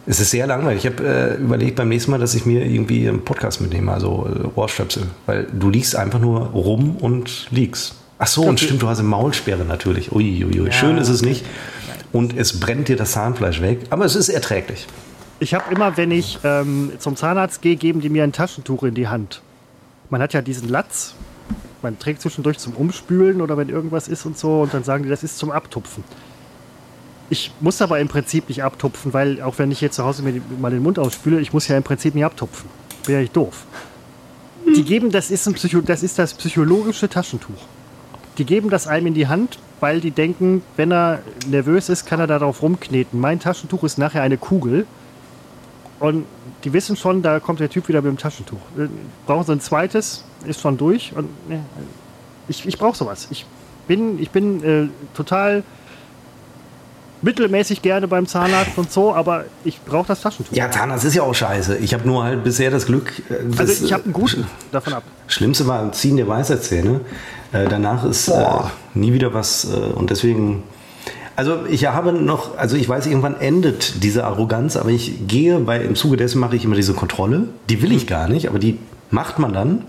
Es 0.06 0.20
ist 0.20 0.32
sehr 0.32 0.46
langweilig. 0.46 0.84
Ich 0.84 0.92
habe 0.92 1.06
äh, 1.06 1.34
überlegt 1.36 1.76
beim 1.76 1.88
nächsten 1.88 2.10
Mal, 2.10 2.18
dass 2.18 2.34
ich 2.34 2.44
mir 2.44 2.64
irgendwie 2.66 3.08
einen 3.08 3.24
Podcast 3.24 3.60
mitnehme, 3.60 3.92
also 3.92 4.26
äh, 4.28 4.58
Ohrstöpsel, 4.58 5.04
weil 5.26 5.46
du 5.52 5.70
liegst 5.70 5.96
einfach 5.96 6.18
nur 6.18 6.40
rum 6.48 6.96
und 6.96 7.46
liegst. 7.50 7.94
Ach 8.22 8.26
so, 8.26 8.42
und 8.42 8.60
stimmt, 8.60 8.82
du 8.82 8.88
hast 8.88 8.98
eine 8.98 9.08
Maulsperre 9.08 9.64
natürlich. 9.64 10.12
Uiuiui. 10.12 10.66
Ja. 10.66 10.72
Schön 10.72 10.98
ist 10.98 11.08
es 11.08 11.22
nicht. 11.22 11.42
Und 12.12 12.36
es 12.36 12.60
brennt 12.60 12.88
dir 12.88 12.96
das 12.96 13.12
Zahnfleisch 13.12 13.62
weg, 13.62 13.80
aber 13.88 14.04
es 14.04 14.14
ist 14.14 14.28
erträglich. 14.28 14.86
Ich 15.38 15.54
habe 15.54 15.72
immer, 15.72 15.96
wenn 15.96 16.10
ich 16.10 16.38
ähm, 16.44 16.92
zum 16.98 17.16
Zahnarzt 17.16 17.62
gehe, 17.62 17.76
geben 17.76 18.02
die 18.02 18.10
mir 18.10 18.22
ein 18.22 18.32
Taschentuch 18.32 18.82
in 18.82 18.94
die 18.94 19.08
Hand. 19.08 19.40
Man 20.10 20.20
hat 20.20 20.34
ja 20.34 20.42
diesen 20.42 20.68
Latz, 20.68 21.14
man 21.80 21.98
trägt 21.98 22.20
zwischendurch 22.20 22.58
zum 22.58 22.74
Umspülen 22.74 23.40
oder 23.40 23.56
wenn 23.56 23.70
irgendwas 23.70 24.06
ist 24.06 24.26
und 24.26 24.36
so 24.36 24.60
und 24.60 24.74
dann 24.74 24.84
sagen 24.84 25.04
die, 25.04 25.08
das 25.08 25.22
ist 25.22 25.38
zum 25.38 25.50
Abtupfen. 25.50 26.04
Ich 27.30 27.52
muss 27.60 27.80
aber 27.80 28.00
im 28.00 28.08
Prinzip 28.08 28.50
nicht 28.50 28.62
abtupfen, 28.62 29.14
weil 29.14 29.40
auch 29.40 29.58
wenn 29.58 29.70
ich 29.70 29.78
hier 29.78 29.92
zu 29.92 30.04
Hause 30.04 30.22
mir 30.22 30.42
mal 30.60 30.70
den 30.70 30.82
Mund 30.82 30.98
ausspüle, 30.98 31.40
ich 31.40 31.54
muss 31.54 31.68
ja 31.68 31.76
im 31.78 31.84
Prinzip 31.84 32.14
nicht 32.14 32.24
abtupfen. 32.24 32.68
Bin 33.06 33.14
ja 33.14 33.20
nicht 33.22 33.34
doof. 33.34 33.64
Die 34.76 34.84
geben, 34.84 35.10
das 35.10 35.30
ist, 35.30 35.46
ein 35.46 35.54
Psycho, 35.54 35.80
das 35.80 36.02
ist 36.02 36.18
das 36.18 36.34
psychologische 36.34 37.08
Taschentuch. 37.08 37.64
Die 38.38 38.44
geben 38.44 38.70
das 38.70 38.86
einem 38.86 39.08
in 39.08 39.14
die 39.14 39.28
Hand, 39.28 39.58
weil 39.80 40.00
die 40.00 40.10
denken, 40.10 40.62
wenn 40.76 40.92
er 40.92 41.20
nervös 41.46 41.88
ist, 41.88 42.06
kann 42.06 42.20
er 42.20 42.26
darauf 42.26 42.62
rumkneten. 42.62 43.18
Mein 43.18 43.40
Taschentuch 43.40 43.84
ist 43.84 43.98
nachher 43.98 44.22
eine 44.22 44.36
Kugel. 44.36 44.86
Und 45.98 46.24
die 46.64 46.72
wissen 46.72 46.96
schon, 46.96 47.22
da 47.22 47.40
kommt 47.40 47.60
der 47.60 47.68
Typ 47.68 47.88
wieder 47.88 48.00
mit 48.00 48.10
dem 48.10 48.18
Taschentuch. 48.18 48.60
Äh, 48.78 48.88
Brauchen 49.26 49.44
sie 49.44 49.52
ein 49.52 49.60
zweites, 49.60 50.24
ist 50.44 50.60
schon 50.60 50.78
durch. 50.78 51.12
Und 51.14 51.28
ich, 52.48 52.66
ich 52.66 52.78
brauche 52.78 52.96
sowas. 52.96 53.28
Ich 53.30 53.46
bin, 53.86 54.18
ich 54.20 54.30
bin 54.30 54.64
äh, 54.64 54.88
total 55.14 55.62
mittelmäßig 57.22 57.82
gerne 57.82 58.08
beim 58.08 58.26
Zahnarzt 58.26 58.76
und 58.76 58.90
so, 58.90 59.14
aber 59.14 59.44
ich 59.64 59.80
brauche 59.80 60.08
das 60.08 60.22
Taschentuch. 60.22 60.54
Ja, 60.54 60.70
Zahnarzt 60.70 61.04
ist 61.04 61.14
ja 61.14 61.22
auch 61.22 61.34
scheiße. 61.34 61.78
Ich 61.78 61.94
habe 61.94 62.06
nur 62.06 62.24
halt 62.24 62.44
bisher 62.44 62.70
das 62.70 62.86
Glück. 62.86 63.12
äh, 63.30 63.56
also 63.56 63.84
ich 63.84 63.92
habe 63.92 64.04
einen 64.04 64.14
äh, 64.14 64.18
guten 64.18 64.46
davon 64.72 64.94
ab. 64.94 65.02
Schlimmste 65.26 65.66
war 65.66 65.92
Ziehen 65.92 66.16
der 66.16 66.28
Weisheitszähne. 66.28 67.00
Äh, 67.52 67.68
danach 67.68 68.04
ist 68.04 68.28
äh, 68.28 68.44
nie 68.94 69.12
wieder 69.12 69.34
was 69.34 69.64
äh, 69.64 69.76
und 69.76 70.10
deswegen. 70.10 70.62
Also 71.36 71.64
ich 71.70 71.86
habe 71.86 72.12
noch, 72.12 72.58
also 72.58 72.76
ich 72.76 72.86
weiß, 72.88 73.06
irgendwann 73.06 73.40
endet 73.40 74.02
diese 74.02 74.24
Arroganz, 74.24 74.76
aber 74.76 74.90
ich 74.90 75.26
gehe, 75.26 75.66
weil 75.66 75.82
im 75.82 75.94
Zuge 75.94 76.18
dessen 76.18 76.38
mache 76.38 76.54
ich 76.56 76.64
immer 76.64 76.76
diese 76.76 76.92
Kontrolle. 76.92 77.48
Die 77.70 77.80
will 77.80 77.92
ich 77.92 78.06
gar 78.06 78.28
nicht, 78.28 78.46
aber 78.46 78.58
die 78.58 78.78
macht 79.10 79.38
man 79.38 79.54
dann. 79.54 79.86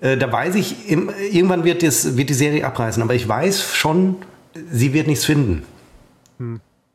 Äh, 0.00 0.16
da 0.16 0.30
weiß 0.30 0.54
ich, 0.54 0.88
irgendwann 0.88 1.64
wird, 1.64 1.82
das, 1.82 2.16
wird 2.16 2.28
die 2.28 2.34
Serie 2.34 2.64
abreißen, 2.64 3.02
aber 3.02 3.14
ich 3.14 3.28
weiß 3.28 3.74
schon, 3.74 4.16
sie 4.70 4.92
wird 4.92 5.08
nichts 5.08 5.24
finden. 5.24 5.64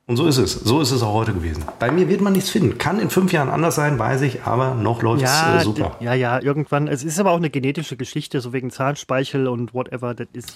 Und 0.10 0.18
so 0.18 0.26
ist 0.26 0.38
es. 0.38 0.54
So 0.54 0.82
ist 0.82 0.89
es 0.89 1.04
auch 1.04 1.14
heute 1.14 1.34
gewesen. 1.34 1.64
Bei 1.78 1.91
mir 1.91 2.10
wird 2.10 2.20
man 2.22 2.34
nichts 2.34 2.50
finden. 2.50 2.80
Kann 2.80 3.00
in 3.00 3.12
fünf 3.12 3.32
Jahren 3.32 3.50
anders 3.50 3.76
sein, 3.76 4.00
weiß 4.00 4.22
ich, 4.22 4.41
aber 4.43 4.74
noch 4.74 5.04
läuft 5.04 5.24
es 5.24 5.30
Ja, 5.30 5.60
äh, 5.60 5.64
super. 5.64 5.97
ja, 6.00 6.16
ja, 6.16 6.41
irgendwann. 6.41 6.88
Es 6.88 7.04
ist 7.04 7.20
aber 7.20 7.30
auch 7.30 7.38
eine 7.38 7.52
genetische 7.52 7.95
Geschichte, 7.95 8.41
so 8.41 8.52
wegen 8.52 8.72
Zahnspeichel 8.72 9.47
und 9.47 9.76
whatever. 9.76 10.16
Das 10.16 10.28
ist, 10.34 10.50
ist 10.50 10.56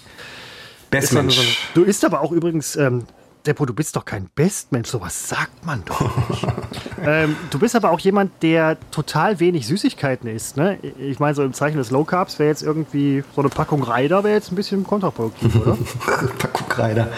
Bestmensch. 0.90 1.58
du 1.74 1.84
isst 1.84 2.04
aber 2.04 2.20
auch 2.20 2.32
übrigens, 2.32 2.74
ähm, 2.74 3.04
Deppo, 3.46 3.66
du 3.66 3.74
bist 3.74 3.94
doch 3.94 4.06
kein 4.06 4.30
Bestmensch, 4.34 4.88
sowas 4.88 5.28
sagt 5.28 5.66
man 5.66 5.84
doch 5.84 6.00
nicht. 6.30 6.46
ähm, 7.04 7.36
du 7.50 7.58
bist 7.58 7.76
aber 7.76 7.90
auch 7.90 8.00
jemand, 8.00 8.42
der 8.42 8.78
total 8.90 9.38
wenig 9.38 9.66
Süßigkeiten 9.66 10.28
isst. 10.30 10.56
Ne? 10.56 10.78
Ich 10.98 11.20
meine, 11.20 11.34
so 11.34 11.42
im 11.42 11.52
Zeichen 11.52 11.76
des 11.76 11.90
Low 11.90 12.04
Carbs 12.04 12.38
wäre 12.38 12.48
jetzt 12.48 12.62
irgendwie 12.62 13.22
so 13.34 13.42
eine 13.42 13.50
Packung 13.50 13.82
Reider 13.82 14.24
wäre 14.24 14.34
jetzt 14.34 14.50
ein 14.50 14.56
bisschen 14.56 14.84
kontraproduktiv, 14.84 15.54
oder? 15.56 15.76
Packung 16.38 16.63
Reiter. 16.78 17.08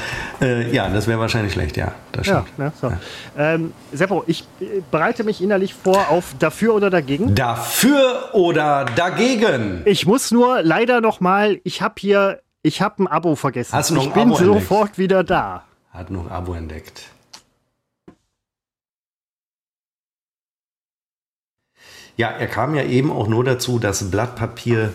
Äh, 0.41 0.71
ja, 0.73 0.89
das 0.89 1.07
wäre 1.07 1.19
wahrscheinlich 1.19 1.53
schlecht, 1.53 1.77
ja. 1.77 1.93
Das 2.13 2.27
ja, 2.27 2.43
stimmt. 2.43 2.59
ne, 2.59 2.73
so. 2.81 2.93
Ähm, 3.39 3.73
Seppo, 3.93 4.25
ich 4.27 4.45
äh, 4.61 4.83
bereite 4.91 5.25
mich 5.25 5.43
innerlich 5.43 5.75
vor 5.75 6.09
auf 6.11 6.35
dafür 6.39 6.75
oder 6.75 6.91
dagegen. 6.91 7.35
Dafür 7.35 8.31
oder 8.35 8.85
dagegen? 8.97 9.83
Ich 9.85 10.07
muss 10.07 10.31
nur 10.31 10.63
leider 10.63 11.01
noch 11.01 11.21
mal, 11.21 11.61
ich 11.65 11.83
habe 11.83 11.95
hier, 11.99 12.41
ich 12.63 12.83
habe 12.83 13.03
ein 13.05 13.07
Abo 13.07 13.35
vergessen. 13.37 13.73
Hast 13.75 13.91
du 13.91 13.95
noch 13.95 14.03
ich 14.03 14.09
ein 14.09 14.15
bin 14.15 14.23
Abo 14.33 14.39
entdeckt? 14.39 14.69
sofort 14.69 14.99
wieder 14.99 15.25
da. 15.25 15.65
Hat 15.91 16.11
noch 16.11 16.27
ein 16.27 16.33
Abo 16.33 16.55
entdeckt. 16.55 17.05
Ja, 22.17 22.29
er 22.29 22.47
kam 22.47 22.75
ja 22.75 22.83
eben 22.83 23.13
auch 23.13 23.29
nur 23.29 23.45
dazu, 23.45 23.79
das 23.79 24.11
Blatt 24.11 24.37
Papier 24.37 24.93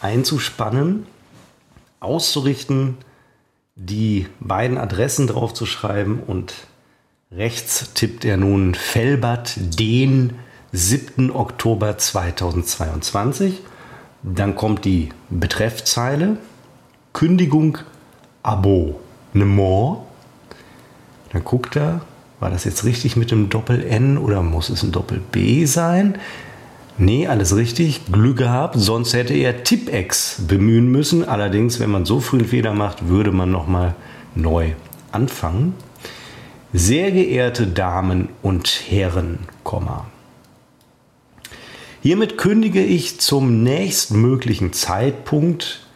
einzuspannen, 0.00 1.06
auszurichten, 1.98 2.96
die 3.82 4.26
beiden 4.40 4.76
Adressen 4.76 5.26
draufzuschreiben 5.26 6.20
und 6.20 6.52
rechts 7.32 7.94
tippt 7.94 8.26
er 8.26 8.36
nun 8.36 8.74
Felbert 8.74 9.54
den 9.56 10.34
7. 10.72 11.30
Oktober 11.30 11.96
2022. 11.96 13.60
Dann 14.22 14.54
kommt 14.54 14.84
die 14.84 15.08
Betreffzeile 15.30 16.36
Kündigung 17.14 17.78
Abonnement. 18.42 19.98
Dann 21.32 21.44
guckt 21.44 21.76
er, 21.76 22.02
war 22.38 22.50
das 22.50 22.64
jetzt 22.64 22.84
richtig 22.84 23.16
mit 23.16 23.30
dem 23.30 23.48
Doppel-N 23.48 24.18
oder 24.18 24.42
muss 24.42 24.68
es 24.68 24.82
ein 24.82 24.92
Doppel-B 24.92 25.64
sein? 25.64 26.18
Nee, 27.00 27.26
alles 27.26 27.56
richtig. 27.56 28.02
Glück 28.12 28.36
gehabt, 28.36 28.74
sonst 28.78 29.14
hätte 29.14 29.32
er 29.32 29.64
Tippex 29.64 30.42
bemühen 30.46 30.92
müssen. 30.92 31.26
Allerdings, 31.26 31.80
wenn 31.80 31.90
man 31.90 32.04
so 32.04 32.20
früh 32.20 32.40
einen 32.40 32.46
Fehler 32.46 32.74
macht, 32.74 33.08
würde 33.08 33.32
man 33.32 33.50
nochmal 33.50 33.94
neu 34.34 34.72
anfangen. 35.10 35.72
Sehr 36.74 37.10
geehrte 37.10 37.66
Damen 37.66 38.28
und 38.42 38.68
Herren, 38.86 39.38
Komma. 39.64 40.08
Hiermit 42.02 42.36
kündige 42.36 42.84
ich 42.84 43.18
zum 43.18 43.62
nächstmöglichen 43.62 44.74
Zeitpunkt 44.74 45.86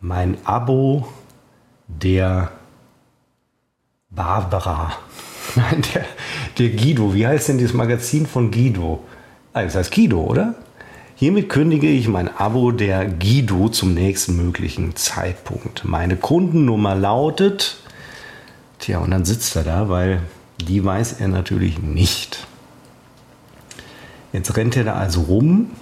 mein 0.00 0.38
Abo 0.44 1.06
der 1.86 2.50
Barbara. 4.10 4.92
Nein, 5.54 5.82
der, 5.94 6.04
der 6.58 6.70
Guido. 6.70 7.14
Wie 7.14 7.28
heißt 7.28 7.48
denn 7.48 7.58
dieses 7.58 7.74
Magazin 7.74 8.26
von 8.26 8.50
Guido? 8.50 9.04
Ah, 9.58 9.64
das 9.64 9.74
heißt 9.74 9.92
Guido, 9.92 10.20
oder? 10.20 10.54
Hiermit 11.16 11.48
kündige 11.48 11.88
ich 11.88 12.06
mein 12.06 12.28
Abo 12.36 12.70
der 12.70 13.06
Guido 13.06 13.68
zum 13.68 13.92
nächstmöglichen 13.92 14.94
Zeitpunkt. 14.94 15.84
Meine 15.84 16.14
Kundennummer 16.14 16.94
lautet. 16.94 17.78
Tja, 18.78 19.00
und 19.00 19.10
dann 19.10 19.24
sitzt 19.24 19.56
er 19.56 19.64
da, 19.64 19.88
weil 19.88 20.22
die 20.60 20.84
weiß 20.84 21.14
er 21.14 21.26
natürlich 21.26 21.82
nicht. 21.82 22.46
Jetzt 24.32 24.56
rennt 24.56 24.76
er 24.76 24.84
da 24.84 24.92
also 24.92 25.22
rum 25.22 25.72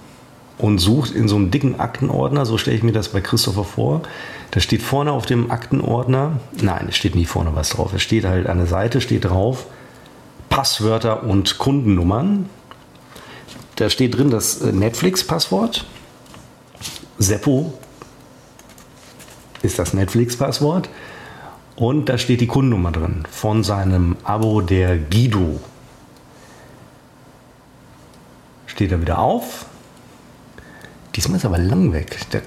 und 0.57 0.79
sucht 0.79 1.11
in 1.11 1.27
so 1.27 1.35
einem 1.35 1.51
dicken 1.51 1.79
Aktenordner, 1.79 2.47
so 2.47 2.57
stelle 2.57 2.77
ich 2.77 2.81
mir 2.81 2.93
das 2.93 3.09
bei 3.09 3.21
Christopher 3.21 3.63
vor. 3.63 4.01
Da 4.49 4.59
steht 4.59 4.81
vorne 4.81 5.11
auf 5.11 5.27
dem 5.27 5.51
Aktenordner, 5.51 6.39
nein, 6.59 6.87
es 6.89 6.95
steht 6.95 7.13
nie 7.13 7.25
vorne 7.25 7.51
was 7.53 7.69
drauf. 7.69 7.93
Es 7.93 8.01
steht 8.01 8.25
halt 8.25 8.47
an 8.47 8.57
der 8.57 8.65
Seite, 8.65 9.01
steht 9.01 9.25
drauf 9.25 9.67
Passwörter 10.49 11.25
und 11.25 11.59
Kundennummern. 11.59 12.49
Da 13.77 13.89
steht 13.89 14.17
drin 14.17 14.29
das 14.29 14.61
äh, 14.61 14.71
Netflix-Passwort. 14.71 15.85
Seppo 17.17 17.73
ist 19.61 19.79
das 19.79 19.93
Netflix-Passwort. 19.93 20.89
Und 21.75 22.09
da 22.09 22.17
steht 22.17 22.41
die 22.41 22.47
Kundennummer 22.47 22.91
drin 22.91 23.23
von 23.31 23.63
seinem 23.63 24.17
Abo 24.23 24.61
der 24.61 24.97
Guido. 24.97 25.59
Steht 28.65 28.91
er 28.91 29.01
wieder 29.01 29.19
auf, 29.19 29.67
Diesmal 31.17 31.37
ist 31.37 31.45
aber 31.45 31.57
lang 31.57 31.93
weg. 31.93 32.15
Da, 32.29 32.39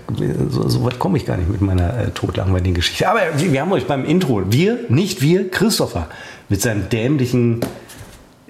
so, 0.49 0.69
so, 0.69 0.85
weit 0.85 1.01
komme 1.01 1.19
ich 1.19 1.27
gar 1.27 1.37
nicht 1.37 1.51
mit 1.51 1.61
meiner 1.61 1.99
äh, 1.99 2.11
totlangweiligen 2.13 2.75
Geschichte. 2.75 3.09
Aber 3.09 3.19
wir, 3.37 3.53
wir 3.53 3.61
haben 3.61 3.73
euch 3.73 3.89
beim 3.89 4.05
Intro, 4.05 4.45
wir, 4.53 4.79
nicht 4.89 5.23
wir, 5.23 5.51
Christopher, 5.51 6.07
mit 6.49 6.63
seinem 6.63 6.89
dämlichen, 6.89 7.63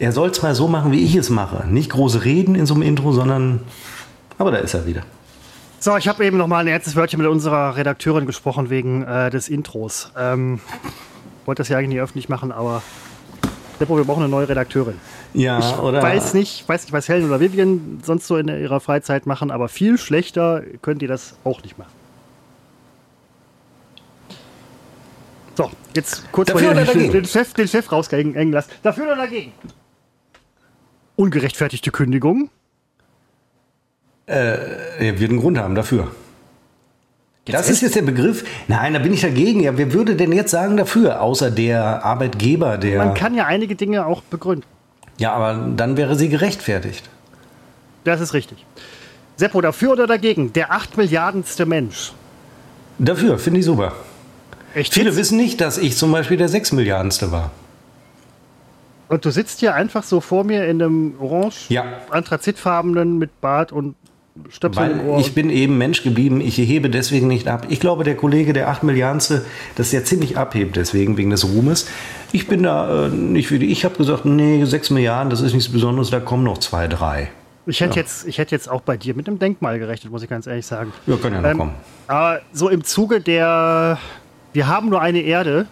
er 0.01 0.13
soll 0.13 0.31
es 0.31 0.43
mal 0.43 0.55
so 0.55 0.67
machen, 0.67 0.93
wie 0.93 1.05
ich 1.05 1.15
es 1.15 1.29
mache. 1.29 1.67
Nicht 1.69 1.91
große 1.91 2.25
Reden 2.25 2.55
in 2.55 2.65
so 2.65 2.73
einem 2.75 2.83
Intro, 2.83 3.13
sondern, 3.13 3.61
aber 4.39 4.51
da 4.51 4.57
ist 4.57 4.73
er 4.73 4.87
wieder. 4.87 5.03
So, 5.79 5.97
ich 5.97 6.09
habe 6.09 6.25
eben 6.25 6.39
noch 6.39 6.47
mal 6.47 6.61
ein 6.61 6.67
erstes 6.67 6.97
Wörtchen 6.97 7.21
mit 7.21 7.29
unserer 7.29 7.77
Redakteurin 7.77 8.25
gesprochen 8.25 8.71
wegen 8.71 9.05
äh, 9.05 9.31
des 9.31 9.49
Intros. 9.49 10.11
Ähm, 10.17 10.61
wollte 11.45 11.61
das 11.61 11.69
ja 11.69 11.77
eigentlich 11.77 11.91
nicht 11.91 12.01
öffentlich 12.01 12.31
machen, 12.31 12.51
aber 12.51 12.83
Seppo, 13.79 13.97
wir 13.97 14.05
brauchen 14.05 14.23
eine 14.23 14.31
neue 14.31 14.49
Redakteurin. 14.49 14.95
Ja, 15.35 15.59
ich 15.59 15.79
oder? 15.79 16.03
weiß 16.03 16.33
nicht, 16.33 16.67
weiß 16.67 16.85
nicht, 16.85 16.93
was 16.95 17.07
Helen 17.09 17.27
oder 17.27 17.39
Vivian 17.41 18.01
sonst 18.03 18.27
so 18.27 18.39
in 18.39 18.49
ihrer 18.49 18.81
Freizeit 18.81 19.27
machen, 19.27 19.51
aber 19.51 19.69
viel 19.69 19.99
schlechter 19.99 20.63
könnt 20.81 21.03
ihr 21.03 21.09
das 21.09 21.37
auch 21.45 21.63
nicht 21.63 21.79
machen. 21.79 21.93
So, 25.57 25.71
jetzt 25.95 26.33
kurz 26.33 26.49
Dafür 26.49 26.75
mal 26.75 26.87
den, 26.87 27.13
den, 27.13 27.25
Chef, 27.27 27.53
den 27.53 27.69
Chef 27.69 27.93
rausgehängen 27.93 28.51
lassen. 28.51 28.71
Dafür 28.83 29.05
oder 29.05 29.17
dagegen? 29.17 29.53
Ungerechtfertigte 31.21 31.91
Kündigung. 31.91 32.49
Er 34.25 35.19
wird 35.19 35.31
einen 35.31 35.41
Grund 35.41 35.59
haben 35.59 35.75
dafür. 35.75 36.09
das 37.45 37.69
ist 37.69 37.83
jetzt 37.83 37.95
der 37.95 38.03
Begriff. 38.03 38.43
Nein, 38.69 38.95
da 38.95 39.01
bin 39.01 39.13
ich 39.13 39.21
dagegen. 39.21 39.61
Ja, 39.61 39.77
wer 39.77 39.93
würde 39.93 40.17
denn 40.17 40.33
jetzt 40.33 40.51
sagen 40.51 40.79
dafür, 40.79 41.21
außer 41.21 41.51
der 41.51 42.05
Arbeitgeber, 42.07 42.79
der. 42.79 42.99
Man 43.05 43.13
kann 43.13 43.35
ja 43.35 43.45
einige 43.45 43.75
Dinge 43.75 44.07
auch 44.07 44.23
begründen. 44.23 44.65
ja, 45.19 45.33
aber 45.35 45.73
dann 45.77 45.99
wäre 45.99 46.17
sie 46.17 46.31
gerechtfertigt. 46.31 47.11
Das 48.05 48.23
ist 48.23 48.33
richtig. 48.33 48.65
Seppo, 49.37 49.61
dafür 49.61 49.93
oder 49.93 50.07
dagegen? 50.07 50.55
Der 50.55 50.73
8 50.73 50.97
Milliardenste 50.97 51.67
Mensch. 51.67 52.13
Dafür, 52.99 53.39
finde 53.39 53.61
ich 53.61 53.67
super. 53.67 53.93
Echt? 54.75 54.95
Viele 54.95 55.11
jetzt? 55.11 55.19
wissen 55.19 55.37
nicht, 55.37 55.61
dass 55.61 55.77
ich 55.77 55.99
zum 55.99 56.13
Beispiel 56.13 56.39
der 56.39 56.49
6 56.49 56.73
Milliardenste 56.73 57.31
war. 57.31 57.51
Und 59.11 59.25
du 59.25 59.31
sitzt 59.31 59.59
hier 59.61 59.75
einfach 59.75 60.05
so 60.05 60.21
vor 60.21 60.45
mir 60.45 60.67
in 60.67 60.81
einem 60.81 61.15
orange, 61.21 61.69
Ja. 61.69 61.85
anthrazitfarbenen 62.11 63.19
mit 63.19 63.41
Bart 63.41 63.73
und 63.73 63.97
Stöpseln 64.49 64.93
im 64.93 64.99
Weil 65.01 65.07
Ohr. 65.09 65.19
ich 65.21 65.35
bin 65.35 65.51
eben 65.51 65.77
Mensch 65.77 66.05
geblieben, 66.05 66.41
ich 66.41 66.57
hebe 66.57 66.89
deswegen 66.89 67.27
nicht 67.27 67.49
ab. 67.49 67.67
Ich 67.69 67.81
glaube, 67.81 68.05
der 68.05 68.17
Kollege, 68.17 68.53
der 68.53 68.69
8 68.69 68.85
Milliardenste, 68.85 69.45
dass 69.75 69.91
der 69.91 70.05
ziemlich 70.05 70.39
abhebt, 70.39 70.77
deswegen, 70.77 71.17
wegen 71.17 71.31
des 71.31 71.45
Ruhmes. 71.45 71.89
Ich 72.31 72.47
bin 72.47 72.63
da 72.63 73.07
äh, 73.07 73.09
nicht 73.11 73.51
wie 73.51 73.59
die. 73.59 73.67
Ich 73.73 73.85
habe 73.85 73.97
gesagt, 73.97 74.25
nee, 74.25 74.65
6 74.65 74.91
Milliarden, 74.91 75.29
das 75.29 75.41
ist 75.41 75.53
nichts 75.55 75.71
Besonderes, 75.71 76.11
da 76.11 76.21
kommen 76.21 76.45
noch 76.45 76.59
zwei, 76.59 76.87
drei. 76.87 77.31
Ich 77.67 77.81
hätte, 77.81 77.99
jetzt, 77.99 78.27
ich 78.27 78.39
hätte 78.39 78.55
jetzt 78.55 78.71
auch 78.71 78.81
bei 78.81 78.97
dir 78.97 79.15
mit 79.15 79.27
einem 79.29 79.39
Denkmal 79.41 79.79
gerechnet, 79.81 80.13
muss 80.13 80.23
ich 80.23 80.31
ganz 80.31 80.47
ehrlich 80.47 80.65
sagen. 80.65 80.93
Ja, 81.07 81.17
kann 81.17 81.33
ja 81.35 81.41
noch 81.43 81.51
Ähm, 81.51 81.59
kommen. 81.59 81.73
Aber 82.07 82.41
so 82.53 82.69
im 82.69 82.85
Zuge 82.85 83.21
der 83.21 83.99
Wir 84.53 84.69
haben 84.69 84.89
nur 84.89 85.01
eine 85.03 85.21
Erde 85.21 85.67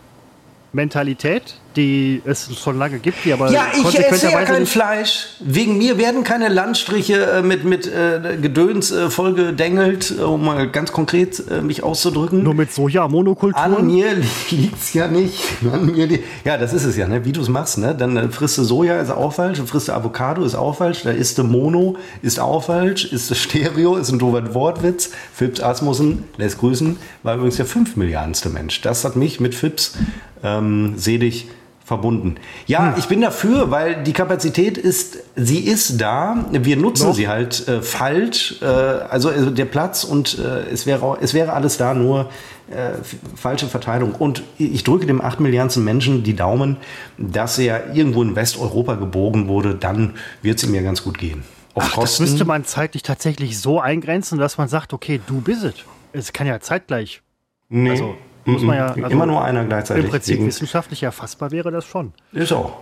Mentalität, 0.73 1.55
die 1.79 2.21
es 2.25 2.51
schon 2.59 2.77
lange 2.77 2.99
gibt, 2.99 3.25
die 3.25 3.33
aber 3.33 3.51
Ja, 3.51 3.69
ich 3.73 3.99
esse 3.99 4.31
ja 4.31 4.43
kein 4.43 4.67
Fleisch. 4.67 5.29
Wegen 5.39 5.79
mir 5.79 5.97
werden 5.97 6.25
keine 6.25 6.49
Landstriche 6.49 7.23
äh, 7.25 7.43
mit, 7.43 7.65
mit 7.65 7.87
äh, 7.87 8.37
Gedöns 8.41 8.91
äh, 8.91 9.09
vollgedengelt, 9.11 10.15
äh, 10.19 10.23
um 10.23 10.45
mal 10.45 10.69
ganz 10.69 10.93
konkret 10.93 11.43
äh, 11.49 11.63
mich 11.63 11.83
auszudrücken. 11.85 12.43
nur 12.43 12.55
mit 12.55 12.71
An 12.71 12.75
Soja-Monokulturen. 12.75 13.87
mir 13.87 14.09
liegt's 14.51 14.93
ja 14.93 15.07
nicht. 15.07 15.45
An 15.73 15.87
mir 15.87 16.09
ja, 16.45 16.59
das 16.59 16.73
ist 16.73 16.85
es 16.85 16.97
ja, 16.97 17.07
ne? 17.07 17.25
wie 17.25 17.33
du 17.33 17.41
es 17.41 17.49
machst. 17.49 17.79
Ne? 17.79 17.95
Dann 17.95 18.17
äh, 18.17 18.29
frisst 18.29 18.59
du 18.59 18.65
Soja, 18.65 19.01
ist 19.01 19.11
auch 19.11 19.33
falsch. 19.33 19.61
Frisst 19.65 19.89
du 19.89 19.93
Avocado, 19.93 20.45
ist 20.45 20.57
auch 20.57 20.77
falsch. 20.77 21.03
Da 21.05 21.11
isst 21.11 21.39
du 21.39 21.45
Mono, 21.45 21.97
ist 22.23 22.41
auch 22.41 22.65
falsch. 22.65 23.05
Ist 23.13 23.31
du 23.31 23.35
Stereo, 23.37 23.97
ist 23.97 24.11
ein 24.11 24.19
doofer 24.19 24.55
Wortwitz. 24.55 25.11
Phipps 25.33 25.61
Asmussen, 25.61 26.25
lässt 26.37 26.59
grüßen, 26.59 26.99
war 27.23 27.37
übrigens 27.37 27.57
der 27.57 27.67
5 27.67 27.97
Milliardenste 27.97 28.49
Mensch. 28.49 28.81
Das 28.81 29.05
hat 29.05 29.15
mich 29.15 29.39
mit 29.39 29.55
Phipps 29.55 29.95
ähm, 30.43 30.95
selig 30.97 31.49
verbunden. 31.89 32.37
Ja, 32.67 32.95
ich 32.99 33.07
bin 33.07 33.23
dafür, 33.23 33.71
weil 33.71 34.03
die 34.05 34.13
Kapazität 34.13 34.77
ist, 34.77 35.19
sie 35.37 35.61
ist 35.61 36.01
da. 36.01 36.45
Wir 36.53 36.77
nutzen 36.77 37.09
Noch? 37.09 37.15
sie 37.15 37.29
halt 37.29 37.67
äh, 37.67 37.81
falsch. 37.81 38.61
Äh, 38.61 38.67
also, 38.67 39.31
also 39.31 39.51
der 39.51 39.65
Platz 39.65 40.05
und 40.05 40.39
äh, 40.39 40.71
es, 40.71 40.85
wäre, 40.85 41.17
es 41.23 41.33
wäre 41.33 41.55
alles 41.55 41.79
da, 41.79 41.95
nur 41.95 42.29
äh, 42.71 42.91
falsche 43.35 43.67
Verteilung. 43.69 44.13
Und 44.13 44.43
ich 44.59 44.85
drücke 44.85 45.07
dem 45.07 45.23
8 45.23 45.41
Milliardensten 45.41 45.83
Menschen 45.83 46.23
die 46.23 46.37
Daumen, 46.37 46.77
dass 47.17 47.59
er 47.59 47.95
irgendwo 47.95 48.23
in 48.23 48.37
Westeuropa 48.37 48.97
gebogen 48.97 49.49
wurde, 49.49 49.75
dann 49.75 50.15
wird 50.43 50.59
es 50.59 50.69
ihm 50.69 50.75
ja 50.75 50.83
ganz 50.83 51.03
gut 51.03 51.17
gehen. 51.17 51.43
Ach, 51.75 51.97
das 51.97 52.21
müsste 52.21 52.45
man 52.45 52.65
zeitlich 52.67 53.03
tatsächlich 53.03 53.59
so 53.59 53.81
eingrenzen, 53.81 54.39
dass 54.39 54.59
man 54.59 54.69
sagt, 54.69 54.93
okay, 54.93 55.21
du 55.27 55.41
bist 55.41 55.65
es. 55.65 55.75
Es 56.13 56.33
kann 56.35 56.47
ja 56.47 56.61
zeitgleich. 56.61 57.23
nee, 57.71 57.91
also, 57.91 58.17
muss 58.49 58.63
man 58.63 58.77
ja- 58.77 58.87
also 58.89 59.03
immer 59.07 59.27
nur 59.27 59.45
einer 59.45 59.65
gleichzeitig. 59.65 60.05
Im 60.05 60.11
Prinzip 60.11 60.45
wissenschaftlich 60.45 61.03
erfassbar 61.03 61.51
wäre 61.51 61.71
das 61.71 61.85
schon. 61.85 62.13
ist 62.33 62.53
auch. 62.53 62.79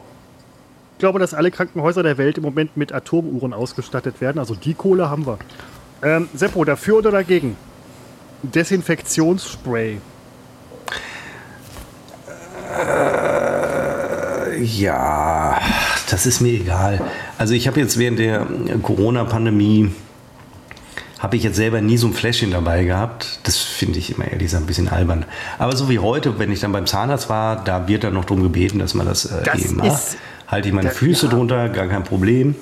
Ich 0.94 0.98
glaube, 1.00 1.18
dass 1.18 1.34
alle 1.34 1.50
Krankenhäuser 1.50 2.02
der 2.02 2.16
Welt 2.16 2.38
im 2.38 2.42
Moment 2.44 2.76
mit 2.76 2.92
Atomuhren 2.92 3.52
ausgestattet 3.52 4.20
werden. 4.22 4.38
Also 4.38 4.54
die 4.54 4.72
Kohle 4.72 5.10
haben 5.10 5.26
wir. 5.26 5.38
Ähm, 6.02 6.28
Seppo, 6.34 6.64
dafür 6.64 6.96
oder 6.98 7.10
dagegen? 7.10 7.56
Desinfektionsspray. 8.42 9.98
Ja, 14.60 15.58
das 16.10 16.26
ist 16.26 16.40
mir 16.40 16.52
egal. 16.52 17.00
Also 17.38 17.54
ich 17.54 17.66
habe 17.68 17.80
jetzt 17.80 17.98
während 17.98 18.18
der 18.18 18.46
Corona-Pandemie 18.82 19.92
habe 21.26 21.36
ich 21.36 21.42
jetzt 21.42 21.56
selber 21.56 21.80
nie 21.80 21.96
so 21.96 22.06
ein 22.06 22.12
Fläschchen 22.12 22.52
dabei 22.52 22.84
gehabt. 22.84 23.40
Das 23.42 23.56
finde 23.58 23.98
ich 23.98 24.14
immer 24.14 24.26
ehrlich 24.26 24.44
gesagt 24.44 24.62
ein 24.62 24.66
bisschen 24.68 24.86
albern. 24.88 25.24
Aber 25.58 25.74
so 25.74 25.88
wie 25.88 25.98
heute, 25.98 26.38
wenn 26.38 26.52
ich 26.52 26.60
dann 26.60 26.70
beim 26.70 26.86
Zahnarzt 26.86 27.28
war, 27.28 27.64
da 27.64 27.88
wird 27.88 28.04
dann 28.04 28.14
noch 28.14 28.26
darum 28.26 28.44
gebeten, 28.44 28.78
dass 28.78 28.94
man 28.94 29.06
das, 29.08 29.24
äh, 29.24 29.42
Das 29.42 29.58
eben 29.64 29.74
macht. 29.76 30.02
Halte 30.46 30.68
ich 30.68 30.74
meine 30.74 30.90
Da- 30.90 30.94
Füße 30.94 31.26
ja. 31.26 31.32
drunter, 31.32 31.68
gar 31.70 31.88
kein 31.88 32.04
Problem. 32.04 32.54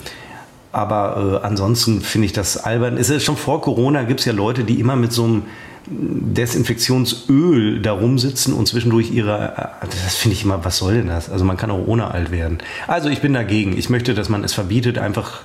Aber 0.72 1.40
äh, 1.42 1.46
ansonsten 1.46 2.00
finde 2.00 2.24
ich 2.24 2.32
das 2.32 2.56
albern. 2.56 2.96
Es 2.96 3.10
ist 3.10 3.22
schon 3.24 3.36
vor 3.36 3.60
Corona 3.60 4.04
gibt 4.04 4.20
es 4.20 4.26
ja 4.26 4.32
Leute, 4.32 4.64
die 4.64 4.80
immer 4.80 4.96
mit 4.96 5.12
so 5.12 5.24
einem 5.24 5.42
Desinfektionsöl 5.86 7.82
da 7.82 7.92
rumsitzen 7.92 8.54
und 8.54 8.66
zwischendurch 8.66 9.10
ihre. 9.10 9.52
äh, 9.82 9.86
Das 10.04 10.14
finde 10.16 10.36
ich 10.36 10.44
immer, 10.44 10.64
was 10.64 10.78
soll 10.78 10.94
denn 10.94 11.08
das? 11.08 11.28
Also 11.28 11.44
man 11.44 11.58
kann 11.58 11.70
auch 11.70 11.86
ohne 11.86 12.10
alt 12.10 12.30
werden. 12.30 12.58
Also 12.86 13.10
ich 13.10 13.20
bin 13.20 13.34
dagegen. 13.34 13.76
Ich 13.76 13.90
möchte, 13.90 14.14
dass 14.14 14.30
man 14.30 14.42
es 14.42 14.54
verbietet, 14.54 14.96
einfach 14.96 15.42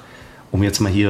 um 0.51 0.63
jetzt 0.63 0.79
mal 0.79 0.89
hier 0.91 1.09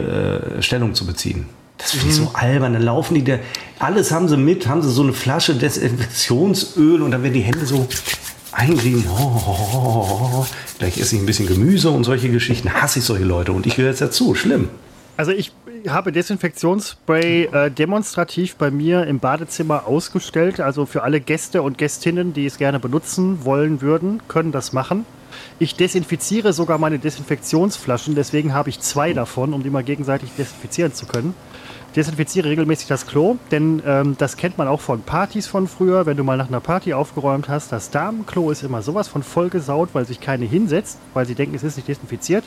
äh, 0.57 0.61
Stellung 0.63 0.95
zu 0.95 1.05
beziehen. 1.05 1.45
Das 1.79 1.91
finde 1.91 2.07
ich 2.09 2.15
so 2.15 2.31
albern. 2.33 2.73
Dann 2.73 2.83
laufen 2.83 3.15
die 3.15 3.23
da, 3.23 3.39
alles 3.79 4.11
haben 4.11 4.27
sie 4.27 4.37
mit, 4.37 4.67
haben 4.67 4.83
sie 4.83 4.91
so 4.91 5.01
eine 5.01 5.13
Flasche 5.13 5.55
Desinfektionsöl 5.55 7.01
und 7.01 7.11
dann 7.11 7.23
werden 7.23 7.33
die 7.33 7.41
Hände 7.41 7.65
so 7.65 7.87
eingrieben. 8.51 9.05
Oh, 9.09 9.41
oh, 9.47 9.67
oh, 9.73 10.31
oh. 10.33 10.45
Gleich 10.77 10.99
esse 10.99 11.15
ich 11.15 11.21
ein 11.21 11.25
bisschen 11.25 11.47
Gemüse 11.47 11.89
und 11.89 12.03
solche 12.03 12.29
Geschichten. 12.29 12.73
Hasse 12.73 12.99
ich 12.99 13.05
solche 13.05 13.23
Leute 13.23 13.53
und 13.53 13.65
ich 13.65 13.75
gehöre 13.75 13.91
jetzt 13.91 14.01
dazu. 14.01 14.35
Schlimm. 14.35 14.69
Also 15.17 15.31
ich 15.31 15.51
habe 15.87 16.11
Desinfektionsspray 16.11 17.45
äh, 17.45 17.71
demonstrativ 17.71 18.55
bei 18.55 18.71
mir 18.71 19.05
im 19.07 19.19
Badezimmer 19.19 19.87
ausgestellt. 19.87 20.59
Also 20.59 20.85
für 20.85 21.03
alle 21.03 21.21
Gäste 21.21 21.61
und 21.61 21.77
Gästinnen, 21.77 22.33
die 22.33 22.45
es 22.45 22.57
gerne 22.57 22.79
benutzen 22.79 23.45
wollen 23.45 23.81
würden, 23.81 24.21
können 24.27 24.51
das 24.51 24.73
machen. 24.73 25.05
Ich 25.59 25.75
desinfiziere 25.75 26.53
sogar 26.53 26.77
meine 26.77 26.99
Desinfektionsflaschen, 26.99 28.15
deswegen 28.15 28.53
habe 28.53 28.69
ich 28.69 28.79
zwei 28.79 29.13
davon, 29.13 29.53
um 29.53 29.61
die 29.63 29.69
mal 29.69 29.83
gegenseitig 29.83 30.31
desinfizieren 30.37 30.93
zu 30.93 31.05
können. 31.05 31.33
Desinfiziere 31.95 32.49
regelmäßig 32.49 32.87
das 32.87 33.07
Klo, 33.07 33.37
denn 33.51 33.81
ähm, 33.85 34.15
das 34.17 34.37
kennt 34.37 34.57
man 34.57 34.67
auch 34.67 34.81
von 34.81 35.01
Partys 35.01 35.47
von 35.47 35.67
früher. 35.67 36.05
Wenn 36.05 36.17
du 36.17 36.23
mal 36.23 36.37
nach 36.37 36.47
einer 36.47 36.59
Party 36.59 36.93
aufgeräumt 36.93 37.49
hast, 37.49 37.71
das 37.71 37.89
Damenklo 37.89 38.51
ist 38.51 38.63
immer 38.63 38.81
sowas 38.81 39.07
von 39.07 39.23
vollgesaut, 39.23 39.89
weil 39.93 40.05
sich 40.05 40.21
keine 40.21 40.45
hinsetzt, 40.45 40.99
weil 41.13 41.25
sie 41.25 41.35
denken, 41.35 41.55
es 41.55 41.63
ist 41.63 41.77
nicht 41.77 41.87
desinfiziert. 41.87 42.43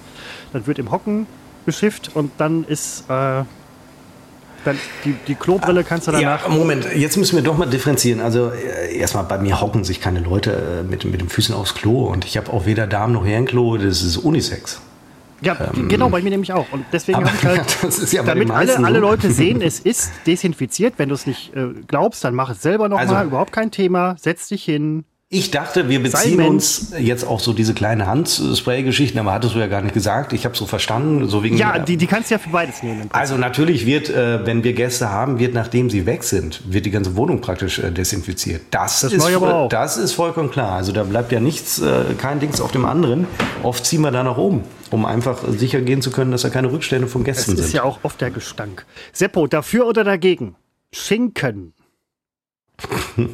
Dann 0.52 0.66
wird 0.66 0.78
im 0.78 0.90
Hocken 0.90 1.26
beschifft 1.66 2.10
und 2.14 2.30
dann 2.38 2.64
ist 2.64 3.04
äh, 3.08 3.44
dann 4.64 4.78
die, 5.04 5.14
die 5.26 5.34
Klobrille 5.34 5.82
kannst 5.84 6.06
du 6.06 6.12
danach. 6.12 6.48
Ja, 6.48 6.54
Moment, 6.54 6.86
jetzt 6.94 7.16
müssen 7.16 7.36
wir 7.36 7.42
doch 7.42 7.58
mal 7.58 7.66
differenzieren. 7.66 8.20
Also 8.20 8.50
äh, 8.50 8.96
erstmal 8.96 9.24
bei 9.24 9.38
mir 9.38 9.60
hocken 9.60 9.84
sich 9.84 10.00
keine 10.00 10.20
Leute 10.20 10.52
äh, 10.52 10.82
mit, 10.82 11.04
mit 11.04 11.20
den 11.20 11.28
Füßen 11.28 11.54
aufs 11.54 11.74
Klo 11.74 12.06
und 12.06 12.24
ich 12.24 12.36
habe 12.36 12.52
auch 12.52 12.66
weder 12.66 12.86
Damen 12.86 13.12
noch 13.12 13.26
Herrenklo, 13.26 13.76
das 13.76 14.02
ist 14.02 14.18
Unisex. 14.18 14.80
Ja, 15.42 15.56
genau, 15.88 16.08
bei 16.08 16.22
mir 16.22 16.30
nämlich 16.30 16.52
auch. 16.52 16.66
Und 16.72 16.84
deswegen 16.92 17.18
ähm, 17.20 17.26
habe 17.26 17.36
ich 17.36 17.44
halt, 17.44 18.12
ja 18.12 18.22
damit 18.22 18.50
alle, 18.50 18.76
alle. 18.78 18.98
Leute 19.00 19.30
sehen, 19.30 19.60
es 19.62 19.80
ist 19.80 20.12
desinfiziert. 20.26 20.94
Wenn 20.98 21.08
du 21.08 21.14
es 21.14 21.26
nicht 21.26 21.54
äh, 21.54 21.68
glaubst, 21.86 22.24
dann 22.24 22.34
mach 22.34 22.50
es 22.50 22.62
selber 22.62 22.88
nochmal. 22.88 23.06
Also- 23.08 23.26
Überhaupt 23.28 23.52
kein 23.52 23.70
Thema. 23.70 24.16
Setz 24.18 24.48
dich 24.48 24.64
hin. 24.64 25.04
Ich 25.34 25.50
dachte, 25.50 25.88
wir 25.88 26.02
beziehen 26.02 26.42
uns 26.42 26.92
jetzt 26.98 27.26
auch 27.26 27.40
so 27.40 27.54
diese 27.54 27.72
kleine 27.72 28.06
Handspray-Geschichten, 28.06 29.18
aber 29.18 29.32
hattest 29.32 29.54
du 29.54 29.60
ja 29.60 29.66
gar 29.66 29.80
nicht 29.80 29.94
gesagt. 29.94 30.34
Ich 30.34 30.44
habe 30.44 30.54
so 30.54 30.66
verstanden, 30.66 31.26
so 31.26 31.42
wegen. 31.42 31.56
Ja, 31.56 31.78
die, 31.78 31.96
die 31.96 32.06
kannst 32.06 32.30
du 32.30 32.34
ja 32.34 32.38
für 32.38 32.50
beides 32.50 32.82
nehmen. 32.82 33.08
also 33.14 33.38
natürlich 33.38 33.86
wird, 33.86 34.10
äh, 34.10 34.44
wenn 34.44 34.62
wir 34.62 34.74
Gäste 34.74 35.08
haben, 35.08 35.38
wird 35.38 35.54
nachdem 35.54 35.88
sie 35.88 36.04
weg 36.04 36.22
sind, 36.24 36.60
wird 36.70 36.84
die 36.84 36.90
ganze 36.90 37.16
Wohnung 37.16 37.40
praktisch 37.40 37.78
äh, 37.78 37.90
desinfiziert. 37.90 38.60
Das, 38.72 39.00
Das 39.00 39.14
ist, 39.14 39.24
aber 39.34 39.54
auch. 39.54 39.68
das 39.70 39.96
ist 39.96 40.12
vollkommen 40.12 40.50
klar. 40.50 40.72
Also 40.72 40.92
da 40.92 41.02
bleibt 41.02 41.32
ja 41.32 41.40
nichts, 41.40 41.80
äh, 41.80 42.04
kein 42.18 42.38
Dings 42.38 42.60
auf 42.60 42.72
dem 42.72 42.84
anderen. 42.84 43.26
Oft 43.62 43.86
ziehen 43.86 44.02
wir 44.02 44.10
da 44.10 44.22
nach 44.22 44.36
oben. 44.36 44.60
Um 44.92 45.04
einfach 45.06 45.42
sicher 45.48 45.80
gehen 45.80 46.02
zu 46.02 46.10
können, 46.10 46.30
dass 46.30 46.42
da 46.42 46.50
keine 46.50 46.70
Rückstände 46.70 47.08
von 47.08 47.24
Gästen 47.24 47.52
Das 47.52 47.58
sind. 47.58 47.66
ist 47.66 47.72
ja 47.72 47.82
auch 47.82 48.00
oft 48.02 48.20
der 48.20 48.30
Gestank. 48.30 48.84
Seppo, 49.12 49.46
dafür 49.46 49.86
oder 49.86 50.04
dagegen? 50.04 50.56
Schinken. 50.92 51.72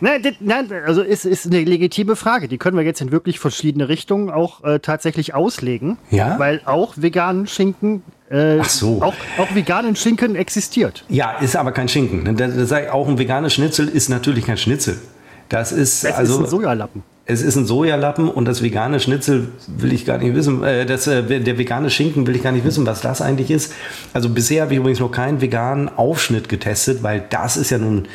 Nein, 0.00 0.20
das, 0.20 0.34
nein, 0.40 0.68
also 0.84 1.00
ist, 1.00 1.24
ist 1.24 1.46
eine 1.46 1.62
legitime 1.62 2.16
Frage. 2.16 2.48
Die 2.48 2.58
können 2.58 2.76
wir 2.76 2.82
jetzt 2.82 3.00
in 3.00 3.12
wirklich 3.12 3.38
verschiedene 3.38 3.88
Richtungen 3.88 4.30
auch 4.30 4.64
äh, 4.64 4.80
tatsächlich 4.80 5.32
auslegen. 5.32 5.96
Ja? 6.10 6.40
Weil 6.40 6.60
auch 6.64 6.94
veganen 6.96 7.46
Schinken, 7.46 8.02
äh, 8.28 8.58
Ach 8.60 8.68
so. 8.68 9.00
auch, 9.00 9.14
auch 9.38 9.54
veganen 9.54 9.94
Schinken 9.94 10.34
existiert. 10.34 11.04
Ja, 11.08 11.38
ist 11.38 11.54
aber 11.54 11.70
kein 11.70 11.88
Schinken. 11.88 12.36
Das, 12.36 12.56
das 12.56 12.90
auch 12.90 13.06
ein 13.06 13.16
veganes 13.16 13.54
Schnitzel 13.54 13.86
ist 13.86 14.08
natürlich 14.08 14.44
kein 14.46 14.56
Schnitzel. 14.56 15.00
Das 15.48 15.70
ist 15.70 16.02
Das 16.02 16.14
also 16.16 16.34
ist 16.40 16.46
ein 16.46 16.50
Sojalappen. 16.50 17.04
Es 17.24 17.40
ist 17.42 17.56
ein 17.56 17.66
Sojalappen 17.66 18.28
und 18.28 18.46
das 18.46 18.62
vegane 18.62 18.98
Schnitzel 18.98 19.48
will 19.68 19.92
ich 19.92 20.04
gar 20.04 20.18
nicht 20.18 20.34
wissen. 20.34 20.62
Äh, 20.64 20.86
das, 20.86 21.06
äh, 21.06 21.22
der 21.40 21.58
vegane 21.58 21.88
Schinken 21.90 22.26
will 22.26 22.34
ich 22.34 22.42
gar 22.42 22.52
nicht 22.52 22.64
wissen, 22.64 22.84
was 22.86 23.00
das 23.00 23.20
eigentlich 23.22 23.50
ist. 23.50 23.72
Also 24.12 24.28
bisher 24.28 24.62
habe 24.62 24.72
ich 24.72 24.78
übrigens 24.80 25.00
noch 25.00 25.12
keinen 25.12 25.40
veganen 25.40 25.88
Aufschnitt 25.88 26.48
getestet, 26.48 27.02
weil 27.02 27.24
das 27.30 27.56
ist 27.56 27.70
ja 27.70 27.78
nun 27.78 28.06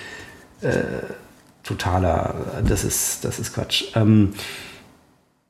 äh, 0.61 0.69
totaler, 1.63 2.35
das 2.67 2.83
ist 2.83 3.23
das 3.23 3.39
ist 3.39 3.53
Quatsch. 3.53 3.85
Ähm, 3.95 4.33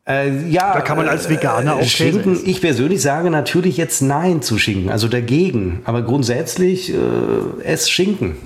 äh, 0.08 0.48
ja, 0.50 0.74
Da 0.74 0.82
kann 0.82 0.98
man 0.98 1.10
als 1.10 1.28
Veganer 1.28 1.76
auch 1.76 1.82
äh, 1.82 1.86
Schinken. 1.86 2.34
essen. 2.34 2.48
Ich 2.48 2.62
persönlich 2.62 3.02
sage 3.02 3.30
natürlich 3.30 3.76
jetzt 3.76 4.02
Nein 4.02 4.42
zu 4.42 4.58
Schinken, 4.58 4.90
also 4.90 5.08
dagegen. 5.08 5.82
Aber 5.84 6.04
grundsätzlich 6.04 6.94
äh, 6.94 7.64
ess 7.64 7.90
Schinken. 7.90 8.38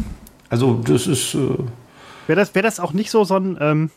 Also 0.50 0.82
das 0.86 1.06
ist 1.06 1.36
äh, 1.36 1.38
Wäre 2.28 2.40
das, 2.40 2.56
wär 2.56 2.62
das 2.62 2.80
auch 2.80 2.94
nicht 2.94 3.12
so 3.12 3.26
so 3.26 3.36
ein. 3.38 3.58
Ähm, 3.60 3.90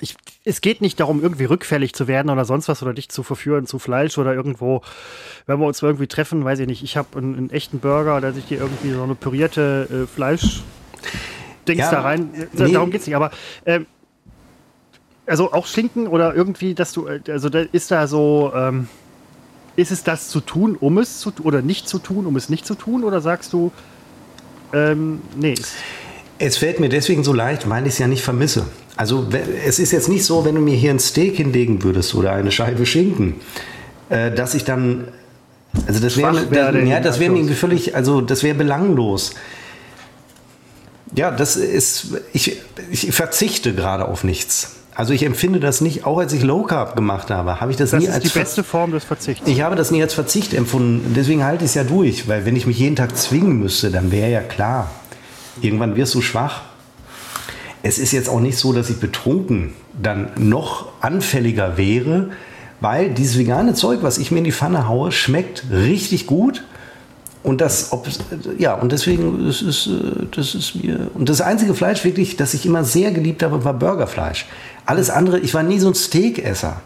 ich, 0.00 0.16
es 0.44 0.60
geht 0.60 0.80
nicht 0.80 1.00
darum, 1.00 1.22
irgendwie 1.22 1.44
rückfällig 1.44 1.94
zu 1.94 2.08
werden 2.08 2.30
oder 2.30 2.44
sonst 2.44 2.68
was 2.68 2.82
oder 2.82 2.94
dich 2.94 3.08
zu 3.08 3.22
verführen 3.22 3.66
zu 3.66 3.78
Fleisch 3.78 4.18
oder 4.18 4.34
irgendwo, 4.34 4.82
wenn 5.46 5.58
wir 5.58 5.66
uns 5.66 5.82
irgendwie 5.82 6.06
treffen, 6.06 6.44
weiß 6.44 6.58
ich 6.60 6.66
nicht, 6.66 6.82
ich 6.82 6.96
habe 6.96 7.18
einen, 7.18 7.36
einen 7.36 7.50
echten 7.50 7.80
Burger, 7.80 8.20
dass 8.20 8.36
ich 8.36 8.46
dir 8.46 8.58
irgendwie 8.58 8.92
so 8.92 9.02
eine 9.02 9.14
pürierte 9.14 10.04
äh, 10.04 10.06
Fleisch. 10.06 10.62
Dings 11.66 11.80
Ja, 11.80 11.90
da 11.90 12.00
rein. 12.02 12.30
Äh, 12.34 12.46
nee. 12.52 12.72
Darum 12.72 12.90
geht's 12.90 13.06
nicht. 13.06 13.16
Aber 13.16 13.30
ähm, 13.66 13.86
also 15.26 15.52
auch 15.52 15.66
Schinken 15.66 16.06
oder 16.06 16.34
irgendwie, 16.34 16.74
dass 16.74 16.92
du, 16.92 17.06
äh, 17.06 17.20
also 17.28 17.48
da 17.48 17.60
ist 17.60 17.90
da 17.90 18.06
so, 18.06 18.52
ähm, 18.54 18.88
ist 19.76 19.92
es 19.92 20.02
das 20.02 20.28
zu 20.28 20.40
tun, 20.40 20.76
um 20.78 20.98
es 20.98 21.20
zu 21.20 21.30
tun 21.30 21.46
oder 21.46 21.62
nicht 21.62 21.88
zu 21.88 21.98
tun, 21.98 22.26
um 22.26 22.36
es 22.36 22.48
nicht 22.48 22.66
zu 22.66 22.74
tun? 22.74 23.04
Oder 23.04 23.20
sagst 23.20 23.52
du, 23.52 23.70
ähm, 24.72 25.22
nee, 25.36 25.54
Es 26.38 26.56
fällt 26.56 26.80
mir 26.80 26.88
deswegen 26.88 27.24
so 27.24 27.32
leicht, 27.32 27.68
weil 27.68 27.86
ich 27.86 27.94
es 27.94 27.98
ja 27.98 28.06
nicht 28.06 28.22
vermisse. 28.22 28.66
Also 28.98 29.26
es 29.64 29.78
ist 29.78 29.92
jetzt 29.92 30.08
nicht 30.08 30.24
so, 30.24 30.44
wenn 30.44 30.56
du 30.56 30.60
mir 30.60 30.74
hier 30.74 30.90
ein 30.90 30.98
Steak 30.98 31.36
hinlegen 31.36 31.82
würdest 31.84 32.14
oder 32.16 32.32
eine 32.32 32.50
Scheibe 32.50 32.84
Schinken, 32.84 33.36
äh, 34.10 34.30
dass 34.32 34.54
ich 34.54 34.64
dann, 34.64 35.08
also 35.86 36.00
das 36.00 36.16
wäre, 36.16 36.50
werde 36.50 36.82
ja, 36.84 36.98
das 37.00 37.20
wäre 37.20 37.30
mir 37.32 37.50
völlig, 37.54 37.94
also 37.94 38.20
das 38.20 38.42
wäre 38.42 38.56
belanglos. 38.56 39.34
Ja, 41.14 41.30
das 41.30 41.56
ist, 41.56 42.08
ich, 42.32 42.58
ich 42.90 43.12
verzichte 43.12 43.72
gerade 43.72 44.06
auf 44.08 44.24
nichts. 44.24 44.74
Also 44.94 45.12
ich 45.12 45.22
empfinde 45.22 45.60
das 45.60 45.80
nicht, 45.80 46.04
auch 46.04 46.18
als 46.18 46.32
ich 46.32 46.42
Low 46.42 46.64
Carb 46.64 46.96
gemacht 46.96 47.30
habe, 47.30 47.60
habe 47.60 47.70
ich 47.70 47.76
das, 47.76 47.90
das 47.90 48.00
nie 48.00 48.06
ist 48.08 48.14
als 48.14 48.24
die 48.24 48.30
Ver- 48.30 48.40
beste 48.40 48.64
Form 48.64 48.90
des 48.90 49.04
Verzichts. 49.04 49.46
ich 49.48 49.60
habe 49.60 49.76
das 49.76 49.92
nie 49.92 50.02
als 50.02 50.12
Verzicht 50.12 50.52
empfunden. 50.54 51.14
Deswegen 51.14 51.44
halte 51.44 51.64
ich 51.64 51.70
es 51.70 51.74
ja 51.76 51.84
durch, 51.84 52.26
weil 52.26 52.44
wenn 52.46 52.56
ich 52.56 52.66
mich 52.66 52.78
jeden 52.80 52.96
Tag 52.96 53.16
zwingen 53.16 53.60
müsste, 53.60 53.92
dann 53.92 54.10
wäre 54.10 54.28
ja 54.30 54.40
klar, 54.40 54.90
irgendwann 55.60 55.94
wirst 55.94 56.14
du 56.16 56.20
schwach. 56.20 56.62
Es 57.82 57.98
ist 57.98 58.12
jetzt 58.12 58.28
auch 58.28 58.40
nicht 58.40 58.58
so, 58.58 58.72
dass 58.72 58.90
ich 58.90 58.98
betrunken 58.98 59.72
dann 60.00 60.30
noch 60.36 60.88
anfälliger 61.00 61.76
wäre, 61.76 62.30
weil 62.80 63.10
dieses 63.10 63.38
vegane 63.38 63.74
Zeug, 63.74 64.00
was 64.02 64.18
ich 64.18 64.30
mir 64.30 64.38
in 64.38 64.44
die 64.44 64.52
Pfanne 64.52 64.88
haue, 64.88 65.12
schmeckt 65.12 65.64
richtig 65.70 66.26
gut. 66.26 66.64
Und 67.42 67.60
das, 67.60 67.92
ob, 67.92 68.06
ja, 68.58 68.74
und 68.74 68.92
deswegen, 68.92 69.46
das 69.46 69.62
ist, 69.62 69.86
äh, 69.86 70.26
das 70.30 70.54
ist 70.54 70.74
mir, 70.74 71.10
und 71.14 71.28
das 71.28 71.40
einzige 71.40 71.72
Fleisch 71.74 72.04
wirklich, 72.04 72.36
das 72.36 72.52
ich 72.52 72.66
immer 72.66 72.84
sehr 72.84 73.12
geliebt 73.12 73.42
habe, 73.42 73.64
war 73.64 73.74
Burgerfleisch. 73.74 74.46
Alles 74.84 75.08
andere, 75.08 75.38
ich 75.38 75.54
war 75.54 75.62
nie 75.62 75.78
so 75.78 75.88
ein 75.88 75.94
Steakesser. 75.94 76.80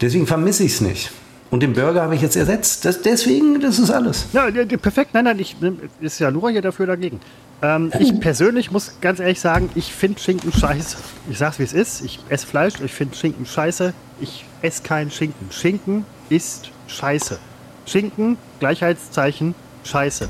Deswegen 0.00 0.26
vermisse 0.26 0.64
ich 0.64 0.72
es 0.72 0.80
nicht. 0.80 1.10
Und 1.50 1.62
den 1.62 1.74
Burger 1.74 2.02
habe 2.02 2.16
ich 2.16 2.22
jetzt 2.22 2.34
ersetzt. 2.34 2.84
Das, 2.84 3.02
deswegen, 3.02 3.60
das 3.60 3.78
ist 3.78 3.90
alles. 3.90 4.26
Ja, 4.32 4.50
perfekt. 4.76 5.10
Nein, 5.12 5.24
nein, 5.24 5.38
ich, 5.38 5.54
ist 6.00 6.18
ja 6.18 6.30
nur 6.30 6.50
hier 6.50 6.62
dafür 6.62 6.86
dagegen. 6.86 7.20
Ähm, 7.64 7.90
ich 7.98 8.20
persönlich 8.20 8.70
muss 8.70 8.96
ganz 9.00 9.20
ehrlich 9.20 9.40
sagen, 9.40 9.70
ich 9.74 9.92
finde 9.94 10.20
Schinken 10.20 10.52
scheiße. 10.52 10.98
Ich 11.30 11.38
sag's 11.38 11.58
wie 11.58 11.62
es 11.62 11.72
ist. 11.72 12.02
Ich 12.04 12.18
esse 12.28 12.46
Fleisch, 12.46 12.74
ich 12.84 12.92
finde 12.92 13.16
Schinken 13.16 13.46
scheiße. 13.46 13.94
Ich 14.20 14.44
esse 14.60 14.82
keinen 14.82 15.10
Schinken. 15.10 15.48
Schinken 15.50 16.04
ist 16.28 16.70
scheiße. 16.88 17.38
Schinken, 17.86 18.36
Gleichheitszeichen, 18.60 19.54
scheiße. 19.84 20.28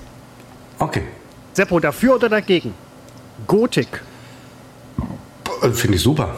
Okay. 0.79 1.03
Seppo, 1.55 1.81
dafür 1.81 2.17
oder 2.17 2.29
dagegen? 2.29 2.75
Gotik. 3.49 4.03
Äh, 5.63 5.71
Finde 5.71 5.97
ich 5.97 6.03
super. 6.03 6.37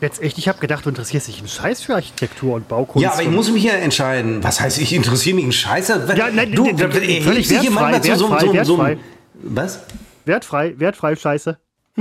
Jetzt 0.00 0.22
echt, 0.22 0.38
ich 0.38 0.48
habe 0.48 0.58
gedacht, 0.58 0.86
du 0.86 0.88
interessierst 0.88 1.28
dich 1.28 1.38
einen 1.38 1.48
Scheiß 1.48 1.82
für 1.82 1.94
Architektur 1.94 2.54
und 2.54 2.66
Baukunst. 2.68 3.02
Ja, 3.04 3.12
aber 3.12 3.22
ich 3.22 3.28
muss 3.30 3.50
mich 3.50 3.64
ja 3.64 3.74
entscheiden. 3.74 4.42
Was 4.42 4.60
heißt, 4.60 4.78
ich 4.78 4.94
interessiere 4.94 5.36
mich 5.36 5.44
einen 5.44 5.52
Scheiße? 5.52 6.14
Ja, 6.16 6.30
nein, 6.30 6.52
du, 6.52 6.64
d- 6.64 6.72
d- 6.72 6.82
da- 6.82 6.88
d- 6.88 6.98
erhebst 7.00 7.28
völlig 7.28 7.48
dich 7.48 7.60
hier 7.60 7.70
manchmal 7.70 8.02
zu 8.02 8.16
so, 8.16 8.28
so, 8.28 8.38
so, 8.64 8.78
wertfrei. 8.78 8.98
Was? 9.42 9.80
Wertfrei, 10.24 10.74
wertfrei 10.78 11.16
Scheiße. 11.16 11.58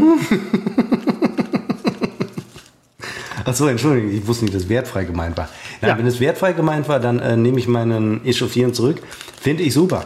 Achso, 3.46 3.68
Entschuldigung, 3.68 4.12
ich 4.12 4.28
wusste 4.28 4.46
nicht, 4.46 4.56
dass 4.56 4.70
wertfrei 4.70 5.06
gemeint 5.06 5.38
war. 5.38 5.50
Nein, 5.82 5.92
Ja. 5.92 5.98
wenn 5.98 6.06
es 6.06 6.20
wertfrei 6.20 6.54
gemeint 6.54 6.88
war, 6.90 7.00
dann 7.00 7.20
äh, 7.20 7.36
nehme 7.38 7.58
ich 7.58 7.68
meinen 7.68 8.24
Echauffieren 8.26 8.74
zurück. 8.74 9.02
Finde 9.42 9.64
ich 9.64 9.74
super. 9.74 10.06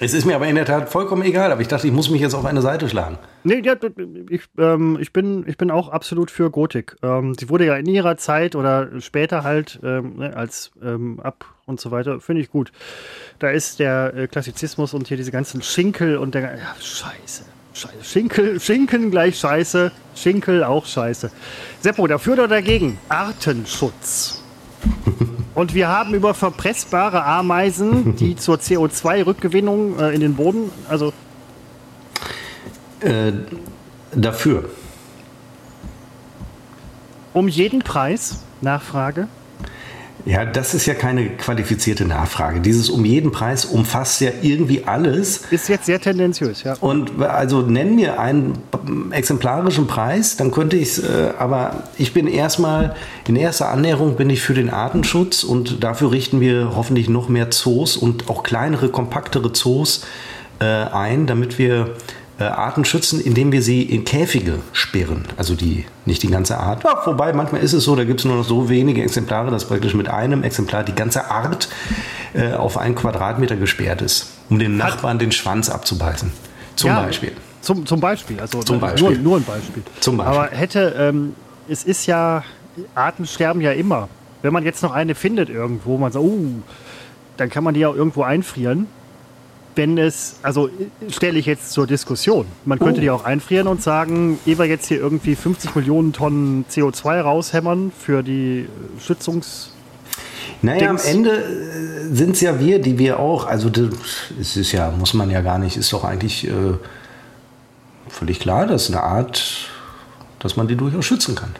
Es 0.00 0.14
ist 0.14 0.24
mir 0.24 0.36
aber 0.36 0.46
in 0.46 0.54
der 0.54 0.64
Tat 0.64 0.88
vollkommen 0.88 1.22
egal, 1.22 1.50
aber 1.50 1.60
ich 1.60 1.66
dachte, 1.66 1.88
ich 1.88 1.92
muss 1.92 2.08
mich 2.08 2.20
jetzt 2.20 2.34
auf 2.34 2.44
eine 2.44 2.62
Seite 2.62 2.88
schlagen. 2.88 3.18
Nee, 3.42 3.60
ja, 3.64 3.74
ich, 4.30 4.42
ähm, 4.56 4.96
ich, 5.00 5.12
bin, 5.12 5.44
ich 5.48 5.56
bin 5.58 5.72
auch 5.72 5.88
absolut 5.88 6.30
für 6.30 6.50
Gotik. 6.50 6.96
Ähm, 7.02 7.34
sie 7.38 7.48
wurde 7.48 7.66
ja 7.66 7.74
in 7.76 7.86
ihrer 7.86 8.16
Zeit 8.16 8.54
oder 8.54 9.00
später 9.00 9.42
halt 9.42 9.80
ähm, 9.82 10.18
ne, 10.18 10.36
als 10.36 10.70
ähm, 10.80 11.18
ab 11.20 11.44
und 11.66 11.80
so 11.80 11.90
weiter, 11.90 12.20
finde 12.20 12.42
ich 12.42 12.48
gut. 12.48 12.70
Da 13.38 13.50
ist 13.50 13.78
der 13.78 14.14
äh, 14.14 14.26
Klassizismus 14.26 14.94
und 14.94 15.06
hier 15.08 15.16
diese 15.16 15.30
ganzen 15.30 15.62
Schinkel 15.62 16.16
und 16.16 16.34
der. 16.34 16.56
Ja, 16.56 16.74
scheiße. 16.80 17.44
Scheiße. 17.72 18.02
Schinkel, 18.02 18.60
Schinken 18.60 19.10
gleich 19.12 19.38
scheiße, 19.38 19.92
Schinkel 20.16 20.64
auch 20.64 20.84
scheiße. 20.86 21.30
Seppo, 21.80 22.08
dafür 22.08 22.32
oder 22.32 22.48
dagegen? 22.48 22.98
Artenschutz. 23.08 24.42
Und 25.54 25.74
wir 25.74 25.88
haben 25.88 26.14
über 26.14 26.34
verpressbare 26.34 27.24
Ameisen, 27.24 28.14
die 28.16 28.36
zur 28.36 28.56
CO2-Rückgewinnung 28.58 29.98
äh, 29.98 30.10
in 30.14 30.20
den 30.20 30.34
Boden, 30.36 30.70
also 30.88 31.12
Äh, 33.00 33.32
dafür. 34.14 34.70
um 37.32 37.48
jeden 37.48 37.80
Preis, 37.80 38.44
Nachfrage. 38.60 39.26
Ja, 40.28 40.44
das 40.44 40.74
ist 40.74 40.84
ja 40.84 40.92
keine 40.92 41.30
qualifizierte 41.30 42.04
Nachfrage. 42.04 42.60
Dieses 42.60 42.90
um 42.90 43.06
jeden 43.06 43.32
Preis 43.32 43.64
umfasst 43.64 44.20
ja 44.20 44.30
irgendwie 44.42 44.84
alles. 44.84 45.44
Ist 45.50 45.70
jetzt 45.70 45.86
sehr 45.86 45.98
tendenziös, 45.98 46.64
ja. 46.64 46.74
Und 46.80 47.22
also 47.22 47.62
nenn 47.62 47.96
mir 47.96 48.20
einen 48.20 48.58
exemplarischen 49.10 49.86
Preis, 49.86 50.36
dann 50.36 50.50
könnte 50.50 50.76
ich 50.76 50.88
es, 50.88 50.98
äh, 50.98 51.30
aber 51.38 51.84
ich 51.96 52.12
bin 52.12 52.28
erstmal, 52.28 52.94
in 53.26 53.36
erster 53.36 53.70
Annäherung 53.70 54.16
bin 54.16 54.28
ich 54.28 54.42
für 54.42 54.52
den 54.52 54.68
Artenschutz 54.68 55.44
und 55.44 55.82
dafür 55.82 56.12
richten 56.12 56.42
wir 56.42 56.72
hoffentlich 56.76 57.08
noch 57.08 57.30
mehr 57.30 57.50
Zoos 57.50 57.96
und 57.96 58.28
auch 58.28 58.42
kleinere, 58.42 58.90
kompaktere 58.90 59.54
Zoos 59.54 60.04
äh, 60.60 60.64
ein, 60.66 61.26
damit 61.26 61.58
wir 61.58 61.94
Arten 62.44 62.84
schützen, 62.84 63.20
indem 63.20 63.50
wir 63.52 63.62
sie 63.62 63.82
in 63.82 64.04
Käfige 64.04 64.60
sperren. 64.72 65.24
Also 65.36 65.54
die, 65.54 65.86
nicht 66.06 66.22
die 66.22 66.28
ganze 66.30 66.58
Art. 66.58 66.84
Ja, 66.84 67.00
wobei 67.04 67.32
manchmal 67.32 67.62
ist 67.62 67.72
es 67.72 67.84
so, 67.84 67.96
da 67.96 68.04
gibt 68.04 68.20
es 68.20 68.26
nur 68.26 68.36
noch 68.36 68.44
so 68.44 68.68
wenige 68.68 69.02
Exemplare, 69.02 69.50
dass 69.50 69.64
praktisch 69.66 69.94
mit 69.94 70.08
einem 70.08 70.42
Exemplar 70.44 70.84
die 70.84 70.94
ganze 70.94 71.30
Art 71.30 71.68
äh, 72.34 72.52
auf 72.52 72.78
einen 72.78 72.94
Quadratmeter 72.94 73.56
gesperrt 73.56 74.02
ist, 74.02 74.34
um 74.50 74.58
den 74.58 74.76
Nachbarn 74.76 75.18
den 75.18 75.32
Schwanz 75.32 75.68
abzubeißen. 75.68 76.30
Zum 76.76 76.90
Ja, 76.90 77.02
Beispiel. 77.02 77.32
Zum, 77.60 77.84
zum 77.86 77.98
Beispiel, 77.98 78.38
also 78.40 78.62
Zum 78.62 78.78
nur, 78.78 78.88
Beispiel. 78.88 79.18
nur 79.18 79.36
ein 79.38 79.44
Beispiel. 79.44 79.82
Zum 79.98 80.16
Beispiel. 80.16 80.38
Aber 80.38 80.50
hätte, 80.56 80.94
ähm, 80.96 81.34
es 81.68 81.82
ist 81.82 82.06
ja, 82.06 82.44
Arten 82.94 83.26
sterben 83.26 83.60
ja 83.60 83.72
immer. 83.72 84.08
Wenn 84.42 84.52
man 84.52 84.64
jetzt 84.64 84.84
noch 84.84 84.92
eine 84.92 85.16
findet 85.16 85.48
irgendwo, 85.48 85.98
man 85.98 86.12
sagt, 86.12 86.24
oh, 86.24 86.38
dann 87.36 87.50
kann 87.50 87.64
man 87.64 87.74
die 87.74 87.80
ja 87.80 87.92
irgendwo 87.92 88.22
einfrieren. 88.22 88.86
Wenn 89.78 89.96
es, 89.96 90.34
also 90.42 90.68
stelle 91.08 91.38
ich 91.38 91.46
jetzt 91.46 91.70
zur 91.70 91.86
Diskussion. 91.86 92.46
Man 92.64 92.80
könnte 92.80 92.98
Oh. 92.98 93.02
die 93.02 93.10
auch 93.10 93.24
einfrieren 93.24 93.68
und 93.68 93.80
sagen, 93.80 94.40
ehe 94.44 94.58
wir 94.58 94.64
jetzt 94.64 94.88
hier 94.88 94.98
irgendwie 94.98 95.36
50 95.36 95.76
Millionen 95.76 96.12
Tonnen 96.12 96.64
CO2 96.68 97.20
raushämmern 97.20 97.92
für 97.96 98.24
die 98.24 98.66
äh, 98.66 99.00
Schützungs... 99.00 99.72
Naja, 100.62 100.88
Dings. 100.88 101.06
am 101.06 101.12
Ende 101.12 101.44
sind 102.12 102.32
es 102.32 102.40
ja 102.40 102.58
wir, 102.58 102.80
die 102.80 102.98
wir 102.98 103.20
auch, 103.20 103.46
also 103.46 103.70
das, 103.70 103.90
es 104.40 104.56
ist 104.56 104.72
ja, 104.72 104.90
muss 104.90 105.14
man 105.14 105.30
ja 105.30 105.42
gar 105.42 105.58
nicht, 105.58 105.76
ist 105.76 105.92
doch 105.92 106.02
eigentlich 106.02 106.48
äh, 106.48 106.74
völlig 108.08 108.40
klar, 108.40 108.66
dass 108.66 108.88
eine 108.88 109.04
Art, 109.04 109.68
dass 110.40 110.56
man 110.56 110.66
die 110.66 110.74
durchaus 110.74 111.04
schützen 111.04 111.36
kann. 111.36 111.54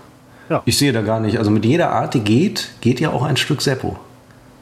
Ja. 0.51 0.63
Ich 0.65 0.77
sehe 0.77 0.93
da 0.93 1.03
gar 1.03 1.21
nicht. 1.21 1.39
Also 1.39 1.53
mit 1.53 1.65
jeder 1.65 1.91
Art, 1.91 2.15
die 2.15 2.21
geht, 2.21 2.71
geht 2.81 2.99
ja 2.99 3.11
auch 3.11 3.23
ein 3.23 3.37
Stück 3.37 3.63
Seppo. 3.63 3.97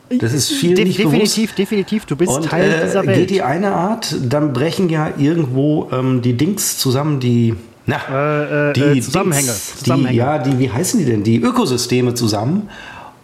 Das 0.08 0.32
ist 0.32 0.52
viel 0.52 0.74
De 0.74 0.84
nicht 0.84 0.98
Definitiv, 0.98 1.50
bewusst. 1.50 1.58
definitiv. 1.58 2.06
Du 2.06 2.16
bist 2.16 2.30
Und, 2.30 2.44
Teil 2.44 2.70
äh, 2.70 2.84
dieser 2.84 3.06
Welt. 3.06 3.18
Geht 3.18 3.30
die 3.30 3.42
eine 3.42 3.74
Art, 3.74 4.14
dann 4.22 4.52
brechen 4.52 4.88
ja 4.88 5.10
irgendwo 5.18 5.88
ähm, 5.92 6.22
die 6.22 6.34
Dings 6.34 6.78
zusammen, 6.78 7.18
die 7.18 7.54
na, 7.86 7.96
äh, 8.10 8.70
äh, 8.70 8.72
die 8.72 9.00
Zusammenhänge. 9.00 9.46
Dings, 9.46 9.76
Zusammenhänge. 9.78 10.12
Die, 10.12 10.18
ja, 10.18 10.38
die, 10.38 10.58
wie 10.58 10.70
heißen 10.70 10.98
die 11.00 11.06
denn? 11.06 11.24
Die 11.24 11.40
Ökosysteme 11.40 12.14
zusammen. 12.14 12.68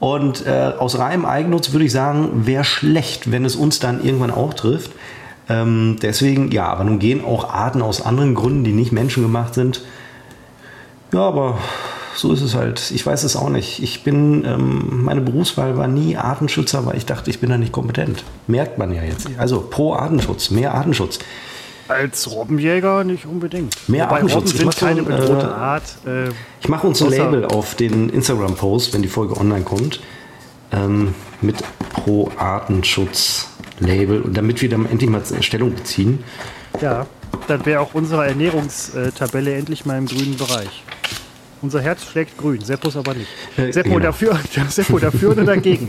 Und 0.00 0.44
äh, 0.46 0.72
aus 0.76 0.98
reinem 0.98 1.24
Eigennutz 1.24 1.72
würde 1.72 1.84
ich 1.84 1.92
sagen, 1.92 2.46
wäre 2.46 2.64
schlecht, 2.64 3.30
wenn 3.30 3.44
es 3.44 3.54
uns 3.54 3.78
dann 3.78 4.04
irgendwann 4.04 4.32
auch 4.32 4.52
trifft. 4.54 4.90
Ähm, 5.48 5.96
deswegen, 6.02 6.50
ja, 6.50 6.66
aber 6.66 6.82
nun 6.82 6.98
gehen 6.98 7.24
auch 7.24 7.52
Arten 7.52 7.82
aus 7.82 8.04
anderen 8.04 8.34
Gründen, 8.34 8.64
die 8.64 8.72
nicht 8.72 8.90
menschengemacht 8.90 9.54
sind. 9.54 9.82
Ja, 11.12 11.20
aber 11.20 11.59
so 12.14 12.32
ist 12.32 12.43
es 12.43 12.55
halt. 12.55 12.90
Ich 12.94 13.05
weiß 13.05 13.24
es 13.24 13.36
auch 13.36 13.48
nicht. 13.48 13.82
Ich 13.82 14.05
bin, 14.05 14.44
ähm, 14.44 15.05
meine 15.05 15.20
Berufswahl 15.20 15.76
war 15.76 15.89
nie 15.89 16.16
Artenschützer, 16.16 16.84
weil 16.86 16.97
ich 16.97 17.06
dachte, 17.06 17.30
ich 17.30 17.40
bin 17.40 17.51
da 17.51 17.59
nicht 17.59 17.72
kompetent. 17.72 18.24
Merkt 18.47 18.78
man 18.78 18.93
ja 18.93 19.02
jetzt. 19.02 19.28
Also 19.39 19.60
pro 19.60 19.94
Artenschutz, 19.94 20.51
mehr 20.51 20.74
Artenschutz. 20.74 21.18
Als 21.89 22.30
Robbenjäger 22.30 23.05
nicht 23.05 23.26
unbedingt. 23.26 23.76
Mehr 23.89 24.06
Wobei 24.06 24.16
Artenschutz. 24.16 24.52
Robben 24.52 24.59
sind 24.59 24.76
keine 24.76 25.02
bedrohte 25.02 25.47
äh, 25.47 25.51
Art. 25.51 25.82
Äh, 26.06 26.28
ich 26.60 26.68
mache 26.68 26.86
uns 26.86 27.02
ein 27.02 27.10
Label 27.10 27.44
auf 27.47 27.74
den 27.74 28.09
Instagram-Post, 28.09 28.94
wenn 28.94 29.02
die 29.02 29.09
Folge 29.09 29.36
online 29.36 29.64
kommt, 29.64 30.01
ähm, 30.72 31.14
mit 31.40 31.56
pro 31.93 32.30
Artenschutz 32.36 33.48
Label 33.80 34.22
und 34.22 34.36
damit 34.36 34.62
wir 34.62 34.68
dann 34.68 34.86
endlich 34.86 35.10
mal 35.10 35.22
Stellung 35.40 35.74
beziehen. 35.74 36.22
Ja, 36.80 37.06
dann 37.48 37.66
wäre 37.66 37.80
auch 37.80 37.94
unsere 37.94 38.26
Ernährungstabelle 38.26 39.55
endlich 39.55 39.84
mal 39.84 39.98
im 39.98 40.06
grünen 40.06 40.36
Bereich. 40.36 40.84
Unser 41.62 41.80
Herz 41.80 42.05
schlägt 42.05 42.36
grün, 42.36 42.60
Seppos 42.60 42.97
aber 42.97 43.14
nicht. 43.14 43.28
Äh, 43.56 43.72
Seppo, 43.72 43.90
genau. 43.90 44.01
dafür, 44.01 44.39
Seppo 44.68 44.98
dafür 44.98 45.30
oder 45.30 45.44
dagegen? 45.44 45.89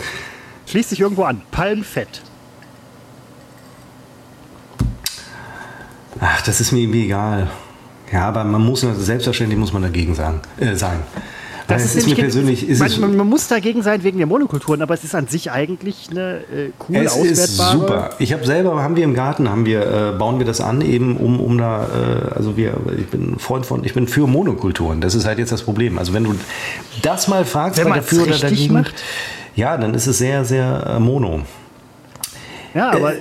Schließt 0.67 0.91
sich 0.91 0.99
irgendwo 0.99 1.23
an. 1.23 1.41
Palmfett. 1.51 2.21
Ach, 6.19 6.41
das 6.43 6.61
ist 6.61 6.71
mir 6.71 6.81
irgendwie 6.81 7.05
egal. 7.05 7.49
Ja, 8.11 8.27
aber 8.27 8.43
man 8.43 8.63
muss 8.63 8.81
selbstverständlich 8.81 9.59
muss 9.59 9.73
man 9.73 9.81
dagegen 9.81 10.13
sagen, 10.13 10.41
äh, 10.59 10.75
sein. 10.75 10.99
Das 11.67 11.85
ist, 11.85 11.95
ist 11.95 12.07
mir 12.07 12.15
persönlich. 12.15 12.67
Ist 12.67 12.79
man, 12.79 12.99
man, 12.99 13.17
man, 13.17 13.29
muss 13.29 13.47
dagegen 13.47 13.83
sein 13.83 14.03
wegen 14.03 14.17
der 14.17 14.27
Monokulturen, 14.27 14.81
aber 14.81 14.93
es 14.93 15.03
ist 15.03 15.15
an 15.15 15.27
sich 15.27 15.51
eigentlich 15.51 16.09
eine 16.11 16.37
äh, 16.37 16.71
cool 16.87 16.97
es 16.97 17.13
auswertbare. 17.13 17.31
Ist 17.33 17.71
super. 17.71 18.09
Ich 18.19 18.33
habe 18.33 18.45
selber, 18.45 18.83
haben 18.83 18.95
wir 18.95 19.03
im 19.03 19.13
Garten, 19.13 19.49
haben 19.49 19.65
wir, 19.65 19.81
äh, 19.81 20.17
bauen 20.17 20.39
wir 20.39 20.45
das 20.45 20.59
an, 20.59 20.81
eben 20.81 21.17
um, 21.17 21.39
um 21.39 21.57
da, 21.57 21.83
äh, 21.83 22.35
also 22.35 22.57
wir, 22.57 22.73
ich 22.97 23.07
bin 23.07 23.39
Freund 23.39 23.65
von, 23.65 23.83
ich 23.83 23.93
bin 23.93 24.07
für 24.07 24.27
Monokulturen. 24.27 24.99
Das 24.99 25.15
ist 25.15 25.25
halt 25.25 25.39
jetzt 25.39 25.51
das 25.51 25.63
Problem. 25.63 25.97
Also 25.97 26.13
wenn 26.13 26.25
du 26.25 26.35
das 27.01 27.27
mal 27.27 27.45
fragst, 27.45 27.79
wenn 27.79 27.89
man 27.89 27.99
dafür 27.99 28.23
oder 28.23 28.37
dagegen, 28.37 28.73
macht. 28.73 29.01
ja, 29.55 29.77
dann 29.77 29.93
ist 29.93 30.07
es 30.07 30.17
sehr, 30.17 30.43
sehr 30.43 30.95
äh, 30.97 30.99
mono. 30.99 31.41
Ja, 32.73 32.91
aber 32.91 33.13
äh, 33.13 33.17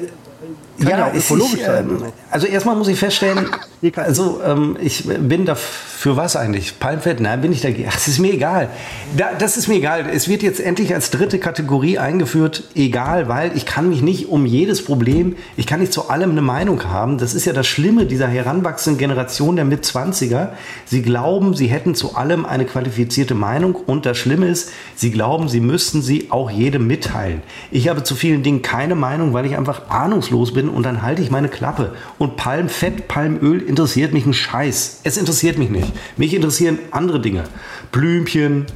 kann 0.80 0.90
ja, 0.90 0.98
ja 0.98 1.06
auch 1.06 1.14
ökologisch 1.14 1.54
ich, 1.54 1.64
sein. 1.64 1.88
Ähm, 1.88 2.12
also 2.30 2.46
erstmal 2.46 2.74
muss 2.74 2.88
ich 2.88 2.98
feststellen, 2.98 3.46
also 3.96 4.40
ähm, 4.44 4.76
ich 4.80 5.04
bin 5.06 5.44
da 5.44 5.56
für 5.56 6.16
was 6.16 6.36
eigentlich? 6.36 6.78
Palmfett? 6.78 7.18
Nein, 7.18 7.40
bin 7.40 7.52
ich 7.52 7.62
dagegen. 7.62 7.88
Ach, 7.88 7.94
das 7.94 8.06
ist 8.06 8.20
mir 8.20 8.32
egal. 8.32 8.68
Da, 9.16 9.30
das 9.36 9.56
ist 9.56 9.66
mir 9.66 9.74
egal. 9.74 10.06
Es 10.12 10.28
wird 10.28 10.44
jetzt 10.44 10.60
endlich 10.60 10.94
als 10.94 11.10
dritte 11.10 11.40
Kategorie 11.40 11.98
eingeführt, 11.98 12.62
egal, 12.76 13.28
weil 13.28 13.56
ich 13.56 13.66
kann 13.66 13.88
mich 13.88 14.00
nicht 14.00 14.28
um 14.28 14.46
jedes 14.46 14.84
Problem, 14.84 15.34
ich 15.56 15.66
kann 15.66 15.80
nicht 15.80 15.92
zu 15.92 16.10
allem 16.10 16.30
eine 16.30 16.42
Meinung 16.42 16.84
haben. 16.84 17.18
Das 17.18 17.34
ist 17.34 17.44
ja 17.44 17.52
das 17.52 17.66
Schlimme 17.66 18.06
dieser 18.06 18.28
heranwachsenden 18.28 18.98
Generation 18.98 19.56
der 19.56 19.64
Mitzwanziger. 19.64 20.52
Sie 20.84 21.02
glauben, 21.02 21.54
sie 21.54 21.66
hätten 21.66 21.96
zu 21.96 22.14
allem 22.14 22.46
eine 22.46 22.64
qualifizierte 22.64 23.34
Meinung 23.34 23.74
und 23.74 24.06
das 24.06 24.16
Schlimme 24.16 24.46
ist, 24.46 24.70
sie 24.94 25.10
glauben, 25.10 25.48
sie 25.48 25.60
müssten 25.60 26.02
sie 26.02 26.28
auch 26.30 26.50
jedem 26.50 26.86
mitteilen. 26.86 27.42
Ich 27.72 27.88
habe 27.88 28.04
zu 28.04 28.14
vielen 28.14 28.44
Dingen 28.44 28.62
keine 28.62 28.94
Meinung, 28.94 29.32
weil 29.32 29.46
ich 29.46 29.56
einfach 29.56 29.88
ahnungslos 29.88 30.54
bin 30.54 30.68
und 30.68 30.84
dann 30.84 31.02
halte 31.02 31.20
ich 31.20 31.32
meine 31.32 31.48
Klappe. 31.48 31.94
Und 32.18 32.36
Palmfett, 32.36 33.08
Palmöl 33.08 33.71
interessiert 33.72 34.12
mich 34.12 34.26
ein 34.26 34.34
Scheiß. 34.34 35.00
Es 35.02 35.16
interessiert 35.16 35.56
mich 35.56 35.70
nicht. 35.70 35.90
Mich 36.18 36.34
interessieren 36.34 36.78
andere 36.90 37.20
Dinge. 37.20 37.44
Blümchen, 37.90 38.66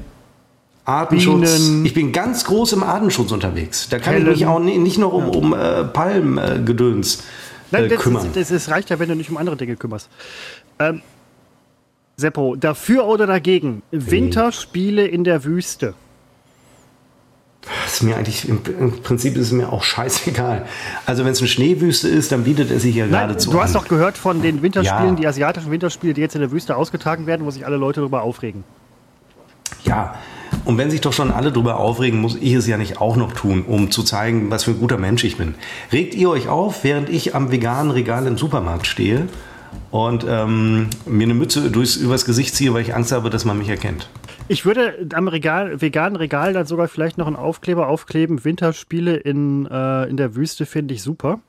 Artenschutz. 0.86 1.58
Bienen. 1.58 1.84
Ich 1.84 1.92
bin 1.92 2.12
ganz 2.12 2.44
groß 2.44 2.72
im 2.72 2.82
Artenschutz 2.82 3.30
unterwegs. 3.30 3.88
Da 3.90 3.98
kann 3.98 4.14
Hellen. 4.14 4.32
ich 4.32 4.40
mich 4.40 4.46
auch 4.46 4.58
nicht 4.58 4.96
noch 4.96 5.12
um, 5.12 5.28
um 5.28 5.52
äh, 5.52 5.84
Palmgedöns 5.84 7.24
äh, 7.72 7.88
kümmern. 7.88 8.30
Das, 8.32 8.48
das, 8.48 8.70
reicht 8.70 8.88
ja, 8.88 8.98
wenn 8.98 9.10
du 9.10 9.14
nicht 9.14 9.28
um 9.28 9.36
andere 9.36 9.56
Dinge 9.56 9.76
kümmerst. 9.76 10.08
Ähm, 10.78 11.02
Seppo, 12.16 12.56
dafür 12.56 13.04
oder 13.04 13.26
dagegen? 13.26 13.82
Winterspiele 13.90 15.06
in 15.06 15.24
der 15.24 15.44
Wüste. 15.44 15.92
Ist 17.86 18.02
mir 18.02 18.16
eigentlich, 18.16 18.48
im, 18.48 18.62
Prinzip 19.02 19.36
ist 19.36 19.48
es 19.48 19.52
mir 19.52 19.72
auch 19.72 19.82
scheißegal. 19.82 20.66
Also 21.04 21.24
wenn 21.24 21.32
es 21.32 21.40
eine 21.40 21.48
Schneewüste 21.48 22.08
ist, 22.08 22.32
dann 22.32 22.44
bietet 22.44 22.70
es 22.70 22.82
sich 22.82 22.94
ja 22.94 23.06
geradezu 23.06 23.50
Du 23.50 23.60
hast 23.60 23.74
doch 23.74 23.88
gehört 23.88 24.16
von 24.18 24.42
den 24.42 24.62
Winterspielen, 24.62 25.14
ja. 25.14 25.14
die 25.14 25.26
asiatischen 25.26 25.70
Winterspiele, 25.70 26.14
die 26.14 26.20
jetzt 26.20 26.34
in 26.34 26.40
der 26.40 26.52
Wüste 26.52 26.76
ausgetragen 26.76 27.26
werden, 27.26 27.44
wo 27.44 27.50
sich 27.50 27.66
alle 27.66 27.76
Leute 27.76 28.00
darüber 28.00 28.22
aufregen. 28.22 28.64
Ja, 29.84 30.14
und 30.64 30.78
wenn 30.78 30.90
sich 30.90 31.00
doch 31.00 31.12
schon 31.12 31.30
alle 31.30 31.52
darüber 31.52 31.78
aufregen, 31.78 32.20
muss 32.20 32.36
ich 32.36 32.52
es 32.52 32.66
ja 32.66 32.76
nicht 32.76 33.00
auch 33.00 33.16
noch 33.16 33.32
tun, 33.32 33.64
um 33.66 33.90
zu 33.90 34.02
zeigen, 34.02 34.50
was 34.50 34.64
für 34.64 34.72
ein 34.72 34.80
guter 34.80 34.98
Mensch 34.98 35.24
ich 35.24 35.36
bin. 35.36 35.54
Regt 35.92 36.14
ihr 36.14 36.30
euch 36.30 36.48
auf, 36.48 36.82
während 36.84 37.08
ich 37.08 37.34
am 37.34 37.52
veganen 37.52 37.92
Regal 37.92 38.26
im 38.26 38.36
Supermarkt 38.36 38.86
stehe 38.86 39.28
und 39.90 40.26
ähm, 40.28 40.88
mir 41.06 41.24
eine 41.24 41.34
Mütze 41.34 41.70
durchs, 41.70 41.96
übers 41.96 42.24
Gesicht 42.24 42.54
ziehe, 42.54 42.74
weil 42.74 42.82
ich 42.82 42.94
Angst 42.94 43.12
habe, 43.12 43.30
dass 43.30 43.44
man 43.44 43.58
mich 43.58 43.68
erkennt? 43.68 44.08
Ich 44.48 44.64
würde 44.64 45.08
am 45.14 45.26
Regal, 45.26 45.80
veganen 45.80 46.16
Regal 46.16 46.52
dann 46.52 46.66
sogar 46.66 46.86
vielleicht 46.86 47.18
noch 47.18 47.26
einen 47.26 47.36
Aufkleber 47.36 47.88
aufkleben. 47.88 48.44
Winterspiele 48.44 49.16
in, 49.16 49.66
äh, 49.66 50.04
in 50.04 50.16
der 50.16 50.36
Wüste 50.36 50.66
finde 50.66 50.94
ich 50.94 51.02
super. 51.02 51.40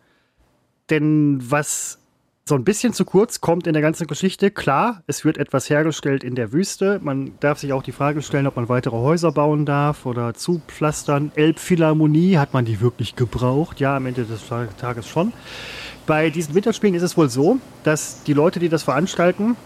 Denn 0.89 1.39
was 1.41 1.99
so 2.45 2.55
ein 2.55 2.63
bisschen 2.63 2.93
zu 2.93 3.05
kurz 3.05 3.41
kommt 3.41 3.67
in 3.67 3.73
der 3.73 3.81
ganzen 3.81 4.07
Geschichte, 4.07 4.49
klar, 4.49 5.03
es 5.05 5.25
wird 5.25 5.37
etwas 5.37 5.69
hergestellt 5.69 6.23
in 6.23 6.33
der 6.33 6.53
Wüste. 6.53 6.99
Man 7.03 7.33
darf 7.39 7.59
sich 7.59 7.73
auch 7.73 7.83
die 7.83 7.91
Frage 7.91 8.21
stellen, 8.21 8.47
ob 8.47 8.55
man 8.55 8.69
weitere 8.69 8.95
Häuser 8.95 9.31
bauen 9.31 9.65
darf 9.65 10.05
oder 10.05 10.33
zupflastern. 10.33 11.31
Elbphilharmonie, 11.35 12.37
hat 12.37 12.53
man 12.53 12.65
die 12.65 12.81
wirklich 12.81 13.15
gebraucht? 13.15 13.79
Ja, 13.79 13.97
am 13.97 14.05
Ende 14.05 14.23
des 14.23 14.41
Tages 14.79 15.07
schon. 15.07 15.33
Bei 16.07 16.29
diesen 16.29 16.55
Winterspielen 16.55 16.95
ist 16.95 17.03
es 17.03 17.17
wohl 17.17 17.29
so, 17.29 17.57
dass 17.83 18.23
die 18.23 18.33
Leute, 18.33 18.59
die 18.59 18.69
das 18.69 18.83
veranstalten, 18.83 19.57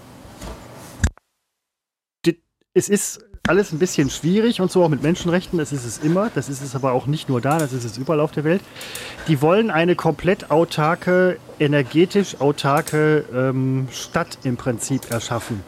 es 2.73 2.89
ist 2.89 3.25
alles 3.47 3.73
ein 3.73 3.79
bisschen 3.79 4.09
schwierig 4.09 4.61
und 4.61 4.71
so 4.71 4.83
auch 4.83 4.89
mit 4.89 5.01
Menschenrechten, 5.01 5.57
das 5.57 5.73
ist 5.73 5.83
es 5.83 5.97
immer, 5.97 6.29
das 6.33 6.47
ist 6.47 6.61
es 6.61 6.75
aber 6.75 6.93
auch 6.93 7.07
nicht 7.07 7.27
nur 7.27 7.41
da, 7.41 7.57
das 7.57 7.73
ist 7.73 7.83
es 7.83 7.97
überall 7.97 8.19
auf 8.19 8.31
der 8.31 8.43
Welt. 8.43 8.61
Die 9.27 9.41
wollen 9.41 9.71
eine 9.71 9.95
komplett 9.95 10.51
autarke, 10.51 11.37
energetisch 11.59 12.39
autarke 12.39 13.25
ähm, 13.33 13.87
Stadt 13.91 14.37
im 14.43 14.57
Prinzip 14.57 15.09
erschaffen. 15.11 15.63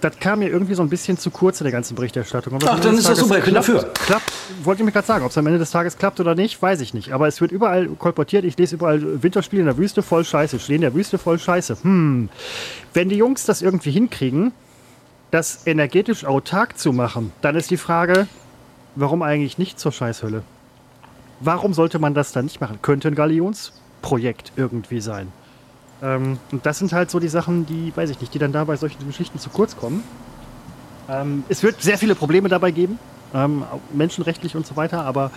Das 0.00 0.18
kam 0.18 0.40
mir 0.40 0.48
irgendwie 0.48 0.74
so 0.74 0.82
ein 0.82 0.90
bisschen 0.90 1.16
zu 1.16 1.30
kurz 1.30 1.60
in 1.60 1.64
der 1.64 1.72
ganzen 1.72 1.94
Berichterstattung. 1.94 2.58
Ach, 2.66 2.78
dann 2.78 2.96
ist 2.96 3.08
das 3.08 3.18
super, 3.18 3.38
ich 3.38 3.44
bin 3.44 3.54
dafür. 3.54 3.90
Klappt, 3.94 4.32
wollte 4.62 4.82
ich 4.82 4.86
mir 4.86 4.92
gerade 4.92 5.06
sagen, 5.06 5.24
ob 5.24 5.30
es 5.30 5.38
am 5.38 5.46
Ende 5.46 5.58
des 5.58 5.70
Tages 5.70 5.96
klappt 5.96 6.20
oder 6.20 6.34
nicht, 6.34 6.60
weiß 6.60 6.80
ich 6.82 6.92
nicht. 6.92 7.12
Aber 7.12 7.26
es 7.26 7.40
wird 7.40 7.52
überall 7.52 7.86
kolportiert, 7.88 8.44
ich 8.44 8.56
lese 8.58 8.76
überall 8.76 9.22
Winterspiele 9.22 9.60
in 9.60 9.66
der 9.66 9.78
Wüste, 9.78 10.02
voll 10.02 10.24
scheiße, 10.24 10.60
stehen 10.60 10.76
in 10.76 10.80
der 10.82 10.94
Wüste, 10.94 11.16
voll 11.16 11.38
scheiße. 11.38 11.78
Hm, 11.82 12.28
wenn 12.92 13.08
die 13.08 13.16
Jungs 13.16 13.46
das 13.46 13.62
irgendwie 13.62 13.90
hinkriegen, 13.90 14.52
das 15.34 15.66
energetisch 15.66 16.24
autark 16.24 16.78
zu 16.78 16.92
machen, 16.92 17.32
dann 17.40 17.56
ist 17.56 17.68
die 17.72 17.76
Frage, 17.76 18.28
warum 18.94 19.20
eigentlich 19.22 19.58
nicht 19.58 19.80
zur 19.80 19.90
Scheißhölle? 19.90 20.44
Warum 21.40 21.74
sollte 21.74 21.98
man 21.98 22.14
das 22.14 22.30
dann 22.30 22.44
nicht 22.44 22.60
machen? 22.60 22.78
Könnte 22.82 23.08
ein 23.08 23.16
Galionsprojekt 23.16 24.52
irgendwie 24.54 25.00
sein. 25.00 25.32
Ähm, 26.02 26.38
und 26.52 26.64
das 26.64 26.78
sind 26.78 26.92
halt 26.92 27.10
so 27.10 27.18
die 27.18 27.26
Sachen, 27.26 27.66
die, 27.66 27.92
weiß 27.96 28.10
ich 28.10 28.20
nicht, 28.20 28.32
die 28.32 28.38
dann 28.38 28.52
da 28.52 28.62
bei 28.62 28.76
solchen 28.76 29.04
Geschichten 29.08 29.40
zu 29.40 29.50
kurz 29.50 29.76
kommen. 29.76 30.04
Ähm, 31.08 31.42
es 31.48 31.64
wird 31.64 31.82
sehr 31.82 31.98
viele 31.98 32.14
Probleme 32.14 32.48
dabei 32.48 32.70
geben, 32.70 33.00
ähm, 33.34 33.64
menschenrechtlich 33.92 34.54
und 34.54 34.64
so 34.64 34.76
weiter, 34.76 35.04
aber 35.04 35.32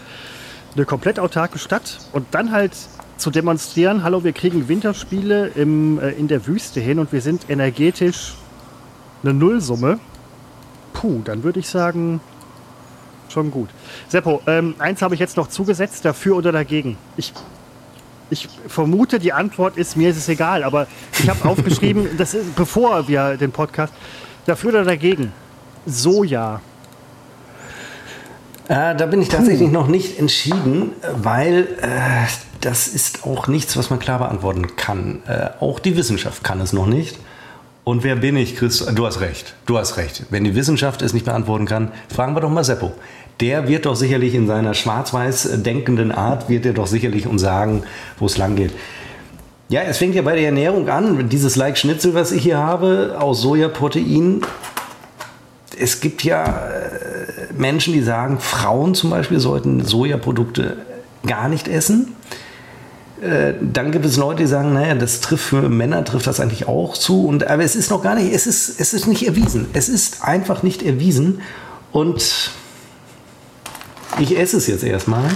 eine 0.75 0.85
komplett 0.85 1.19
autarke 1.19 1.57
Stadt 1.57 1.97
und 2.13 2.27
dann 2.31 2.51
halt 2.51 2.73
zu 3.17 3.31
demonstrieren, 3.31 4.03
hallo, 4.03 4.23
wir 4.23 4.33
kriegen 4.33 4.67
Winterspiele 4.67 5.47
im, 5.55 5.99
äh, 5.99 6.11
in 6.11 6.27
der 6.27 6.45
Wüste 6.45 6.79
hin 6.79 6.99
und 6.99 7.11
wir 7.11 7.21
sind 7.21 7.49
energetisch 7.49 8.35
eine 9.23 9.33
Nullsumme, 9.33 9.99
puh, 10.93 11.21
dann 11.23 11.43
würde 11.43 11.59
ich 11.59 11.67
sagen, 11.67 12.19
schon 13.29 13.51
gut. 13.51 13.69
Seppo, 14.07 14.41
ähm, 14.47 14.75
eins 14.79 15.01
habe 15.01 15.13
ich 15.13 15.19
jetzt 15.19 15.37
noch 15.37 15.47
zugesetzt, 15.47 16.05
dafür 16.05 16.35
oder 16.35 16.51
dagegen. 16.51 16.97
Ich, 17.17 17.33
ich 18.29 18.47
vermute, 18.67 19.19
die 19.19 19.33
Antwort 19.33 19.77
ist, 19.77 19.95
mir 19.97 20.09
ist 20.09 20.17
es 20.17 20.29
egal, 20.29 20.63
aber 20.63 20.87
ich 21.19 21.29
habe 21.29 21.43
aufgeschrieben, 21.49 22.17
das 22.17 22.33
ist, 22.33 22.55
bevor 22.55 23.07
wir 23.07 23.37
den 23.37 23.51
Podcast, 23.51 23.93
dafür 24.45 24.69
oder 24.69 24.85
dagegen. 24.85 25.31
Soja. 25.85 26.61
Äh, 28.67 28.95
da 28.95 29.05
bin 29.05 29.21
ich 29.21 29.29
tatsächlich 29.29 29.71
noch 29.71 29.87
nicht 29.87 30.19
entschieden, 30.19 30.91
weil 31.13 31.77
äh, 31.81 32.27
das 32.59 32.87
ist 32.87 33.23
auch 33.23 33.47
nichts, 33.47 33.77
was 33.77 33.89
man 33.89 33.99
klar 33.99 34.19
beantworten 34.19 34.75
kann. 34.75 35.21
Äh, 35.25 35.49
auch 35.61 35.79
die 35.79 35.95
Wissenschaft 35.95 36.43
kann 36.43 36.59
es 36.59 36.73
noch 36.73 36.85
nicht. 36.85 37.17
Und 37.87 38.03
wer 38.03 38.17
bin 38.17 38.35
ich, 38.35 38.57
Chris? 38.57 38.85
Du 38.85 39.05
hast 39.05 39.21
recht. 39.21 39.53
Du 39.65 39.77
hast 39.77 39.95
recht. 39.95 40.23
Wenn 40.29 40.43
die 40.43 40.55
Wissenschaft 40.55 41.01
es 41.01 41.13
nicht 41.13 41.23
beantworten 41.23 41.65
kann, 41.65 41.93
fragen 42.13 42.35
wir 42.35 42.41
doch 42.41 42.49
mal 42.49 42.65
Seppo. 42.65 42.91
Der 43.39 43.69
wird 43.69 43.85
doch 43.85 43.95
sicherlich 43.95 44.35
in 44.35 44.45
seiner 44.45 44.73
schwarz-weiß 44.73 45.63
denkenden 45.63 46.11
Art, 46.11 46.49
wird 46.49 46.65
er 46.65 46.73
doch 46.73 46.87
sicherlich 46.87 47.27
uns 47.27 47.41
sagen, 47.41 47.83
wo 48.19 48.25
es 48.25 48.37
lang 48.37 48.57
geht. 48.57 48.73
Ja, 49.69 49.83
es 49.83 49.99
fängt 49.99 50.15
ja 50.15 50.21
bei 50.21 50.35
der 50.35 50.47
Ernährung 50.47 50.89
an. 50.89 51.29
Dieses 51.29 51.55
Like 51.55 51.77
Schnitzel, 51.77 52.13
was 52.13 52.33
ich 52.33 52.43
hier 52.43 52.57
habe, 52.57 53.15
aus 53.21 53.41
Sojaprotein. 53.41 54.41
Es 55.79 56.01
gibt 56.01 56.25
ja 56.25 56.43
äh, 56.43 57.53
Menschen, 57.57 57.93
die 57.93 58.01
sagen, 58.01 58.41
Frauen 58.41 58.95
zum 58.95 59.11
Beispiel 59.11 59.39
sollten 59.39 59.85
Sojaprodukte 59.85 60.75
gar 61.25 61.47
nicht 61.47 61.69
essen. 61.69 62.16
Äh, 63.21 63.53
dann 63.61 63.91
gibt 63.91 64.05
es 64.05 64.17
Leute, 64.17 64.43
die 64.43 64.47
sagen, 64.47 64.73
naja, 64.73 64.93
das 64.93 65.21
trifft 65.21 65.45
für 65.45 65.69
Männer 65.69 66.05
trifft 66.05 66.27
das 66.27 66.39
eigentlich 66.39 66.67
auch 66.67 66.95
zu. 66.95 67.25
Und, 67.25 67.47
aber 67.47 67.63
es 67.63 67.75
ist 67.75 67.89
noch 67.89 68.03
gar 68.03 68.15
nicht, 68.15 68.31
es 68.33 68.45
ist, 68.45 68.79
es 68.79 68.93
ist 68.93 69.07
nicht 69.07 69.25
erwiesen. 69.25 69.67
Es 69.73 69.89
ist 69.89 70.23
einfach 70.23 70.63
nicht 70.63 70.83
erwiesen. 70.83 71.41
Und 71.91 72.51
ich 74.19 74.37
esse 74.37 74.57
es 74.57 74.67
jetzt 74.67 74.83
erstmal, 74.83 75.29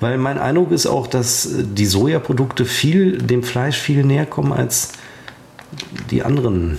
weil 0.00 0.18
mein 0.18 0.38
Eindruck 0.38 0.72
ist 0.72 0.86
auch, 0.86 1.06
dass 1.06 1.48
die 1.52 1.86
Sojaprodukte 1.86 2.64
viel 2.66 3.18
dem 3.18 3.42
Fleisch 3.42 3.78
viel 3.78 4.04
näher 4.04 4.26
kommen 4.26 4.52
als 4.52 4.90
die 6.10 6.22
anderen 6.22 6.78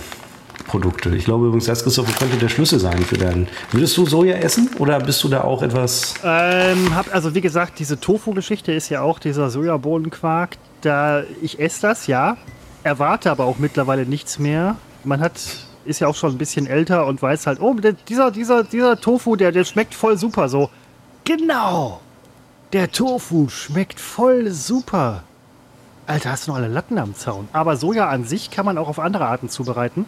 Produkte. 0.68 1.10
Ich 1.16 1.24
glaube 1.24 1.46
übrigens, 1.46 1.64
das 1.64 1.82
Christoph 1.82 2.16
könnte 2.16 2.36
der 2.36 2.48
Schlüssel 2.48 2.78
sein 2.78 3.02
für 3.02 3.18
deinen. 3.18 3.48
Würdest 3.72 3.96
du 3.96 4.06
Soja 4.06 4.36
essen 4.36 4.70
oder 4.78 5.00
bist 5.00 5.24
du 5.24 5.28
da 5.28 5.42
auch 5.42 5.62
etwas? 5.62 6.14
Ähm, 6.22 6.94
hab, 6.94 7.12
also 7.12 7.34
wie 7.34 7.40
gesagt, 7.40 7.80
diese 7.80 7.98
Tofu-Geschichte 7.98 8.72
ist 8.72 8.88
ja 8.88 9.02
auch 9.02 9.18
dieser 9.18 9.50
Sojabohnenquark. 9.50 10.56
Da 10.82 11.24
ich 11.42 11.58
esse 11.58 11.82
das, 11.82 12.06
ja, 12.06 12.36
erwarte 12.84 13.30
aber 13.32 13.46
auch 13.46 13.58
mittlerweile 13.58 14.06
nichts 14.06 14.38
mehr. 14.38 14.76
Man 15.02 15.20
hat 15.20 15.40
ist 15.84 16.00
ja 16.00 16.06
auch 16.08 16.14
schon 16.14 16.32
ein 16.32 16.38
bisschen 16.38 16.66
älter 16.66 17.06
und 17.06 17.22
weiß 17.22 17.46
halt, 17.46 17.60
oh, 17.60 17.74
dieser, 18.08 18.30
dieser, 18.30 18.62
dieser 18.62 19.00
Tofu, 19.00 19.36
der, 19.36 19.52
der 19.52 19.64
schmeckt 19.64 19.94
voll 19.94 20.18
super. 20.18 20.50
So, 20.50 20.68
genau, 21.24 22.00
der 22.74 22.92
Tofu 22.92 23.48
schmeckt 23.48 23.98
voll 23.98 24.50
super. 24.50 25.22
Alter, 26.06 26.32
hast 26.32 26.46
du 26.46 26.50
noch 26.50 26.58
alle 26.58 26.68
Latten 26.68 26.98
am 26.98 27.14
Zaun. 27.14 27.48
Aber 27.52 27.76
Soja 27.76 28.08
an 28.08 28.24
sich 28.24 28.50
kann 28.50 28.64
man 28.64 28.78
auch 28.78 28.88
auf 28.88 28.98
andere 28.98 29.26
Arten 29.26 29.48
zubereiten. 29.48 30.06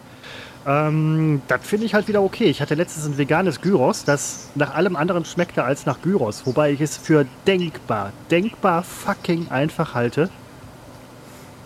Ähm, 0.65 1.41
das 1.47 1.65
finde 1.65 1.85
ich 1.85 1.93
halt 1.93 2.07
wieder 2.07 2.21
okay. 2.21 2.45
Ich 2.45 2.61
hatte 2.61 2.75
letztens 2.75 3.05
ein 3.05 3.17
veganes 3.17 3.61
Gyros, 3.61 4.03
das 4.03 4.49
nach 4.55 4.75
allem 4.75 4.95
anderen 4.95 5.25
schmeckte 5.25 5.63
als 5.63 5.85
nach 5.85 6.01
Gyros. 6.01 6.45
Wobei 6.45 6.71
ich 6.71 6.81
es 6.81 6.97
für 6.97 7.25
denkbar, 7.47 8.11
denkbar 8.29 8.83
fucking 8.83 9.49
einfach 9.49 9.95
halte, 9.95 10.29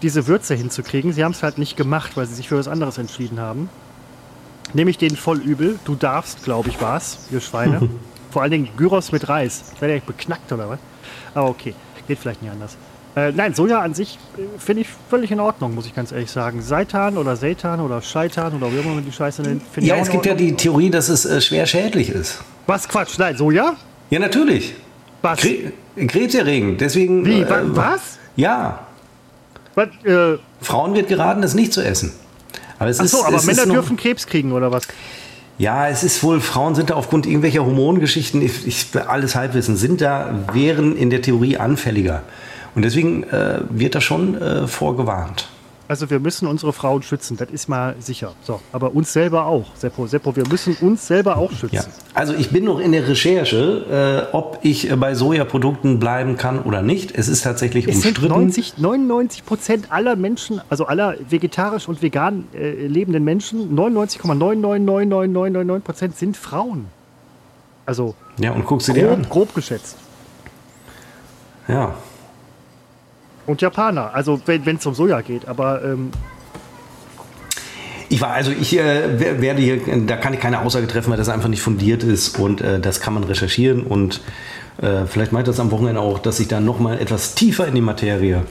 diese 0.02 0.28
Würze 0.28 0.56
hinzukriegen. 0.56 1.14
Sie 1.14 1.24
haben 1.24 1.32
es 1.32 1.44
halt 1.44 1.58
nicht 1.58 1.76
gemacht, 1.76 2.16
weil 2.16 2.26
sie 2.26 2.36
sich 2.36 2.48
für 2.48 2.58
was 2.58 2.68
anderes 2.68 2.98
entschieden 2.98 3.40
haben. 3.40 3.70
Nehme 4.74 4.90
ich 4.90 4.98
den 4.98 5.16
voll 5.16 5.40
übel. 5.40 5.80
Du 5.86 5.96
darfst, 5.96 6.44
glaube 6.44 6.70
ich, 6.70 6.82
war's, 6.82 7.20
ihr 7.32 7.42
Schweine. 7.42 7.90
Vor 8.32 8.42
allen 8.42 8.52
Dingen 8.52 8.70
Gyros 8.76 9.12
mit 9.12 9.30
Reis. 9.30 9.64
Wäre 9.80 9.94
der 9.94 10.02
beknackt 10.02 10.52
oder 10.52 10.70
was? 10.70 10.80
Aber 11.34 11.50
okay, 11.50 11.74
geht 12.08 12.20
vielleicht 12.20 12.42
nicht 12.42 12.52
anders. 12.52 12.78
Äh, 13.16 13.32
nein, 13.32 13.54
Soja 13.54 13.80
an 13.80 13.94
sich 13.94 14.20
äh, 14.38 14.42
finde 14.60 14.82
ich 14.82 14.88
völlig 15.10 15.32
in 15.32 15.40
Ordnung, 15.40 15.74
muss 15.74 15.86
ich 15.86 15.96
ganz 15.96 16.12
ehrlich 16.12 16.30
sagen. 16.30 16.62
Seitan 16.62 17.18
oder 17.18 17.36
Seitan 17.38 17.80
oder 17.80 18.02
Scheitan 18.02 18.54
oder 18.56 18.72
wie 18.74 18.78
immer 18.78 18.94
man 18.96 19.06
die 19.06 19.12
Scheiße 19.12 19.42
nennt, 19.42 19.62
finde 19.72 19.88
Ja, 19.90 19.96
ich 19.96 20.02
auch 20.02 20.06
es 20.06 20.12
gibt 20.12 20.26
ja 20.26 20.34
die 20.34 20.54
Theorie, 20.56 20.90
dass 20.90 21.08
es 21.10 21.26
äh, 21.26 21.40
schwer 21.40 21.66
schädlich 21.66 22.10
ist. 22.10 22.40
Was 22.68 22.88
Quatsch? 22.90 23.18
Nein, 23.18 23.38
Soja? 23.38 23.76
Ja, 24.10 24.20
natürlich. 24.20 24.76
Was? 25.22 25.40
Kre 25.40 25.72
Krebserregend. 26.08 26.82
Deswegen. 26.82 27.26
Wie? 27.26 27.42
äh, 27.42 27.50
wa- 27.50 27.62
was? 27.68 28.20
Ja. 28.36 28.80
was 29.76 29.88
äh, 30.04 30.38
Frauen 30.62 30.94
wird 30.94 31.08
geraten, 31.08 31.42
es 31.44 31.54
nicht 31.54 31.72
zu 31.72 31.82
essen. 31.82 32.12
Aber 32.80 32.90
es 32.90 33.00
ach 33.00 33.06
so, 33.06 33.20
ist, 33.20 33.26
aber 33.26 33.42
Männer 33.44 33.66
dürfen 33.66 33.96
Krebs 33.96 34.28
kriegen 34.28 34.52
oder 34.52 34.72
was? 34.74 34.84
Ja, 35.58 35.88
es 35.88 36.04
ist 36.04 36.22
wohl, 36.22 36.42
Frauen 36.42 36.76
sind 36.76 36.90
da 36.90 36.96
aufgrund 36.96 37.26
irgendwelcher 37.26 37.66
Hormongeschichten, 37.66 38.42
ich, 38.42 38.68
ich, 38.68 38.88
alles 39.08 39.36
Halbwissen, 39.36 39.78
sind 39.78 40.02
da, 40.02 40.44
wären 40.52 40.98
in 40.98 41.10
der 41.10 41.22
Theorie 41.22 41.56
anfälliger. 41.56 42.24
Und 42.76 42.84
deswegen 42.84 43.24
äh, 43.24 43.62
wird 43.70 43.96
da 43.96 44.02
schon 44.02 44.36
äh, 44.40 44.68
vorgewarnt. 44.68 45.48
Also 45.88 46.10
wir 46.10 46.20
müssen 46.20 46.48
unsere 46.48 46.74
Frauen 46.74 47.04
schützen, 47.04 47.38
das 47.38 47.50
ist 47.52 47.70
mal 47.70 47.96
sicher. 48.00 48.34
So, 48.42 48.60
aber 48.72 48.96
uns 48.96 49.14
selber 49.14 49.46
auch, 49.46 49.68
Seppo. 49.76 50.08
Seppo, 50.08 50.36
wir 50.36 50.48
müssen 50.48 50.76
uns 50.82 51.06
selber 51.06 51.38
auch 51.38 51.52
schützen. 51.52 51.76
Ja. 51.76 51.84
Also 52.16 52.34
ich 52.34 52.50
bin 52.50 52.66
noch 52.66 52.80
in 52.80 52.92
der 52.92 53.08
Recherche, 53.08 54.26
äh, 54.32 54.36
ob 54.36 54.58
ich 54.64 54.92
bei 55.00 55.14
Sojaprodukten 55.14 56.00
bleiben 56.00 56.38
kann 56.38 56.64
oder 56.64 56.82
nicht. 56.82 57.16
Es 57.16 57.28
ist 57.28 57.44
tatsächlich 57.44 57.88
Es 57.88 58.02
sind 58.02 58.18
umstritten. 58.18 58.34
90, 58.34 58.78
99 58.80 59.46
Prozent 59.46 59.92
aller 59.92 60.16
Menschen, 60.16 60.60
also 60.70 60.88
aller 60.88 61.18
vegetarisch 61.30 61.88
und 61.88 62.02
vegan 62.02 62.46
äh, 62.56 62.88
lebenden 62.88 63.24
Menschen, 63.24 63.78
99,999999 63.78 65.80
Prozent 65.82 66.18
sind 66.18 66.36
Frauen. 66.36 66.88
Also 67.86 68.16
Ja, 68.40 68.54
und 68.54 68.66
guck 68.66 68.82
sie 68.82 68.94
dir 68.94 69.12
an. 69.12 69.22
grob, 69.22 69.30
grob 69.30 69.54
geschätzt. 69.54 69.98
Ja. 71.68 71.94
Und 73.46 73.62
Japaner, 73.62 74.14
also 74.14 74.42
wenn 74.46 74.76
es 74.78 74.86
um 74.86 74.94
Soja 74.96 75.22
geht. 75.22 75.48
Aber 75.48 75.84
ähm, 75.84 76.12
Ich 78.10 78.22
war, 78.22 78.32
also 78.32 78.52
ich 78.52 78.78
äh, 78.78 79.20
wer- 79.20 79.42
werde 79.42 79.62
hier, 79.62 79.80
da 80.06 80.16
kann 80.18 80.34
ich 80.34 80.40
keine 80.40 80.62
Aussage 80.62 80.88
treffen, 80.88 81.10
weil 81.12 81.18
das 81.18 81.30
einfach 81.30 81.50
nicht 81.50 81.62
fundiert 81.62 82.04
ist 82.04 82.38
und 82.40 82.62
äh, 82.62 82.80
das 82.80 83.00
kann 83.02 83.14
man 83.16 83.24
recherchieren 83.24 83.84
und 83.84 84.22
äh, 84.82 85.06
vielleicht 85.08 85.32
meint 85.32 85.48
das 85.48 85.60
am 85.60 85.72
Wochenende 85.72 86.02
auch, 86.02 86.20
dass 86.20 86.40
ich 86.40 86.48
da 86.48 86.60
nochmal 86.60 87.00
etwas 87.00 87.34
tiefer 87.36 87.68
in 87.68 87.76
die 87.76 87.82
Materie 87.82 88.44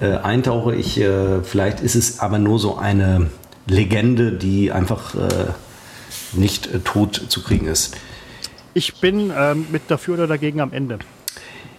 äh, 0.00 0.12
eintauche. 0.16 0.74
Ich, 0.74 0.98
äh, 1.00 1.42
vielleicht 1.42 1.80
ist 1.80 1.94
es 1.96 2.20
aber 2.20 2.38
nur 2.38 2.58
so 2.58 2.76
eine 2.78 3.28
Legende, 3.66 4.32
die 4.32 4.72
einfach 4.72 5.14
äh, 5.14 5.18
nicht 6.32 6.70
tot 6.84 7.14
zu 7.28 7.42
kriegen 7.42 7.66
ist. 7.66 7.96
ich 8.72 9.00
bin 9.00 9.32
ähm, 9.36 9.66
mit 9.70 9.82
dafür 9.88 10.14
oder 10.14 10.26
dagegen 10.26 10.60
am 10.60 10.72
Ende. 10.72 10.98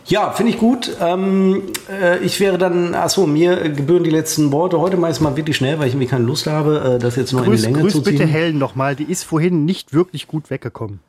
Ja, 0.07 0.31
finde 0.31 0.51
ich 0.51 0.59
gut. 0.59 0.95
Ähm, 1.01 1.63
äh, 1.89 2.19
ich 2.19 2.39
wäre 2.39 2.57
dann, 2.57 2.93
achso, 2.93 3.25
mir 3.25 3.69
gebühren 3.69 4.03
die 4.03 4.11
letzten 4.11 4.51
Worte. 4.51 4.79
Heute 4.79 4.97
mache 4.97 5.11
ich 5.11 5.17
es 5.17 5.21
mal 5.21 5.35
wirklich 5.35 5.57
schnell, 5.57 5.79
weil 5.79 5.87
ich 5.87 5.93
irgendwie 5.93 6.07
keine 6.07 6.25
Lust 6.25 6.45
habe, 6.45 6.95
äh, 6.95 6.99
das 6.99 7.15
jetzt 7.15 7.33
nur 7.33 7.43
Grüß, 7.43 7.63
in 7.63 7.67
die 7.69 7.73
Länge 7.73 7.81
grüß 7.83 7.93
zu 7.93 8.01
ziehen. 8.01 8.17
bitte 8.19 8.25
Helen 8.25 8.59
nochmal, 8.59 8.95
die 8.95 9.05
ist 9.05 9.23
vorhin 9.23 9.65
nicht 9.65 9.93
wirklich 9.93 10.27
gut 10.27 10.51
weggekommen. 10.51 10.99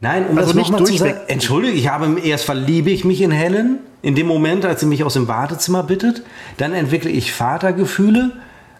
Nein, 0.00 0.26
um 0.30 0.38
Also 0.38 0.50
das 0.50 0.56
nicht 0.56 0.70
nochmal 0.70 0.86
zu 0.86 0.96
sagen. 0.96 1.20
Entschuldige, 1.28 1.74
ich 1.74 1.88
habe 1.88 2.18
erst 2.20 2.44
verliebe 2.44 2.90
ich 2.90 3.04
mich 3.04 3.20
in 3.20 3.30
Helen. 3.30 3.78
In 4.00 4.14
dem 4.16 4.26
Moment, 4.26 4.64
als 4.64 4.80
sie 4.80 4.86
mich 4.86 5.04
aus 5.04 5.14
dem 5.14 5.28
Wartezimmer 5.28 5.84
bittet, 5.84 6.22
dann 6.56 6.72
entwickle 6.72 7.10
ich 7.10 7.32
Vatergefühle. 7.32 8.32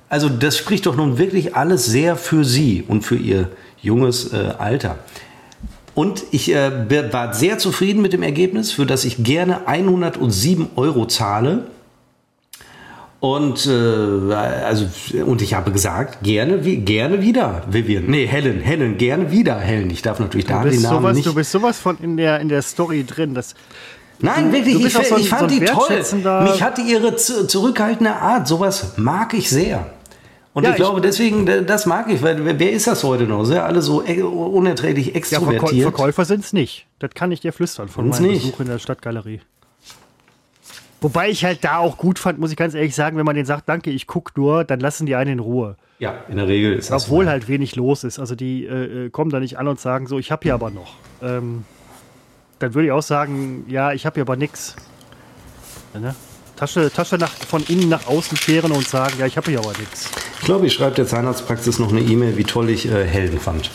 Also 0.08 0.28
das 0.28 0.58
spricht 0.58 0.86
doch 0.86 0.96
nun 0.96 1.18
wirklich 1.18 1.54
alles 1.54 1.84
sehr 1.86 2.16
für 2.16 2.44
sie 2.44 2.82
und 2.88 3.02
für 3.02 3.16
ihr 3.16 3.50
junges 3.80 4.32
äh, 4.32 4.54
Alter. 4.58 4.98
Und 5.94 6.22
ich 6.30 6.50
äh, 6.54 7.12
war 7.12 7.34
sehr 7.34 7.58
zufrieden 7.58 8.00
mit 8.02 8.12
dem 8.12 8.22
Ergebnis, 8.22 8.72
für 8.72 8.86
das 8.86 9.04
ich 9.04 9.22
gerne 9.22 9.66
107 9.66 10.68
Euro 10.76 11.06
zahle. 11.06 11.64
Und, 13.20 13.66
äh, 13.66 14.34
also, 14.34 14.86
und 15.24 15.42
ich 15.42 15.54
habe 15.54 15.70
gesagt, 15.70 16.24
gerne, 16.24 16.64
wie, 16.64 16.78
gerne 16.78 17.20
wieder, 17.22 17.62
Vivian. 17.70 18.06
Nee, 18.08 18.26
Helen, 18.26 18.60
Helen, 18.60 18.98
gerne 18.98 19.30
wieder, 19.30 19.58
Helen. 19.60 19.90
Ich 19.90 20.02
darf 20.02 20.18
natürlich 20.18 20.46
da 20.46 20.64
den 20.64 20.82
Namen 20.82 20.96
sowas, 21.02 21.16
nicht. 21.16 21.26
du 21.26 21.34
bist 21.34 21.52
sowas 21.52 21.78
von 21.78 21.98
in 22.02 22.16
der, 22.16 22.40
in 22.40 22.48
der 22.48 22.62
Story 22.62 23.04
drin. 23.04 23.34
Das, 23.34 23.54
Nein, 24.18 24.46
du- 24.46 24.52
wirklich, 24.56 24.74
du 24.74 24.86
ich, 24.86 24.92
so 24.92 25.14
ein- 25.14 25.20
ich 25.20 25.28
fand 25.28 25.50
so 25.52 25.58
die 25.58 25.64
toll. 25.64 26.42
Mich 26.42 26.62
hatte 26.62 26.80
ihre 26.80 27.14
zu, 27.14 27.46
zurückhaltende 27.46 28.12
Art, 28.16 28.48
sowas 28.48 28.94
mag 28.96 29.34
ich 29.34 29.48
sehr. 29.48 29.86
Und 30.54 30.64
Ja, 30.64 30.70
ich 30.70 30.76
glaube, 30.76 30.98
ich- 30.98 31.02
deswegen, 31.06 31.46
das 31.66 31.86
mag 31.86 32.10
ich, 32.10 32.22
weil 32.22 32.44
wer- 32.58 32.72
ist 32.72 32.86
das 32.86 33.02
heute 33.04 33.24
noch? 33.24 33.44
Sind 33.44 33.56
ja 33.56 33.64
alle 33.64 33.80
so 33.80 34.04
e- 34.04 34.20
unerträglich 34.22 35.06
ja, 35.06 35.12
Verkäu 35.12 35.18
extrovertiert. 35.18 35.82
Verkäufer 35.82 36.24
sind 36.26 36.44
es 36.44 36.52
nicht. 36.52 36.86
Das 36.98 37.12
kann 37.14 37.32
ich 37.32 37.40
dir 37.40 37.52
flüstern 37.54 37.88
von 37.88 38.04
Sind's 38.04 38.20
meinem 38.20 38.30
nicht. 38.32 38.44
Besuch 38.44 38.60
in 38.60 38.66
der 38.66 38.78
Stadtgalerie. 38.78 39.40
Wobei 41.00 41.30
ich 41.30 41.44
halt 41.44 41.64
da 41.64 41.78
auch 41.78 41.96
gut 41.96 42.18
fand, 42.18 42.38
muss 42.38 42.50
ich 42.50 42.56
ganz 42.56 42.74
ehrlich 42.74 42.94
sagen, 42.94 43.16
wenn 43.16 43.24
man 43.24 43.34
denen 43.34 43.46
sagt, 43.46 43.68
danke, 43.68 43.90
ich 43.90 44.06
guck 44.06 44.36
nur, 44.36 44.62
dann 44.64 44.78
lassen 44.78 45.06
die 45.06 45.16
einen 45.16 45.32
in 45.32 45.38
Ruhe. 45.40 45.76
ja, 45.98 46.14
in 46.28 46.36
der 46.36 46.46
Regel 46.48 46.74
ist 46.74 46.90
das 46.90 47.04
Obwohl 47.06 47.28
halt 47.28 47.48
wenig 47.48 47.74
los 47.76 48.04
ist. 48.04 48.18
Also 48.18 48.34
die 48.34 48.66
äh, 48.66 49.06
äh, 49.06 49.10
kommen 49.10 49.30
da 49.30 49.40
nicht 49.40 49.58
an 49.58 49.68
und 49.68 49.80
sagen 49.80 50.06
so, 50.06 50.18
ich 50.18 50.30
habe 50.30 50.42
hier 50.44 50.54
aber 50.54 50.70
noch. 50.70 50.94
Ähm, 51.22 51.64
dann 52.58 52.74
würde 52.74 52.86
ich 52.86 52.92
auch 52.92 53.02
sagen, 53.02 53.64
ja, 53.68 53.92
ich 53.92 54.04
habe 54.06 54.14
hier 54.14 54.22
aber 54.22 54.36
nix. 54.36 54.76
Ne? 55.94 56.14
Tasche, 56.62 56.92
Tasche 56.92 57.16
nach, 57.18 57.32
von 57.48 57.64
innen 57.64 57.88
nach 57.88 58.06
außen 58.06 58.38
kehren 58.38 58.70
und 58.70 58.86
sagen, 58.86 59.14
ja, 59.18 59.26
ich 59.26 59.36
habe 59.36 59.50
hier 59.50 59.58
aber 59.58 59.70
nix. 59.70 60.04
Ich 60.38 60.44
glaube, 60.44 60.64
ich 60.68 60.72
schreibe 60.72 60.94
der 60.94 61.08
Zahnarztpraxis 61.08 61.80
noch 61.80 61.90
eine 61.90 61.98
E-Mail, 62.00 62.36
wie 62.36 62.44
toll 62.44 62.70
ich 62.70 62.86
äh, 62.86 63.04
Helden 63.04 63.40
fand. 63.40 63.68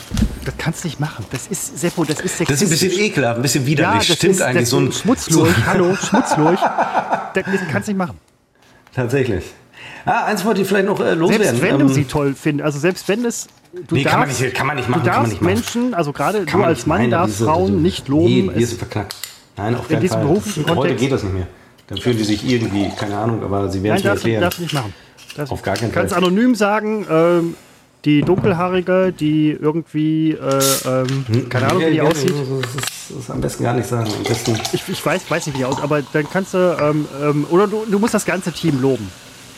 Das 0.45 0.53
kannst 0.57 0.85
du 0.85 0.87
nicht 0.87 0.97
machen. 0.97 1.25
Das 1.31 1.47
ist, 1.47 1.77
Seppo, 1.77 2.05
das 2.05 2.21
ist 2.21 2.39
Das 2.39 2.39
ist 2.39 2.39
ein 2.39 2.47
bisschen 2.47 2.67
sexistisch. 2.77 2.99
ekelhaft, 3.07 3.39
ein 3.39 3.41
bisschen 3.41 3.63
Ja, 3.65 3.67
widerlich. 3.67 4.07
das 4.07 4.15
Stimmt 4.15 4.35
ist, 4.35 4.41
eigentlich 4.41 4.61
das 4.61 4.69
so 4.69 4.77
ein 4.77 4.91
Schmutzlurch. 4.93 5.53
So, 5.53 5.65
Hallo, 5.65 5.95
Schmutzlurch. 5.97 6.61
Das, 7.33 7.43
kannst 7.69 7.89
du 7.89 7.91
nicht 7.91 7.97
machen. 7.97 8.17
tatsächlich. 8.95 9.43
Ah, 10.05 10.23
eins 10.23 10.45
wollte 10.45 10.61
ich 10.61 10.67
vielleicht 10.69 10.85
noch 10.87 11.01
äh, 11.01 11.13
loswerden. 11.13 11.45
Selbst 11.45 11.61
wenn 11.63 11.81
Ähm, 11.81 11.87
du 11.89 11.93
sie 11.93 12.05
toll 12.05 12.35
findest, 12.41 12.65
also 12.67 12.79
selbst 12.79 13.09
wenn 13.09 13.25
es. 13.25 13.47
Du 13.89 13.95
Nee, 13.95 14.03
darfst, 14.03 14.11
kann 14.11 14.19
man 14.21 14.29
nicht- 14.29 14.55
kann 14.55 14.67
man 14.67 14.75
nicht 14.77 14.87
machen, 14.87 15.03
Du 15.03 15.09
kann 15.09 15.21
man 15.23 15.29
darfst. 15.31 15.41
Menschen, 15.41 15.93
also 15.93 16.13
gerade 16.13 16.45
du 16.45 16.63
als 16.63 16.85
Mann 16.85 17.01
nein, 17.01 17.11
darfst 17.11 17.35
diese- 17.35 17.45
Frauen 17.47 17.81
nicht 17.81 18.07
loben. 18.07 18.25
Nee, 18.47 18.51
hier 18.53 18.61
ist 18.63 18.77
verknackt. 18.79 19.13
Nein, 19.57 19.75
auf 19.75 19.89
keinen 19.89 19.99
diesem 19.99 20.19
Fall. 20.19 20.25
beruflichen 20.27 20.63
Heute 20.69 20.73
Kontext- 20.73 20.99
geht 21.01 21.11
das 21.11 21.23
nicht 21.23 21.33
mehr. 21.33 21.47
Dann 21.87 21.97
fühlen 21.99 22.17
die 22.17 22.23
sich 22.23 22.47
irgendwie, 22.47 22.89
keine 22.97 23.17
Ahnung, 23.17 23.43
aber 23.43 23.69
sie 23.69 23.81
werden 23.83 23.97
es 23.97 24.03
mir 24.03 24.09
du 24.09 24.15
erklären. 24.15 24.41
darfst 24.41 24.59
du 24.59 24.63
nicht 24.63 24.73
machen. 24.73 24.93
Das 25.35 25.51
Auf 25.51 25.61
gar 25.61 25.75
keinen 25.75 25.91
kannst 25.91 26.13
Fall. 26.13 26.23
anonym 26.23 26.55
sagen, 26.55 27.05
ähm, 27.09 27.55
die 28.05 28.21
dunkelhaarige, 28.21 29.11
die 29.11 29.51
irgendwie, 29.51 30.31
äh, 30.31 30.59
ähm, 30.85 31.49
keine 31.49 31.67
Ahnung, 31.67 31.81
wie 31.85 31.91
die 31.91 32.01
aussieht. 32.01 32.33
Das 32.61 33.17
ist, 33.17 33.29
am 33.31 33.41
besten 33.41 33.63
gar 33.63 33.73
nicht 33.73 33.87
sagen. 33.87 34.09
Am 34.15 34.23
besten 34.23 34.57
Ich, 34.73 34.87
ich 34.87 35.05
weiß, 35.05 35.29
weiß 35.29 35.45
nicht, 35.45 35.55
wie 35.55 35.59
die 35.59 35.65
aussieht, 35.65 35.83
aber 35.83 36.01
dann 36.01 36.29
kannst 36.29 36.53
du, 36.53 36.77
ähm, 36.79 37.07
ähm, 37.21 37.45
oder 37.49 37.67
du, 37.67 37.85
du 37.89 37.99
musst 37.99 38.13
das 38.13 38.25
ganze 38.25 38.51
Team 38.51 38.81
loben. 38.81 39.09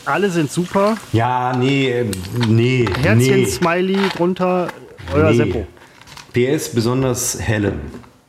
Alle 0.04 0.30
sind 0.30 0.50
super. 0.50 0.96
ja, 1.12 1.54
nee, 1.56 2.04
nee, 2.48 2.86
Herzchen, 3.02 3.42
nee. 3.42 3.46
Smiley 3.46 3.98
drunter, 4.16 4.68
euer 5.14 5.30
nee. 5.30 5.36
Seppo. 5.36 5.66
PS 6.32 6.70
besonders 6.70 7.38
Helen. 7.40 7.80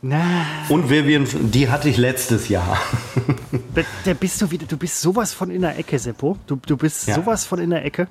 Na, 0.04 0.46
Und 0.70 0.90
Vivian, 0.90 1.28
die 1.52 1.70
hatte 1.70 1.88
ich 1.88 1.98
letztes 1.98 2.50
Jahr. 2.50 2.78
da, 4.06 4.14
bist 4.16 4.42
du 4.42 4.50
wieder, 4.50 4.66
du 4.66 4.76
bist 4.76 5.00
sowas 5.00 5.32
von 5.32 5.52
in 5.52 5.62
der 5.62 5.78
Ecke, 5.78 6.00
Seppo. 6.00 6.38
Du, 6.48 6.58
du 6.66 6.76
bist 6.76 7.08
Ja. 7.08 7.16
sowas 7.16 7.46
von 7.46 7.60
in 7.60 7.70
der 7.70 7.86
Ecke. 7.86 8.08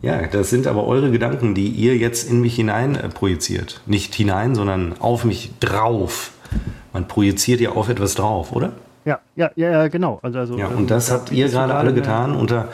Ja, 0.00 0.26
das 0.26 0.48
sind 0.48 0.66
aber 0.66 0.86
eure 0.86 1.10
Gedanken, 1.10 1.54
die 1.54 1.68
ihr 1.68 1.96
jetzt 1.96 2.30
in 2.30 2.40
mich 2.40 2.54
hinein 2.56 2.96
äh, 2.96 3.08
projiziert. 3.08 3.82
Nicht 3.84 4.14
hinein, 4.14 4.54
sondern 4.54 4.94
auf 4.98 5.24
mich 5.24 5.52
drauf. 5.60 6.30
Man 6.94 7.06
projiziert 7.06 7.60
ja 7.60 7.70
auf 7.70 7.90
etwas 7.90 8.14
drauf, 8.14 8.52
oder? 8.52 8.72
Ja, 9.04 9.20
ja, 9.36 9.50
ja, 9.56 9.70
ja 9.70 9.88
genau. 9.88 10.18
Also, 10.22 10.38
also, 10.38 10.58
Ja, 10.58 10.68
ähm, 10.68 10.78
und 10.78 10.90
das 10.90 11.06
da 11.06 11.14
habt 11.14 11.32
ihr 11.32 11.48
gerade 11.48 11.74
alle 11.74 11.94
getan 11.94 12.34
unter 12.34 12.68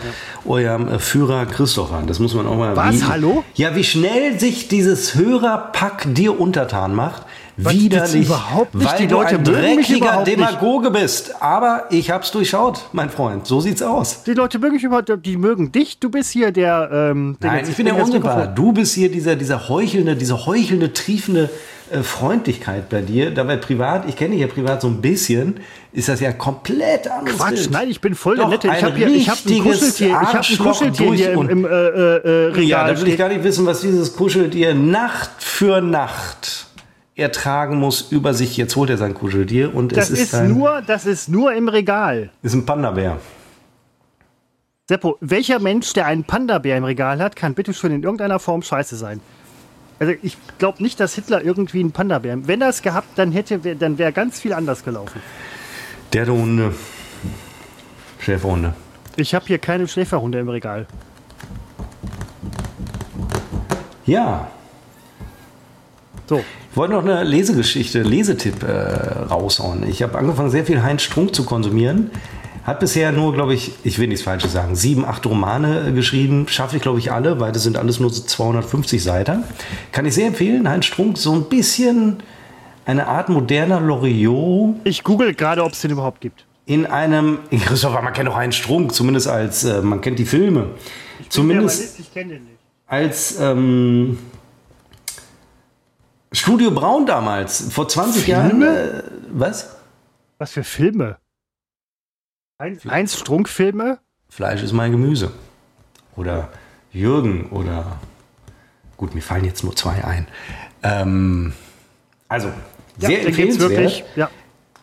eurem 0.47 0.89
äh, 0.89 0.99
Führer 0.99 1.47
Christopher. 1.47 2.03
Das 2.07 2.21
muss 2.21 2.35
man 2.35 2.47
auch 2.47 2.57
mal. 2.57 2.77
Was? 2.77 2.95
Wie, 3.01 3.05
Hallo? 3.05 3.45
Ja, 3.55 3.75
wie 3.77 3.85
schnell 3.85 4.41
sich 4.41 4.69
dieses 4.69 5.15
Hörerpack 5.15 6.15
dir 6.15 6.41
untertan 6.41 6.95
macht. 6.95 7.25
Widerlich. 7.57 8.27
überhaupt 8.27 8.75
nicht? 8.75 8.91
Weil 8.91 8.99
Die 8.99 9.07
du 9.07 9.15
Leute 9.15 9.35
ein 9.37 9.43
mögen 9.43 9.77
mich 9.77 9.87
dreckiger 9.87 10.17
nicht. 10.25 10.27
Demagoge 10.29 10.91
bist. 10.91 11.43
Aber 11.43 11.85
ich 11.91 12.11
hab's 12.11 12.31
durchschaut, 12.31 12.81
mein 12.93 13.11
Freund. 13.11 13.47
So 13.47 13.61
sieht's 13.61 13.83
aus. 13.83 14.23
Die 14.25 14.35
Leute 14.35 14.59
mögen 14.59 14.75
mich 14.75 14.85
überhaupt, 14.85 15.11
die 15.25 15.37
mögen 15.37 15.71
dich. 15.73 15.99
Du 15.99 16.09
bist 16.11 16.31
hier 16.31 16.51
der. 16.53 16.89
Ähm, 16.93 17.37
Nein, 17.41 17.65
ich 17.69 17.77
bin 17.77 17.87
der. 17.87 17.95
Mikrofon- 17.95 18.55
Du 18.55 18.73
bist 18.73 18.95
hier 18.95 19.11
dieser, 19.11 19.37
dieser 19.37 19.69
heuchelnde, 19.69 20.17
diese 20.17 20.47
heuchelnde, 20.47 20.93
triefende 20.93 21.51
äh, 21.91 22.03
Freundlichkeit 22.03 22.89
bei 22.89 23.03
dir. 23.03 23.31
Dabei 23.33 23.57
privat, 23.57 24.09
ich 24.09 24.17
kenne 24.17 24.31
dich 24.33 24.41
ja 24.41 24.47
privat 24.47 24.81
so 24.81 24.89
ein 24.89 25.01
bisschen, 25.03 25.61
ist 25.93 26.09
das 26.09 26.21
ja 26.21 26.33
komplett 26.33 27.11
anders. 27.11 27.37
Quatsch, 27.37 27.69
nein, 27.71 27.91
ich 27.91 28.01
bin 28.01 28.15
voll 28.15 28.37
der 28.37 28.45
Doch, 28.47 28.51
Nette. 28.51 28.69
Ich 28.69 28.73
ein 28.75 28.83
habe 28.85 28.97
hier, 28.97 29.09
ich 29.09 29.29
habe 29.29 29.41
ein 29.47 29.59
Kuscheltier, 29.59 30.07
ich 30.09 30.15
habe 30.15 30.39
ein 30.39 30.59
Kuscheltier 30.59 31.13
hier 31.13 31.33
im, 31.33 31.49
im 31.51 31.65
äh, 31.65 31.69
äh, 31.69 32.17
äh, 32.17 32.47
Regal. 32.53 32.65
Ja, 32.65 32.87
da 32.89 32.99
will 33.01 33.09
ich 33.09 33.19
gar 33.19 33.29
nicht 33.29 33.45
wissen, 33.45 33.67
was 33.67 33.83
dieses 33.83 34.17
Kuscheltier 34.17 34.75
Nacht 34.75 35.31
für 35.39 35.81
Nacht 35.83 36.67
ertragen 37.15 37.77
muss 37.77 38.11
über 38.11 38.35
sich. 38.35 38.57
Jetzt 38.57 38.77
holt 38.77 38.91
er 38.91 38.97
sein 38.99 39.15
Kuscheltier 39.15 39.75
und 39.75 39.97
das 39.97 40.11
es 40.11 40.19
ist, 40.19 40.21
ist 40.21 40.35
ein, 40.35 40.53
nur, 40.53 40.83
das 40.83 41.07
ist 41.07 41.29
nur 41.29 41.53
im 41.55 41.69
Regal. 41.69 42.31
ist 42.43 42.55
ein 42.55 42.67
Panda-Bär. 42.67 43.19
Seppo, 44.89 45.17
welcher 45.21 45.59
Mensch, 45.59 45.93
der 45.93 46.07
einen 46.07 46.25
Panda-Bär 46.25 46.77
im 46.77 46.85
Regal 46.85 47.21
hat, 47.21 47.37
kann 47.37 47.55
bitte 47.55 47.73
schon 47.73 47.93
in 47.93 48.03
irgendeiner 48.03 48.39
Form 48.39 48.63
scheiße 48.63 48.97
sein? 48.97 49.21
Also 49.99 50.15
ich 50.23 50.37
glaube 50.59 50.83
nicht, 50.83 50.99
dass 50.99 51.15
Hitler 51.15 51.45
irgendwie 51.45 51.81
einen 51.81 51.93
Panda-Bär. 51.93 52.49
Wenn 52.49 52.61
er 52.61 52.71
es 52.71 52.83
gehabt, 52.83 53.17
dann 53.17 53.31
hätte, 53.31 53.59
dann 53.77 53.99
wäre 53.99 54.13
ganz 54.13 54.41
viel 54.41 54.53
anders 54.53 54.85
gelaufen. 54.85 55.21
Der 56.13 56.25
der 56.25 56.35
Hunde. 56.35 56.75
Schäferhunde. 58.19 58.75
Ich 59.17 59.35
habe 59.35 59.47
hier 59.47 59.59
keine 59.59 59.87
Schläferhunde 59.87 60.39
im 60.41 60.49
Regal. 60.49 60.87
Ja, 64.05 64.51
So, 66.29 66.43
wollte 66.77 66.95
noch 66.95 67.05
eine 67.05 67.25
Lesegeschichte, 67.25 68.03
Lesetipp 68.03 68.63
äh, 68.63 68.73
raushauen. 69.31 69.89
Ich 69.89 70.03
habe 70.03 70.19
angefangen, 70.19 70.51
sehr 70.51 70.65
viel 70.65 70.83
Heinz 70.83 71.03
Strunk 71.03 71.35
zu 71.35 71.45
konsumieren. 71.45 72.11
Hat 72.65 72.79
bisher 72.79 73.11
nur, 73.11 73.35
glaube 73.35 73.55
ich, 73.55 73.73
ich 73.83 73.99
will 73.99 74.07
nichts 74.07 74.23
Falsches 74.23 74.53
sagen, 74.53 74.77
sieben, 74.77 75.05
acht 75.05 75.27
Romane 75.27 75.93
geschrieben. 75.93 76.47
Schaffe 76.49 76.77
ich, 76.77 76.83
glaube 76.83 77.01
ich, 77.01 77.11
alle, 77.11 77.41
weil 77.41 77.51
das 77.51 77.65
sind 77.65 77.77
alles 77.77 77.99
nur 77.99 78.11
so 78.11 78.23
250 78.23 79.03
Seiten. 79.03 79.43
Kann 79.91 80.07
ich 80.07 80.15
sehr 80.15 80.29
empfehlen. 80.29 80.69
Heinz 80.69 80.87
Strunk, 80.87 81.19
so 81.19 81.33
ein 81.33 81.45
bisschen 81.49 82.23
eine 82.85 83.07
Art 83.09 83.29
moderner 83.29 83.81
Loriot 83.81 84.77
ich 84.85 85.03
google 85.03 85.35
gerade, 85.35 85.63
ob 85.65 85.73
es 85.73 85.81
den 85.81 85.91
überhaupt 85.91 86.21
gibt. 86.21 86.45
in 86.67 86.87
einem. 86.87 87.39
Christopher, 87.51 88.01
man 88.03 88.13
kennt 88.13 88.29
doch 88.29 88.37
Heinz 88.37 88.55
Strunk, 88.55 88.95
zumindest 88.95 89.27
als, 89.29 89.65
äh, 89.65 89.83
man 89.83 90.01
kennt 90.01 90.19
die 90.21 90.25
Filme. 90.25 90.67
Zumindest 91.29 91.99
ich 91.99 92.13
kenne 92.13 92.35
den 92.35 92.45
nicht. 92.45 92.59
als 92.87 93.39
ähm, 93.41 94.19
Studio 96.43 96.73
Braun 96.73 97.07
damals, 97.07 97.73
vor 97.73 97.89
20 97.89 98.27
Jahren. 98.27 98.51
Filme? 98.51 98.67
Äh, 98.67 99.03
was? 99.31 99.77
Was 100.39 100.51
für 100.51 100.65
Filme? 100.65 101.19
Heinz, 102.61 102.85
Heinz 102.85 103.17
Strunk-Filme? 103.17 104.01
Fleisch 104.29 104.61
ist 104.63 104.73
mein 104.73 104.91
Gemüse. 104.91 105.31
Oder 106.17 106.49
Jürgen 106.93 107.49
oder. 107.51 107.99
Gut, 108.97 109.15
mir 109.15 109.21
fallen 109.21 109.45
jetzt 109.45 109.63
nur 109.63 109.77
zwei 109.77 110.05
ein. 110.05 110.27
Ähm, 110.83 111.53
also, 112.27 112.49
sehr 112.99 113.09
den 113.09 113.17
gibt's 113.19 113.27
empfehlenswert. 113.27 113.71
wirklich. 113.71 114.05
Ja. 114.17 114.29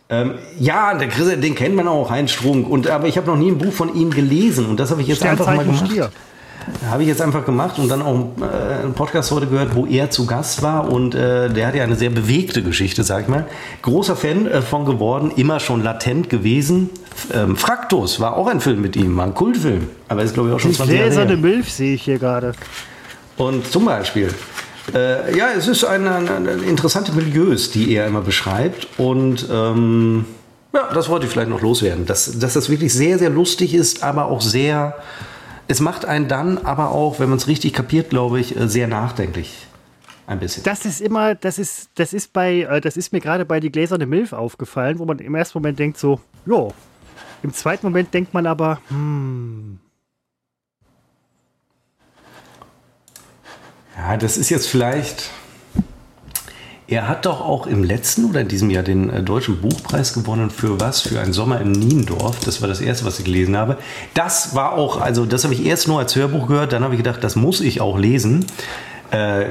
Ähm, 0.08 0.40
ja, 0.58 0.94
der 0.94 1.10
Chris, 1.10 1.40
den 1.40 1.56
kennt 1.56 1.76
man 1.76 1.90
auch, 1.90 2.10
Heinz 2.10 2.32
Strunk. 2.32 2.70
Und, 2.70 2.88
aber 2.88 3.08
ich 3.08 3.18
habe 3.18 3.28
noch 3.28 3.38
nie 3.38 3.52
ein 3.52 3.58
Buch 3.58 3.74
von 3.74 3.94
ihm 3.94 4.12
gelesen 4.12 4.66
und 4.66 4.80
das 4.80 4.92
habe 4.92 5.02
ich 5.02 5.10
jetzt 5.10 5.24
einfach 5.24 5.46
mal 5.48 5.66
gemacht. 5.66 5.86
Stier. 5.86 6.10
Habe 6.90 7.04
ich 7.04 7.10
jetzt 7.10 7.22
einfach 7.22 7.46
gemacht 7.46 7.80
und 7.80 7.90
dann 7.90 8.02
auch 8.02 8.30
äh, 8.42 8.84
einen 8.84 8.94
Podcast 8.94 9.32
heute 9.32 9.48
gehört, 9.48 9.76
wo 9.76 9.86
er 9.86 10.10
zu 10.10 10.26
Gast 10.26 10.62
war 10.62 10.92
und 10.92 11.16
äh, 11.16 11.50
der 11.50 11.68
hat 11.68 11.76
ja 11.76 11.84
eine 11.84 11.96
sehr 11.96 12.10
bewegte 12.10 12.62
Geschichte, 12.62 13.04
sag 13.04 13.24
ich 13.24 13.28
mal. 13.28 13.46
Großer 13.82 14.16
Fan 14.16 14.48
äh, 14.48 14.62
von 14.62 14.86
geworden, 14.86 15.32
immer 15.36 15.60
schon 15.60 15.84
latent 15.84 16.30
gewesen. 16.30 16.90
Ähm, 17.34 17.56
Fraktus 17.56 18.20
war 18.20 18.38
auch 18.38 18.48
ein 18.48 18.62
Film 18.62 18.82
mit 18.82 18.96
ihm, 18.96 19.18
war 19.18 19.26
ein 19.26 19.34
Kultfilm, 19.34 19.88
aber 20.08 20.24
ist 20.24 20.34
glaube 20.34 20.50
ich 20.50 20.56
auch 20.56 20.60
schon 20.60 20.72
Die 20.72 20.78
20 20.78 20.96
Jahre 20.96 21.08
gläserne 21.08 21.30
her. 21.32 21.38
Milch 21.38 21.74
sehe 21.74 21.96
ich 21.96 22.04
hier 22.04 22.20
gerade. 22.20 22.54
Und 23.38 23.68
zum 23.68 23.86
Beispiel, 23.86 24.34
äh, 24.94 25.38
ja, 25.38 25.48
es 25.58 25.68
ist 25.68 25.84
eine, 25.84 26.16
eine, 26.16 26.32
eine 26.32 26.52
interessante 26.64 27.12
Milieus, 27.14 27.72
die 27.72 27.94
er 27.94 28.08
immer 28.08 28.22
beschreibt 28.22 28.88
und 28.98 29.48
ähm, 29.52 30.26
ja, 30.74 30.90
das 30.94 31.10
wollte 31.10 31.26
ich 31.26 31.32
vielleicht 31.32 31.50
noch 31.50 31.62
loswerden, 31.62 32.06
dass, 32.06 32.38
dass 32.38 32.54
das 32.54 32.70
wirklich 32.70 32.94
sehr, 32.94 33.18
sehr 33.18 33.30
lustig 33.30 33.74
ist, 33.74 34.04
aber 34.04 34.26
auch 34.26 34.42
sehr, 34.42 34.96
es 35.70 35.80
macht 35.80 36.04
einen 36.04 36.28
dann 36.28 36.58
aber 36.58 36.92
auch, 36.92 37.20
wenn 37.20 37.30
man 37.30 37.38
es 37.38 37.48
richtig 37.48 37.74
kapiert, 37.74 38.10
glaube 38.10 38.40
ich, 38.40 38.58
äh, 38.58 38.68
sehr 38.68 38.88
nachdenklich. 38.88 39.68
Ein 40.28 40.40
bisschen. 40.40 40.64
Das 40.64 40.86
ist 40.86 41.00
immer, 41.00 41.36
das 41.36 41.58
ist, 41.58 41.90
das 41.96 42.14
ist 42.14 42.34
bei, 42.34 42.62
äh, 42.62 42.82
das 42.82 42.98
ist 42.98 43.14
mir 43.14 43.22
gerade 43.22 43.46
bei 43.46 43.60
die 43.60 43.72
gläserne 43.72 44.06
Milch 44.06 44.34
aufgefallen, 44.34 45.00
wo 45.00 45.06
man 45.06 45.20
im 45.20 45.36
ersten 45.36 45.58
Moment 45.60 45.80
denkt 45.80 45.98
so, 45.98 46.20
jo. 46.46 46.74
Im 47.42 47.54
zweiten 47.54 47.86
Moment 47.86 48.14
denkt 48.14 48.34
man 48.34 48.46
aber, 48.46 48.82
hm, 48.90 49.80
Ja, 54.00 54.18
das 54.18 54.38
ist 54.38 54.50
jetzt 54.50 54.68
vielleicht. 54.68 55.30
Er 56.90 57.08
hat 57.08 57.26
doch 57.28 57.42
auch 57.42 57.68
im 57.68 57.84
letzten 57.84 58.26
oder 58.26 58.42
in 58.42 58.48
diesem 58.48 58.70
Jahr 58.72 58.82
den 58.82 59.10
äh, 59.12 59.22
Deutschen 59.22 59.62
Buchpreis 59.62 60.14
gewonnen 60.14 60.50
für 60.50 60.80
was? 60.80 61.02
Für 61.02 61.20
ein 61.20 61.34
Sommer 61.34 61.62
in 61.62 61.72
Niendorf. 61.72 62.40
Das 62.46 62.62
war 62.62 62.68
das 62.68 62.82
erste, 62.82 63.06
was 63.06 63.20
ich 63.20 63.26
gelesen 63.26 63.56
habe. 63.56 63.78
Das 64.16 64.56
war 64.56 64.74
auch, 64.74 65.00
also 65.00 65.26
das 65.28 65.44
habe 65.44 65.54
ich 65.54 65.66
erst 65.66 65.88
nur 65.88 66.00
als 66.00 66.16
Hörbuch 66.16 66.48
gehört. 66.48 66.74
Dann 66.74 66.84
habe 66.84 66.96
ich 66.96 66.98
gedacht, 67.00 67.24
das 67.24 67.36
muss 67.36 67.62
ich 67.62 67.80
auch 67.80 67.98
lesen. 68.00 68.46
Äh, 69.12 69.46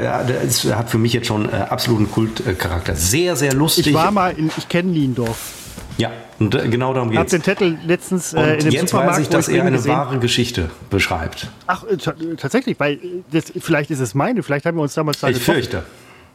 das 0.44 0.64
hat 0.64 0.90
für 0.90 0.98
mich 0.98 1.12
jetzt 1.12 1.26
schon 1.28 1.48
äh, 1.48 1.52
absoluten 1.52 2.10
Kultcharakter. 2.10 2.96
Sehr, 2.96 3.36
sehr 3.36 3.52
lustig. 3.54 3.88
ich 3.88 3.94
war 3.94 4.10
mal 4.10 4.30
in, 4.36 4.50
ich 4.56 4.68
kenne 4.68 4.90
Niendorf. 4.90 5.52
ja, 5.96 6.10
und 6.40 6.50
genau 6.70 6.92
darum 6.94 7.10
Hab 7.10 7.18
geht's. 7.22 7.30
den 7.32 7.42
Zettel 7.42 7.78
letztens 7.86 8.32
äh, 8.32 8.54
in 8.54 8.58
dem 8.60 8.70
jetzt 8.72 8.90
Supermarkt, 8.90 9.16
weiß 9.18 9.22
ich, 9.22 9.28
dass 9.28 9.48
ich 9.48 9.56
er 9.56 9.62
eine 9.64 9.76
gesehen. 9.76 9.92
wahre 9.92 10.18
Geschichte 10.18 10.70
beschreibt. 10.90 11.48
Ach, 11.66 11.84
ta- 12.02 12.14
tatsächlich, 12.36 12.78
weil 12.80 12.98
das, 13.32 13.52
vielleicht 13.60 13.90
ist 13.90 13.98
es 14.00 14.14
meine, 14.14 14.42
vielleicht 14.44 14.64
haben 14.66 14.76
wir 14.76 14.82
uns 14.82 14.94
damals 14.94 15.18
da 15.20 15.28
Ich 15.28 15.38
getroffen. 15.38 15.54
fürchte. 15.54 15.82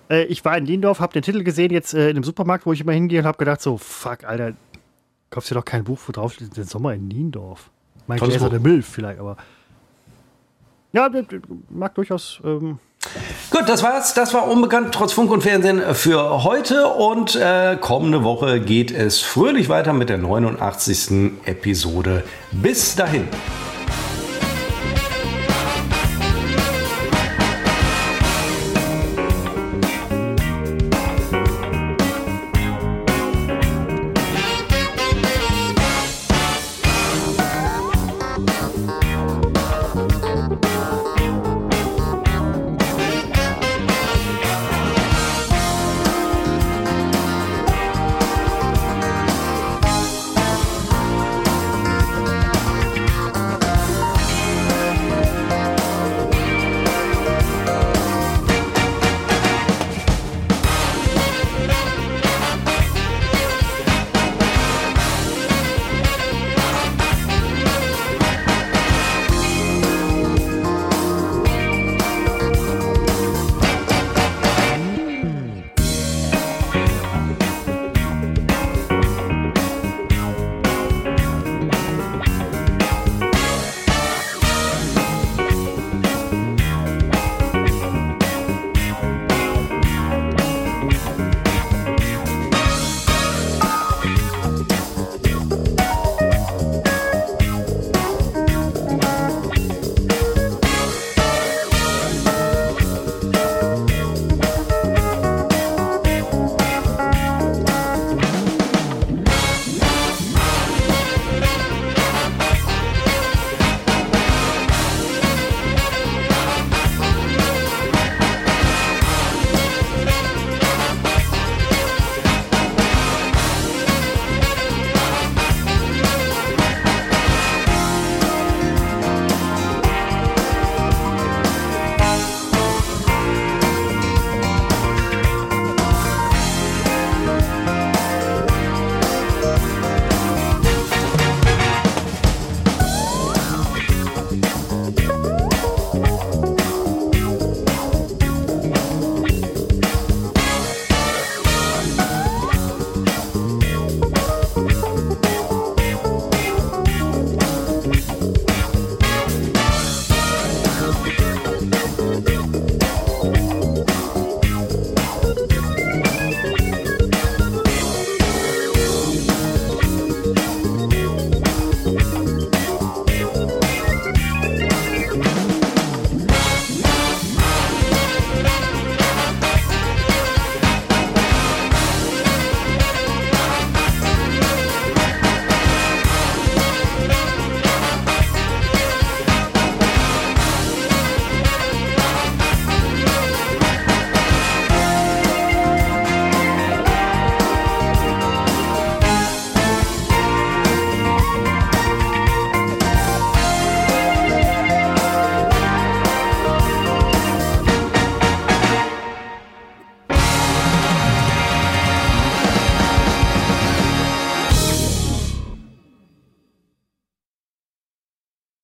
Äh, 0.10 0.24
ich 0.26 0.44
war 0.46 0.58
in 0.58 0.64
Niendorf, 0.66 1.00
habe 1.00 1.14
den 1.14 1.24
Titel 1.24 1.44
gesehen 1.44 1.72
jetzt 1.72 1.94
äh, 1.94 2.10
in 2.10 2.16
dem 2.16 2.24
Supermarkt, 2.24 2.66
wo 2.66 2.74
ich 2.74 2.82
immer 2.82 2.94
hingehe 2.94 3.20
und 3.20 3.26
habe 3.26 3.38
gedacht 3.38 3.62
so, 3.62 3.78
fuck, 3.78 4.24
Alter, 4.24 4.54
kaufst 5.30 5.52
dir 5.52 5.56
doch 5.56 5.66
kein 5.66 5.84
Buch, 5.84 6.00
wo 6.08 6.12
drauf 6.12 6.34
steht, 6.34 6.56
den 6.56 6.66
Sommer 6.66 6.94
in 6.94 7.08
Niendorf. 7.08 7.70
Mein 8.08 8.20
Tolles 8.20 8.36
Gläser 8.36 8.50
der 8.50 8.60
Milch 8.60 8.86
vielleicht, 8.86 9.20
aber 9.20 9.38
ja, 10.92 11.10
mag 11.70 11.96
durchaus 11.96 12.40
ähm, 12.44 12.80
Gut, 13.50 13.68
das 13.68 13.84
war's. 13.84 14.14
Das 14.14 14.34
war 14.34 14.48
unbekannt 14.48 14.94
trotz 14.94 15.14
Funk 15.14 15.30
und 15.32 15.42
Fernsehen 15.42 15.82
für 15.94 16.44
heute 16.44 16.88
und 16.88 17.36
äh, 17.36 17.78
kommende 17.80 18.24
Woche 18.24 18.60
geht 18.60 18.92
es 18.92 19.20
fröhlich 19.20 19.70
weiter 19.70 19.94
mit 19.94 20.10
der 20.10 20.18
89. 20.18 21.34
Episode. 21.46 22.24
Bis 22.52 22.96
dahin. 22.96 23.28